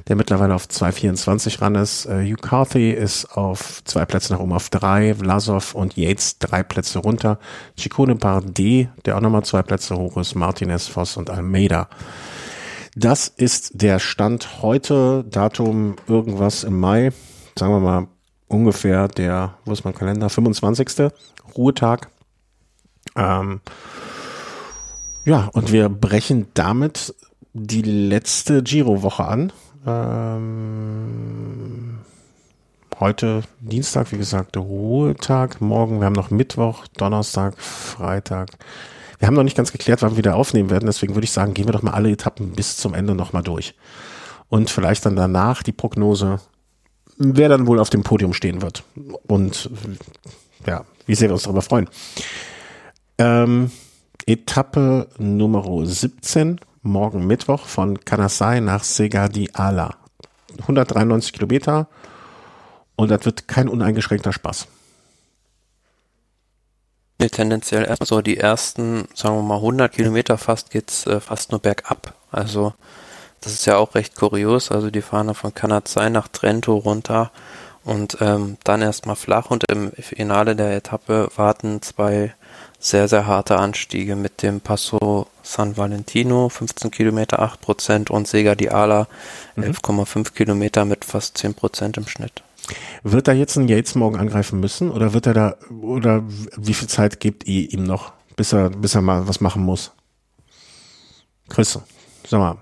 der 0.09 0.17
mittlerweile 0.17 0.53
auf 0.53 0.65
2,24 0.65 1.61
ran 1.61 1.75
ist. 1.75 2.07
Äh, 2.07 2.25
Hugh 2.29 2.41
Carthy 2.41 2.91
ist 2.91 3.37
auf 3.37 3.81
zwei 3.85 4.03
Plätze 4.03 4.33
nach 4.33 4.41
oben 4.41 4.51
auf 4.51 4.69
drei, 4.69 5.15
Vlasov 5.15 5.75
und 5.75 5.95
Yates 5.95 6.39
drei 6.39 6.61
Plätze 6.61 6.99
runter, 6.99 7.39
Chicone 7.77 8.15
Bardet, 8.15 8.89
der 9.05 9.15
auch 9.15 9.21
nochmal 9.21 9.45
zwei 9.45 9.61
Plätze 9.61 9.95
hoch 9.95 10.17
ist, 10.17 10.35
Martinez, 10.35 10.87
Voss 10.87 11.15
und 11.15 11.29
Almeida. 11.29 11.87
Das 12.97 13.29
ist 13.29 13.81
der 13.81 13.99
Stand 13.99 14.61
heute, 14.61 15.23
Datum 15.23 15.95
irgendwas 16.07 16.65
im 16.65 16.77
Mai, 16.77 17.13
sagen 17.55 17.71
wir 17.71 17.79
mal 17.79 18.07
ungefähr 18.51 19.07
der, 19.07 19.55
wo 19.65 19.71
ist 19.71 19.85
mein 19.85 19.95
Kalender, 19.95 20.29
25. 20.29 21.11
Ruhetag. 21.57 22.09
Ähm, 23.15 23.61
ja, 25.25 25.49
und 25.53 25.71
wir 25.71 25.89
brechen 25.89 26.47
damit 26.53 27.15
die 27.53 27.81
letzte 27.81 28.61
Giro-Woche 28.63 29.25
an. 29.25 29.53
Ähm, 29.85 31.19
heute 32.99 33.43
Dienstag, 33.59 34.11
wie 34.11 34.17
gesagt, 34.17 34.57
Ruhetag. 34.57 35.61
Morgen, 35.61 35.99
wir 35.99 36.05
haben 36.05 36.13
noch 36.13 36.31
Mittwoch, 36.31 36.85
Donnerstag, 36.97 37.59
Freitag. 37.59 38.51
Wir 39.19 39.27
haben 39.27 39.35
noch 39.35 39.43
nicht 39.43 39.57
ganz 39.57 39.71
geklärt, 39.71 40.01
wann 40.01 40.11
wir 40.11 40.17
wieder 40.17 40.35
aufnehmen 40.35 40.69
werden. 40.69 40.87
Deswegen 40.87 41.15
würde 41.15 41.25
ich 41.25 41.31
sagen, 41.31 41.53
gehen 41.53 41.67
wir 41.67 41.73
doch 41.73 41.83
mal 41.83 41.93
alle 41.93 42.11
Etappen 42.11 42.53
bis 42.53 42.77
zum 42.77 42.93
Ende 42.93 43.13
nochmal 43.15 43.43
durch. 43.43 43.75
Und 44.49 44.69
vielleicht 44.69 45.05
dann 45.05 45.15
danach 45.15 45.63
die 45.63 45.71
Prognose, 45.71 46.39
wer 47.17 47.49
dann 47.49 47.67
wohl 47.67 47.79
auf 47.79 47.89
dem 47.89 48.03
Podium 48.03 48.33
stehen 48.33 48.61
wird. 48.61 48.83
Und 49.27 49.69
ja, 50.65 50.85
wie 51.05 51.15
sehr 51.15 51.29
wir 51.29 51.33
uns 51.33 51.43
darüber 51.43 51.61
freuen. 51.61 51.89
Ähm, 53.17 53.71
Etappe 54.25 55.09
Nummer 55.17 55.85
17, 55.85 56.59
morgen 56.83 57.27
Mittwoch 57.27 57.65
von 57.65 57.99
Kanasai 57.99 58.59
nach 58.59 58.83
Sega 58.83 59.27
di 59.27 59.49
Ala. 59.53 59.95
193 60.59 61.33
Kilometer 61.33 61.87
und 62.95 63.09
das 63.09 63.25
wird 63.25 63.47
kein 63.47 63.67
uneingeschränkter 63.67 64.33
Spaß. 64.33 64.67
Tendenziell 67.31 67.85
erstmal 67.85 68.07
so 68.07 68.21
die 68.21 68.37
ersten, 68.37 69.07
sagen 69.13 69.35
wir 69.35 69.43
mal 69.43 69.57
100 69.57 69.91
Kilometer 69.91 70.37
fast 70.37 70.71
geht's 70.71 71.05
äh, 71.05 71.19
fast 71.19 71.51
nur 71.51 71.59
bergab. 71.59 72.15
Also 72.31 72.73
das 73.41 73.53
ist 73.53 73.65
ja 73.65 73.77
auch 73.77 73.95
recht 73.95 74.15
kurios. 74.15 74.71
Also 74.71 74.89
die 74.91 75.01
fahren 75.01 75.27
da 75.27 75.33
von 75.33 75.53
Kanazai 75.53 76.09
nach 76.09 76.27
Trento 76.27 76.75
runter 76.75 77.31
und 77.83 78.17
ähm, 78.21 78.57
dann 78.63 78.81
erstmal 78.81 79.15
flach 79.15 79.49
und 79.49 79.65
im 79.69 79.91
Finale 79.91 80.55
der 80.55 80.75
Etappe 80.75 81.29
warten 81.35 81.81
zwei 81.81 82.33
sehr, 82.79 83.07
sehr 83.07 83.27
harte 83.27 83.57
Anstiege 83.57 84.15
mit 84.15 84.41
dem 84.41 84.61
Passo 84.61 85.27
San 85.43 85.77
Valentino, 85.77 86.49
15 86.49 86.91
Kilometer, 86.91 87.39
8 87.39 87.61
Prozent 87.61 88.09
und 88.09 88.27
Sega 88.27 88.55
di 88.55 88.69
Ala, 88.69 89.07
11,5 89.57 90.33
Kilometer 90.33 90.85
mit 90.85 91.05
fast 91.05 91.37
10 91.37 91.53
Prozent 91.53 91.97
im 91.97 92.07
Schnitt. 92.07 92.43
Wird 93.03 93.27
er 93.27 93.33
jetzt 93.33 93.57
einen 93.57 93.67
Yates 93.67 93.95
morgen 93.95 94.19
angreifen 94.19 94.59
müssen 94.59 94.91
oder 94.91 95.13
wird 95.13 95.25
er 95.25 95.33
da, 95.33 95.55
oder 95.81 96.23
wie 96.55 96.73
viel 96.73 96.87
Zeit 96.87 97.19
gibt 97.19 97.47
ihr 97.47 97.71
ihm 97.71 97.83
noch, 97.83 98.13
bis 98.35 98.53
er, 98.53 98.69
bis 98.69 98.95
er 98.95 99.01
mal 99.01 99.27
was 99.27 99.41
machen 99.41 99.63
muss? 99.63 99.91
Chris, 101.49 101.79
sag 102.27 102.39
mal. 102.39 102.57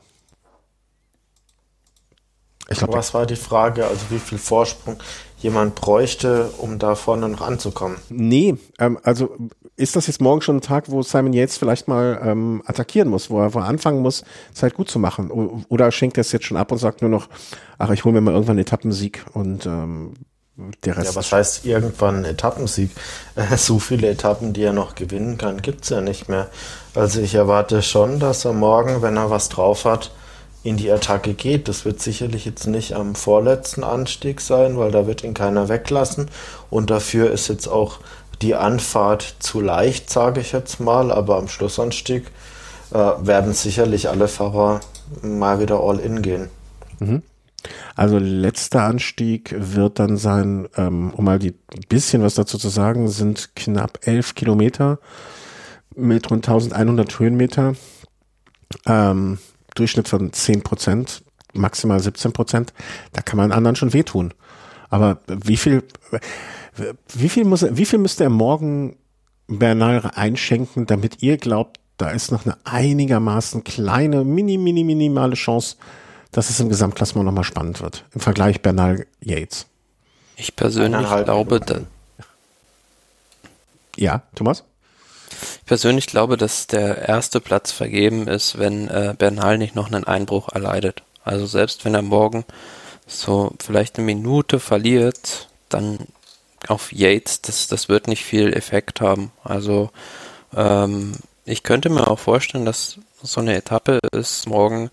Ich 2.70 2.78
glaub, 2.78 2.94
was 2.94 3.14
war 3.14 3.26
die 3.26 3.36
Frage? 3.36 3.86
Also 3.86 4.02
wie 4.10 4.20
viel 4.20 4.38
Vorsprung 4.38 4.98
jemand 5.40 5.76
bräuchte, 5.76 6.50
um 6.58 6.80
da 6.80 6.96
vorne 6.96 7.28
noch 7.30 7.42
anzukommen? 7.42 7.98
Nee, 8.10 8.58
ähm, 8.78 9.00
also 9.04 9.36
ist 9.76 9.96
das 9.96 10.08
jetzt 10.08 10.22
morgen 10.22 10.42
schon 10.42 10.58
ein 10.58 10.62
Tag, 10.62 10.92
wo 10.92 11.02
Simon 11.02 11.34
Yates 11.34 11.58
vielleicht 11.58 11.88
mal 11.88 12.20
ähm, 12.24 12.62
attackieren 12.66 13.10
muss, 13.10 13.30
wo 13.30 13.40
er, 13.40 13.54
wo 13.54 13.60
er 13.60 13.66
anfangen 13.66 14.02
muss, 14.02 14.24
Zeit 14.54 14.76
gut 14.76 14.90
zu 14.90 15.00
machen? 15.00 15.32
Oder 15.70 15.92
schenkt 15.92 16.18
er 16.18 16.22
es 16.22 16.32
jetzt 16.32 16.46
schon 16.46 16.58
ab 16.58 16.72
und 16.72 16.78
sagt 16.78 17.02
nur 17.02 17.10
noch, 17.10 17.30
ach, 17.78 17.90
ich 17.92 18.04
hole 18.04 18.14
mir 18.14 18.22
mal 18.22 18.32
irgendwann 18.32 18.58
einen 18.58 18.66
Etappensieg 18.66 19.26
und 19.34 19.66
ähm, 19.66 20.14
der 20.84 20.98
Rest. 20.98 21.12
Ja, 21.12 21.16
was 21.16 21.32
heißt 21.32 21.66
irgendwann 21.66 22.18
ein 22.18 22.26
Etappensieg? 22.26 22.92
So 23.56 23.80
viele 23.80 24.10
Etappen, 24.10 24.54
die 24.54 24.64
er 24.64 24.74
noch 24.74 24.96
gewinnen 24.96 25.38
kann, 25.38 25.62
gibt's 25.62 25.90
ja 25.90 26.02
nicht 26.02 26.28
mehr. 26.28 26.50
Also 26.94 27.22
ich 27.22 27.36
erwarte 27.36 27.82
schon, 27.82 28.20
dass 28.20 28.46
er 28.46 28.54
morgen, 28.54 29.02
wenn 29.02 29.16
er 29.16 29.30
was 29.30 29.48
drauf 29.48 29.86
hat, 29.86 30.12
in 30.64 30.78
die 30.78 30.92
Attacke 30.92 31.34
geht. 31.34 31.68
Das 31.68 31.86
wird 31.86 32.02
sicherlich 32.02 32.46
jetzt 32.46 32.68
nicht 32.68 32.94
am 32.94 33.16
vorletzten 33.16 33.84
Anstieg 33.84 34.42
sein, 34.42 34.78
weil 34.78 34.92
da 34.92 35.08
wird 35.08 35.24
ihn 35.24 35.34
keiner 35.34 35.70
weglassen. 35.70 36.30
Und 36.70 36.90
dafür 36.90 37.32
ist 37.32 37.48
jetzt 37.48 37.68
auch 37.68 38.00
die 38.42 38.56
Anfahrt 38.56 39.36
zu 39.40 39.62
leicht, 39.62 40.10
sage 40.10 40.42
ich 40.42 40.52
jetzt 40.52 40.80
mal. 40.80 41.12
Aber 41.12 41.38
am 41.38 41.48
Schlussanstieg 41.48 42.28
äh, 42.92 42.96
werden 42.96 43.54
sicherlich 43.54 44.10
alle 44.10 44.28
Fahrer 44.28 44.82
mal 45.22 45.60
wieder 45.60 45.80
all 45.80 46.00
in 46.00 46.22
gehen. 46.22 46.50
Mhm. 47.00 47.24
Also 47.96 48.18
letzter 48.18 48.84
Anstieg 48.84 49.54
wird 49.58 50.00
dann 50.00 50.18
sein, 50.18 50.70
ähm, 50.78 51.12
um 51.16 51.26
mal 51.26 51.40
die 51.40 51.54
bisschen 51.90 52.22
was 52.22 52.36
dazu 52.36 52.58
zu 52.58 52.70
sagen, 52.70 53.10
sind 53.10 53.56
knapp 53.56 54.00
elf 54.04 54.36
Kilometer 54.36 55.00
mit 55.96 56.32
rund 56.32 56.48
1100 56.48 57.20
Höhenmeter. 57.20 57.74
Ähm, 58.86 59.40
Durchschnitt 59.80 60.08
von 60.08 60.32
10 60.34 60.62
Prozent, 60.64 61.24
maximal 61.54 62.00
17 62.00 62.34
Prozent, 62.34 62.74
da 63.14 63.22
kann 63.22 63.38
man 63.38 63.52
anderen 63.52 63.76
schon 63.76 63.94
wehtun. 63.94 64.34
Aber 64.90 65.20
wie 65.28 65.58
viel, 65.58 65.84
wie 67.14 67.30
viel 67.30 67.46
muss, 67.46 67.66
wie 67.70 67.86
viel 67.86 68.00
müsste 68.00 68.24
er 68.24 68.30
morgen 68.30 68.96
Bernal 69.48 70.12
einschenken, 70.14 70.86
damit 70.86 71.22
ihr 71.22 71.38
glaubt, 71.38 71.80
da 71.98 72.10
ist 72.10 72.32
noch 72.32 72.46
eine 72.46 72.58
einigermaßen 72.64 73.64
kleine, 73.64 74.24
mini, 74.24 74.58
mini, 74.58 74.84
minimale 74.84 75.36
Chance, 75.36 75.76
dass 76.32 76.50
es 76.50 76.60
im 76.60 76.70
Gesamtklassement 76.70 77.26
nochmal 77.26 77.44
spannend 77.44 77.82
wird. 77.82 78.06
Im 78.14 78.22
Vergleich 78.22 78.62
Bernal 78.62 79.06
Yates. 79.20 79.66
Ich 80.38 80.56
persönlich 80.56 81.08
glaube, 81.26 81.60
ja, 83.98 84.22
Thomas? 84.34 84.64
Ich 85.32 85.66
persönlich 85.66 86.08
glaube, 86.08 86.38
dass 86.38 86.68
der 86.68 87.08
erste 87.08 87.40
Platz 87.40 87.72
vergeben 87.72 88.28
ist, 88.28 88.58
wenn 88.58 88.88
äh, 88.88 89.16
Bernal 89.18 89.58
nicht 89.58 89.76
noch 89.76 89.92
einen 89.92 90.04
Einbruch 90.04 90.50
erleidet. 90.50 91.04
Also 91.24 91.46
selbst 91.46 91.86
wenn 91.86 91.96
er 91.96 92.02
morgen 92.02 92.46
so 93.08 93.52
vielleicht 93.60 93.98
eine 93.98 94.06
Minute 94.06 94.60
verliert, 94.60 95.50
dann 95.70 96.00
auf 96.68 96.92
Yates, 96.92 97.42
das, 97.42 97.68
das 97.68 97.90
wird 97.90 98.08
nicht 98.08 98.24
viel 98.24 98.54
Effekt 98.54 99.02
haben. 99.02 99.32
Also 99.44 99.90
ähm, 100.56 101.14
ich 101.46 101.64
könnte 101.64 101.90
mir 101.90 102.08
auch 102.08 102.20
vorstellen, 102.20 102.66
dass 102.66 103.00
so 103.22 103.42
eine 103.42 103.56
Etappe 103.56 104.00
ist 104.12 104.48
morgen, 104.48 104.90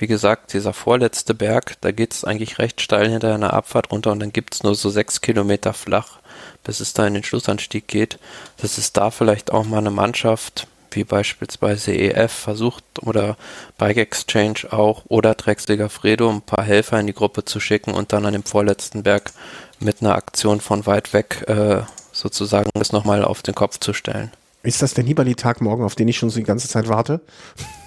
wie 0.00 0.06
gesagt, 0.06 0.52
dieser 0.52 0.72
vorletzte 0.72 1.34
Berg, 1.34 1.76
da 1.82 1.92
geht 1.92 2.12
es 2.12 2.24
eigentlich 2.24 2.58
recht 2.58 2.80
steil 2.80 3.08
hinter 3.08 3.34
einer 3.34 3.52
Abfahrt 3.52 3.92
runter 3.92 4.12
und 4.12 4.20
dann 4.20 4.32
gibt 4.32 4.54
es 4.54 4.62
nur 4.62 4.74
so 4.74 4.90
sechs 4.90 5.20
Kilometer 5.20 5.72
flach 5.72 6.20
bis 6.64 6.80
es 6.80 6.92
da 6.92 7.06
in 7.06 7.14
den 7.14 7.24
Schlussanstieg 7.24 7.88
geht, 7.88 8.18
dass 8.58 8.78
es 8.78 8.92
da 8.92 9.10
vielleicht 9.10 9.52
auch 9.52 9.64
mal 9.64 9.78
eine 9.78 9.90
Mannschaft 9.90 10.66
wie 10.92 11.04
beispielsweise 11.04 11.94
EF 11.94 12.32
versucht 12.32 12.84
oder 13.02 13.36
Bike 13.78 13.98
Exchange 13.98 14.72
auch 14.72 15.04
oder 15.06 15.34
Drecksliga 15.34 15.88
Fredo 15.88 16.28
ein 16.28 16.42
paar 16.42 16.64
Helfer 16.64 16.98
in 16.98 17.06
die 17.06 17.14
Gruppe 17.14 17.44
zu 17.44 17.60
schicken 17.60 17.92
und 17.92 18.12
dann 18.12 18.26
an 18.26 18.32
dem 18.32 18.42
vorletzten 18.42 19.04
Berg 19.04 19.32
mit 19.78 20.02
einer 20.02 20.16
Aktion 20.16 20.60
von 20.60 20.86
weit 20.86 21.12
weg 21.12 21.44
äh, 21.46 21.82
sozusagen 22.12 22.70
das 22.74 22.90
nochmal 22.90 23.24
auf 23.24 23.42
den 23.42 23.54
Kopf 23.54 23.78
zu 23.78 23.92
stellen. 23.92 24.32
Ist 24.62 24.82
das 24.82 24.92
der 24.92 25.04
Nibali-Tag 25.04 25.62
morgen, 25.62 25.84
auf 25.84 25.94
den 25.94 26.08
ich 26.08 26.18
schon 26.18 26.28
so 26.28 26.38
die 26.38 26.44
ganze 26.44 26.68
Zeit 26.68 26.88
warte? 26.88 27.20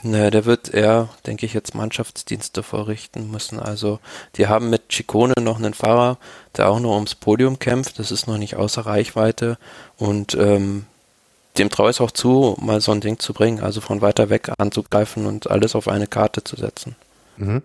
Naja, 0.01 0.31
der 0.31 0.45
wird 0.45 0.73
eher, 0.73 1.09
denke 1.27 1.45
ich, 1.45 1.53
jetzt 1.53 1.75
Mannschaftsdienste 1.75 2.63
vorrichten 2.63 3.29
müssen. 3.29 3.59
Also, 3.59 3.99
die 4.37 4.47
haben 4.47 4.71
mit 4.71 4.89
Chicone 4.89 5.35
noch 5.39 5.59
einen 5.59 5.75
Fahrer, 5.75 6.17
der 6.57 6.69
auch 6.69 6.79
noch 6.79 6.95
ums 6.95 7.13
Podium 7.13 7.59
kämpft. 7.59 7.99
Das 7.99 8.11
ist 8.11 8.27
noch 8.27 8.39
nicht 8.39 8.55
außer 8.55 8.87
Reichweite. 8.87 9.59
Und 9.97 10.33
ähm, 10.33 10.85
dem 11.59 11.69
traue 11.69 11.91
ich 11.91 11.97
es 11.97 12.01
auch 12.01 12.09
zu, 12.09 12.57
mal 12.59 12.81
so 12.81 12.91
ein 12.91 13.01
Ding 13.01 13.19
zu 13.19 13.33
bringen. 13.33 13.61
Also 13.61 13.79
von 13.79 14.01
weiter 14.01 14.29
weg 14.31 14.49
anzugreifen 14.57 15.27
und 15.27 15.51
alles 15.51 15.75
auf 15.75 15.87
eine 15.87 16.07
Karte 16.07 16.43
zu 16.43 16.55
setzen. 16.55 16.95
Mhm. 17.37 17.61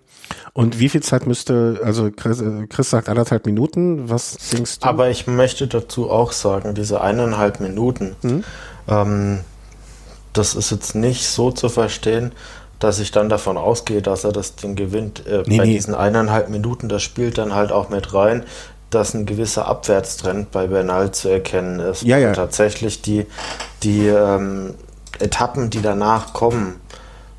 Und 0.52 0.78
wie 0.78 0.88
viel 0.88 1.02
Zeit 1.02 1.26
müsste, 1.26 1.80
also 1.82 2.10
Chris, 2.10 2.40
äh, 2.40 2.66
Chris, 2.68 2.90
sagt 2.90 3.08
anderthalb 3.08 3.46
Minuten, 3.46 4.10
was 4.10 4.36
denkst 4.52 4.80
du? 4.80 4.86
Aber 4.86 5.08
ich 5.08 5.26
möchte 5.26 5.66
dazu 5.66 6.10
auch 6.10 6.32
sagen, 6.32 6.74
diese 6.74 7.00
eineinhalb 7.00 7.60
Minuten, 7.60 8.16
mhm. 8.22 8.44
Ähm, 8.88 9.40
das 10.32 10.54
ist 10.54 10.70
jetzt 10.70 10.94
nicht 10.94 11.26
so 11.26 11.50
zu 11.50 11.68
verstehen, 11.68 12.32
dass 12.78 13.00
ich 13.00 13.10
dann 13.10 13.28
davon 13.28 13.56
ausgehe, 13.56 14.02
dass 14.02 14.24
er 14.24 14.32
das 14.32 14.54
Ding 14.54 14.76
gewinnt. 14.76 15.26
Äh, 15.26 15.42
nee, 15.46 15.58
bei 15.58 15.66
nee. 15.66 15.74
diesen 15.74 15.94
eineinhalb 15.94 16.48
Minuten, 16.48 16.88
das 16.88 17.02
spielt 17.02 17.38
dann 17.38 17.54
halt 17.54 17.72
auch 17.72 17.88
mit 17.88 18.14
rein, 18.14 18.44
dass 18.90 19.14
ein 19.14 19.26
gewisser 19.26 19.66
Abwärtstrend 19.66 20.50
bei 20.50 20.66
Bernal 20.66 21.12
zu 21.12 21.28
erkennen 21.28 21.80
ist. 21.80 22.02
Ja, 22.02 22.18
ja. 22.18 22.28
Und 22.28 22.34
tatsächlich 22.34 23.02
die, 23.02 23.26
die 23.82 24.06
ähm, 24.06 24.74
Etappen, 25.18 25.70
die 25.70 25.82
danach 25.82 26.32
kommen 26.32 26.80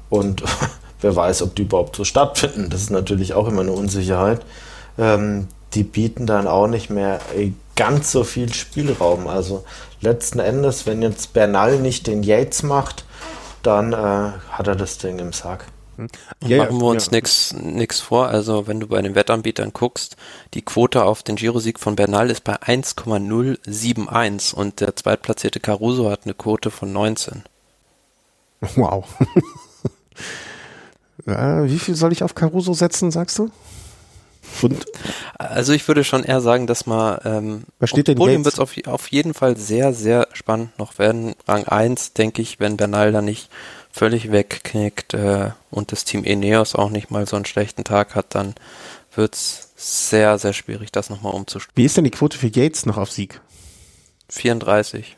und 0.10 0.44
wer 1.02 1.16
weiß, 1.16 1.42
ob 1.42 1.56
die 1.56 1.64
überhaupt 1.64 1.96
so 1.96 2.04
stattfinden, 2.04 2.70
das 2.70 2.82
ist 2.82 2.92
natürlich 2.92 3.34
auch 3.34 3.48
immer 3.48 3.62
eine 3.62 3.72
Unsicherheit, 3.72 4.42
ähm, 4.98 5.48
die 5.74 5.84
bieten 5.84 6.26
dann 6.26 6.48
auch 6.48 6.68
nicht 6.68 6.90
mehr 6.90 7.20
ganz 7.76 8.12
so 8.12 8.24
viel 8.24 8.54
Spielraum. 8.54 9.28
Also 9.28 9.64
letzten 10.02 10.40
Endes, 10.40 10.86
wenn 10.86 11.02
jetzt 11.02 11.34
Bernal 11.34 11.80
nicht 11.80 12.08
den 12.08 12.24
Yates 12.24 12.64
macht, 12.64 13.06
dann 13.64 13.94
äh, 13.94 14.32
hat 14.52 14.68
er 14.68 14.76
das 14.76 14.98
Ding 14.98 15.20
im 15.20 15.32
Sack. 15.34 15.66
Hm. 15.96 16.08
Ja, 16.46 16.58
machen 16.66 16.80
wir 16.80 16.88
uns 16.88 17.10
ja. 17.12 17.22
nichts 17.62 18.00
vor. 18.00 18.30
Also 18.30 18.68
wenn 18.68 18.80
du 18.80 18.88
bei 18.88 19.02
den 19.02 19.16
Wettanbietern 19.16 19.74
guckst, 19.74 20.16
die 20.54 20.62
Quote 20.62 21.04
auf 21.04 21.24
den 21.24 21.36
Girosieg 21.36 21.80
von 21.80 21.96
Bernal 21.96 22.30
ist 22.30 22.44
bei 22.44 22.62
1,071 22.62 24.54
und 24.54 24.80
der 24.80 24.96
zweitplatzierte 24.96 25.60
Caruso 25.60 26.10
hat 26.10 26.22
eine 26.24 26.34
Quote 26.34 26.72
von 26.72 26.92
19. 26.94 27.44
Wow. 28.76 29.06
ja, 31.26 31.66
wie 31.66 31.80
viel 31.80 31.96
soll 31.96 32.12
ich 32.12 32.24
auf 32.24 32.36
Caruso 32.36 32.74
setzen, 32.74 33.12
sagst 33.12 33.40
du? 33.40 33.50
Und? 34.62 34.86
Also 35.38 35.74
ich 35.74 35.88
würde 35.88 36.04
schon 36.04 36.24
eher 36.24 36.42
sagen, 36.42 36.68
dass 36.68 36.86
man 36.86 37.20
ähm, 37.24 37.64
Was 37.80 37.90
steht 37.92 38.08
denn 38.08 38.18
Podium 38.18 38.46
wird 38.46 38.56
es 38.56 38.60
auf, 38.60 38.74
auf 38.88 39.08
jeden 39.10 39.34
Fall 39.34 39.58
sehr, 39.58 39.94
sehr 39.94 40.28
spannend 40.34 40.78
noch 40.78 40.98
werden. 41.00 41.36
Rang 41.48 41.66
1, 41.66 42.14
denke 42.14 42.42
ich, 42.42 42.60
wenn 42.60 42.78
Bernal 42.78 43.12
da 43.12 43.22
nicht 43.22 43.50
völlig 43.92 44.32
wegknickt 44.32 45.14
äh, 45.14 45.52
und 45.72 45.92
das 45.92 46.06
Team 46.06 46.24
Eneos 46.24 46.76
auch 46.76 46.90
nicht 46.90 47.12
mal 47.12 47.28
so 47.28 47.36
einen 47.36 47.46
schlechten 47.46 47.84
Tag 47.84 48.16
hat, 48.16 48.36
dann 48.36 48.56
wird 49.16 49.36
es 49.36 49.72
sehr, 49.76 50.38
sehr 50.38 50.54
schwierig, 50.54 50.92
das 50.92 51.10
nochmal 51.10 51.34
umzustellen. 51.34 51.74
Wie 51.76 51.86
ist 51.86 51.98
denn 51.98 52.04
die 52.04 52.12
Quote 52.12 52.38
für 52.38 52.48
Yates 52.48 52.86
noch 52.86 52.98
auf 52.98 53.12
Sieg? 53.12 53.42
34. 54.30 55.18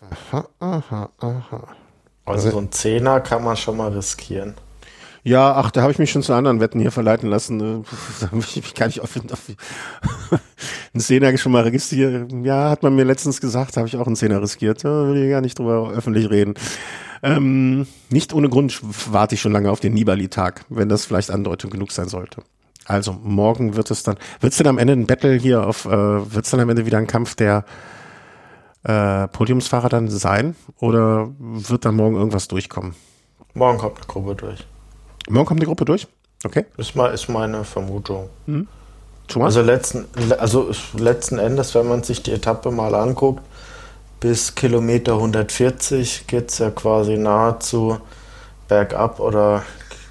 Aha, 0.00 0.48
aha, 0.60 1.10
aha. 1.18 1.68
Also 2.24 2.50
so 2.50 2.58
ein 2.58 2.72
Zehner 2.72 3.20
kann 3.20 3.44
man 3.44 3.56
schon 3.56 3.76
mal 3.76 3.92
riskieren. 3.92 4.54
Ja, 5.26 5.54
ach, 5.56 5.72
da 5.72 5.82
habe 5.82 5.90
ich 5.90 5.98
mich 5.98 6.12
schon 6.12 6.22
zu 6.22 6.34
anderen 6.34 6.60
Wetten 6.60 6.78
hier 6.78 6.92
verleiten 6.92 7.28
lassen. 7.28 7.56
Ne? 7.56 7.82
Da 8.20 8.30
habe 8.30 8.38
ich 8.38 8.54
mich 8.54 8.74
gar 8.74 8.86
nicht 8.86 9.00
auf, 9.00 9.10
einen 10.94 11.00
Zehner 11.00 11.36
schon 11.36 11.50
mal 11.50 11.64
registriert. 11.64 12.30
Ja, 12.44 12.70
hat 12.70 12.84
man 12.84 12.94
mir 12.94 13.02
letztens 13.02 13.40
gesagt, 13.40 13.76
habe 13.76 13.88
ich 13.88 13.96
auch 13.96 14.06
einen 14.06 14.14
Zehner 14.14 14.40
riskiert. 14.40 14.84
Da 14.84 15.08
will 15.08 15.24
ich 15.24 15.30
gar 15.30 15.40
nicht 15.40 15.58
drüber 15.58 15.90
öffentlich 15.90 16.30
reden. 16.30 16.54
Ähm, 17.24 17.88
nicht 18.08 18.34
ohne 18.34 18.48
Grund 18.48 18.80
warte 19.10 19.34
ich 19.34 19.40
schon 19.40 19.50
lange 19.50 19.68
auf 19.68 19.80
den 19.80 19.94
Nibali-Tag, 19.94 20.64
wenn 20.68 20.88
das 20.88 21.06
vielleicht 21.06 21.32
Andeutung 21.32 21.72
genug 21.72 21.90
sein 21.90 22.06
sollte. 22.06 22.42
Also 22.84 23.12
morgen 23.12 23.74
wird 23.74 23.90
es 23.90 24.04
dann, 24.04 24.18
wird 24.38 24.52
es 24.52 24.58
denn 24.58 24.68
am 24.68 24.78
Ende 24.78 24.92
ein 24.92 25.08
Battle 25.08 25.34
hier 25.34 25.66
auf, 25.66 25.86
äh, 25.86 25.90
wird 25.90 26.44
es 26.44 26.52
dann 26.52 26.60
am 26.60 26.70
Ende 26.70 26.86
wieder 26.86 26.98
ein 26.98 27.08
Kampf 27.08 27.34
der 27.34 27.64
äh, 28.84 29.26
Podiumsfahrer 29.26 29.88
dann 29.88 30.08
sein? 30.08 30.54
Oder 30.78 31.30
wird 31.40 31.84
dann 31.84 31.96
morgen 31.96 32.14
irgendwas 32.14 32.46
durchkommen? 32.46 32.94
Morgen 33.54 33.78
kommt 33.78 33.96
eine 33.96 34.06
Gruppe 34.06 34.36
durch. 34.36 34.64
Morgen 35.28 35.46
kommt 35.46 35.62
die 35.62 35.66
Gruppe 35.66 35.84
durch? 35.84 36.06
Okay. 36.44 36.66
Ist, 36.76 36.94
mal, 36.94 37.12
ist 37.12 37.28
meine 37.28 37.64
Vermutung. 37.64 38.28
Mhm. 38.46 38.68
Also 39.34 39.60
letzten, 39.60 40.06
also 40.38 40.70
letzten 40.96 41.38
Endes, 41.38 41.74
wenn 41.74 41.88
man 41.88 42.04
sich 42.04 42.22
die 42.22 42.30
Etappe 42.30 42.70
mal 42.70 42.94
anguckt, 42.94 43.42
bis 44.20 44.54
Kilometer 44.54 45.14
140 45.14 46.28
geht 46.28 46.50
es 46.50 46.58
ja 46.58 46.70
quasi 46.70 47.16
nahezu 47.16 47.98
bergab 48.68 49.18
oder 49.18 49.64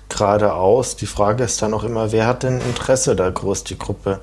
geradeaus. 0.10 0.98
Die 0.98 1.06
Frage 1.06 1.46
ist 1.46 1.62
dann 1.62 1.74
auch 1.74 1.84
immer, 1.84 2.12
wer 2.12 2.28
hat 2.28 2.44
denn 2.44 2.60
Interesse 2.62 3.16
da 3.16 3.30
groß, 3.30 3.64
die 3.64 3.80
Gruppe 3.80 4.20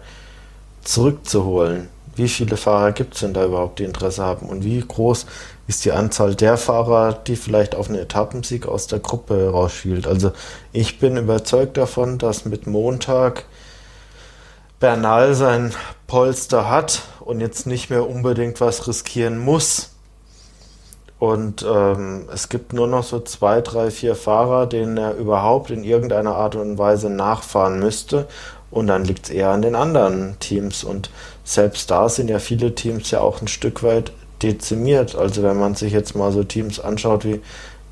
zurückzuholen. 0.83 1.89
Wie 2.15 2.29
viele 2.29 2.59
Fahrer 2.59 2.93
gibt 2.93 3.15
es 3.15 3.21
denn 3.21 3.33
da 3.33 3.45
überhaupt, 3.47 3.79
die 3.79 3.85
Interesse 3.85 4.23
haben? 4.23 4.47
Und 4.47 4.63
wie 4.63 4.81
groß 4.81 5.27
ist 5.67 5.85
die 5.85 5.93
Anzahl 5.93 6.35
der 6.35 6.57
Fahrer, 6.57 7.13
die 7.13 7.37
vielleicht 7.37 7.75
auf 7.75 7.89
einen 7.89 7.99
Etappensieg 7.99 8.67
aus 8.67 8.87
der 8.87 8.99
Gruppe 8.99 9.51
rausspielt? 9.51 10.07
Also 10.07 10.33
ich 10.73 10.99
bin 10.99 11.17
überzeugt 11.17 11.77
davon, 11.77 12.19
dass 12.19 12.45
mit 12.45 12.67
Montag 12.67 13.45
Bernal 14.81 15.35
sein 15.35 15.73
Polster 16.09 16.69
hat 16.69 17.03
und 17.21 17.41
jetzt 17.41 17.67
nicht 17.67 17.89
mehr 17.89 18.09
unbedingt 18.09 18.61
was 18.61 18.89
riskieren 18.89 19.39
muss. 19.39 19.91
Und 21.21 21.65
ähm, 21.65 22.29
es 22.35 22.49
gibt 22.49 22.73
nur 22.73 22.89
noch 22.89 23.05
so 23.05 23.21
zwei, 23.21 23.61
drei, 23.61 23.93
vier 23.93 24.17
Fahrer, 24.17 24.67
denen 24.67 24.97
er 24.97 25.15
überhaupt 25.15 25.71
in 25.71 25.85
irgendeiner 25.85 26.35
Art 26.35 26.57
und 26.57 26.79
Weise 26.79 27.11
nachfahren 27.11 27.79
müsste. 27.79 28.27
Und 28.73 28.89
dann 28.89 29.05
liegt 29.05 29.27
es 29.27 29.31
eher 29.31 29.51
an 29.51 29.63
den 29.63 29.77
anderen 29.77 30.37
Teams. 30.41 30.83
Und 30.83 31.11
selbst 31.45 31.93
da 31.93 32.09
sind 32.09 32.29
ja 32.29 32.41
viele 32.41 32.75
Teams 32.75 33.13
ja 33.13 33.21
auch 33.21 33.41
ein 33.41 33.47
Stück 33.47 33.85
weit 33.85 34.11
dezimiert. 34.43 35.15
Also 35.15 35.43
wenn 35.43 35.59
man 35.59 35.75
sich 35.75 35.93
jetzt 35.93 36.15
mal 36.17 36.33
so 36.33 36.45
Teams 36.45 36.81
anschaut 36.81 37.25
wie 37.25 37.41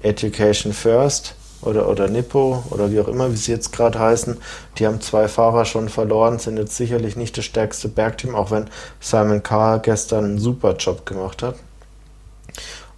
Education 0.03 0.73
First, 0.73 1.35
oder, 1.63 1.89
oder 1.89 2.09
Nippo 2.09 2.63
oder 2.71 2.91
wie 2.91 3.01
auch 3.01 3.09
immer, 3.09 3.33
wie 3.33 3.37
sie 3.37 3.53
jetzt 3.53 3.73
gerade 3.73 3.99
heißen, 3.99 4.39
die 4.79 4.87
haben 4.87 5.01
zwei 5.01 5.29
Fahrer 5.29 5.65
schon 5.65 5.89
verloren, 5.89 6.39
sind 6.39 6.57
jetzt 6.57 6.77
sicherlich 6.77 7.17
nicht 7.17 7.37
das 7.37 7.45
stärkste 7.45 7.89
Bergteam, 7.89 8.35
auch 8.35 8.51
wenn 8.51 8.69
Simon 9.01 9.43
Carr 9.43 9.81
gestern 9.81 10.25
einen 10.25 10.39
super 10.39 10.77
Job 10.77 11.05
gemacht 11.05 11.43
hat. 11.43 11.57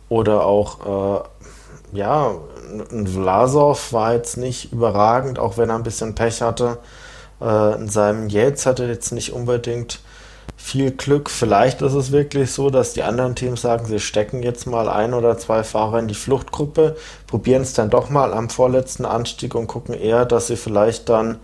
Oder 0.09 0.45
auch, 0.47 1.23
äh, 1.23 1.97
ja, 1.97 2.35
ein 2.91 3.07
Vlasov 3.07 3.93
war 3.93 4.15
jetzt 4.15 4.37
nicht 4.37 4.73
überragend, 4.73 5.39
auch 5.39 5.57
wenn 5.57 5.71
er 5.71 5.77
ein 5.77 5.83
bisschen 5.83 6.15
Pech 6.15 6.41
hatte. 6.41 6.79
Äh, 7.41 7.75
in 7.75 7.89
seinem 7.89 8.29
Yates 8.29 8.67
hatte 8.67 8.85
jetzt 8.85 9.13
nicht 9.13 9.33
unbedingt 9.33 10.01
viel 10.63 10.93
Glück. 10.93 11.29
Vielleicht 11.29 11.83
ist 11.83 11.95
es 11.95 12.13
wirklich 12.13 12.53
so, 12.53 12.71
dass 12.71 12.93
die 12.93 13.03
anderen 13.03 13.35
Teams 13.35 13.63
sagen, 13.63 13.85
sie 13.87 13.99
stecken 13.99 14.43
jetzt 14.43 14.67
mal 14.67 14.89
ein 14.89 15.13
oder 15.13 15.37
zwei 15.37 15.65
Fahrer 15.65 15.99
in 15.99 16.07
die 16.07 16.15
Fluchtgruppe, 16.15 16.97
probieren 17.27 17.63
es 17.63 17.75
dann 17.75 17.91
doch 17.91 18.11
mal 18.11 18.33
am 18.33 18.49
vorletzten 18.49 19.05
Anstieg 19.05 19.57
und 19.57 19.67
gucken 19.67 19.93
eher, 19.93 20.25
dass 20.25 20.47
sie 20.47 20.57
vielleicht 20.57 21.09
dann 21.09 21.39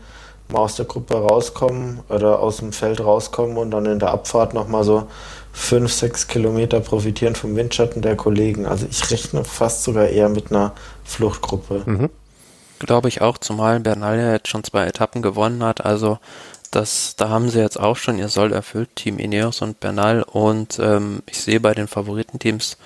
mal 0.49 0.61
aus 0.61 0.77
der 0.77 0.86
Gruppe 0.86 1.16
rauskommen 1.16 2.01
oder 2.09 2.39
aus 2.39 2.59
dem 2.59 2.73
Feld 2.73 3.01
rauskommen 3.01 3.59
und 3.59 3.73
dann 3.73 3.86
in 3.86 3.99
der 3.99 4.11
Abfahrt 4.11 4.55
nochmal 4.55 4.85
so 4.85 5.09
fünf, 5.53 5.93
sechs 5.93 6.28
Kilometer 6.28 6.78
profitieren 6.81 7.35
vom 7.35 7.57
Windschatten 7.57 8.01
der 8.01 8.16
Kollegen. 8.16 8.66
Also 8.66 8.86
ich 8.89 9.11
rechne 9.11 9.45
fast 9.45 9.82
sogar 9.82 10.07
eher 10.07 10.28
mit 10.28 10.53
einer 10.53 10.73
Fluchtgruppe. 11.05 11.82
Mhm. 11.85 12.11
Glaube 12.78 13.09
ich 13.09 13.20
auch, 13.20 13.36
zumal 13.39 13.81
Bernal 13.81 14.16
ja 14.16 14.32
jetzt 14.32 14.47
schon 14.47 14.62
zwei 14.62 14.86
Etappen 14.86 15.20
gewonnen 15.20 15.65
hat. 15.65 15.85
Also 15.85 16.19
das, 16.70 17.16
da 17.16 17.28
haben 17.28 17.49
sie 17.49 17.61
jetzt 17.61 17.78
auch 17.78 17.97
schon 17.97 18.19
ihr 18.19 18.28
Soll 18.28 18.53
erfüllt, 18.53 18.97
Team 18.97 19.19
Ineos 19.19 19.62
und 19.62 19.81
Bernal. 19.81 20.23
Und 20.23 20.78
ähm, 20.78 21.23
ich 21.27 21.40
sehe 21.40 21.61
bei 21.61 21.74
den 21.74 21.89
Favoritenteams 21.89 22.77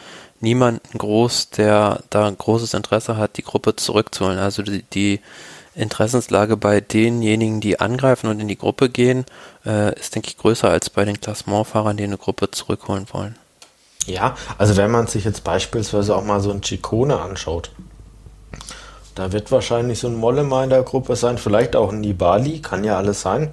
niemanden 0.41 0.99
groß, 0.99 1.51
der 1.51 2.03
da 2.11 2.29
großes 2.31 2.75
Interesse 2.75 3.17
hat, 3.17 3.37
die 3.37 3.43
Gruppe 3.43 3.77
zurückzuholen. 3.77 4.39
Also 4.39 4.63
die, 4.63 4.83
die 4.83 5.21
Interessenslage 5.75 6.57
bei 6.57 6.81
denjenigen, 6.81 7.61
die 7.61 7.81
angreifen 7.81 8.29
und 8.29 8.41
in 8.41 8.49
die 8.49 8.59
Gruppe 8.59 8.91
gehen, 8.91 9.25
äh, 9.65 9.99
ist, 9.99 10.15
denke 10.15 10.29
ich, 10.29 10.37
größer 10.37 10.69
als 10.69 10.91
bei 10.91 11.05
den 11.05 11.21
Klassementfahrern, 11.21 11.97
die 11.97 12.05
eine 12.05 12.19
Gruppe 12.19 12.51
zurückholen 12.51 13.07
wollen. 13.13 13.37
Ja, 14.07 14.37
also 14.59 14.77
wenn 14.77 14.91
man 14.91 15.07
sich 15.07 15.25
jetzt 15.25 15.45
beispielsweise 15.45 16.17
auch 16.17 16.25
mal 16.25 16.41
so 16.41 16.51
ein 16.51 16.61
Chicone 16.61 17.21
anschaut, 17.21 17.71
da 19.15 19.33
wird 19.33 19.53
wahrscheinlich 19.53 19.99
so 19.99 20.09
ein 20.09 20.17
Mollema 20.17 20.65
in 20.65 20.71
der 20.71 20.83
Gruppe 20.83 21.17
sein, 21.17 21.39
vielleicht 21.39 21.77
auch 21.77 21.93
ein 21.93 22.01
Nibali, 22.01 22.61
kann 22.61 22.85
ja 22.85 22.97
alles 22.97 23.23
sein. 23.23 23.53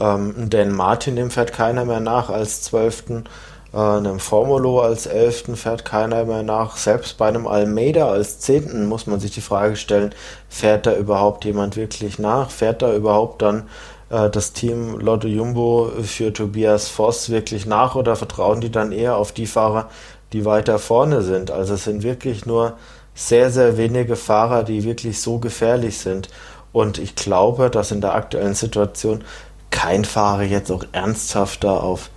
Ähm, 0.00 0.48
denn 0.50 0.72
Martin, 0.72 1.16
dem 1.16 1.30
fährt 1.30 1.52
keiner 1.52 1.84
mehr 1.84 2.00
nach 2.00 2.30
als 2.30 2.62
Zwölften. 2.62 3.24
Äh, 3.72 3.76
einem 3.76 4.18
Formulo 4.18 4.80
als 4.80 5.06
Elften 5.06 5.56
fährt 5.56 5.84
keiner 5.84 6.24
mehr 6.24 6.42
nach. 6.42 6.76
Selbst 6.76 7.18
bei 7.18 7.28
einem 7.28 7.46
Almeida 7.46 8.10
als 8.10 8.40
Zehnten 8.40 8.86
muss 8.86 9.06
man 9.06 9.20
sich 9.20 9.32
die 9.32 9.40
Frage 9.42 9.76
stellen, 9.76 10.14
fährt 10.48 10.86
da 10.86 10.96
überhaupt 10.96 11.44
jemand 11.44 11.76
wirklich 11.76 12.18
nach? 12.18 12.50
Fährt 12.50 12.82
da 12.82 12.94
überhaupt 12.94 13.42
dann 13.42 13.68
äh, 14.10 14.30
das 14.30 14.52
Team 14.54 14.98
Lotto 14.98 15.28
Jumbo 15.28 15.90
für 16.02 16.32
Tobias 16.32 16.88
Voss 16.88 17.30
wirklich 17.30 17.66
nach 17.66 17.94
oder 17.94 18.16
vertrauen 18.16 18.60
die 18.60 18.72
dann 18.72 18.92
eher 18.92 19.16
auf 19.16 19.32
die 19.32 19.46
Fahrer, 19.46 19.90
die 20.32 20.44
weiter 20.44 20.78
vorne 20.78 21.22
sind? 21.22 21.50
Also 21.50 21.74
es 21.74 21.84
sind 21.84 22.02
wirklich 22.02 22.46
nur 22.46 22.74
sehr, 23.14 23.50
sehr 23.50 23.76
wenige 23.76 24.16
Fahrer, 24.16 24.62
die 24.62 24.84
wirklich 24.84 25.20
so 25.20 25.38
gefährlich 25.38 25.98
sind. 25.98 26.28
Und 26.72 26.98
ich 26.98 27.14
glaube, 27.14 27.70
dass 27.70 27.90
in 27.90 28.00
der 28.00 28.14
aktuellen 28.14 28.54
Situation 28.54 29.24
kein 29.70 30.04
Fahrer 30.04 30.42
jetzt 30.42 30.70
auch 30.70 30.84
ernsthafter 30.92 31.82
auf 31.82 32.10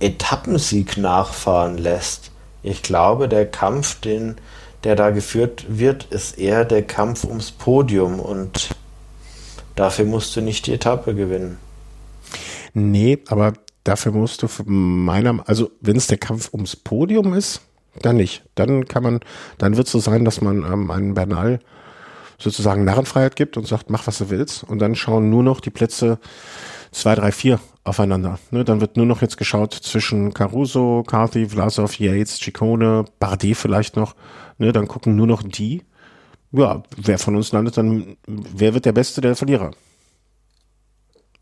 Etappensieg 0.00 0.96
nachfahren 0.96 1.78
lässt. 1.78 2.30
Ich 2.62 2.82
glaube, 2.82 3.28
der 3.28 3.46
Kampf, 3.46 4.00
den, 4.00 4.36
der 4.84 4.96
da 4.96 5.10
geführt 5.10 5.66
wird, 5.68 6.04
ist 6.10 6.38
eher 6.38 6.64
der 6.64 6.82
Kampf 6.82 7.24
ums 7.24 7.50
Podium 7.50 8.20
und 8.20 8.70
dafür 9.74 10.04
musst 10.04 10.34
du 10.36 10.40
nicht 10.40 10.66
die 10.66 10.74
Etappe 10.74 11.14
gewinnen. 11.14 11.58
Nee, 12.74 13.18
aber 13.28 13.54
dafür 13.84 14.12
musst 14.12 14.42
du 14.42 14.48
meiner, 14.66 15.42
also 15.48 15.70
wenn 15.80 15.96
es 15.96 16.06
der 16.06 16.18
Kampf 16.18 16.52
ums 16.52 16.76
Podium 16.76 17.34
ist, 17.34 17.60
dann 18.02 18.16
nicht. 18.16 18.44
Dann 18.54 18.86
kann 18.86 19.02
man, 19.02 19.20
dann 19.58 19.76
wird 19.76 19.86
es 19.86 19.92
so 19.92 19.98
sein, 19.98 20.24
dass 20.24 20.40
man 20.40 20.58
ähm, 20.58 20.90
einen 20.90 21.14
Bernal 21.14 21.60
sozusagen 22.38 22.84
Narrenfreiheit 22.84 23.36
gibt 23.36 23.56
und 23.56 23.66
sagt, 23.66 23.90
mach 23.90 24.06
was 24.06 24.18
du 24.18 24.30
willst. 24.30 24.64
Und 24.64 24.78
dann 24.78 24.94
schauen 24.94 25.30
nur 25.30 25.42
noch 25.42 25.60
die 25.60 25.70
Plätze 25.70 26.18
zwei, 26.92 27.14
drei, 27.14 27.32
vier 27.32 27.60
aufeinander. 27.84 28.38
Ne, 28.50 28.64
dann 28.64 28.80
wird 28.80 28.96
nur 28.96 29.06
noch 29.06 29.22
jetzt 29.22 29.36
geschaut 29.36 29.74
zwischen 29.74 30.34
Caruso, 30.34 31.02
Carthy, 31.06 31.48
Vlasov, 31.48 31.98
Yates, 31.98 32.38
Ciccone, 32.38 33.04
Bardet 33.18 33.56
vielleicht 33.56 33.96
noch. 33.96 34.14
Ne, 34.58 34.72
dann 34.72 34.88
gucken 34.88 35.16
nur 35.16 35.26
noch 35.26 35.42
die. 35.42 35.82
Ja, 36.52 36.82
wer 36.96 37.18
von 37.18 37.36
uns 37.36 37.52
landet 37.52 37.76
dann, 37.76 38.16
wer 38.26 38.72
wird 38.72 38.86
der 38.86 38.92
Beste, 38.92 39.20
der 39.20 39.36
Verlierer? 39.36 39.72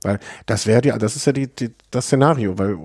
Weil 0.02 0.20
das 0.44 0.66
wäre 0.66 0.86
ja, 0.86 0.98
das 0.98 1.16
ist 1.16 1.26
ja 1.26 1.32
die, 1.32 1.48
die, 1.48 1.70
das 1.90 2.06
Szenario, 2.06 2.58
weil 2.58 2.78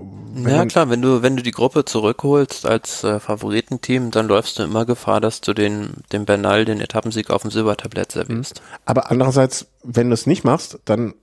ja 0.46 0.64
klar, 0.66 0.88
wenn 0.88 1.02
du 1.02 1.22
wenn 1.22 1.36
du 1.36 1.42
die 1.42 1.50
Gruppe 1.50 1.84
zurückholst 1.84 2.66
als 2.66 3.04
äh, 3.04 3.20
Favoritenteam, 3.20 4.10
dann 4.10 4.28
läufst 4.28 4.58
du 4.58 4.62
immer 4.62 4.86
Gefahr, 4.86 5.20
dass 5.20 5.40
du 5.40 5.52
den 5.52 6.02
dem 6.10 6.24
Bernal 6.24 6.64
den 6.64 6.80
Etappensieg 6.80 7.30
auf 7.30 7.42
dem 7.42 7.50
Silbertablett 7.50 8.12
servierst. 8.12 8.60
Mhm. 8.60 8.78
Aber 8.86 9.10
andererseits, 9.10 9.66
wenn 9.82 10.08
du 10.08 10.14
es 10.14 10.26
nicht 10.26 10.44
machst, 10.44 10.78
dann 10.84 11.14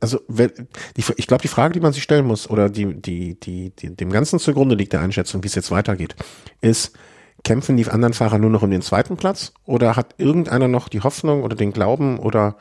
also 0.00 0.20
wenn, 0.28 0.52
die, 0.96 1.04
ich 1.16 1.26
glaube, 1.26 1.42
die 1.42 1.48
Frage, 1.48 1.74
die 1.74 1.80
man 1.80 1.92
sich 1.92 2.02
stellen 2.02 2.26
muss, 2.26 2.48
oder 2.48 2.68
die, 2.68 2.94
die, 2.94 3.38
die, 3.40 3.70
die 3.70 3.96
dem 3.96 4.10
Ganzen 4.10 4.38
zugrunde 4.38 4.74
liegt 4.74 4.92
der 4.92 5.00
Einschätzung, 5.00 5.42
wie 5.42 5.48
es 5.48 5.54
jetzt 5.54 5.70
weitergeht, 5.70 6.14
ist, 6.60 6.96
kämpfen 7.44 7.76
die 7.76 7.86
anderen 7.86 8.14
Fahrer 8.14 8.38
nur 8.38 8.50
noch 8.50 8.62
um 8.62 8.70
den 8.70 8.82
zweiten 8.82 9.16
Platz 9.16 9.52
oder 9.64 9.96
hat 9.96 10.14
irgendeiner 10.18 10.68
noch 10.68 10.88
die 10.88 11.00
Hoffnung 11.00 11.42
oder 11.42 11.56
den 11.56 11.72
Glauben 11.72 12.18
oder 12.18 12.56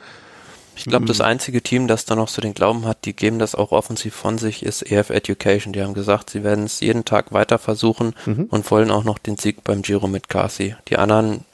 ich 0.77 0.85
glaube, 0.85 1.05
das 1.05 1.21
einzige 1.21 1.61
Team, 1.61 1.87
das 1.87 2.05
da 2.05 2.15
noch 2.15 2.27
so 2.27 2.41
den 2.41 2.53
Glauben 2.53 2.85
hat, 2.85 3.05
die 3.05 3.15
geben 3.15 3.39
das 3.39 3.55
auch 3.55 3.71
offensiv 3.71 4.13
von 4.13 4.37
sich, 4.37 4.63
ist 4.63 4.89
EF 4.91 5.09
Education. 5.09 5.73
Die 5.73 5.81
haben 5.81 5.93
gesagt, 5.93 6.29
sie 6.29 6.43
werden 6.43 6.65
es 6.65 6.79
jeden 6.79 7.03
Tag 7.03 7.33
weiter 7.33 7.57
versuchen 7.57 8.13
mhm. 8.25 8.45
und 8.45 8.69
wollen 8.69 8.91
auch 8.91 9.03
noch 9.03 9.17
den 9.17 9.37
Sieg 9.37 9.63
beim 9.63 9.81
Giro 9.81 10.07
mit 10.07 10.29
Kasi. 10.29 10.75
Die 10.87 10.97
anderen 10.97 11.45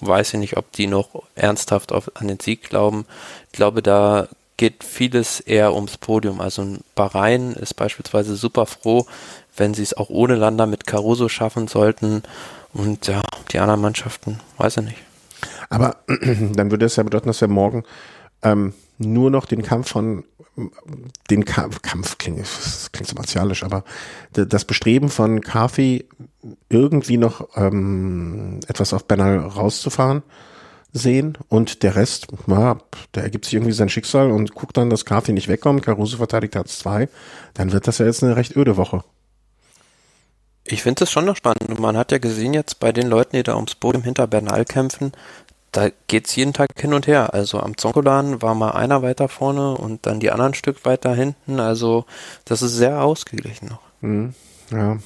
weiß 0.00 0.34
ich 0.34 0.40
nicht, 0.40 0.56
ob 0.56 0.72
die 0.72 0.86
noch 0.86 1.22
ernsthaft 1.34 1.92
auf, 1.92 2.10
an 2.14 2.28
den 2.28 2.40
Sieg 2.40 2.68
glauben. 2.68 3.06
Ich 3.46 3.52
glaube, 3.52 3.82
da 3.82 4.28
geht 4.56 4.84
vieles 4.84 5.40
eher 5.40 5.74
ums 5.74 5.96
Podium. 5.96 6.40
Also 6.40 6.62
ein 6.62 6.80
Bahrain 6.94 7.52
ist 7.52 7.74
beispielsweise 7.74 8.36
super 8.36 8.66
froh, 8.66 9.06
wenn 9.56 9.74
sie 9.74 9.82
es 9.82 9.94
auch 9.94 10.08
ohne 10.08 10.34
Lander 10.34 10.66
mit 10.66 10.86
Caruso 10.86 11.28
schaffen 11.28 11.68
sollten. 11.68 12.22
Und 12.72 13.06
ja, 13.06 13.22
die 13.50 13.58
anderen 13.58 13.80
Mannschaften, 13.80 14.40
weiß 14.56 14.78
ich 14.78 14.84
nicht. 14.84 14.98
Aber 15.68 15.96
dann 16.06 16.70
würde 16.70 16.86
es 16.86 16.96
ja 16.96 17.02
bedeuten, 17.02 17.26
dass 17.26 17.40
wir 17.40 17.48
morgen 17.48 17.84
ähm, 18.42 18.74
nur 18.98 19.30
noch 19.30 19.46
den 19.46 19.62
Kampf 19.62 19.88
von 19.88 20.24
den 21.30 21.44
Kampf, 21.44 21.80
Kampf 21.80 22.18
klingt, 22.18 22.46
klingt 22.92 23.08
so 23.08 23.14
martialisch, 23.14 23.64
aber 23.64 23.84
das 24.32 24.64
Bestreben 24.64 25.08
von 25.08 25.40
Kafi 25.40 26.06
irgendwie 26.68 27.16
noch 27.16 27.48
ähm, 27.56 28.60
etwas 28.68 28.92
auf 28.92 29.06
Bernal 29.06 29.38
rauszufahren 29.38 30.22
sehen 30.92 31.38
und 31.48 31.82
der 31.82 31.96
Rest, 31.96 32.26
na, 32.46 32.78
der 33.14 33.22
ergibt 33.22 33.46
sich 33.46 33.54
irgendwie 33.54 33.72
sein 33.72 33.88
Schicksal 33.88 34.30
und 34.30 34.54
guckt 34.54 34.76
dann, 34.76 34.90
dass 34.90 35.06
Kafi 35.06 35.32
nicht 35.32 35.48
wegkommt, 35.48 35.82
Caruso 35.82 36.18
verteidigt 36.18 36.52
Platz 36.52 36.78
zwei, 36.78 37.08
dann 37.54 37.72
wird 37.72 37.86
das 37.86 37.96
ja 37.98 38.04
jetzt 38.04 38.22
eine 38.22 38.36
recht 38.36 38.54
öde 38.54 38.76
Woche. 38.76 39.02
Ich 40.64 40.82
finde 40.82 41.04
es 41.04 41.10
schon 41.10 41.24
noch 41.24 41.36
spannend. 41.36 41.80
Man 41.80 41.96
hat 41.96 42.12
ja 42.12 42.18
gesehen 42.18 42.54
jetzt 42.54 42.78
bei 42.78 42.92
den 42.92 43.08
Leuten, 43.08 43.36
die 43.36 43.42
da 43.42 43.56
ums 43.56 43.74
Podium 43.74 44.04
hinter 44.04 44.28
Bernal 44.28 44.64
kämpfen, 44.64 45.12
da 45.72 45.88
geht's 46.06 46.36
jeden 46.36 46.52
Tag 46.52 46.68
hin 46.78 46.92
und 46.92 47.06
her. 47.06 47.32
Also 47.32 47.58
am 47.58 47.78
Zonkolan 47.78 48.42
war 48.42 48.54
mal 48.54 48.72
einer 48.72 49.02
weiter 49.02 49.28
vorne 49.28 49.74
und 49.74 50.06
dann 50.06 50.20
die 50.20 50.30
anderen 50.30 50.54
Stück 50.54 50.84
weiter 50.84 51.14
hinten. 51.14 51.60
Also 51.60 52.04
das 52.44 52.60
ist 52.60 52.76
sehr 52.76 53.02
ausgeglichen 53.02 53.68
noch. 53.68 53.80
Mhm. 54.02 54.34
Ja. 54.70 54.98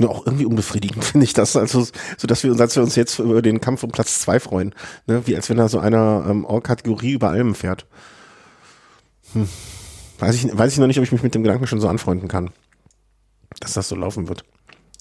Nur 0.00 0.10
auch 0.10 0.26
irgendwie 0.26 0.44
unbefriedigend 0.44 1.04
finde 1.04 1.24
ich 1.24 1.34
das, 1.34 1.56
also 1.56 1.86
so 2.16 2.26
dass 2.26 2.42
wir 2.42 2.50
uns, 2.50 2.60
als 2.60 2.74
wir 2.74 2.82
uns 2.82 2.96
jetzt 2.96 3.18
über 3.20 3.42
den 3.42 3.60
Kampf 3.60 3.84
um 3.84 3.90
Platz 3.90 4.18
zwei 4.18 4.40
freuen, 4.40 4.74
ne? 5.06 5.26
wie 5.26 5.36
als 5.36 5.48
wenn 5.48 5.56
da 5.56 5.68
so 5.68 5.78
einer 5.78 6.26
ähm, 6.28 6.46
Kategorie 6.62 7.12
über 7.12 7.30
allem 7.30 7.54
fährt. 7.54 7.86
Hm. 9.34 9.48
weiß 10.18 10.34
ich, 10.34 10.56
weiß 10.56 10.72
ich 10.72 10.78
noch 10.78 10.86
nicht, 10.86 10.98
ob 10.98 11.04
ich 11.04 11.12
mich 11.12 11.22
mit 11.22 11.34
dem 11.34 11.44
Gedanken 11.44 11.66
schon 11.66 11.80
so 11.80 11.88
anfreunden 11.88 12.28
kann, 12.28 12.50
dass 13.60 13.74
das 13.74 13.88
so 13.88 13.94
laufen 13.94 14.28
wird. 14.28 14.44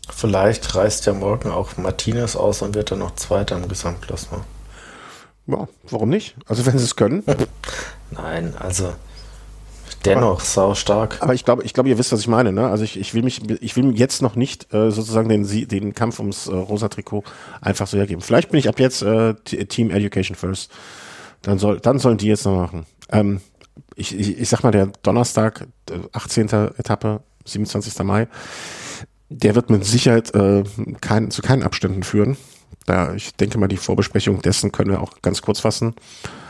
Vielleicht 0.10 0.76
reißt 0.76 1.06
ja 1.06 1.14
morgen 1.14 1.49
auch 1.49 1.76
Martinez 1.77 2.35
aus 2.35 2.61
und 2.61 2.76
wird 2.76 2.91
dann 2.91 2.99
noch 2.99 3.15
Zweiter 3.15 3.57
im 3.57 3.68
Gesamtklassement. 3.68 4.44
Ja, 5.48 5.68
warum 5.90 6.10
nicht? 6.10 6.36
Also 6.45 6.65
wenn 6.65 6.78
sie 6.78 6.84
es 6.84 6.95
können. 6.95 7.24
Nein, 8.11 8.53
also 8.60 8.94
dennoch 10.06 10.40
sau 10.41 10.76
stark. 10.76 11.18
Aber 11.22 11.34
ich 11.34 11.45
glaube, 11.45 11.64
ich 11.64 11.74
glaube, 11.74 11.90
ihr 11.90 11.98
wisst, 11.98 12.11
was 12.11 12.19
ich 12.19 12.28
meine. 12.28 12.52
Ne? 12.52 12.68
Also 12.68 12.84
ich, 12.84 12.99
ich 12.99 13.14
will 13.14 13.24
mich, 13.24 13.41
ich 13.61 13.76
will 13.76 13.98
jetzt 13.98 14.22
noch 14.22 14.36
nicht 14.36 14.74
äh, 14.74 14.91
sozusagen 14.91 15.30
den, 15.30 15.48
den 15.68 15.94
Kampf 15.94 16.19
ums 16.19 16.48
äh, 16.48 16.56
rosa 16.56 16.88
Trikot 16.90 17.24
einfach 17.61 17.88
so 17.88 17.98
hergeben. 17.98 18.22
Vielleicht 18.22 18.52
bin 18.52 18.60
ich 18.60 18.69
ab 18.69 18.80
jetzt 18.80 19.02
äh, 19.02 19.34
Team 19.36 19.90
Education 19.90 20.36
First. 20.36 20.72
Dann 21.41 21.60
soll, 21.60 21.80
dann 21.80 21.99
sollen 21.99 22.18
die 22.18 22.28
jetzt 22.28 22.45
noch 22.45 22.56
machen. 22.56 22.86
Ähm, 23.10 23.41
ich, 23.95 24.18
ich, 24.18 24.40
ich 24.40 24.49
sag 24.49 24.64
mal, 24.64 24.72
der 24.72 24.88
Donnerstag, 25.03 25.68
18. 26.14 26.49
Etappe, 26.78 27.22
27. 27.45 28.03
Mai, 28.03 28.28
der 29.30 29.56
wird 29.56 29.69
mit 29.69 29.86
Sicherheit 29.86 30.34
äh, 30.36 30.64
kein, 31.02 31.32
zu 31.32 31.41
keinen 31.41 31.64
Abständen 31.64 32.03
führen. 32.03 32.38
Da, 32.88 33.14
ich 33.14 33.35
denke 33.35 33.57
mal, 33.57 33.68
die 33.68 33.76
Vorbesprechung 33.76 34.41
dessen 34.41 34.72
können 34.72 34.89
wir 34.89 35.01
auch 35.01 35.22
ganz 35.22 35.41
kurz 35.41 35.59
fassen. 35.59 35.93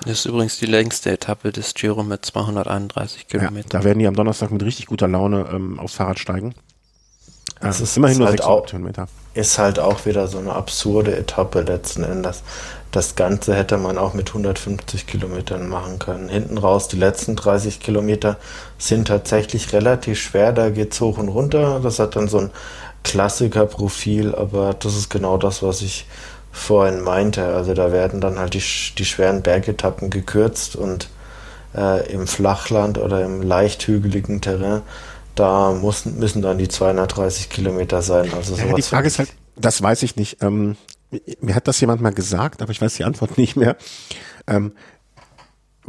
Das 0.03 0.19
ist 0.19 0.25
übrigens 0.25 0.59
die 0.59 0.67
längste 0.67 1.11
Etappe 1.11 1.51
des 1.51 1.73
Giro 1.73 2.03
mit 2.03 2.23
231 2.23 3.27
Kilometern. 3.27 3.57
Ja, 3.57 3.79
da 3.79 3.83
werden 3.83 3.97
die 3.97 4.07
am 4.07 4.15
Donnerstag 4.15 4.51
mit 4.51 4.61
richtig 4.61 4.85
guter 4.85 5.07
Laune 5.07 5.49
ähm, 5.51 5.79
aufs 5.79 5.95
Fahrrad 5.95 6.19
steigen. 6.19 6.53
Das 7.59 7.81
ist 7.81 7.97
immerhin 7.97 8.19
nur 8.19 8.27
halt 8.27 8.37
600 8.37 8.69
Kilometer. 8.69 9.07
Ist 9.33 9.57
halt 9.57 9.79
auch 9.79 10.05
wieder 10.05 10.27
so 10.27 10.37
eine 10.37 10.53
absurde 10.53 11.17
Etappe 11.17 11.61
letzten 11.61 12.03
Endes. 12.03 12.43
Das 12.91 13.15
Ganze 13.15 13.55
hätte 13.55 13.77
man 13.77 13.97
auch 13.97 14.13
mit 14.13 14.29
150 14.29 15.07
Kilometern 15.07 15.67
machen 15.67 15.97
können. 15.97 16.29
Hinten 16.29 16.59
raus, 16.59 16.87
die 16.87 16.97
letzten 16.97 17.35
30 17.35 17.79
Kilometer 17.79 18.37
sind 18.77 19.07
tatsächlich 19.07 19.73
relativ 19.73 20.19
schwer. 20.19 20.53
Da 20.53 20.69
geht 20.69 20.93
es 20.93 21.01
hoch 21.01 21.17
und 21.17 21.29
runter. 21.29 21.79
Das 21.81 21.99
hat 21.99 22.15
dann 22.15 22.27
so 22.27 22.39
ein 22.39 22.51
Klassikerprofil, 23.07 24.35
aber 24.35 24.73
das 24.73 24.95
ist 24.95 25.09
genau 25.09 25.37
das, 25.37 25.63
was 25.63 25.81
ich 25.81 26.05
vorhin 26.51 27.01
meinte. 27.01 27.45
Also 27.45 27.73
da 27.73 27.93
werden 27.93 28.19
dann 28.19 28.37
halt 28.37 28.53
die, 28.53 28.63
die 28.97 29.05
schweren 29.05 29.41
Bergetappen 29.43 30.09
gekürzt 30.09 30.75
und 30.75 31.09
äh, 31.73 32.11
im 32.11 32.27
Flachland 32.27 32.97
oder 32.97 33.23
im 33.23 33.41
leicht 33.41 33.87
hügeligen 33.87 34.41
Terrain, 34.41 34.81
da 35.35 35.71
muss, 35.71 36.05
müssen 36.05 36.41
dann 36.41 36.57
die 36.57 36.67
230 36.67 37.49
Kilometer 37.49 38.01
sein. 38.01 38.29
Also 38.35 38.55
ja, 38.55 38.73
die 38.73 38.81
Frage 38.81 39.07
ist 39.07 39.19
halt, 39.19 39.29
das 39.55 39.81
weiß 39.81 40.03
ich 40.03 40.17
nicht. 40.17 40.41
Ähm, 40.41 40.75
mir 41.39 41.55
hat 41.55 41.69
das 41.69 41.79
jemand 41.79 42.01
mal 42.01 42.13
gesagt, 42.13 42.61
aber 42.61 42.71
ich 42.71 42.81
weiß 42.81 42.95
die 42.95 43.05
Antwort 43.05 43.37
nicht 43.37 43.55
mehr. 43.55 43.77
Ähm, 44.47 44.73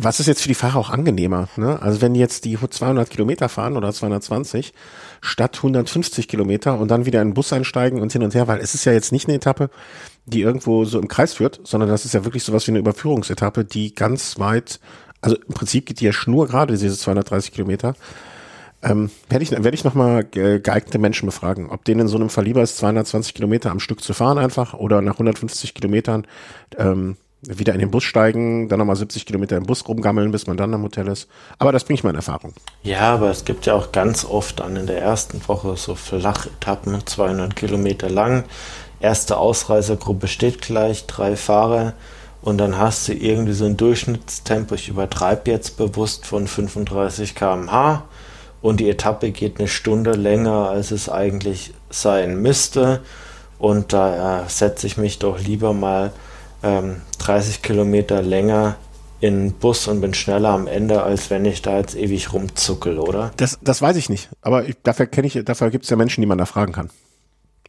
was 0.00 0.20
ist 0.20 0.26
jetzt 0.28 0.42
für 0.42 0.48
die 0.48 0.54
Fahrer 0.54 0.76
auch 0.76 0.90
angenehmer? 0.90 1.48
Ne? 1.56 1.82
Also 1.82 2.00
wenn 2.00 2.14
jetzt 2.14 2.44
die 2.44 2.56
200 2.56 3.10
Kilometer 3.10 3.48
fahren 3.48 3.76
oder 3.76 3.92
220 3.92 4.72
statt 5.20 5.56
150 5.56 6.28
Kilometer 6.28 6.78
und 6.78 6.88
dann 6.88 7.04
wieder 7.04 7.20
in 7.20 7.30
den 7.30 7.34
Bus 7.34 7.52
einsteigen 7.52 8.00
und 8.00 8.12
hin 8.12 8.22
und 8.22 8.32
her, 8.32 8.46
weil 8.46 8.60
es 8.60 8.74
ist 8.74 8.84
ja 8.84 8.92
jetzt 8.92 9.10
nicht 9.10 9.26
eine 9.26 9.36
Etappe, 9.36 9.70
die 10.24 10.40
irgendwo 10.40 10.84
so 10.84 11.00
im 11.00 11.08
Kreis 11.08 11.34
führt, 11.34 11.60
sondern 11.64 11.88
das 11.88 12.04
ist 12.04 12.14
ja 12.14 12.24
wirklich 12.24 12.44
sowas 12.44 12.64
wie 12.68 12.70
eine 12.70 12.78
Überführungsetappe, 12.78 13.64
die 13.64 13.92
ganz 13.92 14.38
weit, 14.38 14.78
also 15.20 15.36
im 15.36 15.54
Prinzip 15.54 15.86
geht 15.86 15.98
die 15.98 16.04
ja 16.04 16.12
schnurgerade, 16.12 16.76
diese 16.78 16.96
230 16.96 17.50
Kilometer. 17.50 17.96
Ähm, 18.80 19.10
werde 19.28 19.42
ich, 19.42 19.50
werde 19.50 19.74
ich 19.74 19.82
nochmal 19.82 20.22
geeignete 20.22 21.00
Menschen 21.00 21.26
befragen, 21.26 21.70
ob 21.70 21.84
denen 21.84 22.02
in 22.02 22.08
so 22.08 22.16
einem 22.16 22.30
Fall 22.30 22.44
lieber 22.44 22.62
ist, 22.62 22.76
220 22.76 23.34
Kilometer 23.34 23.72
am 23.72 23.80
Stück 23.80 24.00
zu 24.00 24.14
fahren 24.14 24.38
einfach 24.38 24.74
oder 24.74 25.02
nach 25.02 25.14
150 25.14 25.74
Kilometern 25.74 26.24
ähm, 26.76 27.16
wieder 27.42 27.72
in 27.72 27.78
den 27.78 27.90
Bus 27.90 28.04
steigen, 28.04 28.68
dann 28.68 28.78
nochmal 28.78 28.96
70 28.96 29.24
Kilometer 29.24 29.56
im 29.56 29.64
Bus 29.64 29.86
rumgammeln, 29.86 30.32
bis 30.32 30.46
man 30.46 30.56
dann 30.56 30.74
am 30.74 30.82
Hotel 30.82 31.06
ist. 31.08 31.28
Aber 31.58 31.70
das 31.70 31.84
bringe 31.84 31.98
ich 31.98 32.04
mal 32.04 32.10
in 32.10 32.16
Erfahrung. 32.16 32.52
Ja, 32.82 33.14
aber 33.14 33.30
es 33.30 33.44
gibt 33.44 33.66
ja 33.66 33.74
auch 33.74 33.92
ganz 33.92 34.24
oft 34.24 34.60
dann 34.60 34.76
in 34.76 34.86
der 34.86 35.00
ersten 35.00 35.40
Woche 35.46 35.76
so 35.76 35.94
Flachetappen, 35.94 37.06
200 37.06 37.54
Kilometer 37.54 38.10
lang. 38.10 38.44
Erste 39.00 39.36
Ausreisergruppe 39.36 40.26
steht 40.26 40.60
gleich, 40.62 41.06
drei 41.06 41.36
Fahrer. 41.36 41.94
Und 42.42 42.58
dann 42.58 42.78
hast 42.78 43.08
du 43.08 43.12
irgendwie 43.12 43.52
so 43.52 43.66
ein 43.66 43.76
Durchschnittstempo, 43.76 44.74
ich 44.74 44.88
übertreibe 44.88 45.50
jetzt 45.50 45.76
bewusst 45.76 46.26
von 46.26 46.46
35 46.46 47.34
km/h. 47.34 48.04
Und 48.60 48.80
die 48.80 48.90
Etappe 48.90 49.30
geht 49.30 49.58
eine 49.58 49.68
Stunde 49.68 50.12
länger, 50.12 50.68
als 50.68 50.90
es 50.90 51.08
eigentlich 51.08 51.72
sein 51.90 52.42
müsste. 52.42 53.00
Und 53.60 53.92
da 53.92 54.42
äh, 54.42 54.48
setze 54.48 54.88
ich 54.88 54.96
mich 54.96 55.20
doch 55.20 55.38
lieber 55.38 55.72
mal 55.72 56.12
ähm, 56.62 57.02
30 57.18 57.62
Kilometer 57.62 58.22
länger 58.22 58.76
in 59.20 59.52
Bus 59.52 59.88
und 59.88 60.00
bin 60.00 60.14
schneller 60.14 60.50
am 60.50 60.66
Ende, 60.66 61.02
als 61.02 61.30
wenn 61.30 61.44
ich 61.44 61.62
da 61.62 61.78
jetzt 61.78 61.96
ewig 61.96 62.32
rumzuckel, 62.32 62.98
oder? 62.98 63.32
Das, 63.36 63.58
das 63.62 63.82
weiß 63.82 63.96
ich 63.96 64.08
nicht. 64.08 64.28
Aber 64.42 64.68
ich, 64.68 64.76
dafür 64.82 65.06
kenne 65.06 65.26
ich, 65.26 65.38
dafür 65.44 65.70
gibt 65.70 65.84
es 65.84 65.90
ja 65.90 65.96
Menschen, 65.96 66.20
die 66.20 66.26
man 66.26 66.38
da 66.38 66.46
fragen 66.46 66.72
kann. 66.72 66.90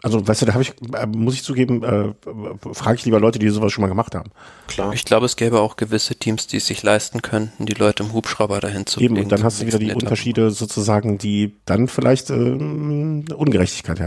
Also, 0.01 0.25
weißt 0.25 0.43
du, 0.43 0.45
da 0.45 0.53
habe 0.53 0.63
ich, 0.63 0.75
äh, 0.93 1.05
muss 1.07 1.33
ich 1.33 1.43
zugeben, 1.43 1.83
äh, 1.83 2.73
frage 2.73 2.95
ich 2.95 3.05
lieber 3.05 3.19
Leute, 3.19 3.37
die 3.37 3.49
sowas 3.49 3.73
schon 3.73 3.81
mal 3.81 3.89
gemacht 3.89 4.15
haben. 4.15 4.31
Klar. 4.67 4.93
Ich 4.93 5.03
glaube, 5.03 5.25
es 5.25 5.35
gäbe 5.35 5.59
auch 5.59 5.75
gewisse 5.75 6.15
Teams, 6.15 6.47
die 6.47 6.57
es 6.57 6.67
sich 6.67 6.83
leisten 6.83 7.21
könnten, 7.21 7.65
die 7.65 7.73
Leute 7.73 8.03
im 8.03 8.13
Hubschrauber 8.13 8.61
dahin 8.61 8.85
zu 8.85 9.01
Eben, 9.01 9.17
und 9.17 9.29
dann 9.29 9.43
hast 9.43 9.61
du 9.61 9.65
wieder 9.65 9.79
die 9.79 9.91
Unterschiede 9.91 10.51
sozusagen, 10.51 11.17
die 11.17 11.55
dann 11.65 11.89
vielleicht 11.89 12.29
äh, 12.29 12.33
Ungerechtigkeit 12.33 13.99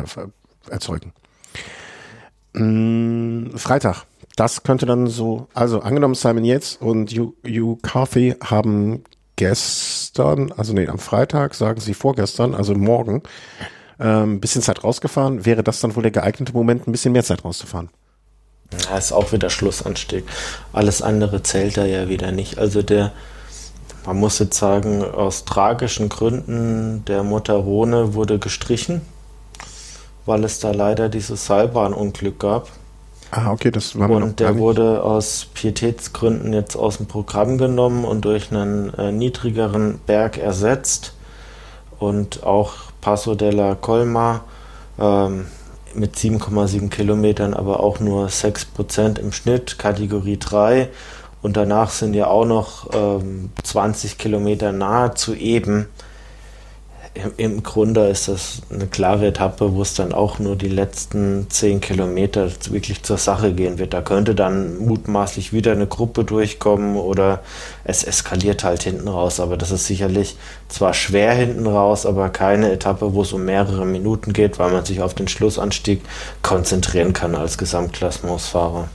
erzeugen. 0.70 1.12
Mm, 2.54 3.56
Freitag 3.56 4.06
das 4.36 4.62
könnte 4.62 4.86
dann 4.86 5.06
so, 5.06 5.48
also 5.54 5.80
angenommen 5.80 6.14
Simon 6.14 6.44
Yates 6.44 6.76
und 6.76 7.10
Hugh, 7.10 7.34
Hugh 7.46 7.78
Carthy 7.82 8.36
haben 8.42 9.04
gestern, 9.36 10.52
also 10.52 10.72
nee, 10.72 10.88
am 10.88 10.98
Freitag, 10.98 11.54
sagen 11.54 11.80
sie 11.80 11.94
vorgestern, 11.94 12.54
also 12.54 12.74
morgen, 12.74 13.22
ein 13.98 14.08
ähm, 14.24 14.40
bisschen 14.40 14.62
Zeit 14.62 14.84
rausgefahren, 14.84 15.44
wäre 15.44 15.62
das 15.62 15.80
dann 15.80 15.94
wohl 15.94 16.02
der 16.02 16.12
geeignete 16.12 16.52
Moment, 16.52 16.86
ein 16.86 16.92
bisschen 16.92 17.12
mehr 17.12 17.24
Zeit 17.24 17.44
rauszufahren. 17.44 17.90
Ja, 18.88 18.96
ist 18.96 19.12
auch 19.12 19.32
wieder 19.32 19.50
Schlussanstieg. 19.50 20.24
Alles 20.72 21.02
andere 21.02 21.42
zählt 21.42 21.76
da 21.76 21.84
ja 21.84 22.08
wieder 22.08 22.32
nicht. 22.32 22.58
Also 22.58 22.82
der, 22.82 23.12
man 24.06 24.16
muss 24.16 24.38
jetzt 24.38 24.58
sagen, 24.58 25.04
aus 25.04 25.44
tragischen 25.44 26.08
Gründen, 26.08 27.04
der 27.04 27.22
Motorone 27.22 28.14
wurde 28.14 28.38
gestrichen, 28.38 29.02
weil 30.24 30.44
es 30.44 30.58
da 30.58 30.72
leider 30.72 31.08
dieses 31.08 31.46
Seilbahnunglück 31.46 32.38
gab. 32.38 32.70
Ah, 33.34 33.50
okay, 33.50 33.70
das 33.70 33.98
war 33.98 34.10
Und 34.10 34.40
der 34.40 34.58
wurde 34.58 35.02
aus 35.02 35.46
Pietätsgründen 35.54 36.52
jetzt 36.52 36.76
aus 36.76 36.98
dem 36.98 37.06
Programm 37.06 37.56
genommen 37.56 38.04
und 38.04 38.26
durch 38.26 38.50
einen 38.52 38.92
äh, 38.92 39.10
niedrigeren 39.10 40.00
Berg 40.04 40.36
ersetzt. 40.36 41.14
Und 41.98 42.42
auch 42.42 42.74
Passo 43.00 43.34
della 43.34 43.74
Colma 43.74 44.42
ähm, 44.98 45.46
mit 45.94 46.14
7,7 46.16 46.90
Kilometern, 46.90 47.54
aber 47.54 47.80
auch 47.80 48.00
nur 48.00 48.26
6% 48.26 49.18
im 49.18 49.32
Schnitt, 49.32 49.78
Kategorie 49.78 50.38
3. 50.38 50.90
Und 51.40 51.56
danach 51.56 51.88
sind 51.88 52.12
ja 52.12 52.26
auch 52.26 52.44
noch 52.44 52.90
ähm, 52.92 53.48
20 53.62 54.18
Kilometer 54.18 54.72
nahezu 54.72 55.34
eben 55.34 55.88
im 57.36 57.62
Grunde 57.62 58.08
ist 58.08 58.28
das 58.28 58.62
eine 58.72 58.86
klare 58.86 59.26
Etappe, 59.26 59.74
wo 59.74 59.82
es 59.82 59.94
dann 59.94 60.12
auch 60.12 60.38
nur 60.38 60.56
die 60.56 60.68
letzten 60.68 61.46
zehn 61.50 61.80
Kilometer 61.80 62.48
wirklich 62.70 63.02
zur 63.02 63.18
Sache 63.18 63.52
gehen 63.52 63.78
wird. 63.78 63.92
Da 63.92 64.00
könnte 64.00 64.34
dann 64.34 64.78
mutmaßlich 64.78 65.52
wieder 65.52 65.72
eine 65.72 65.86
Gruppe 65.86 66.24
durchkommen 66.24 66.96
oder 66.96 67.40
es 67.84 68.02
eskaliert 68.02 68.64
halt 68.64 68.82
hinten 68.82 69.08
raus. 69.08 69.40
Aber 69.40 69.58
das 69.58 69.70
ist 69.70 69.86
sicherlich 69.86 70.36
zwar 70.68 70.94
schwer 70.94 71.34
hinten 71.34 71.66
raus, 71.66 72.06
aber 72.06 72.30
keine 72.30 72.72
Etappe, 72.72 73.12
wo 73.12 73.22
es 73.22 73.32
um 73.34 73.44
mehrere 73.44 73.84
Minuten 73.84 74.32
geht, 74.32 74.58
weil 74.58 74.72
man 74.72 74.84
sich 74.84 75.02
auf 75.02 75.14
den 75.14 75.28
Schlussanstieg 75.28 76.00
konzentrieren 76.40 77.12
kann 77.12 77.34
als 77.34 77.58
Gesamtklassementsfahrer. 77.58 78.88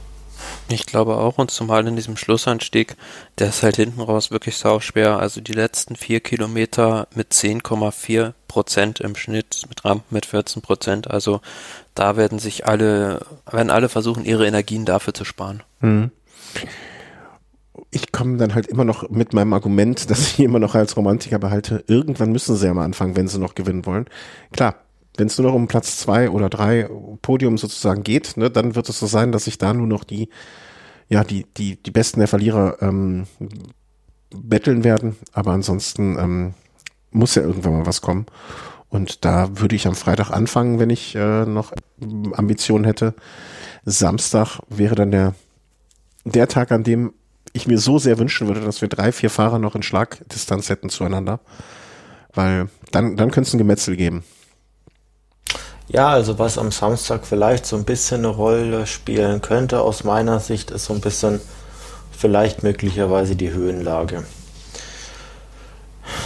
Ich 0.69 0.85
glaube 0.85 1.15
auch, 1.15 1.37
und 1.37 1.49
zumal 1.49 1.87
in 1.87 1.95
diesem 1.95 2.17
Schlussanstieg, 2.17 2.97
der 3.39 3.49
ist 3.49 3.63
halt 3.63 3.77
hinten 3.77 4.01
raus 4.01 4.31
wirklich 4.31 4.57
sau 4.57 4.81
schwer. 4.81 5.17
Also 5.17 5.39
die 5.39 5.53
letzten 5.53 5.95
vier 5.95 6.19
Kilometer 6.19 7.07
mit 7.15 7.31
10,4 7.31 8.33
Prozent 8.49 8.99
im 8.99 9.15
Schnitt, 9.15 9.63
mit 9.69 9.85
Rampen 9.85 10.13
mit 10.13 10.25
14 10.25 10.61
Prozent. 10.61 11.09
Also 11.09 11.39
da 11.95 12.17
werden 12.17 12.39
sich 12.39 12.65
alle, 12.65 13.25
werden 13.49 13.69
alle 13.69 13.87
versuchen, 13.87 14.25
ihre 14.25 14.45
Energien 14.45 14.83
dafür 14.83 15.13
zu 15.13 15.23
sparen. 15.23 15.63
Mhm. 15.79 16.11
Ich 17.91 18.11
komme 18.11 18.37
dann 18.37 18.53
halt 18.53 18.67
immer 18.67 18.83
noch 18.83 19.09
mit 19.09 19.33
meinem 19.33 19.53
Argument, 19.53 20.09
dass 20.09 20.33
ich 20.33 20.39
immer 20.41 20.59
noch 20.59 20.75
als 20.75 20.97
Romantiker 20.97 21.39
behalte. 21.39 21.85
Irgendwann 21.87 22.33
müssen 22.33 22.57
sie 22.57 22.65
ja 22.65 22.73
mal 22.73 22.83
anfangen, 22.83 23.15
wenn 23.15 23.29
sie 23.29 23.39
noch 23.39 23.55
gewinnen 23.55 23.85
wollen. 23.85 24.05
Klar, 24.51 24.75
wenn 25.17 25.27
es 25.27 25.37
nur 25.37 25.47
noch 25.47 25.55
um 25.55 25.67
Platz 25.67 25.97
zwei 25.97 26.29
oder 26.29 26.49
drei 26.49 26.89
Podium 27.21 27.57
sozusagen 27.57 28.03
geht, 28.03 28.37
ne, 28.37 28.49
dann 28.49 28.75
wird 28.75 28.87
es 28.89 28.99
so 28.99 29.07
sein, 29.07 29.31
dass 29.31 29.45
sich 29.45 29.57
da 29.57 29.73
nur 29.73 29.87
noch 29.87 30.03
die, 30.03 30.29
ja, 31.09 31.23
die, 31.23 31.45
die, 31.57 31.75
die 31.75 31.91
Besten 31.91 32.19
der 32.19 32.27
Verlierer 32.27 32.77
ähm, 32.81 33.25
betteln 34.29 34.83
werden. 34.83 35.15
Aber 35.33 35.51
ansonsten 35.51 36.17
ähm, 36.19 36.53
muss 37.11 37.35
ja 37.35 37.41
irgendwann 37.41 37.73
mal 37.73 37.85
was 37.85 38.01
kommen. 38.01 38.25
Und 38.89 39.25
da 39.25 39.59
würde 39.59 39.75
ich 39.75 39.87
am 39.87 39.95
Freitag 39.95 40.31
anfangen, 40.31 40.79
wenn 40.79 40.89
ich 40.89 41.15
äh, 41.15 41.45
noch 41.45 41.73
Ambitionen 42.33 42.85
hätte. 42.85 43.13
Samstag 43.83 44.59
wäre 44.69 44.95
dann 44.95 45.11
der, 45.11 45.33
der 46.23 46.47
Tag, 46.47 46.71
an 46.71 46.83
dem 46.83 47.13
ich 47.53 47.67
mir 47.67 47.79
so 47.79 47.97
sehr 47.97 48.19
wünschen 48.19 48.47
würde, 48.47 48.61
dass 48.61 48.81
wir 48.81 48.87
drei, 48.87 49.11
vier 49.11 49.29
Fahrer 49.29 49.59
noch 49.59 49.75
in 49.75 49.83
Schlagdistanz 49.83 50.69
hätten 50.69 50.89
zueinander. 50.89 51.39
Weil 52.33 52.69
dann, 52.91 53.17
dann 53.17 53.31
könnte 53.31 53.47
es 53.47 53.53
ein 53.53 53.57
Gemetzel 53.57 53.95
geben. 53.95 54.23
Ja, 55.89 56.09
also 56.09 56.37
was 56.37 56.57
am 56.57 56.71
Samstag 56.71 57.25
vielleicht 57.25 57.65
so 57.65 57.77
ein 57.77 57.85
bisschen 57.85 58.25
eine 58.25 58.27
Rolle 58.27 58.85
spielen 58.87 59.41
könnte, 59.41 59.79
aus 59.79 60.03
meiner 60.03 60.41
Sicht, 60.41 60.69
ist 60.69 60.85
so 60.85 60.93
ein 60.93 60.99
bisschen 60.99 61.39
vielleicht 62.11 62.61
möglicherweise 62.61 63.37
die 63.37 63.51
Höhenlage. 63.51 64.25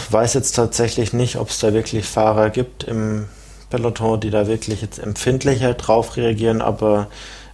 Weiß 0.10 0.34
jetzt 0.34 0.54
tatsächlich 0.54 1.14
nicht, 1.14 1.36
ob 1.36 1.50
es 1.50 1.60
da 1.60 1.74
wirklich 1.74 2.06
Fahrer 2.06 2.50
gibt 2.50 2.84
im 2.86 3.28
Peloton, 3.70 4.20
die 4.20 4.32
da 4.32 4.48
wirklich 4.48 4.82
jetzt 4.82 4.98
empfindlicher 4.98 5.76
drauf 5.76 6.18
reagieren, 6.18 6.62
aber 6.62 7.08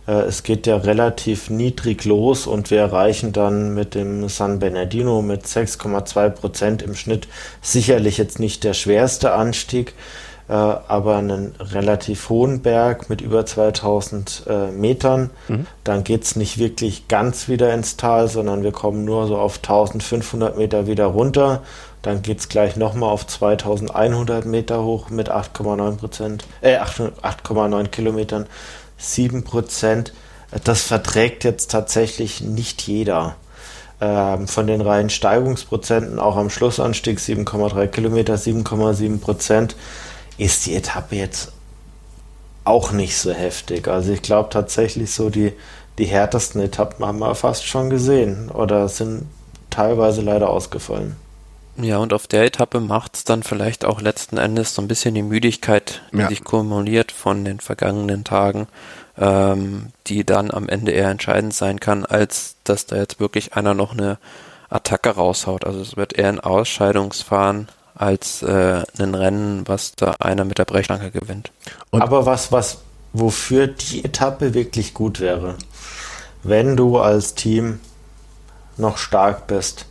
äh, 0.07 0.13
es 0.13 0.43
geht 0.43 0.65
ja 0.65 0.77
relativ 0.77 1.49
niedrig 1.49 2.05
los 2.05 2.47
und 2.47 2.71
wir 2.71 2.79
erreichen 2.79 3.33
dann 3.33 3.73
mit 3.73 3.95
dem 3.95 4.29
San 4.29 4.59
Bernardino 4.59 5.21
mit 5.21 5.45
6,2 5.45 6.29
Prozent 6.29 6.81
im 6.81 6.95
Schnitt 6.95 7.27
sicherlich 7.61 8.17
jetzt 8.17 8.39
nicht 8.39 8.63
der 8.63 8.73
schwerste 8.73 9.33
Anstieg, 9.33 9.93
äh, 10.49 10.53
aber 10.53 11.17
einen 11.17 11.55
relativ 11.59 12.29
hohen 12.29 12.61
Berg 12.61 13.09
mit 13.09 13.21
über 13.21 13.45
2000 13.45 14.43
äh, 14.47 14.67
Metern. 14.71 15.29
Mhm. 15.47 15.67
Dann 15.83 16.03
geht 16.03 16.23
es 16.23 16.35
nicht 16.35 16.57
wirklich 16.57 17.07
ganz 17.07 17.47
wieder 17.49 17.73
ins 17.73 17.97
Tal, 17.97 18.27
sondern 18.29 18.63
wir 18.63 18.71
kommen 18.71 19.03
nur 19.03 19.27
so 19.27 19.37
auf 19.37 19.57
1500 19.57 20.57
Meter 20.57 20.87
wieder 20.87 21.07
runter. 21.07 21.63
Dann 22.01 22.21
geht 22.21 22.39
es 22.39 22.47
gleich 22.47 22.77
nochmal 22.77 23.09
auf 23.09 23.27
2100 23.27 24.45
Meter 24.45 24.83
hoch 24.83 25.09
mit 25.09 25.29
8,9 25.29 25.97
Prozent, 25.97 26.45
äh, 26.61 26.77
8,9 26.77 27.87
Kilometern, 27.89 28.45
7 28.97 29.43
Prozent. 29.43 30.13
Das 30.63 30.83
verträgt 30.83 31.43
jetzt 31.43 31.71
tatsächlich 31.71 32.39
nicht 32.39 32.83
jeder. 32.83 33.35
Ähm, 33.99 34.47
von 34.47 34.67
den 34.67 34.79
reinen 34.79 35.09
Steigungsprozenten, 35.09 36.19
auch 36.19 36.37
am 36.37 36.51
Schlussanstieg 36.51 37.19
7,3 37.19 37.87
Kilometer, 37.87 38.35
7,7 38.35 39.19
Prozent 39.19 39.75
ist 40.37 40.65
die 40.65 40.75
Etappe 40.75 41.15
jetzt 41.15 41.51
auch 42.63 42.91
nicht 42.91 43.17
so 43.17 43.31
heftig. 43.31 43.87
Also 43.87 44.11
ich 44.11 44.21
glaube 44.21 44.49
tatsächlich 44.49 45.11
so 45.11 45.29
die, 45.29 45.53
die 45.97 46.05
härtesten 46.05 46.61
Etappen 46.61 47.05
haben 47.05 47.19
wir 47.19 47.33
fast 47.35 47.65
schon 47.65 47.89
gesehen 47.89 48.49
oder 48.49 48.89
sind 48.89 49.27
teilweise 49.69 50.21
leider 50.21 50.49
ausgefallen. 50.49 51.15
Ja, 51.79 51.99
und 51.99 52.11
auf 52.11 52.25
der 52.25 52.43
Etappe 52.43 52.79
macht 52.79 53.15
es 53.15 53.23
dann 53.23 53.43
vielleicht 53.43 53.85
auch 53.85 54.01
letzten 54.01 54.37
Endes 54.37 54.73
so 54.73 54.81
ein 54.81 54.87
bisschen 54.87 55.13
die 55.13 55.21
Müdigkeit, 55.21 56.01
die 56.11 56.19
ja. 56.19 56.27
sich 56.27 56.43
kumuliert 56.43 57.11
von 57.11 57.45
den 57.45 57.59
vergangenen 57.59 58.23
Tagen, 58.23 58.67
ähm, 59.17 59.89
die 60.07 60.25
dann 60.25 60.49
am 60.49 60.67
Ende 60.69 60.91
eher 60.91 61.09
entscheidend 61.09 61.53
sein 61.53 61.79
kann, 61.79 62.03
als 62.03 62.55
dass 62.63 62.87
da 62.87 62.95
jetzt 62.95 63.19
wirklich 63.19 63.53
einer 63.53 63.75
noch 63.75 63.93
eine 63.93 64.17
Attacke 64.69 65.11
raushaut. 65.11 65.65
Also 65.65 65.79
es 65.79 65.95
wird 65.95 66.13
eher 66.13 66.29
ein 66.29 66.39
Ausscheidungsfahren 66.39 67.67
als 67.99 68.43
äh, 68.43 68.83
ein 68.99 69.15
Rennen, 69.15 69.67
was 69.67 69.93
da 69.95 70.15
einer 70.19 70.45
mit 70.45 70.57
der 70.57 70.65
Brechstange 70.65 71.11
gewinnt. 71.11 71.51
Und 71.89 72.01
Aber 72.01 72.25
was, 72.25 72.51
was, 72.51 72.79
wofür 73.13 73.67
die 73.67 74.05
Etappe 74.05 74.53
wirklich 74.53 74.93
gut 74.93 75.19
wäre, 75.19 75.55
wenn 76.43 76.77
du 76.77 76.99
als 76.99 77.35
Team 77.35 77.79
noch 78.77 78.97
stark 78.97 79.47
bist, 79.47 79.85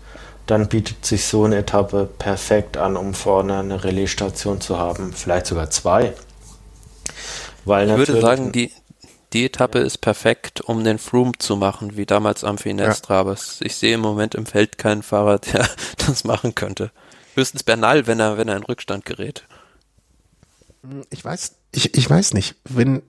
dann 0.47 0.69
bietet 0.69 1.05
sich 1.05 1.25
so 1.25 1.45
eine 1.45 1.57
Etappe 1.57 2.09
perfekt 2.19 2.77
an, 2.77 2.97
um 2.97 3.15
vorne 3.15 3.59
eine 3.59 3.83
Relaisstation 3.83 4.61
zu 4.61 4.79
haben, 4.79 5.13
vielleicht 5.13 5.47
sogar 5.47 5.71
zwei. 5.71 6.15
Weil 7.65 7.91
ich 7.91 7.97
würde 7.97 8.21
sagen, 8.21 8.53
die, 8.53 8.71
die 9.33 9.47
Etappe 9.47 9.81
ist 9.81 9.99
perfekt, 9.99 10.61
um 10.61 10.85
den 10.85 10.99
Froome 10.99 11.33
zu 11.39 11.57
machen, 11.57 11.97
wie 11.97 12.07
damals 12.07 12.45
am 12.45 12.59
Finestra. 12.59 13.15
Ja. 13.15 13.21
Aber 13.21 13.35
ich 13.35 13.75
sehe 13.75 13.95
im 13.95 14.01
Moment 14.01 14.37
im 14.37 14.47
Feld 14.47 14.79
keinen 14.79 15.03
Fahrer, 15.03 15.39
der 15.53 15.69
das 16.07 16.23
machen 16.23 16.55
könnte. 16.55 16.93
Höchstens 17.37 17.63
Bernal, 17.63 18.07
wenn 18.07 18.19
er, 18.19 18.39
wenn 18.39 18.49
er 18.49 18.57
in 18.57 18.63
Rückstand 18.63 19.05
gerät. 19.05 19.47
Ich 21.11 21.25
weiß, 21.25 21.57
ich, 21.73 21.95
ich 21.97 22.09
weiß 22.09 22.33
nicht, 22.33 22.57
wenn, 22.65 23.03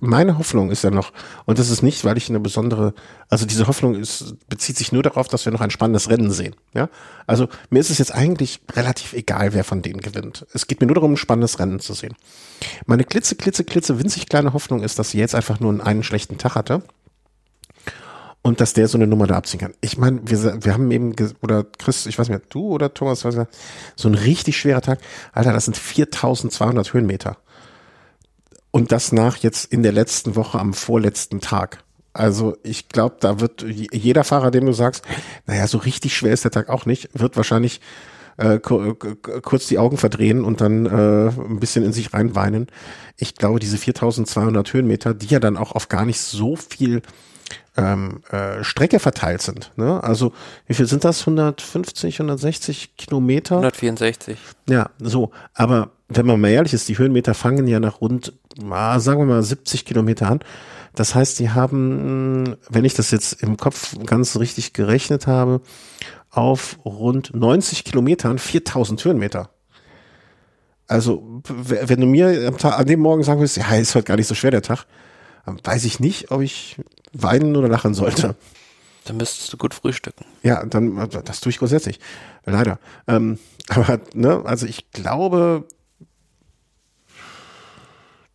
meine 0.00 0.38
Hoffnung 0.38 0.70
ist 0.70 0.82
ja 0.82 0.90
noch, 0.90 1.12
und 1.44 1.58
das 1.58 1.68
ist 1.68 1.82
nicht, 1.82 2.04
weil 2.04 2.16
ich 2.16 2.30
eine 2.30 2.40
besondere, 2.40 2.94
also 3.28 3.44
diese 3.44 3.66
Hoffnung 3.66 3.94
ist, 3.94 4.36
bezieht 4.48 4.78
sich 4.78 4.92
nur 4.92 5.02
darauf, 5.02 5.28
dass 5.28 5.44
wir 5.44 5.52
noch 5.52 5.60
ein 5.60 5.70
spannendes 5.70 6.08
Rennen 6.08 6.30
sehen. 6.30 6.56
Ja, 6.72 6.88
also 7.26 7.48
mir 7.68 7.80
ist 7.80 7.90
es 7.90 7.98
jetzt 7.98 8.14
eigentlich 8.14 8.60
relativ 8.72 9.12
egal, 9.12 9.52
wer 9.52 9.64
von 9.64 9.82
denen 9.82 10.00
gewinnt. 10.00 10.46
Es 10.54 10.66
geht 10.66 10.80
mir 10.80 10.86
nur 10.86 10.94
darum, 10.94 11.12
ein 11.12 11.18
spannendes 11.18 11.58
Rennen 11.58 11.80
zu 11.80 11.92
sehen. 11.92 12.14
Meine 12.86 13.04
klitze, 13.04 13.36
klitze, 13.36 13.64
klitze, 13.64 13.98
winzig 13.98 14.26
kleine 14.26 14.54
Hoffnung 14.54 14.82
ist, 14.82 14.98
dass 14.98 15.10
sie 15.10 15.18
jetzt 15.18 15.34
einfach 15.34 15.60
nur 15.60 15.84
einen 15.84 16.02
schlechten 16.02 16.38
Tag 16.38 16.54
hatte 16.54 16.82
und 18.46 18.60
dass 18.60 18.74
der 18.74 18.86
so 18.86 18.96
eine 18.96 19.08
Nummer 19.08 19.26
da 19.26 19.34
abziehen 19.34 19.58
kann. 19.58 19.74
Ich 19.80 19.98
meine, 19.98 20.20
wir, 20.24 20.64
wir 20.64 20.72
haben 20.72 20.88
eben, 20.92 21.16
oder 21.42 21.64
Chris, 21.64 22.06
ich 22.06 22.16
weiß 22.16 22.28
nicht 22.28 22.42
du 22.50 22.68
oder 22.68 22.94
Thomas, 22.94 23.26
so 23.96 24.08
ein 24.08 24.14
richtig 24.14 24.56
schwerer 24.56 24.82
Tag. 24.82 25.00
Alter, 25.32 25.52
das 25.52 25.64
sind 25.64 25.76
4200 25.76 26.92
Höhenmeter. 26.92 27.38
Und 28.70 28.92
das 28.92 29.10
nach 29.10 29.38
jetzt 29.38 29.72
in 29.72 29.82
der 29.82 29.90
letzten 29.90 30.36
Woche 30.36 30.60
am 30.60 30.74
vorletzten 30.74 31.40
Tag. 31.40 31.82
Also 32.12 32.56
ich 32.62 32.88
glaube, 32.88 33.16
da 33.18 33.40
wird 33.40 33.64
jeder 33.66 34.22
Fahrer, 34.22 34.52
dem 34.52 34.66
du 34.66 34.72
sagst, 34.72 35.04
naja, 35.46 35.66
so 35.66 35.78
richtig 35.78 36.16
schwer 36.16 36.32
ist 36.32 36.44
der 36.44 36.52
Tag 36.52 36.68
auch 36.68 36.86
nicht, 36.86 37.10
wird 37.14 37.36
wahrscheinlich 37.36 37.80
äh, 38.36 38.60
kurz 38.60 39.66
die 39.66 39.78
Augen 39.78 39.96
verdrehen 39.96 40.44
und 40.44 40.60
dann 40.60 40.86
äh, 40.86 41.30
ein 41.30 41.58
bisschen 41.58 41.84
in 41.84 41.92
sich 41.92 42.14
reinweinen. 42.14 42.68
Ich 43.16 43.34
glaube, 43.34 43.58
diese 43.58 43.76
4200 43.76 44.72
Höhenmeter, 44.72 45.14
die 45.14 45.26
ja 45.26 45.40
dann 45.40 45.56
auch 45.56 45.72
auf 45.72 45.88
gar 45.88 46.06
nicht 46.06 46.20
so 46.20 46.54
viel 46.54 47.02
ähm, 47.76 48.22
äh, 48.30 48.64
Strecke 48.64 48.98
verteilt 48.98 49.42
sind. 49.42 49.72
Ne? 49.76 50.02
Also 50.02 50.32
wie 50.66 50.74
viel 50.74 50.86
sind 50.86 51.04
das? 51.04 51.20
150, 51.20 52.20
160 52.20 52.96
Kilometer? 52.96 53.56
164. 53.56 54.38
Ja, 54.68 54.90
so. 54.98 55.30
Aber 55.54 55.90
wenn 56.08 56.26
man 56.26 56.40
mal 56.40 56.48
ehrlich 56.48 56.72
ist, 56.72 56.88
die 56.88 56.98
Höhenmeter 56.98 57.34
fangen 57.34 57.66
ja 57.66 57.80
nach 57.80 58.00
rund, 58.00 58.32
ah, 58.70 58.98
sagen 58.98 59.20
wir 59.20 59.26
mal 59.26 59.42
70 59.42 59.84
Kilometer 59.84 60.30
an. 60.30 60.40
Das 60.94 61.14
heißt, 61.14 61.38
die 61.38 61.50
haben, 61.50 62.56
wenn 62.70 62.84
ich 62.86 62.94
das 62.94 63.10
jetzt 63.10 63.42
im 63.42 63.58
Kopf 63.58 63.94
ganz 64.06 64.36
richtig 64.38 64.72
gerechnet 64.72 65.26
habe, 65.26 65.60
auf 66.30 66.78
rund 66.84 67.34
90 67.34 67.84
Kilometern 67.84 68.38
4000 68.38 69.04
Höhenmeter. 69.04 69.50
Also, 70.88 71.42
wenn 71.48 72.00
du 72.00 72.06
mir 72.06 72.46
am 72.46 72.58
Tag, 72.58 72.78
an 72.78 72.86
dem 72.86 73.00
Morgen 73.00 73.24
sagen 73.24 73.40
willst, 73.40 73.56
ja, 73.56 73.74
ist 73.74 73.94
heute 73.94 74.04
gar 74.04 74.16
nicht 74.16 74.28
so 74.28 74.34
schwer 74.34 74.52
der 74.52 74.62
Tag, 74.62 74.86
weiß 75.46 75.84
ich 75.84 76.00
nicht, 76.00 76.30
ob 76.30 76.42
ich 76.42 76.76
weinen 77.12 77.56
oder 77.56 77.68
lachen 77.68 77.94
sollte. 77.94 78.34
Dann 79.04 79.16
müsstest 79.16 79.52
du 79.52 79.56
gut 79.56 79.72
frühstücken. 79.72 80.24
Ja, 80.42 80.64
dann, 80.64 81.08
das 81.24 81.40
tue 81.40 81.50
ich 81.50 81.58
grundsätzlich. 81.58 82.00
Leider. 82.44 82.78
Ähm, 83.06 83.38
aber, 83.68 84.00
ne, 84.14 84.42
also 84.44 84.66
ich 84.66 84.90
glaube, 84.90 85.64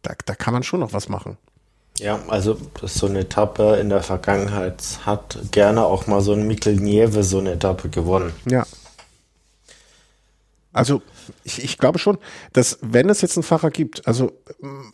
da, 0.01 0.13
da 0.25 0.35
kann 0.35 0.53
man 0.53 0.63
schon 0.63 0.79
noch 0.79 0.93
was 0.93 1.09
machen. 1.09 1.37
Ja, 1.99 2.19
also 2.29 2.57
das 2.79 2.93
ist 2.93 2.99
so 2.99 3.07
eine 3.07 3.19
Etappe 3.19 3.75
in 3.75 3.89
der 3.89 4.01
Vergangenheit 4.01 4.81
hat 5.05 5.37
gerne 5.51 5.83
auch 5.83 6.07
mal 6.07 6.21
so 6.21 6.33
ein 6.33 6.47
Mikkel 6.47 6.75
Nieve 6.75 7.23
so 7.23 7.39
eine 7.39 7.51
Etappe 7.51 7.89
gewonnen. 7.89 8.33
Ja. 8.49 8.65
Also 10.73 11.01
ich, 11.43 11.63
ich 11.63 11.77
glaube 11.77 11.99
schon, 11.99 12.17
dass 12.53 12.79
wenn 12.81 13.09
es 13.09 13.21
jetzt 13.21 13.37
einen 13.37 13.43
Fahrer 13.43 13.71
gibt, 13.71 14.07
also 14.07 14.31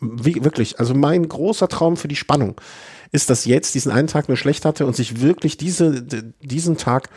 wie, 0.00 0.42
wirklich, 0.44 0.80
also 0.80 0.94
mein 0.94 1.28
großer 1.28 1.68
Traum 1.68 1.96
für 1.96 2.08
die 2.08 2.16
Spannung 2.16 2.56
ist, 3.12 3.30
dass 3.30 3.44
jetzt 3.44 3.74
diesen 3.74 3.92
einen 3.92 4.08
Tag 4.08 4.28
nur 4.28 4.36
schlecht 4.36 4.64
hatte 4.64 4.86
und 4.86 4.96
sich 4.96 5.20
wirklich 5.20 5.56
diese, 5.56 6.02
diesen 6.40 6.76
Tag 6.76 7.10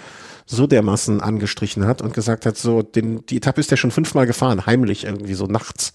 so 0.45 0.67
dermaßen 0.67 1.21
angestrichen 1.21 1.85
hat 1.85 2.01
und 2.01 2.13
gesagt 2.13 2.45
hat, 2.45 2.57
so, 2.57 2.81
den, 2.81 3.25
die 3.25 3.37
Etappe 3.37 3.61
ist 3.61 3.71
ja 3.71 3.77
schon 3.77 3.91
fünfmal 3.91 4.25
gefahren, 4.25 4.65
heimlich 4.65 5.05
irgendwie 5.05 5.33
so 5.33 5.45
nachts, 5.45 5.93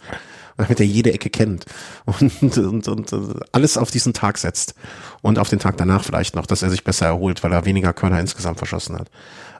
damit 0.57 0.81
er 0.81 0.87
jede 0.87 1.13
Ecke 1.13 1.31
kennt 1.31 1.67
und, 2.05 2.59
und, 2.59 2.89
und 2.89 3.15
alles 3.53 3.77
auf 3.77 3.91
diesen 3.91 4.13
Tag 4.13 4.39
setzt 4.39 4.75
und 5.23 5.39
auf 5.39 5.49
den 5.49 5.59
Tag 5.59 5.77
danach 5.77 6.05
vielleicht 6.05 6.35
noch, 6.35 6.47
dass 6.47 6.63
er 6.63 6.71
sich 6.71 6.85
besser 6.85 7.07
erholt, 7.07 7.43
weil 7.45 7.53
er 7.53 7.65
weniger 7.65 7.93
Körner 7.93 8.21
insgesamt 8.21 8.59
verschossen 8.59 8.99
hat. 8.99 9.11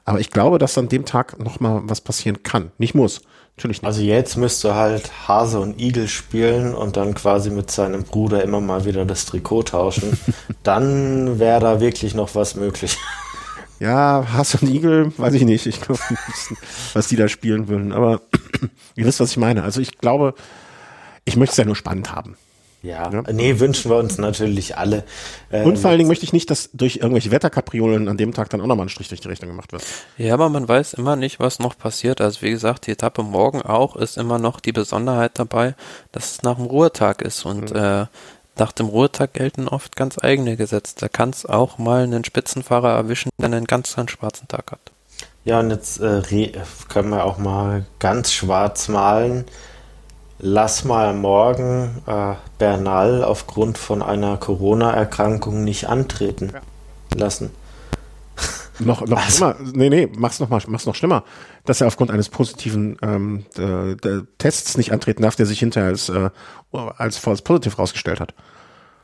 Aber 0.07 0.21
ich 0.21 0.31
glaube, 0.31 0.57
dass 0.57 0.77
an 0.77 0.87
dem 0.87 1.03
Tag 1.03 1.37
nochmal 1.37 1.81
was 1.83 1.99
passieren 1.99 2.41
kann. 2.41 2.71
Nicht 2.77 2.95
muss. 2.95 3.21
Natürlich 3.57 3.81
nicht. 3.81 3.87
Also 3.87 4.01
jetzt 4.01 4.37
müsste 4.37 4.73
halt 4.73 5.11
Hase 5.27 5.59
und 5.59 5.81
Igel 5.81 6.07
spielen 6.07 6.73
und 6.73 6.95
dann 6.95 7.13
quasi 7.13 7.49
mit 7.49 7.69
seinem 7.69 8.03
Bruder 8.03 8.41
immer 8.41 8.61
mal 8.61 8.85
wieder 8.85 9.03
das 9.03 9.25
Trikot 9.25 9.63
tauschen. 9.63 10.17
dann 10.63 11.39
wäre 11.39 11.59
da 11.59 11.81
wirklich 11.81 12.15
noch 12.15 12.35
was 12.35 12.55
möglich. 12.55 12.97
Ja, 13.79 14.25
Hase 14.31 14.59
und 14.61 14.69
Igel, 14.69 15.11
weiß 15.17 15.33
ich 15.33 15.43
nicht. 15.43 15.65
Ich 15.65 15.81
glaube, 15.81 15.99
was 16.93 17.09
die 17.09 17.17
da 17.17 17.27
spielen 17.27 17.67
würden. 17.67 17.91
Aber 17.91 18.21
ihr 18.95 19.05
wisst, 19.05 19.19
was 19.19 19.31
ich 19.31 19.37
meine. 19.37 19.63
Also 19.63 19.81
ich 19.81 19.97
glaube, 19.97 20.35
ich 21.25 21.35
möchte 21.35 21.51
es 21.51 21.57
ja 21.57 21.65
nur 21.65 21.75
spannend 21.75 22.13
haben. 22.13 22.37
Ja, 22.87 23.11
ja, 23.11 23.23
nee, 23.33 23.59
wünschen 23.59 23.91
wir 23.91 23.97
uns 23.97 24.17
natürlich 24.17 24.77
alle. 24.77 25.03
Äh, 25.49 25.63
und 25.63 25.77
vor 25.77 25.89
allen 25.89 25.97
Dingen 25.97 26.07
möchte 26.07 26.23
ich 26.23 26.31
nicht, 26.31 26.49
dass 26.49 26.69
durch 26.71 26.97
irgendwelche 26.97 27.31
Wetterkapriolen 27.31 28.07
an 28.07 28.15
dem 28.15 28.33
Tag 28.33 28.49
dann 28.49 28.61
auch 28.61 28.65
nochmal 28.65 28.85
ein 28.85 28.89
Strich 28.89 29.09
durch 29.09 29.19
die 29.19 29.27
Rechnung 29.27 29.49
gemacht 29.51 29.73
wird. 29.73 29.83
Ja, 30.17 30.33
aber 30.33 30.47
man 30.47 30.67
weiß 30.67 30.93
immer 30.93 31.17
nicht, 31.17 31.41
was 31.41 31.59
noch 31.59 31.77
passiert. 31.77 32.21
Also 32.21 32.41
wie 32.41 32.49
gesagt, 32.49 32.87
die 32.87 32.91
Etappe 32.91 33.23
morgen 33.23 33.61
auch 33.61 33.97
ist 33.97 34.17
immer 34.17 34.39
noch 34.39 34.61
die 34.61 34.71
Besonderheit 34.71 35.31
dabei, 35.35 35.75
dass 36.13 36.31
es 36.31 36.43
nach 36.43 36.55
dem 36.55 36.65
Ruhetag 36.65 37.21
ist. 37.21 37.45
Und 37.45 37.71
mhm. 37.71 37.77
äh, 37.77 38.05
nach 38.57 38.71
dem 38.71 38.87
Ruhetag 38.87 39.33
gelten 39.33 39.67
oft 39.67 39.97
ganz 39.97 40.17
eigene 40.17 40.55
Gesetze. 40.55 40.95
Da 40.97 41.09
kann 41.09 41.31
es 41.31 41.45
auch 41.45 41.77
mal 41.77 42.03
einen 42.03 42.23
Spitzenfahrer 42.23 42.91
erwischen, 42.95 43.29
der 43.37 43.47
einen 43.47 43.65
ganz, 43.65 43.95
ganz 43.95 44.11
schwarzen 44.11 44.47
Tag 44.47 44.71
hat. 44.71 44.91
Ja, 45.43 45.59
und 45.59 45.69
jetzt 45.71 45.99
äh, 45.99 46.21
können 46.89 47.09
wir 47.09 47.23
auch 47.23 47.37
mal 47.37 47.85
ganz 47.99 48.31
schwarz 48.31 48.87
malen. 48.87 49.45
Lass 50.39 50.83
mal 50.85 51.13
morgen 51.13 52.01
äh, 52.05 52.35
Bernal 52.59 53.23
aufgrund 53.23 53.77
von 53.77 54.03
einer 54.03 54.37
Corona-Erkrankung 54.37 55.63
nicht 55.63 55.87
antreten 55.87 56.51
ja. 56.53 56.61
lassen. 57.19 57.51
Noch, 58.79 59.01
noch 59.07 59.17
also. 59.17 59.53
schlimmer. 59.53 59.55
Nee, 59.73 59.89
nee, 59.89 60.07
mach's 60.15 60.39
noch 60.39 60.49
mal, 60.49 60.61
mach's 60.67 60.85
noch 60.85 60.93
schlimmer. 60.93 61.23
Dass 61.65 61.81
er 61.81 61.87
aufgrund 61.87 62.11
eines 62.11 62.29
positiven 62.29 62.97
ähm, 63.01 63.45
der, 63.57 63.95
der 63.95 64.23
Tests 64.37 64.77
nicht 64.77 64.91
antreten 64.91 65.23
darf, 65.23 65.35
der 65.35 65.47
sich 65.47 65.59
hinterher 65.59 65.89
als, 65.89 66.09
äh, 66.09 66.29
als 66.71 67.17
false 67.17 67.41
positive 67.41 67.75
rausgestellt 67.75 68.19
hat. 68.19 68.35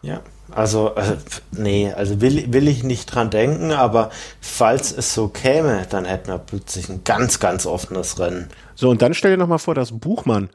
Ja, 0.03 0.19
also, 0.51 0.93
also 0.95 1.15
nee, 1.51 1.91
also 1.91 2.21
will, 2.21 2.51
will 2.51 2.67
ich 2.67 2.83
nicht 2.83 3.07
dran 3.07 3.29
denken, 3.29 3.71
aber 3.71 4.11
falls 4.41 4.91
es 4.91 5.13
so 5.13 5.29
käme, 5.29 5.87
dann 5.89 6.05
hätten 6.05 6.27
wir 6.27 6.37
plötzlich 6.37 6.89
ein 6.89 7.03
ganz, 7.05 7.39
ganz 7.39 7.65
offenes 7.65 8.19
Rennen. 8.19 8.49
So, 8.75 8.89
und 8.89 9.01
dann 9.01 9.13
stell 9.13 9.31
dir 9.31 9.37
noch 9.37 9.47
mal 9.47 9.57
vor, 9.57 9.75
dass 9.75 9.97
Buchmann 9.97 10.49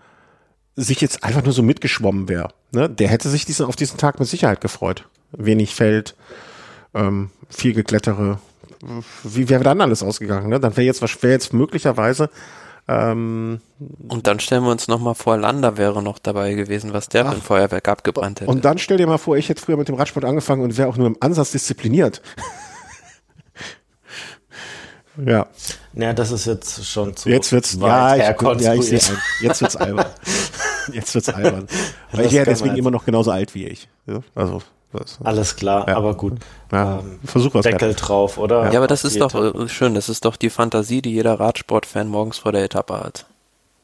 sich 0.81 1.01
jetzt 1.01 1.25
einfach 1.25 1.43
nur 1.43 1.53
so 1.53 1.63
mitgeschwommen 1.63 2.29
wäre. 2.29 2.51
Ne? 2.73 2.89
Der 2.89 3.09
hätte 3.09 3.29
sich 3.29 3.45
diesen, 3.45 3.67
auf 3.67 3.77
diesen 3.77 3.99
Tag 3.99 4.21
mit 4.21 4.29
Sicherheit 4.29 4.61
gefreut. 4.61 5.05
Wenig 5.33 5.75
Feld, 5.75 6.15
ähm, 6.95 7.31
viel 7.51 7.75
Geklettere, 7.75 8.39
wie 9.25 9.49
wäre 9.49 9.65
dann 9.65 9.81
alles 9.81 10.03
ausgegangen? 10.03 10.49
Ne? 10.49 10.61
Dann 10.61 10.77
wäre 10.77 10.87
jetzt, 10.87 11.03
was 11.03 11.23
wäre 11.23 11.33
jetzt 11.33 11.53
möglicherweise 11.53 12.31
ähm, 12.89 13.61
und 14.09 14.27
dann 14.27 14.41
stellen 14.41 14.65
wir 14.65 14.71
uns 14.71 14.89
nochmal 14.89 15.15
vor, 15.15 15.37
Landa 15.37 15.77
wäre 15.77 16.03
noch 16.03 16.19
dabei 16.19 16.55
gewesen, 16.55 16.95
was 16.95 17.11
der 17.11 17.27
ach, 17.27 17.31
für 17.31 17.37
ein 17.37 17.43
Feuerwerk 17.43 17.87
abgebrannt 17.87 18.41
hätte. 18.41 18.51
Und 18.51 18.65
dann 18.65 18.79
stell 18.79 18.97
dir 18.97 19.07
mal 19.07 19.19
vor, 19.19 19.37
ich 19.37 19.51
hätte 19.51 19.61
früher 19.61 19.77
mit 19.77 19.89
dem 19.89 19.95
Radsport 19.97 20.25
angefangen 20.25 20.63
und 20.63 20.79
wäre 20.79 20.89
auch 20.89 20.97
nur 20.97 21.07
im 21.07 21.17
Ansatz 21.21 21.51
diszipliniert. 21.51 22.23
ja. 25.23 25.47
Ja, 25.93 26.13
das 26.15 26.31
ist 26.31 26.47
jetzt 26.47 26.87
schon 26.87 27.15
zu 27.15 27.29
Jetzt 27.29 27.53
wird's, 27.53 27.77
ja, 27.79 28.17
ich, 28.17 28.23
ja, 28.63 28.75
ich 28.75 28.87
sehe 28.87 29.01
ein. 29.01 29.23
Jetzt 29.43 29.61
wird's 29.61 29.77
albern. 29.77 30.07
jetzt 30.93 31.15
wird's 31.15 31.29
albern. 31.29 31.67
Weil 32.13 32.27
ich 32.27 32.33
wäre 32.33 32.47
deswegen 32.47 32.77
immer 32.77 32.91
noch 32.91 33.05
genauso 33.05 33.31
alt 33.31 33.55
wie 33.55 33.67
ich. 33.67 33.89
Ja, 34.07 34.21
also 34.35 34.63
was? 34.93 35.19
Alles 35.23 35.57
klar, 35.57 35.87
ja. 35.87 35.97
aber 35.97 36.15
gut. 36.15 36.39
Ja, 36.73 37.01
ähm, 37.01 37.19
Versuch 37.25 37.55
was 37.55 37.65
Deckel 37.65 37.89
wert. 37.89 38.09
drauf, 38.09 38.39
oder? 38.39 38.73
Ja, 38.73 38.79
aber 38.79 38.87
das 38.87 39.05
ist 39.05 39.21
doch 39.21 39.35
Etappe. 39.35 39.69
schön. 39.69 39.95
Das 39.95 40.09
ist 40.09 40.25
doch 40.25 40.37
die 40.37 40.49
Fantasie, 40.49 41.03
die 41.03 41.13
jeder 41.13 41.39
Radsportfan 41.39 42.09
morgens 42.09 42.39
vor 42.39 42.53
der 42.53 42.65
Etappe 42.65 42.99
hat. 42.99 43.27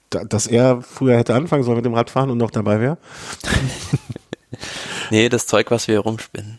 Da, 0.08 0.24
dass 0.24 0.46
er 0.46 0.80
früher 0.80 1.18
hätte 1.18 1.34
anfangen 1.34 1.62
sollen 1.62 1.76
mit 1.76 1.84
dem 1.84 1.94
Radfahren 1.94 2.30
und 2.30 2.38
noch 2.38 2.50
dabei 2.50 2.80
wäre? 2.80 2.98
nee, 5.10 5.28
das 5.28 5.46
Zeug, 5.46 5.70
was 5.70 5.88
wir 5.88 5.94
hier 5.96 6.00
rumspinnen. 6.00 6.58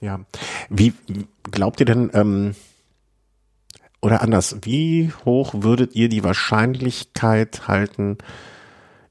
Ja. 0.00 0.20
Wie 0.68 0.92
glaubt 1.50 1.80
ihr 1.80 1.86
denn, 1.86 2.10
ähm, 2.12 2.54
oder 4.02 4.20
anders, 4.20 4.56
wie 4.62 5.10
hoch 5.24 5.54
würdet 5.56 5.94
ihr 5.94 6.10
die 6.10 6.22
Wahrscheinlichkeit 6.22 7.66
halten, 7.66 8.18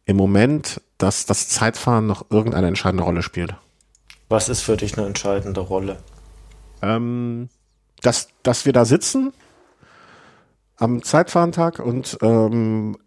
im 0.05 0.17
Moment, 0.17 0.81
dass 0.97 1.25
das 1.25 1.49
Zeitfahren 1.49 2.07
noch 2.07 2.25
irgendeine 2.29 2.67
entscheidende 2.67 3.03
Rolle 3.03 3.23
spielt? 3.23 3.55
Was 4.29 4.49
ist 4.49 4.61
für 4.61 4.77
dich 4.77 4.97
eine 4.97 5.07
entscheidende 5.07 5.61
Rolle? 5.61 5.97
Ähm, 6.81 7.49
dass, 8.01 8.29
dass 8.43 8.65
wir 8.65 8.73
da 8.73 8.85
sitzen 8.85 9.33
am 10.77 11.03
Zeitfahrentag 11.03 11.79
und 11.79 12.17
ähm, 12.21 12.97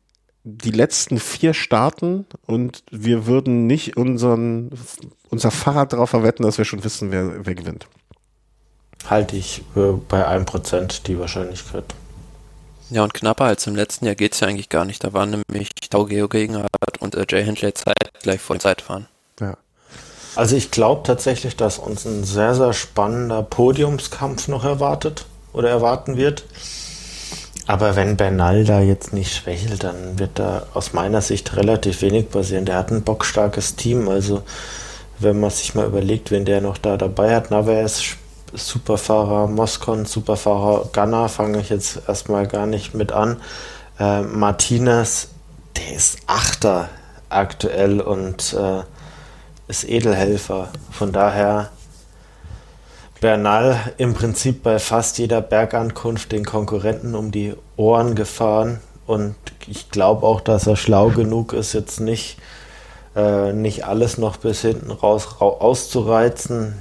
die 0.45 0.71
letzten 0.71 1.19
vier 1.19 1.55
starten 1.55 2.25
und 2.47 2.85
wir 2.91 3.27
würden 3.27 3.67
nicht 3.67 3.97
unseren, 3.97 4.71
unser 5.29 5.51
Fahrrad 5.51 5.93
darauf 5.93 6.11
verwetten, 6.11 6.45
dass 6.45 6.59
wir 6.59 6.65
schon 6.65 6.85
wissen, 6.85 7.11
wer, 7.11 7.45
wer 7.45 7.55
gewinnt. 7.55 7.89
Halte 9.11 9.37
ich 9.37 9.63
äh, 9.75 9.93
bei 10.09 10.27
einem 10.27 10.45
Prozent 10.45 11.09
die 11.09 11.19
Wahrscheinlichkeit. 11.19 11.95
Ja, 12.91 13.03
und 13.03 13.15
knapper 13.15 13.45
als 13.45 13.67
im 13.67 13.75
letzten 13.75 14.07
Jahr 14.07 14.15
geht 14.15 14.35
es 14.35 14.41
ja 14.41 14.49
eigentlich 14.49 14.69
gar 14.69 14.85
nicht. 14.85 15.03
Da 15.03 15.13
waren 15.13 15.43
nämlich 15.49 15.71
Tau 15.91 16.05
Geo 16.05 16.29
Gegenhardt 16.29 16.71
und 17.01 17.15
äh, 17.15 17.27
Jay 17.29 17.45
Hindley 17.45 17.75
zeitgleich 17.75 18.41
vor 18.41 18.59
Zeitfahren. 18.59 19.07
Ja. 19.41 19.57
Also 20.37 20.55
ich 20.55 20.71
glaube 20.71 21.03
tatsächlich, 21.05 21.57
dass 21.57 21.79
uns 21.79 22.05
ein 22.05 22.25
sehr, 22.25 22.55
sehr 22.55 22.73
spannender 22.73 23.43
Podiumskampf 23.43 24.49
noch 24.49 24.65
erwartet 24.65 25.27
oder 25.53 25.71
erwarten 25.71 26.17
wird. 26.17 26.45
Aber 27.67 27.97
wenn 27.97 28.17
Bernal 28.17 28.65
da 28.65 28.81
jetzt 28.81 29.13
nicht 29.13 29.35
schwächelt, 29.35 29.83
dann 29.83 30.21
wird 30.21 30.39
da 30.39 30.67
aus 30.73 30.93
meiner 30.93 31.21
Sicht 31.21 31.57
relativ 31.57 32.03
wenig 32.03 32.31
passieren. 32.31 32.65
Der 32.65 32.77
hat 32.77 32.93
ein 32.93 33.03
bockstarkes 33.03 33.75
Team. 33.75 34.09
Also 34.09 34.43
wenn 35.19 35.41
man 35.41 35.51
sich 35.51 35.75
mal 35.75 35.87
überlegt, 35.87 36.31
wen 36.31 36.45
der 36.45 36.61
noch 36.61 36.79
da 36.79 36.97
dabei 36.97 37.35
hat, 37.35 37.51
Naves, 37.51 38.05
Superfahrer 38.57 39.47
Moscon, 39.47 40.07
Superfahrer 40.07 40.89
Gunner, 40.93 41.29
fange 41.29 41.61
ich 41.61 41.69
jetzt 41.69 42.01
erstmal 42.09 42.47
gar 42.47 42.67
nicht 42.67 42.95
mit 42.95 43.13
an. 43.13 43.37
Äh, 43.99 44.23
Martinez, 44.23 45.29
der 45.77 45.95
ist 45.95 46.19
Achter 46.27 46.89
aktuell 47.29 48.01
und 48.01 48.55
äh, 48.55 48.83
ist 49.69 49.85
Edelhelfer. 49.85 50.69
Von 50.91 51.13
daher 51.13 51.71
Bernal 53.21 53.93
im 53.97 54.15
Prinzip 54.15 54.63
bei 54.63 54.79
fast 54.79 55.19
jeder 55.19 55.41
Bergankunft 55.41 56.33
den 56.33 56.45
Konkurrenten 56.45 57.15
um 57.15 57.31
die 57.31 57.55
Ohren 57.77 58.15
gefahren. 58.15 58.81
Und 59.07 59.37
ich 59.67 59.91
glaube 59.91 60.27
auch, 60.27 60.41
dass 60.41 60.67
er 60.67 60.77
schlau 60.77 61.11
genug 61.11 61.53
ist, 61.53 61.73
jetzt 61.73 62.01
nicht, 62.01 62.39
äh, 63.15 63.53
nicht 63.53 63.85
alles 63.87 64.19
noch 64.19 64.37
bis 64.37 64.61
hinten 64.63 64.91
raus, 64.91 65.41
raus 65.41 65.61
auszureizen. 65.61 66.75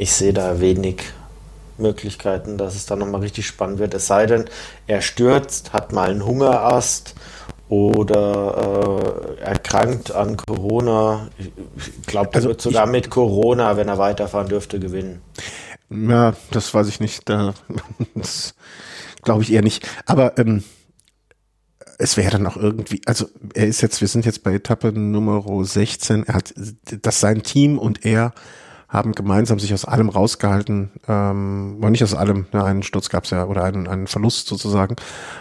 Ich 0.00 0.12
sehe 0.14 0.32
da 0.32 0.60
wenig 0.60 1.02
Möglichkeiten, 1.76 2.56
dass 2.56 2.74
es 2.74 2.86
da 2.86 2.96
nochmal 2.96 3.20
richtig 3.20 3.46
spannend 3.46 3.80
wird. 3.80 3.92
Es 3.92 4.06
sei 4.06 4.24
denn, 4.24 4.46
er 4.86 5.02
stürzt, 5.02 5.74
hat 5.74 5.92
mal 5.92 6.08
einen 6.08 6.24
Hungerast 6.24 7.14
oder 7.68 9.36
äh, 9.36 9.40
erkrankt 9.42 10.10
an 10.10 10.38
Corona. 10.38 11.28
Ich 11.36 12.06
glaube, 12.06 12.30
er 12.30 12.36
also 12.36 12.48
wird 12.48 12.62
sogar 12.62 12.86
mit 12.86 13.10
Corona, 13.10 13.76
wenn 13.76 13.88
er 13.88 13.98
weiterfahren 13.98 14.48
dürfte, 14.48 14.80
gewinnen. 14.80 15.20
Ja, 15.90 16.32
das 16.50 16.72
weiß 16.72 16.88
ich 16.88 17.00
nicht. 17.00 17.28
das 18.14 18.54
glaube 19.20 19.42
ich 19.42 19.52
eher 19.52 19.60
nicht. 19.60 19.86
Aber 20.06 20.38
ähm, 20.38 20.64
es 21.98 22.16
wäre 22.16 22.30
dann 22.30 22.46
auch 22.46 22.56
irgendwie, 22.56 23.02
also 23.04 23.26
er 23.52 23.66
ist 23.66 23.82
jetzt, 23.82 24.00
wir 24.00 24.08
sind 24.08 24.24
jetzt 24.24 24.44
bei 24.44 24.54
Etappe 24.54 24.92
Nummer 24.92 25.44
16. 25.62 26.24
Er 26.24 26.32
hat, 26.32 26.54
dass 27.02 27.20
sein 27.20 27.42
Team 27.42 27.78
und 27.78 28.06
er 28.06 28.32
haben 28.90 29.12
gemeinsam 29.12 29.58
sich 29.58 29.72
aus 29.72 29.84
allem 29.84 30.08
rausgehalten, 30.08 30.90
ähm, 31.08 31.76
oder 31.78 31.90
nicht 31.90 32.02
aus 32.04 32.14
allem, 32.14 32.46
ne, 32.52 32.64
einen 32.64 32.82
Sturz 32.82 33.08
gab 33.08 33.24
es 33.24 33.30
ja 33.30 33.46
oder 33.46 33.64
einen, 33.64 33.86
einen 33.86 34.08
Verlust 34.08 34.48
sozusagen, 34.48 34.96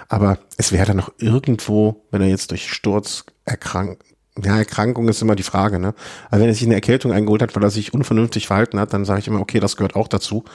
aber 0.08 0.38
es 0.58 0.72
wäre 0.72 0.86
dann 0.86 0.98
noch 0.98 1.12
irgendwo, 1.18 2.04
wenn 2.12 2.22
er 2.22 2.28
jetzt 2.28 2.52
durch 2.52 2.72
Sturz 2.72 3.26
erkrankt, 3.46 4.04
ja, 4.42 4.58
Erkrankung 4.58 5.10
ist 5.10 5.22
immer 5.22 5.36
die 5.36 5.44
Frage, 5.44 5.80
ne? 5.80 5.94
Also 6.30 6.42
wenn 6.42 6.50
er 6.50 6.54
sich 6.54 6.64
eine 6.64 6.76
Erkältung 6.76 7.12
eingeholt 7.12 7.42
hat, 7.42 7.56
weil 7.56 7.64
er 7.64 7.72
sich 7.72 7.94
unvernünftig 7.94 8.48
verhalten 8.48 8.80
hat, 8.80 8.94
dann 8.94 9.04
sage 9.04 9.20
ich 9.20 9.28
immer, 9.28 9.42
okay, 9.42 9.60
das 9.60 9.76
gehört 9.76 9.96
auch 9.96 10.08
dazu, 10.08 10.46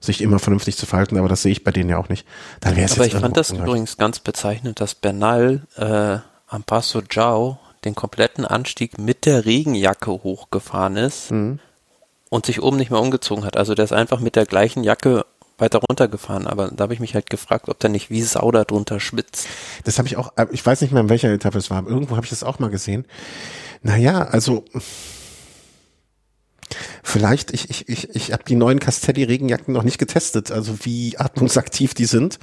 sich 0.00 0.22
immer 0.22 0.38
vernünftig 0.38 0.78
zu 0.78 0.86
verhalten, 0.86 1.18
aber 1.18 1.28
das 1.28 1.42
sehe 1.42 1.52
ich 1.52 1.62
bei 1.62 1.70
denen 1.70 1.90
ja 1.90 1.98
auch 1.98 2.08
nicht. 2.08 2.26
Dann 2.60 2.76
wäre 2.76 2.86
es 2.86 2.96
Aber 2.96 3.06
ich 3.06 3.14
fand 3.14 3.36
das 3.36 3.50
übrigens 3.50 3.98
ganz 3.98 4.20
bezeichnend, 4.20 4.80
dass 4.80 4.94
Bernal 4.94 5.66
äh, 5.76 6.18
am 6.46 6.62
Passo 6.64 7.02
Giao 7.06 7.58
den 7.84 7.94
kompletten 7.94 8.46
Anstieg 8.46 8.98
mit 8.98 9.26
der 9.26 9.44
Regenjacke 9.44 10.10
hochgefahren 10.10 10.96
ist. 10.96 11.30
Mhm 11.30 11.58
und 12.34 12.46
sich 12.46 12.60
oben 12.60 12.78
nicht 12.78 12.90
mehr 12.90 13.00
umgezogen 13.00 13.44
hat. 13.44 13.56
Also 13.56 13.76
der 13.76 13.84
ist 13.84 13.92
einfach 13.92 14.18
mit 14.18 14.34
der 14.34 14.44
gleichen 14.44 14.82
Jacke 14.82 15.24
weiter 15.56 15.78
runtergefahren, 15.88 16.48
aber 16.48 16.72
da 16.72 16.82
habe 16.82 16.92
ich 16.92 16.98
mich 16.98 17.14
halt 17.14 17.30
gefragt, 17.30 17.68
ob 17.68 17.78
der 17.78 17.90
nicht 17.90 18.10
wie 18.10 18.22
Sau 18.22 18.50
da 18.50 18.64
drunter 18.64 18.98
schwitzt. 18.98 19.46
Das 19.84 19.98
habe 19.98 20.08
ich 20.08 20.16
auch, 20.16 20.32
äh, 20.34 20.46
ich 20.50 20.66
weiß 20.66 20.80
nicht 20.80 20.92
mehr, 20.92 21.02
in 21.02 21.08
welcher 21.08 21.32
Etappe 21.32 21.58
es 21.58 21.70
war, 21.70 21.86
irgendwo 21.86 22.16
habe 22.16 22.26
ich 22.26 22.30
das 22.30 22.42
auch 22.42 22.58
mal 22.58 22.70
gesehen. 22.70 23.06
Naja, 23.82 24.22
also 24.22 24.64
vielleicht, 27.04 27.52
ich, 27.52 27.70
ich, 27.70 27.88
ich, 27.88 28.16
ich 28.16 28.32
habe 28.32 28.42
die 28.42 28.56
neuen 28.56 28.80
Castelli-Regenjacken 28.80 29.72
noch 29.72 29.84
nicht 29.84 29.98
getestet, 29.98 30.50
also 30.50 30.84
wie 30.84 31.16
atmungsaktiv 31.16 31.94
die 31.94 32.06
sind. 32.06 32.40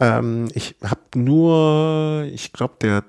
Ähm, 0.00 0.48
ich 0.52 0.74
habe 0.82 1.02
nur, 1.14 2.26
ich 2.32 2.52
glaube, 2.52 2.74
der 2.80 3.04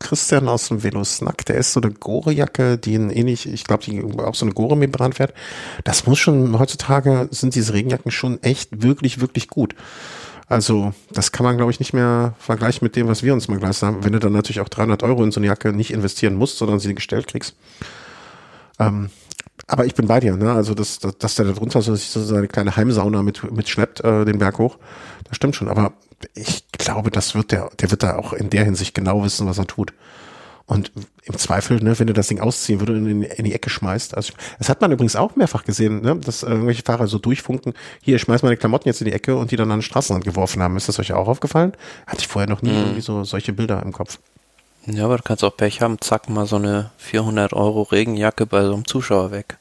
Christian 0.00 0.48
aus 0.48 0.68
dem 0.68 0.82
Velo 0.82 1.02
Snack, 1.04 1.44
der 1.46 1.56
ist 1.56 1.72
so 1.72 1.80
eine 1.80 1.92
Gore-Jacke, 1.92 2.78
die 2.78 2.94
ein 2.96 3.10
ähnlich, 3.10 3.48
ich 3.48 3.64
glaube, 3.64 3.84
die 3.84 4.02
auch 4.02 4.34
so 4.34 4.44
eine 4.44 4.54
Gore-Membran 4.54 5.12
fährt. 5.12 5.34
Das 5.84 6.06
muss 6.06 6.18
schon, 6.18 6.58
heutzutage 6.58 7.28
sind 7.30 7.54
diese 7.54 7.72
Regenjacken 7.72 8.10
schon 8.10 8.42
echt 8.42 8.82
wirklich, 8.82 9.20
wirklich 9.20 9.48
gut. 9.48 9.74
Also, 10.48 10.94
das 11.10 11.30
kann 11.32 11.44
man, 11.44 11.56
glaube 11.56 11.72
ich, 11.72 11.78
nicht 11.78 11.92
mehr 11.92 12.34
vergleichen 12.38 12.84
mit 12.84 12.96
dem, 12.96 13.06
was 13.06 13.22
wir 13.22 13.34
uns 13.34 13.48
mal 13.48 13.58
gleich 13.58 13.82
haben. 13.82 14.02
Wenn 14.02 14.14
du 14.14 14.18
dann 14.18 14.32
natürlich 14.32 14.60
auch 14.60 14.68
300 14.68 15.02
Euro 15.02 15.22
in 15.22 15.30
so 15.30 15.40
eine 15.40 15.46
Jacke 15.46 15.72
nicht 15.72 15.92
investieren 15.92 16.36
musst, 16.36 16.56
sondern 16.56 16.80
sie 16.80 16.94
gestellt 16.94 17.26
kriegst. 17.26 17.54
Ähm, 18.78 19.10
aber 19.66 19.86
ich 19.86 19.94
bin 19.94 20.06
bei 20.06 20.20
dir, 20.20 20.36
ne? 20.36 20.52
Also, 20.52 20.74
dass, 20.74 20.98
dass, 20.98 21.18
dass 21.18 21.34
der 21.34 21.46
da 21.46 21.52
drunter 21.52 21.82
so, 21.82 21.94
so 21.94 22.24
seine 22.24 22.48
kleine 22.48 22.76
Heimsauna 22.76 23.22
mit, 23.22 23.50
mit 23.50 23.68
schleppt, 23.68 24.00
äh, 24.00 24.24
den 24.24 24.38
Berg 24.38 24.58
hoch. 24.58 24.78
Das 25.24 25.36
stimmt 25.36 25.56
schon. 25.56 25.68
Aber 25.68 25.92
ich 26.34 26.64
glaube, 26.72 27.10
das 27.10 27.34
wird 27.34 27.52
der, 27.52 27.70
der 27.78 27.90
wird 27.90 28.02
da 28.02 28.16
auch 28.16 28.32
in 28.32 28.50
der 28.50 28.64
Hinsicht 28.64 28.94
genau 28.94 29.22
wissen, 29.24 29.46
was 29.46 29.58
er 29.58 29.66
tut. 29.66 29.92
Und 30.66 30.92
im 31.24 31.38
Zweifel, 31.38 31.82
ne, 31.82 31.98
wenn 31.98 32.06
du 32.06 32.12
das 32.12 32.28
Ding 32.28 32.40
ausziehen 32.40 32.80
würde 32.80 32.92
und 32.92 33.06
in, 33.06 33.22
in 33.22 33.44
die 33.46 33.54
Ecke 33.54 33.70
schmeißt. 33.70 34.14
Also 34.14 34.34
das 34.58 34.68
hat 34.68 34.82
man 34.82 34.92
übrigens 34.92 35.16
auch 35.16 35.34
mehrfach 35.34 35.64
gesehen, 35.64 36.02
ne, 36.02 36.16
dass 36.16 36.42
irgendwelche 36.42 36.82
Fahrer 36.82 37.06
so 37.06 37.18
durchfunken, 37.18 37.72
hier, 38.02 38.16
ich 38.16 38.22
schmeiß 38.22 38.42
meine 38.42 38.58
Klamotten 38.58 38.86
jetzt 38.86 39.00
in 39.00 39.06
die 39.06 39.14
Ecke 39.14 39.34
und 39.36 39.50
die 39.50 39.56
dann 39.56 39.70
an 39.70 39.78
den 39.78 39.82
Straßenrand 39.82 40.26
geworfen 40.26 40.62
haben. 40.62 40.76
Ist 40.76 40.86
das 40.86 40.98
euch 40.98 41.14
auch 41.14 41.26
aufgefallen? 41.26 41.72
Hatte 42.06 42.20
ich 42.20 42.28
vorher 42.28 42.50
noch 42.50 42.60
nie 42.60 42.70
mhm. 42.70 42.76
irgendwie 42.76 43.00
so 43.00 43.24
solche 43.24 43.54
Bilder 43.54 43.82
im 43.82 43.92
Kopf. 43.92 44.18
Ja, 44.90 45.04
aber 45.04 45.18
du 45.18 45.22
kannst 45.22 45.44
auch 45.44 45.56
Pech 45.56 45.82
haben, 45.82 46.00
zack, 46.00 46.28
mal 46.28 46.46
so 46.46 46.56
eine 46.56 46.90
400 46.96 47.52
Euro 47.52 47.82
Regenjacke 47.82 48.46
bei 48.46 48.64
so 48.64 48.72
einem 48.72 48.86
Zuschauer 48.86 49.30
weg. 49.30 49.58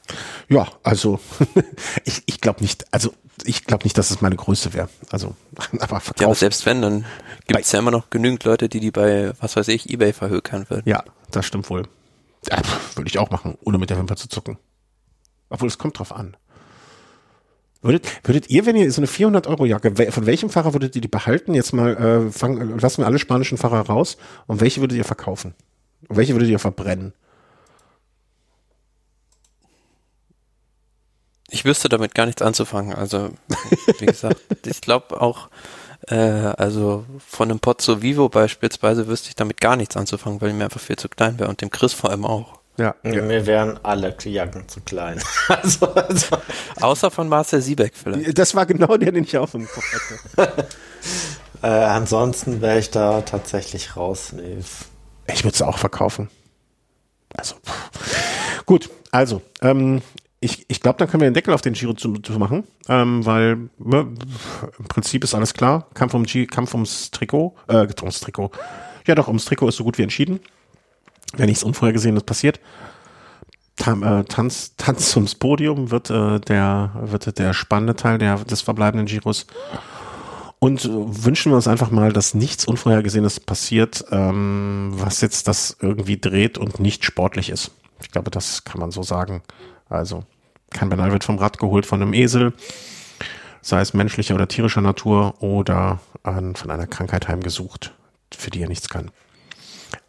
Ja, 0.48 0.68
also 0.84 1.20
ich, 2.06 2.24
ich 2.26 2.40
glaube 2.40 2.62
nicht, 2.62 2.86
also 2.94 3.14
ich 3.44 3.66
glaube 3.66 3.84
nicht, 3.84 3.98
dass 3.98 4.10
es 4.10 4.22
meine 4.22 4.36
Größe 4.36 4.74
wäre. 4.74 4.90
Also, 5.12 5.36
aber 5.80 6.00
verkaufen. 6.00 6.22
Ja, 6.22 6.28
aber 6.28 6.36
selbst 6.36 6.66
wenn, 6.66 6.82
dann 6.82 7.06
gibt 7.46 7.60
es 7.60 7.72
ja 7.72 7.80
immer 7.80 7.92
noch 7.92 8.10
genügend 8.10 8.44
Leute, 8.46 8.70
die 8.70 8.80
die 8.80 8.92
bei, 8.92 9.34
was 9.40 9.56
weiß 9.56 9.68
ich, 9.68 9.90
Ebay 9.90 10.14
verhökern 10.14 10.66
würden. 10.70 10.90
Ja, 10.90 11.04
das 11.32 11.46
stimmt 11.46 11.70
wohl. 11.70 11.84
Würde 12.96 13.10
ich 13.10 13.20
auch 13.20 13.30
machen, 13.30 13.58
ohne 13.64 13.78
mit 13.78 13.90
der 13.90 13.98
Wimper 13.98 14.16
zu 14.16 14.30
zucken. 14.30 14.58
Obwohl, 15.50 15.68
es 15.68 15.78
kommt 15.78 16.00
drauf 16.00 16.14
an. 16.14 16.38
Würdet, 17.82 18.08
würdet 18.24 18.50
ihr, 18.50 18.66
wenn 18.66 18.76
ihr 18.76 18.92
so 18.92 19.02
eine 19.02 19.08
400-Euro-Jacke, 19.08 20.12
von 20.12 20.26
welchem 20.26 20.50
Fahrer 20.50 20.74
würdet 20.74 20.96
ihr 20.96 21.02
die 21.02 21.08
behalten? 21.08 21.54
Jetzt 21.54 21.74
mal, 21.74 21.96
äh, 22.28 22.32
fang, 22.32 22.80
lassen 22.80 23.02
wir 23.02 23.06
alle 23.06 23.20
spanischen 23.20 23.58
Fahrer 23.58 23.82
raus. 23.82 24.18
Und 24.48 24.62
welche 24.62 24.82
würdet 24.82 24.98
ihr 24.98 25.06
verkaufen? 25.06 25.54
Und 26.08 26.18
welche 26.18 26.34
würdet 26.34 26.50
ihr 26.50 26.60
verbrennen? 26.60 27.14
Ich 31.50 31.66
wüsste 31.66 31.88
damit 31.88 32.14
gar 32.14 32.26
nichts 32.26 32.42
anzufangen. 32.42 32.94
Also, 32.94 33.30
wie 34.00 34.06
gesagt, 34.06 34.42
ich 34.66 34.82
glaube 34.82 35.22
auch, 35.22 35.50
äh, 36.08 36.16
also 36.16 37.06
von 37.26 37.50
einem 37.50 37.60
Pozzo 37.60 38.02
Vivo 38.02 38.28
beispielsweise 38.28 39.08
wüsste 39.08 39.30
ich 39.30 39.36
damit 39.36 39.62
gar 39.62 39.76
nichts 39.76 39.96
anzufangen, 39.96 40.42
weil 40.42 40.50
ich 40.50 40.56
mir 40.56 40.66
einfach 40.66 40.82
viel 40.82 40.98
zu 40.98 41.10
klein 41.10 41.40
wäre 41.40 41.50
und 41.50 41.62
dem 41.62 41.70
Chris 41.70 41.94
vor 41.94 42.10
allem 42.10 42.26
auch. 42.26 42.57
Ja. 42.78 42.96
ja. 43.04 43.22
Mir 43.24 43.46
wären 43.46 43.80
alle 43.84 44.16
Jacken 44.24 44.68
zu 44.68 44.82
klein. 44.82 45.20
also, 45.48 45.88
also. 45.94 46.38
Außer 46.80 47.12
von 47.12 47.28
Marcel 47.28 47.62
Siebeck 47.62 47.94
vielleicht. 47.96 48.38
Das 48.38 48.54
war 48.54 48.66
genau 48.66 48.98
der, 48.98 49.12
den 49.12 49.24
ich 49.24 49.38
auch 49.38 49.54
im 49.54 49.68
Kopf 49.68 49.94
hatte. 50.38 50.68
äh, 51.64 51.68
ansonsten 51.68 52.62
wäre 52.62 52.80
ich 52.80 52.92
da 52.92 53.22
tatsächlich 53.22 53.96
raus. 53.96 54.32
Nee. 54.34 54.58
Ich 55.28 55.44
würde 55.44 55.56
es 55.56 55.62
auch 55.62 55.78
verkaufen. 55.78 56.30
Also, 57.36 57.56
gut, 58.66 58.90
also, 59.12 59.42
ähm, 59.62 60.02
ich, 60.40 60.66
ich 60.68 60.82
glaube, 60.82 61.00
dann 61.00 61.10
können 61.10 61.22
wir 61.22 61.30
den 61.30 61.34
Deckel 61.34 61.54
auf 61.54 61.62
den 61.62 61.74
Giro 61.74 61.94
zu, 61.94 62.14
zu 62.14 62.34
machen, 62.34 62.64
ähm, 62.88 63.26
weil 63.26 63.70
ne, 63.78 64.14
im 64.80 64.86
Prinzip 64.88 65.24
ist 65.24 65.34
alles 65.34 65.54
klar. 65.54 65.88
Kampf, 65.94 66.14
um 66.14 66.24
G, 66.24 66.46
Kampf 66.46 66.74
ums 66.74 67.12
Trikot, 67.12 67.56
äh, 67.68 67.88
ums 68.02 68.20
Trikot. 68.20 68.52
Ja, 69.06 69.16
doch, 69.16 69.28
ums 69.28 69.46
Trikot 69.46 69.70
ist 69.70 69.78
so 69.78 69.84
gut 69.84 69.98
wie 69.98 70.04
entschieden. 70.04 70.40
Wenn 71.36 71.48
nichts 71.48 71.64
Unvorhergesehenes 71.64 72.24
passiert. 72.24 72.60
Tam, 73.76 74.02
äh, 74.02 74.24
Tanz, 74.24 74.76
Tanz 74.78 75.16
ums 75.16 75.36
Podium 75.36 75.92
wird, 75.92 76.10
äh, 76.10 76.40
der, 76.40 76.92
wird 77.02 77.38
der 77.38 77.54
spannende 77.54 77.96
Teil 77.96 78.18
der, 78.18 78.38
des 78.38 78.62
verbleibenden 78.62 79.06
Giros. 79.06 79.46
Und 80.60 80.86
äh, 80.86 80.90
wünschen 80.92 81.52
wir 81.52 81.58
uns 81.58 81.68
einfach 81.68 81.92
mal, 81.92 82.12
dass 82.12 82.34
nichts 82.34 82.66
Unvorhergesehenes 82.66 83.40
passiert, 83.40 84.06
ähm, 84.12 84.92
was 84.94 85.22
jetzt 85.22 85.48
das 85.48 85.78
irgendwie 85.80 86.18
dreht 86.20 86.58
und 86.58 86.80
nicht 86.80 87.06
sportlich 87.06 87.50
ist. 87.50 87.72
Ich 88.02 88.12
glaube, 88.12 88.32
das 88.32 88.64
kann 88.64 88.80
man 88.80 88.92
so 88.92 89.04
sagen. 89.04 89.44
Also 89.90 90.24
kein 90.72 90.90
Bernal 90.90 91.12
wird 91.12 91.24
vom 91.24 91.38
Rad 91.38 91.60
geholt 91.60 91.86
von 91.86 92.02
einem 92.02 92.14
Esel, 92.14 92.54
sei 93.62 93.82
es 93.82 93.94
menschlicher 93.94 94.36
oder 94.36 94.48
tierischer 94.48 94.82
Natur 94.82 95.42
oder 95.42 96.00
an, 96.24 96.56
von 96.56 96.72
einer 96.72 96.88
Krankheit 96.88 97.28
heimgesucht, 97.28 97.94
für 98.36 98.50
die 98.50 98.62
er 98.62 98.68
nichts 98.68 98.90
kann. 98.90 99.12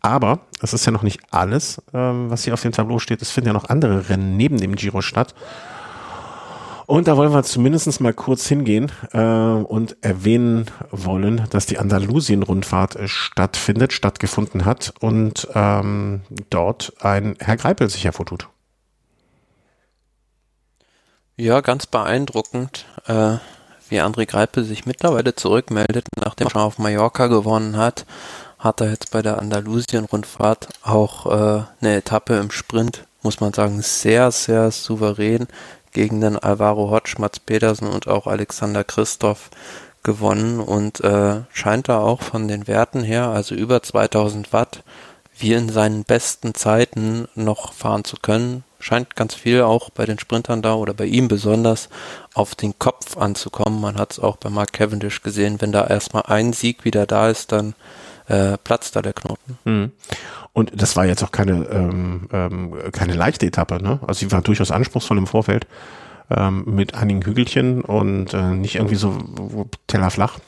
Aber 0.01 0.41
es 0.61 0.73
ist 0.73 0.87
ja 0.87 0.93
noch 0.93 1.03
nicht 1.03 1.21
alles, 1.31 1.83
ähm, 1.93 2.31
was 2.31 2.45
hier 2.45 2.55
auf 2.55 2.63
dem 2.63 2.73
Tableau 2.73 2.99
steht. 2.99 3.23
Es 3.23 3.31
finden 3.31 3.49
ja 3.49 3.53
noch 3.53 3.69
andere 3.69 4.09
Rennen 4.09 4.37
neben 4.37 4.59
dem 4.59 4.75
Giro 4.75 5.03
statt. 5.03 5.35
Und 6.89 7.07
da 7.07 7.19
wollen 7.19 7.35
wir 7.35 7.43
zumindest 7.43 8.01
mal 8.01 8.15
kurz 8.15 8.47
hingehen 8.47 8.91
äh, 9.13 9.19
und 9.21 9.99
erwähnen 10.01 10.65
wollen, 10.91 11.47
dass 11.51 11.67
die 11.67 11.79
Andalusien-Rundfahrt 11.79 12.97
äh, 12.97 13.09
stattfindet, 13.09 13.93
stattgefunden 13.93 14.65
hat 14.65 14.95
und 15.01 15.47
ähm, 15.55 16.23
dort 16.49 16.95
ein 17.01 17.37
Herr 17.41 17.59
Greipel 17.59 17.91
sich 17.91 18.05
hervortut. 18.05 18.49
Ja, 21.37 21.61
ganz 21.61 21.87
beeindruckend, 21.87 22.87
äh, 23.07 23.37
wie 23.91 24.01
André 24.01 24.25
Greipel 24.25 24.65
sich 24.65 24.87
mittlerweile 24.87 25.35
zurückmeldet, 25.35 26.07
nachdem 26.17 26.47
er 26.47 26.51
schon 26.51 26.63
auf 26.63 26.79
Mallorca 26.79 27.27
gewonnen 27.27 27.77
hat, 27.77 28.07
hat 28.59 28.81
er 28.81 28.91
jetzt 28.91 29.11
bei 29.11 29.23
der 29.23 29.39
Andalusien-Rundfahrt 29.39 30.69
auch 30.83 31.27
äh, 31.27 31.63
eine 31.81 31.97
Etappe 31.97 32.37
im 32.37 32.51
Sprint, 32.51 33.05
muss 33.23 33.41
man 33.41 33.53
sagen, 33.53 33.81
sehr, 33.83 34.31
sehr 34.31 34.71
souverän 34.71 35.47
gegen 35.93 36.21
den 36.21 36.39
Alvaro 36.39 36.91
Hodge, 36.91 37.15
Mats 37.19 37.41
Pedersen 37.41 37.89
und 37.89 38.09
auch 38.09 38.27
Alexander 38.27 38.85
Christoph 38.85 39.51
gewonnen 40.03 40.61
und 40.61 41.01
äh, 41.01 41.43
scheint 41.53 41.89
da 41.89 42.01
auch 42.01 42.23
von 42.23 42.49
den 42.49 42.67
Werten 42.67 43.03
her, 43.03 43.29
also 43.29 43.55
über 43.55 43.83
2000 43.83 44.53
Watt, 44.53 44.83
wie 45.37 45.53
in 45.53 45.69
seinen 45.69 46.05
besten 46.05 46.55
Zeiten 46.55 47.29
noch 47.35 47.73
fahren 47.73 48.05
zu 48.05 48.17
können 48.17 48.65
scheint 48.81 49.17
ganz 49.17 49.35
viel 49.35 49.63
auch 49.63 49.91
bei 49.91 50.07
den 50.07 50.19
Sprintern 50.19 50.63
da 50.63 50.75
oder 50.75 50.95
bei 50.95 51.05
ihm 51.05 51.29
besonders 51.29 51.89
auf 52.35 52.55
den 52.55 52.79
Kopf 52.79 53.17
anzukommen. 53.17 53.81
Man 53.81 53.99
hat 53.99 54.13
es 54.13 54.21
auch 54.21 54.37
bei 54.37 54.51
Mark 54.51 54.73
Cavendish 54.73 55.23
gesehen, 55.23 55.61
wenn 55.61 55.73
da 55.73 55.87
erstmal 55.87 56.25
ein 56.27 56.53
Sieg 56.53 56.85
wieder 56.85 57.07
da 57.07 57.29
ist, 57.29 57.53
dann 57.53 57.75
äh, 58.29 58.57
platzt 58.59 58.95
da 58.95 59.03
der 59.03 59.13
Knoten. 59.13 59.59
Mhm. 59.65 59.93
Und 60.53 60.73
das 60.75 60.97
war 60.97 61.07
jetzt 61.07 61.23
auch 61.23 61.33
keine, 61.33 61.67
ähm, 61.71 62.29
ähm, 62.33 62.75
keine 62.93 63.15
leichte 63.15 63.47
Etappe, 63.47 63.83
ne? 63.83 64.01
Also 64.07 64.21
sie 64.21 64.33
war 64.33 64.43
durchaus 64.43 64.71
anspruchsvoll 64.71 65.19
im 65.19 65.27
Vorfeld 65.27 65.67
ähm, 66.31 66.65
mit 66.67 66.95
einigen 66.95 67.23
Hügelchen 67.23 67.83
und 67.83 68.35
äh, 68.35 68.51
nicht 68.55 68.77
irgendwie 68.77 68.97
so 68.97 69.17
tellerflach. 69.87 70.39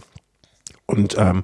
Und 0.87 1.17
ähm, 1.19 1.43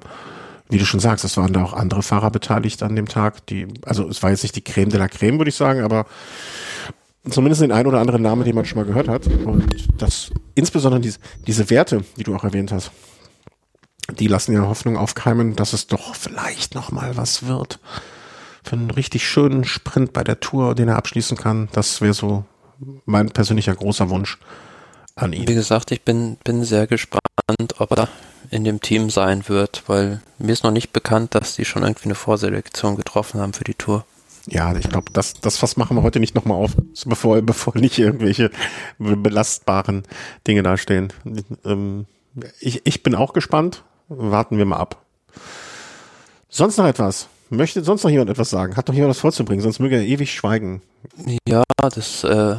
wie 0.69 0.77
du 0.77 0.85
schon 0.85 0.99
sagst, 0.99 1.23
es 1.23 1.37
waren 1.37 1.53
da 1.53 1.63
auch 1.63 1.73
andere 1.73 2.03
Fahrer 2.03 2.29
beteiligt 2.29 2.83
an 2.83 2.95
dem 2.95 3.07
Tag, 3.07 3.45
die, 3.47 3.67
also 3.85 4.07
es 4.07 4.21
war 4.21 4.31
jetzt 4.31 4.43
nicht 4.43 4.55
die 4.55 4.63
Creme 4.63 4.89
de 4.89 4.99
la 4.99 5.07
Creme, 5.07 5.37
würde 5.37 5.49
ich 5.49 5.55
sagen, 5.55 5.81
aber 5.81 6.05
zumindest 7.29 7.61
den 7.61 7.71
einen 7.71 7.87
oder 7.87 7.99
anderen 7.99 8.21
Namen, 8.21 8.43
den 8.43 8.55
man 8.55 8.65
schon 8.65 8.77
mal 8.77 8.85
gehört 8.85 9.07
hat. 9.07 9.27
Und 9.27 9.87
das, 9.97 10.31
insbesondere 10.55 11.01
diese, 11.01 11.19
diese 11.45 11.69
Werte, 11.69 12.03
die 12.17 12.23
du 12.23 12.35
auch 12.35 12.43
erwähnt 12.43 12.71
hast, 12.71 12.91
die 14.11 14.27
lassen 14.27 14.53
ja 14.53 14.61
Hoffnung 14.61 14.97
aufkeimen, 14.97 15.55
dass 15.55 15.73
es 15.73 15.87
doch 15.87 16.15
vielleicht 16.15 16.75
noch 16.75 16.91
mal 16.91 17.17
was 17.17 17.47
wird. 17.47 17.79
Für 18.63 18.75
einen 18.75 18.91
richtig 18.91 19.27
schönen 19.27 19.63
Sprint 19.63 20.13
bei 20.13 20.23
der 20.23 20.39
Tour, 20.39 20.75
den 20.75 20.89
er 20.89 20.97
abschließen 20.97 21.37
kann. 21.37 21.69
Das 21.71 22.01
wäre 22.01 22.13
so 22.13 22.45
mein 23.05 23.29
persönlicher 23.29 23.75
großer 23.75 24.09
Wunsch 24.09 24.37
an 25.15 25.33
ihn. 25.33 25.47
Wie 25.47 25.53
gesagt, 25.53 25.91
ich 25.91 26.03
bin, 26.03 26.37
bin 26.43 26.63
sehr 26.63 26.87
gespannt, 26.87 27.21
ob 27.77 27.91
er 27.97 28.09
in 28.49 28.63
dem 28.63 28.81
Team 28.81 29.09
sein 29.09 29.47
wird, 29.47 29.83
weil 29.87 30.21
mir 30.37 30.53
ist 30.53 30.63
noch 30.63 30.71
nicht 30.71 30.93
bekannt, 30.93 31.35
dass 31.35 31.55
die 31.55 31.65
schon 31.65 31.83
irgendwie 31.83 32.05
eine 32.05 32.15
Vorselektion 32.15 32.95
getroffen 32.95 33.41
haben 33.41 33.53
für 33.53 33.63
die 33.63 33.73
Tour. 33.73 34.05
Ja, 34.49 34.73
ich 34.75 34.87
glaube, 34.87 35.11
das, 35.11 35.33
das 35.33 35.61
was 35.61 35.75
machen 35.75 35.97
wir 35.97 36.03
heute 36.03 36.21
nicht 36.21 36.33
nochmal 36.33 36.57
auf, 36.57 36.71
bevor, 37.05 37.41
bevor 37.41 37.75
nicht 37.77 37.99
irgendwelche 37.99 38.49
belastbaren 38.97 40.03
Dinge 40.47 40.63
dastehen. 40.63 41.11
Ähm, 41.65 42.05
ich, 42.59 42.81
ich 42.85 43.03
bin 43.03 43.15
auch 43.15 43.33
gespannt. 43.33 43.83
Warten 44.09 44.57
wir 44.57 44.65
mal 44.65 44.77
ab. 44.77 45.03
Sonst 46.49 46.77
noch 46.77 46.85
etwas? 46.85 47.27
Möchte 47.49 47.83
sonst 47.83 48.03
noch 48.03 48.09
jemand 48.09 48.29
etwas 48.29 48.49
sagen? 48.49 48.75
Hat 48.75 48.87
noch 48.87 48.95
jemand 48.95 49.11
was 49.11 49.19
vorzubringen? 49.19 49.61
Sonst 49.61 49.79
möge 49.79 49.95
er 49.95 50.03
ewig 50.03 50.33
schweigen. 50.33 50.81
Ja, 51.47 51.63
das 51.77 52.23
äh, 52.23 52.57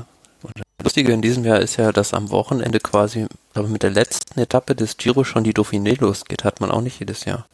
Lustige 0.83 1.13
in 1.13 1.23
diesem 1.23 1.45
Jahr 1.45 1.59
ist 1.59 1.77
ja, 1.77 1.93
dass 1.93 2.15
am 2.15 2.31
Wochenende 2.31 2.79
quasi, 2.81 3.27
aber 3.55 3.69
mit 3.69 3.83
der 3.83 3.91
letzten 3.91 4.39
Etappe 4.39 4.75
des 4.75 4.97
Giro 4.97 5.25
schon 5.25 5.45
die 5.45 5.53
Dauphiné 5.53 6.01
losgeht. 6.01 6.45
Hat 6.45 6.61
man 6.61 6.71
auch 6.71 6.81
nicht 6.81 7.01
jedes 7.01 7.25
Jahr. 7.25 7.47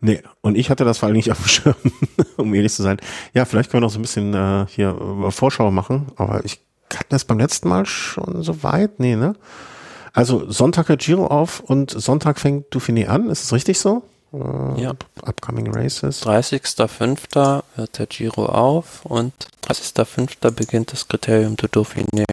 Nee, 0.00 0.22
und 0.42 0.56
ich 0.56 0.70
hatte 0.70 0.84
das 0.84 0.98
vor 0.98 1.06
allem 1.06 1.16
nicht 1.16 1.30
auf 1.32 1.38
dem 1.38 1.48
Schirm, 1.48 1.74
um 2.36 2.54
ehrlich 2.54 2.74
zu 2.74 2.82
sein. 2.82 2.98
Ja, 3.32 3.44
vielleicht 3.44 3.70
können 3.70 3.82
wir 3.82 3.86
noch 3.86 3.92
so 3.92 3.98
ein 3.98 4.02
bisschen 4.02 4.34
äh, 4.34 4.66
hier 4.68 4.96
äh, 5.26 5.30
Vorschau 5.30 5.70
machen, 5.70 6.08
aber 6.16 6.44
ich 6.44 6.60
hatte 6.92 7.06
das 7.08 7.24
beim 7.24 7.38
letzten 7.38 7.68
Mal 7.68 7.86
schon 7.86 8.42
so 8.42 8.62
weit. 8.62 9.00
Nee, 9.00 9.16
ne? 9.16 9.34
Also 10.12 10.50
Sonntag 10.50 10.88
hört 10.88 11.00
Giro 11.00 11.26
auf 11.26 11.60
und 11.60 11.90
Sonntag 11.90 12.38
fängt 12.38 12.72
Dauphiné 12.74 13.06
an, 13.06 13.30
ist 13.30 13.44
es 13.44 13.52
richtig 13.52 13.78
so? 13.78 14.02
Äh, 14.32 14.82
ja. 14.82 14.92
Upcoming 15.22 15.72
Races. 15.72 16.22
30.05. 16.22 17.62
hört 17.74 17.98
der 17.98 18.06
Giro 18.06 18.46
auf 18.46 19.04
und 19.04 19.32
30.05. 19.64 20.50
beginnt 20.50 20.92
das 20.92 21.08
Kriterium 21.08 21.56
du 21.56 21.66
Dauphiné. 21.66 22.24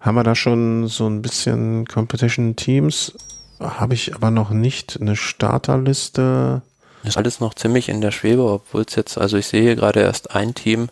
Haben 0.00 0.14
wir 0.14 0.24
da 0.24 0.34
schon 0.34 0.86
so 0.88 1.06
ein 1.06 1.22
bisschen 1.22 1.86
Competition 1.86 2.56
Teams? 2.56 3.14
Habe 3.58 3.94
ich 3.94 4.14
aber 4.14 4.30
noch 4.30 4.50
nicht 4.50 4.98
eine 5.00 5.16
Starterliste 5.16 6.62
ist 7.06 7.16
alles 7.16 7.40
noch 7.40 7.54
ziemlich 7.54 7.88
in 7.88 8.00
der 8.00 8.10
Schwebe, 8.10 8.42
obwohl 8.42 8.82
es 8.82 8.96
jetzt, 8.96 9.16
also 9.18 9.36
ich 9.36 9.46
sehe 9.46 9.62
hier 9.62 9.76
gerade 9.76 10.00
erst 10.00 10.34
ein 10.34 10.54
Team, 10.54 10.88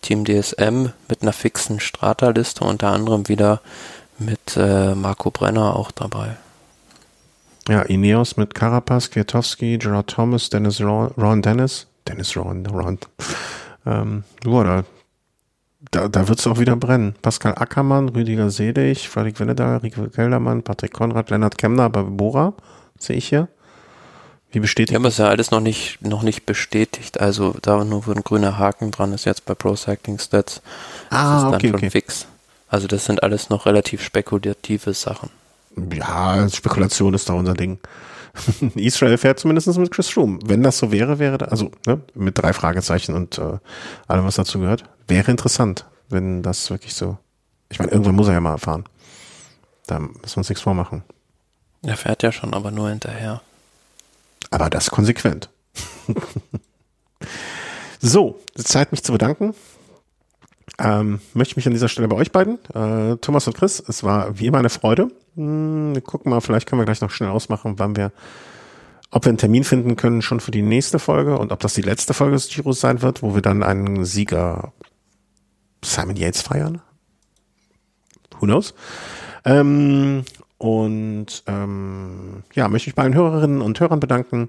Team 0.00 0.24
DSM 0.24 0.86
mit 1.08 1.22
einer 1.22 1.34
fixen 1.34 1.80
Strata-Liste, 1.80 2.64
unter 2.64 2.88
anderem 2.88 3.28
wieder 3.28 3.60
mit 4.20 4.56
äh, 4.56 4.94
Marco 4.94 5.30
Brenner 5.30 5.76
auch 5.76 5.90
dabei. 5.90 6.36
Ja, 7.68 7.82
Ineos 7.82 8.36
mit 8.36 8.54
Carapaz, 8.54 9.10
Kwiatowski, 9.10 9.78
Gerard 9.78 10.10
Thomas, 10.10 10.50
Dennis 10.50 10.80
Ron, 10.80 11.12
Ron 11.16 11.42
Dennis, 11.42 11.86
Dennis 12.08 12.36
Ron, 12.36 12.66
Ron, 12.72 12.98
Ähm, 13.86 14.24
ja, 14.44 14.64
da, 14.64 14.84
da, 15.90 16.08
da 16.08 16.28
wird 16.28 16.38
es 16.38 16.46
auch 16.46 16.58
wieder 16.58 16.76
brennen. 16.76 17.14
Pascal 17.22 17.54
Ackermann, 17.54 18.10
Rüdiger 18.10 18.50
Sedig, 18.50 19.08
Frederik 19.08 19.40
Wennedahl, 19.40 19.78
Rico 19.78 20.06
Geldermann, 20.08 20.62
Patrick 20.62 20.92
Konrad, 20.92 21.30
Lennart 21.30 21.56
Kemner 21.56 21.88
bei 21.88 22.02
Bora, 22.02 22.54
sehe 22.98 23.16
ich 23.16 23.28
hier. 23.28 23.48
Wie 24.52 24.60
bestätigt? 24.60 24.92
Ja, 24.92 24.98
aber 24.98 25.08
ist 25.08 25.18
ja 25.18 25.28
alles 25.28 25.50
noch 25.52 25.60
nicht, 25.60 26.02
noch 26.02 26.22
nicht 26.22 26.44
bestätigt. 26.44 27.20
Also 27.20 27.54
da 27.62 27.84
nur 27.84 28.06
wo 28.06 28.12
ein 28.12 28.22
grüner 28.24 28.58
Haken 28.58 28.90
dran 28.90 29.12
ist 29.12 29.24
jetzt 29.24 29.44
bei 29.44 29.54
Pro 29.54 29.76
Cycling 29.76 30.18
Stats. 30.18 30.60
Ah, 31.10 31.50
okay, 31.50 31.72
okay. 31.72 31.90
fix. 31.90 32.26
Also 32.70 32.86
das 32.86 33.04
sind 33.04 33.22
alles 33.22 33.50
noch 33.50 33.66
relativ 33.66 34.02
spekulative 34.02 34.94
Sachen. 34.94 35.28
Ja, 35.92 36.48
Spekulation 36.48 37.14
ist 37.14 37.28
da 37.28 37.34
unser 37.34 37.54
Ding. 37.54 37.78
Israel 38.76 39.18
fährt 39.18 39.40
zumindest 39.40 39.76
mit 39.76 39.90
Chris 39.90 40.08
Froome. 40.08 40.38
Wenn 40.44 40.62
das 40.62 40.78
so 40.78 40.92
wäre, 40.92 41.18
wäre 41.18 41.36
da, 41.36 41.46
also 41.46 41.72
ne, 41.86 42.00
mit 42.14 42.38
drei 42.38 42.52
Fragezeichen 42.52 43.14
und 43.14 43.38
äh, 43.38 43.58
allem, 44.06 44.24
was 44.24 44.36
dazu 44.36 44.60
gehört, 44.60 44.84
wäre 45.08 45.32
interessant, 45.32 45.84
wenn 46.08 46.42
das 46.42 46.70
wirklich 46.70 46.94
so. 46.94 47.18
Ich 47.70 47.80
meine, 47.80 47.90
irgendwann 47.90 48.14
muss 48.14 48.28
er 48.28 48.34
ja 48.34 48.40
mal 48.40 48.58
fahren. 48.58 48.84
Da 49.86 49.98
müssen 49.98 50.22
wir 50.22 50.38
uns 50.38 50.48
nichts 50.48 50.62
vormachen. 50.62 51.02
Er 51.82 51.96
fährt 51.96 52.22
ja 52.22 52.30
schon, 52.30 52.54
aber 52.54 52.70
nur 52.70 52.88
hinterher. 52.88 53.42
Aber 54.50 54.70
das 54.70 54.90
konsequent. 54.90 55.50
so, 58.00 58.38
Zeit, 58.56 58.92
mich 58.92 59.02
zu 59.02 59.12
bedanken. 59.12 59.54
Ähm, 60.82 61.20
möchte 61.34 61.56
mich 61.56 61.66
an 61.66 61.74
dieser 61.74 61.88
Stelle 61.88 62.08
bei 62.08 62.16
euch 62.16 62.32
beiden, 62.32 62.58
äh, 62.74 63.16
Thomas 63.18 63.46
und 63.46 63.54
Chris, 63.54 63.82
es 63.86 64.02
war 64.02 64.38
wie 64.38 64.46
immer 64.46 64.58
eine 64.58 64.70
Freude. 64.70 65.10
Hm, 65.36 65.94
wir 65.94 66.00
gucken 66.00 66.30
mal, 66.30 66.40
vielleicht 66.40 66.66
können 66.66 66.80
wir 66.80 66.86
gleich 66.86 67.02
noch 67.02 67.10
schnell 67.10 67.28
ausmachen, 67.28 67.74
wann 67.76 67.96
wir, 67.96 68.12
ob 69.10 69.26
wir 69.26 69.28
einen 69.28 69.36
Termin 69.36 69.64
finden 69.64 69.96
können 69.96 70.22
schon 70.22 70.40
für 70.40 70.52
die 70.52 70.62
nächste 70.62 70.98
Folge 70.98 71.38
und 71.38 71.52
ob 71.52 71.60
das 71.60 71.74
die 71.74 71.82
letzte 71.82 72.14
Folge 72.14 72.32
des 72.32 72.48
Giros 72.48 72.80
sein 72.80 73.02
wird, 73.02 73.22
wo 73.22 73.34
wir 73.34 73.42
dann 73.42 73.62
einen 73.62 74.06
Sieger 74.06 74.72
Simon 75.84 76.16
Yates 76.16 76.40
feiern. 76.40 76.80
Who 78.38 78.46
knows? 78.46 78.72
Ähm, 79.44 80.24
und 80.60 81.42
ähm, 81.46 82.42
ja, 82.52 82.68
möchte 82.68 82.88
mich 82.90 82.94
bei 82.94 83.04
allen 83.04 83.14
Hörerinnen 83.14 83.62
und 83.62 83.80
Hörern 83.80 83.98
bedanken 83.98 84.48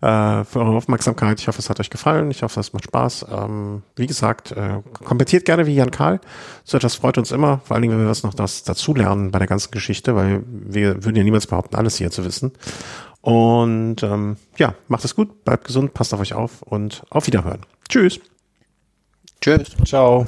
äh, 0.00 0.42
für 0.44 0.60
eure 0.60 0.74
Aufmerksamkeit. 0.74 1.38
Ich 1.38 1.48
hoffe, 1.48 1.58
es 1.58 1.68
hat 1.68 1.78
euch 1.78 1.90
gefallen. 1.90 2.30
Ich 2.30 2.42
hoffe, 2.42 2.58
es 2.60 2.72
macht 2.72 2.84
Spaß. 2.84 3.26
Ähm, 3.30 3.82
wie 3.94 4.06
gesagt, 4.06 4.52
äh, 4.52 4.78
kommentiert 5.04 5.44
gerne 5.44 5.66
wie 5.66 5.74
Jan 5.74 5.90
Karl. 5.90 6.18
So 6.64 6.78
etwas 6.78 6.94
freut 6.94 7.18
uns 7.18 7.30
immer, 7.30 7.60
vor 7.62 7.74
allen 7.74 7.82
Dingen, 7.82 7.92
wenn 7.94 8.04
wir 8.04 8.10
was 8.10 8.22
noch 8.22 8.32
das 8.32 8.62
dazulernen 8.62 9.32
bei 9.32 9.38
der 9.38 9.48
ganzen 9.48 9.70
Geschichte, 9.70 10.16
weil 10.16 10.42
wir 10.46 11.04
würden 11.04 11.16
ja 11.16 11.24
niemals 11.24 11.46
behaupten, 11.46 11.76
alles 11.76 11.98
hier 11.98 12.10
zu 12.10 12.24
wissen. 12.24 12.52
Und 13.20 14.02
ähm, 14.02 14.38
ja, 14.56 14.74
macht 14.88 15.04
es 15.04 15.14
gut, 15.14 15.44
bleibt 15.44 15.66
gesund, 15.66 15.92
passt 15.92 16.14
auf 16.14 16.20
euch 16.20 16.32
auf 16.32 16.62
und 16.62 17.02
auf 17.10 17.26
Wiederhören. 17.26 17.66
Tschüss. 17.86 18.18
Tschüss. 19.42 19.76
Ciao. 19.84 20.26